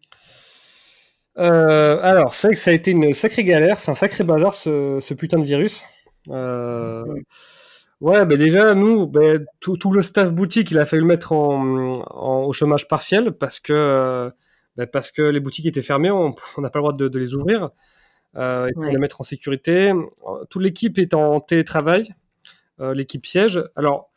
Alors, 1.40 2.34
c'est 2.34 2.48
vrai 2.48 2.54
que 2.56 2.60
ça 2.60 2.72
a 2.72 2.74
été 2.74 2.92
une 2.92 3.14
sacrée 3.14 3.44
galère, 3.44 3.80
c'est 3.80 3.92
un 3.92 3.96
sacré 3.96 4.24
bazar 4.24 4.54
ce, 4.54 5.00
ce 5.02 5.14
putain 5.14 5.38
de 5.38 5.46
virus. 5.46 5.82
Euh, 6.30 7.06
ouais, 8.02 8.26
ben 8.26 8.38
déjà, 8.38 8.74
nous, 8.76 9.08
ben, 9.08 9.46
tout, 9.60 9.78
tout, 9.78 9.92
le 9.92 10.02
staff 10.02 10.32
boutique, 10.32 10.72
il 10.72 10.78
a 10.80 10.86
fallu 10.86 11.02
le 11.02 11.08
mettre 11.08 11.32
en, 11.32 12.46
au 12.46 12.54
chômage 12.54 12.88
partiel 12.88 13.32
parce 13.32 13.60
que, 13.60 14.32
ben, 14.76 14.88
parce 14.88 15.12
que 15.12 15.22
les 15.22 15.40
boutiques 15.40 15.66
étaient 15.66 15.82
fermées, 15.82 16.12
on 16.12 16.34
n'a 16.58 16.70
pas 16.70 16.80
le 16.80 16.84
droit 16.84 16.94
de, 16.94 17.08
de 17.08 17.20
les 17.20 17.34
ouvrir. 17.34 17.72
Euh, 18.36 18.70
les 18.78 18.98
mettre 18.98 19.22
en 19.22 19.24
sécurité. 19.24 19.92
Toute 20.50 20.62
l'équipe 20.62 20.98
est 21.00 21.14
en 21.14 21.40
télétravail, 21.40 22.14
euh, 22.80 22.94
l'équipe 22.94 23.26
siège. 23.26 23.64
Alors, 23.76 24.09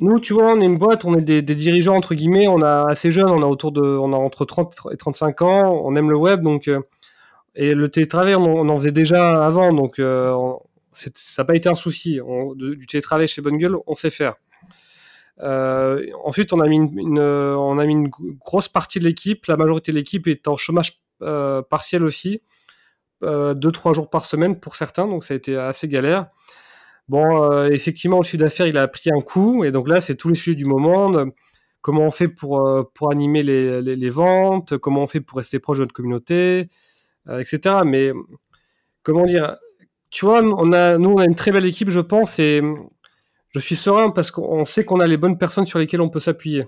nous, 0.00 0.20
tu 0.20 0.32
vois, 0.32 0.52
on 0.52 0.60
est 0.60 0.64
une 0.64 0.78
boîte, 0.78 1.04
on 1.04 1.14
est 1.14 1.20
des, 1.20 1.42
dirigeants, 1.42 1.96
entre 1.96 2.14
guillemets, 2.14 2.48
on 2.48 2.62
a 2.62 2.88
assez 2.88 3.10
jeune, 3.10 3.28
on 3.28 3.42
a 3.42 3.46
autour 3.46 3.72
de, 3.72 3.82
on 3.82 4.12
a 4.12 4.16
entre 4.16 4.44
30 4.44 4.74
et 4.92 4.96
35 4.96 5.42
ans, 5.42 5.82
on 5.84 5.94
aime 5.96 6.10
le 6.10 6.16
web, 6.16 6.42
donc, 6.42 6.68
euh, 6.68 6.80
et 7.54 7.74
le 7.74 7.88
télétravail, 7.90 8.34
on, 8.34 8.68
en 8.68 8.76
faisait 8.76 8.92
déjà 8.92 9.44
avant, 9.44 9.72
donc, 9.72 9.98
euh, 9.98 10.34
ça 10.94 11.10
n'a 11.42 11.44
pas 11.44 11.56
été 11.56 11.68
un 11.68 11.74
souci. 11.74 12.20
du 12.56 12.86
télétravail 12.86 13.28
chez 13.28 13.42
Bonne 13.42 13.58
Gueule, 13.58 13.76
on 13.86 13.94
sait 13.94 14.10
faire. 14.10 14.34
Euh, 15.40 16.06
ensuite, 16.24 16.52
on 16.52 16.60
a, 16.60 16.68
mis 16.68 16.76
une, 16.76 17.18
on 17.18 17.78
a 17.78 17.84
mis 17.84 17.92
une 17.92 18.08
grosse 18.08 18.68
partie 18.68 18.98
de 18.98 19.04
l'équipe. 19.04 19.46
La 19.46 19.56
majorité 19.56 19.90
de 19.92 19.96
l'équipe 19.96 20.26
est 20.26 20.48
en 20.48 20.56
chômage 20.56 21.00
partiel 21.68 22.04
aussi. 22.04 22.42
Euh, 23.22 23.54
deux, 23.54 23.70
trois 23.70 23.92
jours 23.92 24.10
par 24.10 24.24
semaine 24.24 24.58
pour 24.58 24.74
certains, 24.74 25.06
donc 25.06 25.22
ça 25.22 25.34
a 25.34 25.36
été 25.36 25.56
assez 25.56 25.86
galère. 25.86 26.26
Bon, 27.08 27.42
euh, 27.42 27.68
effectivement, 27.70 28.18
le 28.18 28.22
chiffre 28.22 28.38
d'affaires, 28.38 28.66
il 28.66 28.76
a 28.78 28.88
pris 28.88 29.10
un 29.10 29.20
coup, 29.20 29.64
et 29.64 29.72
donc 29.72 29.88
là, 29.88 30.00
c'est 30.00 30.14
tous 30.16 30.28
les 30.28 30.34
sujets 30.34 30.56
du 30.56 30.64
moment. 30.64 31.12
comment 31.82 32.02
on 32.02 32.10
fait 32.10 32.28
pour, 32.28 32.90
pour 32.94 33.10
animer 33.10 33.42
les, 33.42 33.82
les, 33.82 33.96
les, 33.96 34.10
ventes, 34.10 34.78
comment 34.78 35.02
on 35.02 35.06
fait 35.06 35.20
pour 35.20 35.38
rester 35.38 35.58
proche 35.58 35.78
de 35.78 35.82
notre 35.82 35.92
communauté, 35.92 36.68
etc. 37.28 37.80
Mais 37.84 38.12
comment 39.02 39.24
dire, 39.24 39.56
tu 40.10 40.26
vois, 40.26 40.42
on 40.42 40.72
a, 40.72 40.98
nous, 40.98 41.10
on 41.10 41.18
a 41.18 41.24
une 41.24 41.34
très 41.34 41.52
belle 41.52 41.66
équipe, 41.66 41.90
je 41.90 42.00
pense, 42.00 42.38
et 42.38 42.62
je 43.50 43.58
suis 43.58 43.76
serein 43.76 44.10
parce 44.10 44.30
qu'on 44.30 44.64
sait 44.64 44.84
qu'on 44.84 45.00
a 45.00 45.06
les 45.06 45.16
bonnes 45.16 45.38
personnes 45.38 45.66
sur 45.66 45.78
lesquelles 45.78 46.00
on 46.00 46.08
peut 46.08 46.20
s'appuyer. 46.20 46.64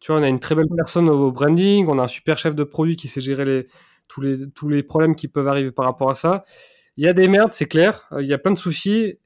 Tu 0.00 0.12
vois, 0.12 0.20
on 0.20 0.24
a 0.24 0.28
une 0.28 0.40
très 0.40 0.54
belle 0.54 0.68
personne 0.76 1.08
au 1.08 1.32
branding, 1.32 1.86
on 1.88 1.98
a 1.98 2.02
un 2.02 2.08
super 2.08 2.38
chef 2.38 2.54
de 2.54 2.64
produit 2.64 2.96
qui 2.96 3.08
sait 3.08 3.20
gérer 3.20 3.44
les, 3.44 3.66
tous, 4.08 4.20
les, 4.20 4.50
tous 4.50 4.68
les 4.68 4.82
problèmes 4.82 5.14
qui 5.14 5.28
peuvent 5.28 5.48
arriver 5.48 5.72
par 5.72 5.86
rapport 5.86 6.10
à 6.10 6.14
ça. 6.14 6.44
Il 6.96 7.04
y 7.04 7.08
a 7.08 7.12
des 7.12 7.28
merdes, 7.28 7.54
c'est 7.54 7.66
clair, 7.66 8.08
il 8.20 8.26
y 8.26 8.34
a 8.34 8.38
plein 8.38 8.52
de 8.52 8.58
soucis. 8.58 9.18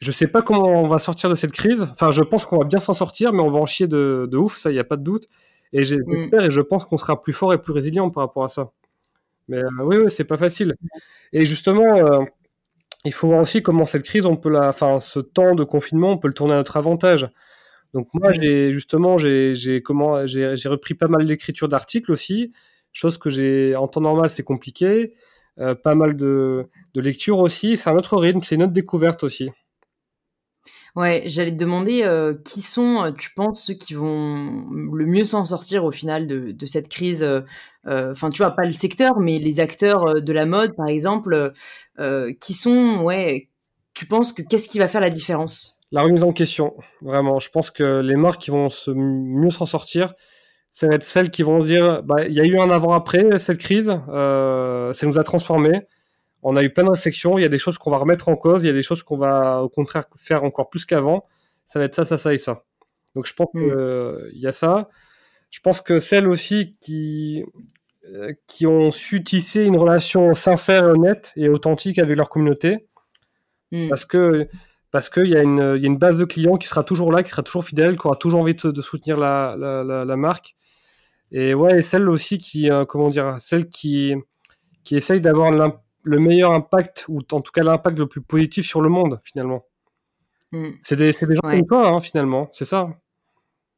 Je 0.00 0.12
sais 0.12 0.26
pas 0.28 0.42
comment 0.42 0.82
on 0.82 0.86
va 0.86 0.98
sortir 0.98 1.30
de 1.30 1.34
cette 1.34 1.52
crise. 1.52 1.82
Enfin, 1.82 2.10
je 2.10 2.22
pense 2.22 2.44
qu'on 2.44 2.58
va 2.58 2.64
bien 2.64 2.80
s'en 2.80 2.92
sortir, 2.92 3.32
mais 3.32 3.42
on 3.42 3.48
va 3.48 3.58
en 3.58 3.66
chier 3.66 3.86
de, 3.86 4.28
de 4.30 4.36
ouf, 4.36 4.58
ça, 4.58 4.70
il 4.70 4.74
n'y 4.74 4.80
a 4.80 4.84
pas 4.84 4.96
de 4.96 5.02
doute. 5.02 5.28
Et 5.72 5.80
mm. 5.80 5.84
j'espère 5.84 6.44
et 6.44 6.50
je 6.50 6.60
pense 6.60 6.84
qu'on 6.84 6.98
sera 6.98 7.20
plus 7.20 7.32
fort 7.32 7.52
et 7.52 7.58
plus 7.58 7.72
résilient 7.72 8.10
par 8.10 8.24
rapport 8.24 8.44
à 8.44 8.48
ça. 8.48 8.70
Mais 9.48 9.58
euh, 9.58 9.68
oui, 9.80 9.96
oui, 9.98 10.10
c'est 10.10 10.24
pas 10.24 10.36
facile. 10.36 10.74
Et 11.32 11.44
justement, 11.44 11.96
euh, 11.96 12.24
il 13.04 13.12
faut 13.12 13.28
voir 13.28 13.40
aussi 13.40 13.62
comment 13.62 13.86
cette 13.86 14.02
crise, 14.02 14.26
on 14.26 14.36
peut 14.36 14.50
la, 14.50 14.68
enfin, 14.68 15.00
ce 15.00 15.20
temps 15.20 15.54
de 15.54 15.64
confinement, 15.64 16.12
on 16.12 16.18
peut 16.18 16.28
le 16.28 16.34
tourner 16.34 16.54
à 16.54 16.56
notre 16.56 16.76
avantage. 16.76 17.28
Donc 17.94 18.08
moi, 18.14 18.32
j'ai 18.32 18.72
justement, 18.72 19.16
j'ai 19.16 19.82
comment, 19.82 20.26
j'ai 20.26 20.68
repris 20.68 20.94
pas 20.94 21.08
mal 21.08 21.26
d'écriture 21.26 21.68
d'articles 21.68 22.12
aussi, 22.12 22.52
chose 22.92 23.18
que 23.18 23.30
j'ai 23.30 23.76
en 23.76 23.88
temps 23.88 24.00
normal, 24.00 24.30
c'est 24.30 24.42
compliqué. 24.42 25.14
Euh, 25.58 25.74
pas 25.74 25.94
mal 25.94 26.16
de, 26.16 26.66
de 26.94 27.00
lecture 27.00 27.38
aussi. 27.38 27.78
C'est 27.78 27.88
un 27.88 27.96
autre 27.96 28.18
rythme, 28.18 28.40
c'est 28.44 28.56
une 28.56 28.64
autre 28.64 28.74
découverte 28.74 29.24
aussi. 29.24 29.50
Ouais, 30.96 31.24
j'allais 31.26 31.50
te 31.50 31.56
demander 31.56 32.02
euh, 32.02 32.34
qui 32.44 32.62
sont, 32.62 33.04
euh, 33.04 33.10
tu 33.12 33.30
penses, 33.34 33.62
ceux 33.62 33.74
qui 33.74 33.94
vont 33.94 34.66
le 34.70 35.04
mieux 35.04 35.24
s'en 35.24 35.44
sortir 35.44 35.84
au 35.84 35.92
final 35.92 36.26
de, 36.26 36.66
cette 36.66 36.88
crise. 36.88 37.22
Euh, 37.22 37.42
enfin, 37.84 38.30
tu 38.30 38.38
vois, 38.38 38.52
pas 38.52 38.64
le 38.64 38.72
secteur, 38.72 39.20
mais 39.20 39.38
les 39.38 39.60
acteurs 39.60 40.22
de 40.22 40.32
la 40.32 40.46
mode, 40.46 40.74
par 40.74 40.88
exemple, 40.88 41.52
qui 42.40 42.54
sont, 42.54 43.02
ouais, 43.02 43.48
tu 43.94 44.06
penses 44.06 44.32
que 44.32 44.42
qu'est-ce 44.42 44.68
qui 44.68 44.78
va 44.78 44.88
faire 44.88 45.00
la 45.00 45.10
différence? 45.10 45.78
La 45.92 46.02
remise 46.02 46.24
en 46.24 46.32
question, 46.32 46.74
vraiment. 47.00 47.38
Je 47.38 47.50
pense 47.50 47.70
que 47.70 48.00
les 48.00 48.16
marques 48.16 48.40
qui 48.40 48.50
vont 48.50 48.68
se 48.68 48.90
mieux 48.90 49.50
s'en 49.50 49.66
sortir, 49.66 50.14
ça 50.70 50.88
va 50.88 50.94
être 50.94 51.04
celles 51.04 51.30
qui 51.30 51.42
vont 51.42 51.60
dire, 51.60 52.02
bah, 52.02 52.26
il 52.26 52.34
y 52.34 52.40
a 52.40 52.44
eu 52.44 52.58
un 52.58 52.70
avant-après 52.70 53.38
cette 53.38 53.58
crise, 53.58 53.86
ça 53.86 55.06
nous 55.06 55.18
a 55.18 55.22
transformés 55.22 55.86
on 56.48 56.56
a 56.56 56.62
eu 56.62 56.70
plein 56.70 56.84
de 56.84 56.90
réflexions. 56.90 57.38
Il 57.38 57.42
y 57.42 57.44
a 57.44 57.48
des 57.48 57.58
choses 57.58 57.76
qu'on 57.76 57.90
va 57.90 57.96
remettre 57.96 58.28
en 58.28 58.36
cause. 58.36 58.62
Il 58.62 58.68
y 58.68 58.70
a 58.70 58.72
des 58.72 58.84
choses 58.84 59.02
qu'on 59.02 59.16
va 59.16 59.62
au 59.62 59.68
contraire 59.68 60.04
faire 60.16 60.44
encore 60.44 60.70
plus 60.70 60.84
qu'avant. 60.84 61.26
Ça 61.66 61.80
va 61.80 61.86
être 61.86 61.94
ça, 61.96 62.04
ça, 62.04 62.18
ça 62.18 62.32
et 62.32 62.38
ça. 62.38 62.62
Donc 63.16 63.26
je 63.26 63.34
pense 63.34 63.48
qu'il 63.50 63.62
hmm. 63.62 64.30
y 64.32 64.46
a 64.46 64.52
ça. 64.52 64.88
Je 65.50 65.60
pense 65.60 65.80
que 65.80 65.98
celles 65.98 66.28
aussi 66.28 66.76
qui, 66.80 67.42
euh, 68.12 68.32
qui 68.46 68.66
ont 68.66 68.92
su 68.92 69.24
tisser 69.24 69.64
une 69.64 69.76
relation 69.76 70.34
sincère, 70.34 70.84
honnête 70.84 71.32
et 71.34 71.48
authentique 71.48 71.98
avec 71.98 72.16
leur 72.16 72.28
communauté. 72.28 72.86
Hmm. 73.72 73.88
Parce 73.88 74.04
que 74.04 74.48
parce 74.92 75.10
qu'il 75.10 75.26
y, 75.26 75.32
y, 75.32 75.36
a 75.36 75.42
une 75.42 75.98
base 75.98 76.16
de 76.16 76.24
clients 76.24 76.56
qui 76.56 76.68
sera 76.68 76.84
toujours 76.84 77.12
là, 77.12 77.22
qui 77.24 77.30
sera 77.30 77.42
toujours 77.42 77.64
fidèle, 77.64 77.98
qui 77.98 78.06
aura 78.06 78.16
toujours 78.16 78.40
envie 78.40 78.54
de, 78.54 78.80
soutenir 78.80 79.18
la, 79.18 79.56
la, 79.58 80.16
marque. 80.16 80.54
Et 81.32 81.52
ouais, 81.52 81.80
et 81.80 81.82
celles 81.82 82.08
aussi 82.08 82.38
qui, 82.38 82.70
euh, 82.70 82.86
comment 82.86 83.10
dire, 83.10 83.36
celles 83.40 83.68
qui, 83.68 84.14
qui 84.84 84.96
essayent 84.96 85.20
d'avoir 85.20 85.50
le 86.06 86.20
meilleur 86.20 86.52
impact, 86.52 87.04
ou 87.08 87.18
en 87.32 87.40
tout 87.40 87.52
cas 87.52 87.64
l'impact 87.64 87.98
le 87.98 88.06
plus 88.06 88.20
positif 88.20 88.64
sur 88.64 88.80
le 88.80 88.88
monde, 88.88 89.20
finalement. 89.24 89.64
Hmm. 90.52 90.70
C'est 90.82 90.94
des, 90.94 91.10
des, 91.10 91.34
gens 91.34 91.40
comme 91.42 91.66
toi, 91.66 91.88
hein, 91.88 92.00
finalement, 92.00 92.48
c'est 92.52 92.64
ça. 92.64 92.88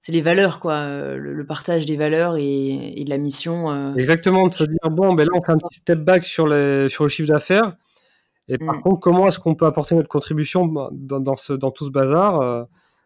C'est 0.00 0.12
les 0.12 0.20
valeurs, 0.20 0.60
quoi, 0.60 0.74
euh, 0.74 1.16
le, 1.16 1.46
partage 1.46 1.86
des 1.86 1.96
valeurs 1.96 2.36
et, 2.36 3.02
de 3.02 3.08
la 3.08 3.16
mission. 3.16 3.70
Euh. 3.70 3.94
Exactement, 3.94 4.46
de 4.46 4.52
se 4.52 4.64
dire, 4.64 4.90
bon, 4.90 5.14
ben 5.14 5.24
là, 5.24 5.30
on 5.34 5.40
fait 5.40 5.52
un 5.52 5.58
petit 5.58 5.78
step 5.78 6.00
back 6.00 6.24
sur, 6.24 6.46
les, 6.46 6.90
sur 6.90 7.04
le 7.04 7.08
chiffre 7.08 7.28
d'affaires. 7.28 7.76
Et 8.48 8.58
par 8.58 8.76
hmm. 8.76 8.82
contre, 8.82 9.00
comment 9.00 9.26
est-ce 9.26 9.38
qu'on 9.38 9.54
peut 9.54 9.66
apporter 9.66 9.94
notre 9.94 10.08
contribution 10.08 10.66
dans, 10.66 11.20
dans, 11.20 11.36
ce, 11.36 11.54
dans 11.54 11.70
tout 11.70 11.86
ce 11.86 11.90
bazar 11.90 12.40
euh, 12.42 12.64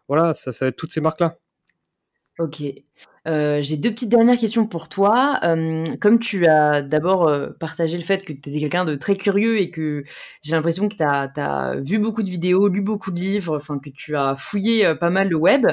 Voilà, 0.09 0.33
ça, 0.33 0.51
ça 0.51 0.65
va 0.65 0.69
être 0.69 0.75
toutes 0.75 0.91
ces 0.91 1.01
marques-là. 1.01 1.37
Ok. 2.39 2.63
Euh, 3.27 3.61
j'ai 3.61 3.77
deux 3.77 3.91
petites 3.91 4.09
dernières 4.09 4.39
questions 4.39 4.65
pour 4.65 4.89
toi. 4.89 5.39
Euh, 5.43 5.83
comme 6.01 6.17
tu 6.17 6.47
as 6.47 6.81
d'abord 6.81 7.27
euh, 7.27 7.49
partagé 7.59 7.95
le 7.95 8.03
fait 8.03 8.25
que 8.25 8.33
tu 8.33 8.49
étais 8.49 8.59
quelqu'un 8.59 8.85
de 8.85 8.95
très 8.95 9.15
curieux 9.15 9.59
et 9.59 9.69
que 9.69 10.03
j'ai 10.41 10.55
l'impression 10.55 10.89
que 10.89 10.95
tu 10.95 11.03
as, 11.03 11.75
vu 11.79 11.99
beaucoup 11.99 12.23
de 12.23 12.29
vidéos, 12.29 12.67
lu 12.69 12.81
beaucoup 12.81 13.11
de 13.11 13.19
livres, 13.19 13.57
enfin 13.57 13.77
que 13.77 13.91
tu 13.91 14.15
as 14.15 14.35
fouillé 14.35 14.95
pas 14.99 15.11
mal 15.11 15.29
le 15.29 15.37
web, 15.37 15.67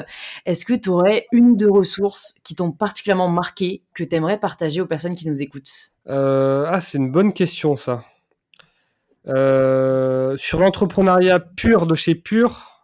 est-ce 0.45 0.63
que 0.63 0.73
tu 0.73 0.89
aurais 0.89 1.25
une 1.31 1.57
de 1.57 1.67
ressources 1.67 2.35
qui 2.43 2.53
t'ont 2.53 2.71
particulièrement 2.71 3.27
marqué, 3.29 3.81
que 3.95 4.03
tu 4.03 4.15
aimerais 4.15 4.39
partager 4.39 4.81
aux 4.81 4.87
personnes 4.87 5.15
qui 5.15 5.27
nous 5.27 5.41
écoutent? 5.41 5.93
Ah, 6.07 6.79
c'est 6.79 6.99
une 6.99 7.11
bonne 7.11 7.33
question 7.33 7.75
ça. 7.75 8.03
sur 9.25 10.59
l'entrepreneuriat 10.59 11.39
pur 11.39 11.87
de 11.87 11.95
chez 11.95 12.13
Pur, 12.13 12.83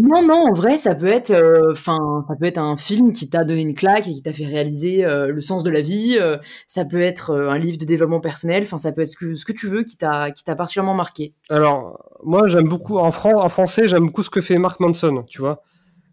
non, 0.00 0.22
non, 0.26 0.48
en 0.48 0.52
vrai, 0.52 0.78
ça 0.78 0.94
peut 0.94 1.08
être, 1.08 1.30
euh, 1.30 1.72
enfin, 1.72 2.24
ça 2.26 2.34
peut 2.34 2.46
être 2.46 2.56
un 2.56 2.76
film 2.78 3.12
qui 3.12 3.28
t'a 3.28 3.44
donné 3.44 3.60
une 3.60 3.74
claque 3.74 4.08
et 4.08 4.12
qui 4.14 4.22
t'a 4.22 4.32
fait 4.32 4.46
réaliser 4.46 5.04
euh, 5.04 5.26
le 5.26 5.40
sens 5.42 5.62
de 5.62 5.68
la 5.68 5.82
vie. 5.82 6.16
Euh, 6.18 6.38
ça 6.66 6.86
peut 6.86 7.02
être 7.02 7.34
un 7.34 7.58
livre 7.58 7.76
de 7.76 7.84
développement 7.84 8.20
personnel. 8.20 8.62
Enfin, 8.62 8.78
ça 8.78 8.92
peut 8.92 9.02
être 9.02 9.08
ce 9.08 9.16
que, 9.16 9.34
ce 9.34 9.44
que 9.44 9.52
tu 9.52 9.66
veux 9.68 9.82
qui 9.82 9.98
t'a, 9.98 10.30
qui 10.30 10.42
t'a 10.42 10.56
particulièrement 10.56 10.94
marqué. 10.94 11.34
Alors, 11.50 12.02
moi, 12.24 12.48
j'aime 12.48 12.66
beaucoup 12.66 12.98
en, 12.98 13.08
en 13.08 13.48
français, 13.48 13.88
j'aime 13.88 14.06
beaucoup 14.06 14.22
ce 14.22 14.30
que 14.30 14.40
fait 14.40 14.56
Mark 14.56 14.80
Manson. 14.80 15.22
Tu 15.28 15.40
vois, 15.40 15.62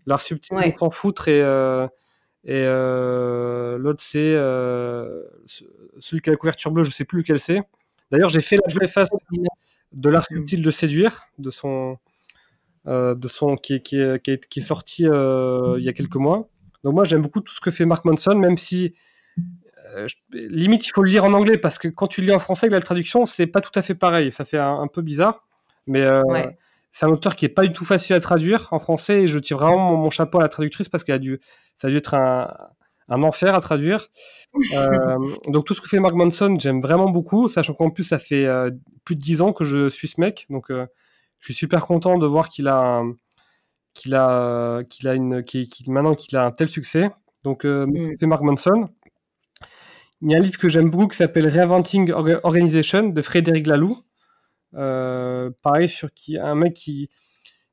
l'art 0.05 0.21
subtil, 0.21 0.57
ouais. 0.57 0.75
on 0.81 0.89
foutre 0.89 1.29
et 1.29 1.39
et 2.43 2.65
l'autre 2.65 4.01
c'est 4.01 4.33
celui 5.99 6.21
qui 6.21 6.29
a 6.29 6.33
la 6.33 6.37
couverture 6.37 6.71
bleue. 6.71 6.83
Je 6.83 6.91
sais 6.91 7.05
plus 7.05 7.19
lequel 7.19 7.39
c'est. 7.39 7.61
D'ailleurs, 8.11 8.29
j'ai 8.29 8.41
fait 8.41 8.57
la 8.81 8.87
face 8.87 9.09
de 9.93 10.09
l'art 10.09 10.25
subtil 10.25 10.61
de 10.61 10.71
séduire 10.71 11.27
de 11.37 11.51
son 11.51 11.97
de 12.87 13.27
son 13.27 13.55
qui, 13.55 13.81
qui, 13.81 13.97
qui, 14.23 14.31
est, 14.31 14.47
qui 14.47 14.59
est 14.59 14.63
sorti 14.63 15.05
euh, 15.05 15.75
il 15.77 15.83
y 15.83 15.89
a 15.89 15.93
quelques 15.93 16.15
mois. 16.15 16.49
Donc 16.83 16.93
moi 16.93 17.03
j'aime 17.03 17.21
beaucoup 17.21 17.41
tout 17.41 17.53
ce 17.53 17.59
que 17.59 17.71
fait 17.71 17.85
Mark 17.85 18.05
Manson, 18.05 18.35
même 18.35 18.57
si 18.57 18.95
euh, 19.95 20.07
limite 20.31 20.87
il 20.87 20.91
faut 20.91 21.03
le 21.03 21.09
lire 21.09 21.25
en 21.25 21.33
anglais 21.33 21.57
parce 21.57 21.79
que 21.79 21.87
quand 21.87 22.07
tu 22.07 22.21
le 22.21 22.27
lis 22.27 22.33
en 22.33 22.39
français 22.39 22.65
avec 22.67 22.73
la 22.73 22.81
traduction 22.81 23.25
c'est 23.25 23.47
pas 23.47 23.61
tout 23.61 23.77
à 23.77 23.81
fait 23.81 23.95
pareil, 23.95 24.31
ça 24.31 24.45
fait 24.45 24.57
un, 24.57 24.87
peu 24.87 25.01
bizarre. 25.01 25.45
Mais 25.85 26.05
c'est 26.91 27.05
un 27.05 27.09
auteur 27.09 27.35
qui 27.35 27.45
est 27.45 27.49
pas 27.49 27.65
du 27.65 27.73
tout 27.73 27.85
facile 27.85 28.15
à 28.15 28.19
traduire 28.19 28.67
en 28.71 28.79
français 28.79 29.23
et 29.23 29.27
je 29.27 29.39
tire 29.39 29.57
vraiment 29.57 29.95
mon, 29.95 30.09
chapeau 30.09 30.39
à 30.39 30.41
la 30.41 30.49
traductrice 30.49 30.89
parce 30.89 31.03
qu'elle 31.03 31.15
a 31.15 31.19
dû, 31.19 31.39
ça 31.75 31.87
a 31.87 31.91
dû 31.91 31.97
être 31.97 32.13
un, 32.13 32.47
un 33.09 33.23
enfer 33.23 33.55
à 33.55 33.61
traduire. 33.61 34.07
Euh, 34.73 35.17
donc 35.49 35.65
tout 35.65 35.75
ce 35.75 35.81
que 35.81 35.87
fait 35.87 35.99
Mark 35.99 36.15
Manson, 36.15 36.57
j'aime 36.57 36.81
vraiment 36.81 37.11
beaucoup, 37.11 37.47
sachant 37.47 37.75
qu'en 37.75 37.91
plus 37.91 38.05
ça 38.05 38.17
fait 38.17 38.47
euh, 38.47 38.71
plus 39.03 39.15
de 39.15 39.21
10 39.21 39.41
ans 39.41 39.53
que 39.53 39.63
je 39.63 39.87
suis 39.87 40.07
ce 40.07 40.19
mec, 40.19 40.47
donc 40.49 40.71
euh, 40.71 40.87
je 41.47 41.53
suis 41.53 41.59
super 41.59 41.85
content 41.85 42.17
de 42.17 42.25
voir 42.25 42.49
qu'il 42.49 42.67
a 42.67 43.03
qu'il 43.93 44.15
a 44.15 44.83
qu'il 44.83 45.07
a 45.07 45.13
une 45.13 45.43
qui, 45.43 45.69
maintenant 45.87 46.13
qu'il 46.13 46.37
a 46.37 46.45
un 46.45 46.51
tel 46.51 46.67
succès. 46.67 47.09
Donc 47.45 47.63
mm. 47.63 48.17
fait 48.19 48.25
Mark 48.25 48.43
Manson. 48.43 48.89
Il 50.21 50.31
y 50.31 50.35
a 50.35 50.39
un 50.39 50.41
livre 50.41 50.57
que 50.57 50.67
j'aime 50.67 50.89
beaucoup 50.89 51.07
qui 51.07 51.17
s'appelle 51.17 51.47
Reinventing 51.47 52.11
Organization 52.43 53.09
de 53.09 53.21
Frédéric 53.21 53.65
Laloux. 53.65 53.97
pareil 54.73 55.87
sur 55.87 56.13
qui 56.13 56.37
un 56.37 56.55
mec 56.55 56.73
qui 56.73 57.09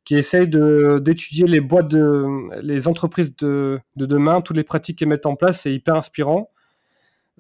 qui 0.05 0.15
essaye 0.15 0.49
d'étudier 0.49 1.47
les 1.47 1.61
boîtes 1.61 1.89
de 1.89 2.27
les 2.63 2.87
entreprises 2.87 3.35
de, 3.37 3.81
de, 3.97 4.07
demain, 4.07 4.41
toutes 4.41 4.57
les 4.57 4.63
pratiques 4.63 4.99
qu'elles 4.99 5.09
mettent 5.09 5.27
en 5.27 5.35
place, 5.35 5.63
c'est 5.63 5.75
hyper 5.75 5.97
inspirant. 5.97 6.51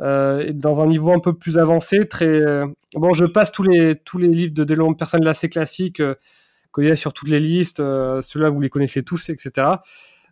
Euh, 0.00 0.52
dans 0.52 0.80
un 0.80 0.86
niveau 0.86 1.12
un 1.12 1.20
peu 1.20 1.34
plus 1.34 1.58
avancé, 1.58 2.08
très 2.08 2.26
euh, 2.26 2.66
bon. 2.94 3.12
Je 3.12 3.24
passe 3.24 3.52
tous 3.52 3.62
les 3.62 3.94
tous 3.94 4.18
les 4.18 4.28
livres 4.28 4.52
de 4.52 4.64
développement 4.64 4.94
personnel 4.94 5.28
assez 5.28 5.48
classiques 5.48 6.00
euh, 6.00 6.16
qu'il 6.74 6.84
y 6.84 6.90
a 6.90 6.96
sur 6.96 7.12
toutes 7.12 7.28
les 7.28 7.38
listes. 7.40 7.78
Ceux-là, 7.78 8.48
vous 8.50 8.60
les 8.60 8.70
connaissez 8.70 9.02
tous, 9.04 9.28
etc. 9.28 9.68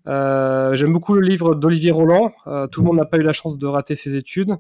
J'aime 0.07 0.93
beaucoup 0.93 1.15
le 1.15 1.21
livre 1.21 1.55
d'Olivier 1.55 1.93
Roland. 1.93 2.33
tout 2.73 2.81
le 2.81 2.87
monde 2.87 2.97
n'a 2.97 3.05
pas 3.05 3.19
eu 3.19 3.23
la 3.23 3.33
chance 3.33 3.59
de 3.59 3.67
rater 3.67 3.95
ses 3.95 4.17
études. 4.17 4.57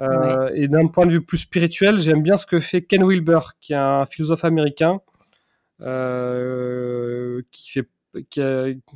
Et 0.00 0.68
d'un 0.68 0.86
point 0.86 1.06
de 1.06 1.10
vue 1.10 1.24
plus 1.24 1.38
spirituel, 1.38 1.98
j'aime 1.98 2.22
bien 2.22 2.36
ce 2.36 2.46
que 2.46 2.60
fait 2.60 2.82
Ken 2.82 3.04
Wilber, 3.04 3.40
qui 3.60 3.72
est 3.72 3.76
un 3.76 4.06
philosophe 4.06 4.44
américain 4.44 5.00
qui 7.50 7.70
fait 7.70 7.88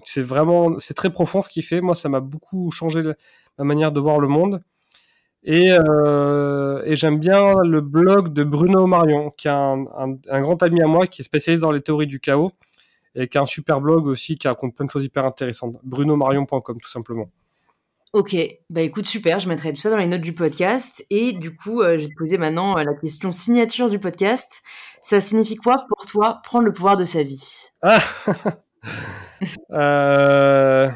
c'est 0.04 0.22
vraiment 0.22 0.78
c'est 0.78 0.94
très 0.94 1.10
profond 1.10 1.42
ce 1.42 1.48
qu'il 1.48 1.64
fait 1.64 1.80
moi 1.80 1.96
ça 1.96 2.08
m'a 2.08 2.20
beaucoup 2.20 2.70
changé 2.70 3.02
ma 3.58 3.64
manière 3.64 3.90
de 3.90 3.98
voir 3.98 4.20
le 4.20 4.28
monde 4.28 4.62
et, 5.44 5.72
euh, 5.72 6.82
et 6.84 6.96
j'aime 6.96 7.18
bien 7.18 7.54
le 7.62 7.80
blog 7.80 8.32
de 8.32 8.44
Bruno 8.44 8.86
Marion 8.86 9.30
qui 9.30 9.48
est 9.48 9.52
un, 9.52 9.86
un, 9.96 10.40
grand 10.40 10.62
ami 10.62 10.82
à 10.82 10.86
moi 10.86 11.06
qui 11.06 11.22
est 11.22 11.24
spécialisé 11.24 11.62
dans 11.62 11.72
les 11.72 11.80
théories 11.80 12.06
du 12.06 12.20
chaos 12.20 12.52
et 13.14 13.28
qui 13.28 13.38
a 13.38 13.42
un 13.42 13.46
super 13.46 13.80
blog 13.80 14.06
aussi 14.06 14.36
qui 14.36 14.48
raconte 14.48 14.74
plein 14.74 14.86
de 14.86 14.90
choses 14.90 15.04
hyper 15.04 15.24
intéressantes. 15.24 15.76
Brunomarion.com 15.82 16.80
tout 16.80 16.90
simplement. 16.90 17.30
Ok, 18.14 18.34
bah 18.70 18.80
écoute, 18.80 19.06
super, 19.06 19.38
je 19.38 19.48
mettrai 19.48 19.70
tout 19.74 19.80
ça 19.80 19.90
dans 19.90 19.98
les 19.98 20.06
notes 20.06 20.22
du 20.22 20.32
podcast. 20.32 21.04
Et 21.10 21.32
du 21.32 21.54
coup, 21.54 21.82
euh, 21.82 21.98
je 21.98 22.04
vais 22.04 22.08
te 22.08 22.16
poser 22.16 22.38
maintenant 22.38 22.78
euh, 22.78 22.82
la 22.82 22.94
question 22.94 23.32
signature 23.32 23.90
du 23.90 23.98
podcast. 23.98 24.62
Ça 25.02 25.20
signifie 25.20 25.56
quoi 25.56 25.84
pour 25.88 26.06
toi 26.06 26.40
prendre 26.42 26.64
le 26.64 26.72
pouvoir 26.72 26.96
de 26.96 27.04
sa 27.04 27.22
vie? 27.22 27.68
Ah 27.82 27.98
euh, 29.72 30.88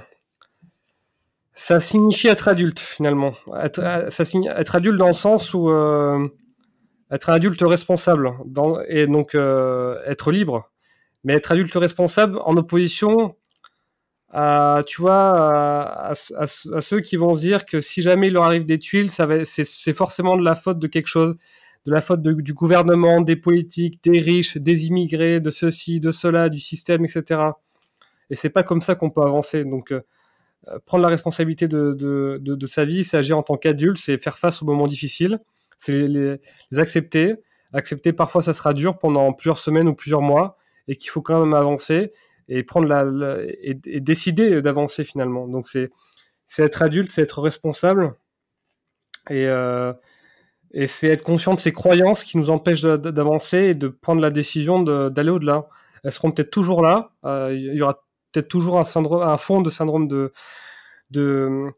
Ça 1.64 1.78
signifie 1.78 2.26
être 2.26 2.48
adulte 2.48 2.80
finalement. 2.80 3.34
Être, 3.56 3.78
être 3.78 4.74
adulte 4.74 4.98
dans 4.98 5.06
le 5.06 5.12
sens 5.12 5.54
où 5.54 5.70
être 7.08 7.30
adulte 7.30 7.62
responsable 7.62 8.32
et 8.88 9.06
donc 9.06 9.36
être 9.36 10.32
libre. 10.32 10.68
Mais 11.22 11.34
être 11.34 11.52
adulte 11.52 11.72
responsable 11.74 12.40
en 12.44 12.56
opposition 12.56 13.36
tu 14.88 15.02
vois, 15.02 16.10
à, 16.10 16.14
ceux 16.16 16.98
qui 16.98 17.16
vont 17.16 17.36
se 17.36 17.42
dire 17.42 17.64
que 17.64 17.80
si 17.80 18.02
jamais 18.02 18.26
il 18.26 18.32
leur 18.32 18.42
arrive 18.42 18.64
des 18.64 18.80
tuiles, 18.80 19.12
c'est, 19.12 19.92
forcément 19.92 20.36
de 20.36 20.42
la 20.42 20.56
faute 20.56 20.80
de 20.80 20.88
quelque 20.88 21.06
chose, 21.06 21.36
de 21.86 21.92
la 21.92 22.00
faute 22.00 22.22
du 22.22 22.54
gouvernement, 22.54 23.20
des 23.20 23.36
politiques, 23.36 24.02
des 24.02 24.18
riches, 24.18 24.56
des 24.56 24.86
immigrés, 24.86 25.38
de 25.38 25.52
ceci, 25.52 26.00
de 26.00 26.10
cela, 26.10 26.48
du 26.48 26.58
système, 26.58 27.04
etc. 27.04 27.40
Et 28.30 28.34
c'est 28.34 28.50
pas 28.50 28.64
comme 28.64 28.80
ça 28.80 28.96
qu'on 28.96 29.10
peut 29.10 29.22
avancer. 29.22 29.64
Donc, 29.64 29.92
euh, 29.92 30.00
prendre 30.86 31.02
la 31.02 31.08
responsabilité 31.08 31.68
de, 31.68 31.92
de, 31.92 32.38
de, 32.40 32.66
sa 32.66 32.84
vie, 32.84 33.04
c'est 33.04 33.16
agir 33.16 33.36
en 33.36 33.42
tant 33.42 33.56
qu'adulte, 33.56 33.98
c'est 33.98 34.18
faire 34.18 34.38
face 34.38 34.62
aux 34.62 34.66
moments 34.66 34.86
difficiles, 34.86 35.40
c'est 35.78 35.92
les, 35.92 36.40
les 36.70 36.78
accepter. 36.78 37.34
Accepter, 37.72 38.12
parfois, 38.12 38.42
ça 38.42 38.52
sera 38.52 38.74
dur 38.74 38.98
pendant 38.98 39.32
plusieurs 39.32 39.58
semaines 39.58 39.88
ou 39.88 39.94
plusieurs 39.94 40.20
mois, 40.20 40.56
et 40.88 40.94
qu'il 40.94 41.10
faut 41.10 41.22
quand 41.22 41.40
même 41.40 41.54
avancer 41.54 42.12
et 42.48 42.62
prendre 42.62 42.86
la, 42.86 43.38
et, 43.62 44.00
décider 44.00 44.60
d'avancer 44.62 45.04
finalement. 45.04 45.48
Donc 45.48 45.66
c'est 45.66 45.90
c'est 46.46 46.64
être 46.64 46.82
adulte, 46.82 47.10
c'est 47.10 47.22
être 47.22 47.40
responsable 47.40 48.14
et 49.30 49.46
euh, 49.46 49.92
et 50.72 50.86
c'est 50.86 51.08
être 51.08 51.22
conscient 51.22 51.54
de 51.54 51.60
ses 51.60 51.72
croyances 51.72 52.24
qui 52.24 52.38
nous 52.38 52.50
empêchent 52.50 52.82
d'avancer 52.82 53.58
et 53.58 53.74
de 53.74 53.88
prendre 53.88 54.20
la 54.20 54.30
décision 54.30 54.82
d'aller 54.82 55.30
au-delà. 55.30 55.68
Elles 56.02 56.12
seront 56.12 56.30
peut-être 56.30 56.50
toujours 56.50 56.82
là. 56.82 57.12
Euh, 57.24 57.54
il 57.54 57.74
y 57.74 57.82
aura 57.82 58.04
peut-être 58.32 58.48
toujours 58.48 58.78
un 58.78 58.84
syndrome, 58.84 59.22
un 59.22 59.36
fond 59.36 59.60
de 59.60 59.70
syndrome 59.70 60.08
de 60.08 60.32
de, 61.10 61.68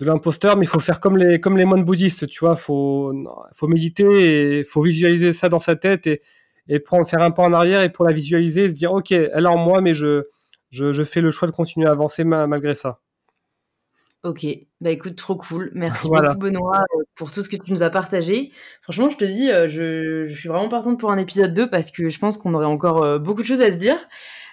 de 0.00 0.06
l'imposteur, 0.06 0.56
mais 0.56 0.64
il 0.64 0.68
faut 0.68 0.80
faire 0.80 1.00
comme 1.00 1.16
les 1.16 1.40
comme 1.40 1.56
les 1.56 1.64
moines 1.64 1.84
bouddhistes, 1.84 2.26
tu 2.28 2.40
vois. 2.40 2.56
Faut 2.56 3.12
faut 3.52 3.68
méditer 3.68 4.58
et 4.58 4.64
faut 4.64 4.82
visualiser 4.82 5.32
ça 5.32 5.48
dans 5.48 5.60
sa 5.60 5.76
tête 5.76 6.06
et 6.06 6.22
et 6.68 6.80
prendre, 6.80 7.06
faire 7.06 7.22
un 7.22 7.30
pas 7.30 7.42
en 7.42 7.52
arrière 7.52 7.82
et 7.82 7.90
pour 7.90 8.04
la 8.04 8.12
visualiser, 8.12 8.68
se 8.68 8.74
dire 8.74 8.92
ok, 8.92 9.12
elle 9.12 9.44
est 9.44 9.48
en 9.48 9.58
moi, 9.58 9.80
mais 9.80 9.94
je, 9.94 10.24
je, 10.70 11.04
fais 11.04 11.20
le 11.20 11.30
choix 11.30 11.48
de 11.48 11.52
continuer 11.52 11.86
à 11.86 11.92
avancer 11.92 12.24
malgré 12.24 12.74
ça. 12.74 13.00
Ok, 14.24 14.44
bah 14.80 14.90
écoute, 14.90 15.14
trop 15.14 15.36
cool. 15.36 15.70
Merci 15.74 16.08
beaucoup 16.08 16.38
Benoît 16.38 16.82
euh, 16.96 17.02
pour 17.14 17.30
tout 17.30 17.42
ce 17.42 17.48
que 17.48 17.54
tu 17.54 17.70
nous 17.70 17.84
as 17.84 17.90
partagé. 17.90 18.50
Franchement, 18.82 19.08
je 19.08 19.16
te 19.16 19.24
dis, 19.24 19.50
euh, 19.50 19.68
je, 19.68 20.26
je 20.26 20.34
suis 20.34 20.48
vraiment 20.48 20.68
partante 20.68 20.98
pour 20.98 21.12
un 21.12 21.18
épisode 21.18 21.54
2 21.54 21.70
parce 21.70 21.92
que 21.92 22.08
je 22.08 22.18
pense 22.18 22.36
qu'on 22.36 22.52
aurait 22.54 22.66
encore 22.66 23.04
euh, 23.04 23.18
beaucoup 23.20 23.42
de 23.42 23.46
choses 23.46 23.60
à 23.60 23.70
se 23.70 23.76
dire. 23.76 23.96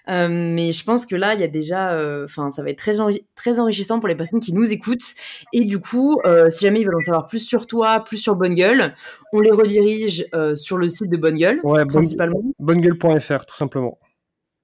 Euh, 0.10 0.28
mais 0.30 0.74
je 0.74 0.84
pense 0.84 1.06
que 1.06 1.16
là, 1.16 1.34
il 1.34 1.39
y 1.39 1.43
a 1.43 1.47
déjà, 1.47 1.93
euh, 1.93 2.26
enfin, 2.26 2.51
ça 2.51 2.62
va 2.62 2.70
être 2.70 2.78
très, 2.78 2.97
très 3.36 3.60
enrichissant 3.60 3.99
pour 3.99 4.08
les 4.08 4.16
personnes 4.16 4.39
qui 4.39 4.54
nous 4.54 4.72
écoutent. 4.72 5.14
Et 5.54 5.66
du 5.66 5.80
coup, 5.80 6.20
euh, 6.26 6.49
si 6.49 6.66
jamais 6.66 6.82
ils 6.82 6.86
veulent 6.86 6.97
en 6.97 7.01
savoir 7.01 7.28
plus 7.28 7.39
sur 7.39 7.68
toi, 7.68 8.01
plus 8.01 8.18
sur 8.18 8.36
Bonne 8.36 8.54
Gueule, 8.54 8.95
on 9.32 9.39
les 9.39 9.51
redirige 9.51 10.26
sur 10.56 10.78
le 10.78 10.89
site 10.89 11.10
de 11.10 11.18
Bonne 11.18 11.38
Gueule, 11.38 11.62
principalement. 11.88 12.41
Bonnegueule.fr, 12.60 13.45
tout 13.45 13.56
simplement. 13.56 13.97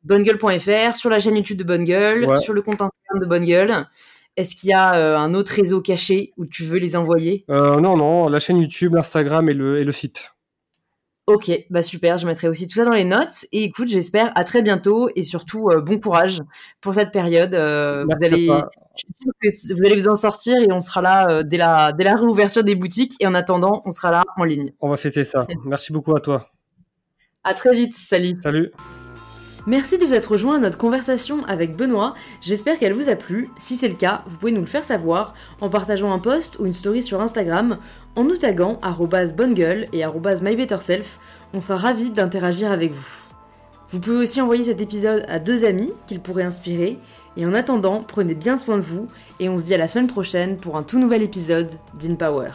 Bonnegueule.fr, 0.03 0.95
sur 0.95 1.09
la 1.09 1.19
chaîne 1.19 1.35
YouTube 1.35 1.57
de 1.57 1.63
Bonne 1.63 1.83
Gueule, 1.83 2.37
sur 2.39 2.53
le 2.53 2.61
compte 2.61 2.81
Instagram 2.81 3.19
de 3.19 3.25
Bonne 3.25 3.45
Gueule. 3.45 3.87
Est-ce 4.37 4.55
qu'il 4.55 4.69
y 4.69 4.73
a 4.73 5.19
un 5.19 5.33
autre 5.33 5.53
réseau 5.53 5.81
caché 5.81 6.31
où 6.37 6.45
tu 6.45 6.63
veux 6.63 6.79
les 6.79 6.95
envoyer? 6.95 7.45
Non, 7.47 7.97
non, 7.97 8.27
la 8.27 8.39
chaîne 8.39 8.57
YouTube, 8.57 8.95
l'Instagram 8.95 9.49
et 9.49 9.53
le, 9.53 9.79
et 9.79 9.83
le 9.83 9.91
site. 9.91 10.31
Ok, 11.29 11.51
bah 11.69 11.83
super, 11.83 12.17
je 12.17 12.25
mettrai 12.25 12.47
aussi 12.47 12.65
tout 12.65 12.73
ça 12.73 12.85
dans 12.85 12.95
les 12.95 13.03
notes. 13.03 13.45
Et 13.51 13.63
écoute, 13.63 13.87
j'espère 13.87 14.31
à 14.33 14.43
très 14.43 14.63
bientôt 14.63 15.11
et 15.15 15.21
surtout 15.21 15.69
euh, 15.69 15.79
bon 15.79 15.99
courage 15.99 16.39
pour 16.81 16.95
cette 16.95 17.11
période. 17.11 17.53
Euh, 17.53 18.03
vous 18.03 18.25
allez, 18.25 18.47
que 18.47 19.73
vous 19.75 19.85
allez 19.85 19.95
vous 19.95 20.07
en 20.07 20.15
sortir 20.15 20.57
et 20.57 20.71
on 20.71 20.79
sera 20.79 21.03
là 21.03 21.29
euh, 21.29 21.43
dès, 21.43 21.57
la, 21.57 21.93
dès 21.93 22.03
la 22.03 22.15
réouverture 22.15 22.63
des 22.63 22.73
boutiques. 22.73 23.13
Et 23.19 23.27
en 23.27 23.35
attendant, 23.35 23.83
on 23.85 23.91
sera 23.91 24.09
là 24.09 24.23
en 24.37 24.43
ligne. 24.43 24.73
On 24.81 24.89
va 24.89 24.97
fêter 24.97 25.23
ça. 25.23 25.45
Merci 25.65 25.93
beaucoup 25.93 26.15
à 26.15 26.19
toi. 26.19 26.49
À 27.43 27.53
très 27.53 27.75
vite, 27.75 27.93
salut. 27.93 28.35
Salut. 28.41 28.71
Merci 29.67 29.97
de 29.97 30.05
vous 30.05 30.13
être 30.13 30.31
rejoint 30.31 30.55
à 30.55 30.59
notre 30.59 30.77
conversation 30.77 31.43
avec 31.45 31.75
Benoît, 31.75 32.13
j'espère 32.41 32.79
qu'elle 32.79 32.93
vous 32.93 33.09
a 33.09 33.15
plu. 33.15 33.49
Si 33.57 33.75
c'est 33.75 33.89
le 33.89 33.95
cas, 33.95 34.23
vous 34.27 34.37
pouvez 34.37 34.51
nous 34.51 34.61
le 34.61 34.67
faire 34.67 34.85
savoir 34.85 35.33
en 35.59 35.69
partageant 35.69 36.13
un 36.13 36.19
post 36.19 36.57
ou 36.59 36.65
une 36.65 36.73
story 36.73 37.01
sur 37.01 37.21
Instagram, 37.21 37.77
en 38.15 38.23
nous 38.23 38.37
taguant 38.37 38.79
bonnegueule 39.35 39.87
et 39.91 40.03
mybetterself. 40.41 41.19
On 41.53 41.59
sera 41.59 41.75
ravis 41.75 42.09
d'interagir 42.09 42.71
avec 42.71 42.93
vous. 42.93 43.29
Vous 43.91 43.99
pouvez 43.99 44.17
aussi 44.17 44.39
envoyer 44.39 44.63
cet 44.63 44.81
épisode 44.81 45.25
à 45.27 45.39
deux 45.39 45.65
amis 45.65 45.91
qu'il 46.07 46.19
pourrait 46.19 46.43
inspirer. 46.43 46.99
Et 47.37 47.45
en 47.45 47.53
attendant, 47.53 48.01
prenez 48.03 48.35
bien 48.35 48.55
soin 48.55 48.77
de 48.77 48.81
vous 48.81 49.07
et 49.39 49.49
on 49.49 49.57
se 49.57 49.63
dit 49.63 49.73
à 49.73 49.77
la 49.77 49.87
semaine 49.87 50.07
prochaine 50.07 50.57
pour 50.57 50.77
un 50.77 50.83
tout 50.83 50.99
nouvel 50.99 51.23
épisode 51.23 51.71
d'InPower. 51.95 52.51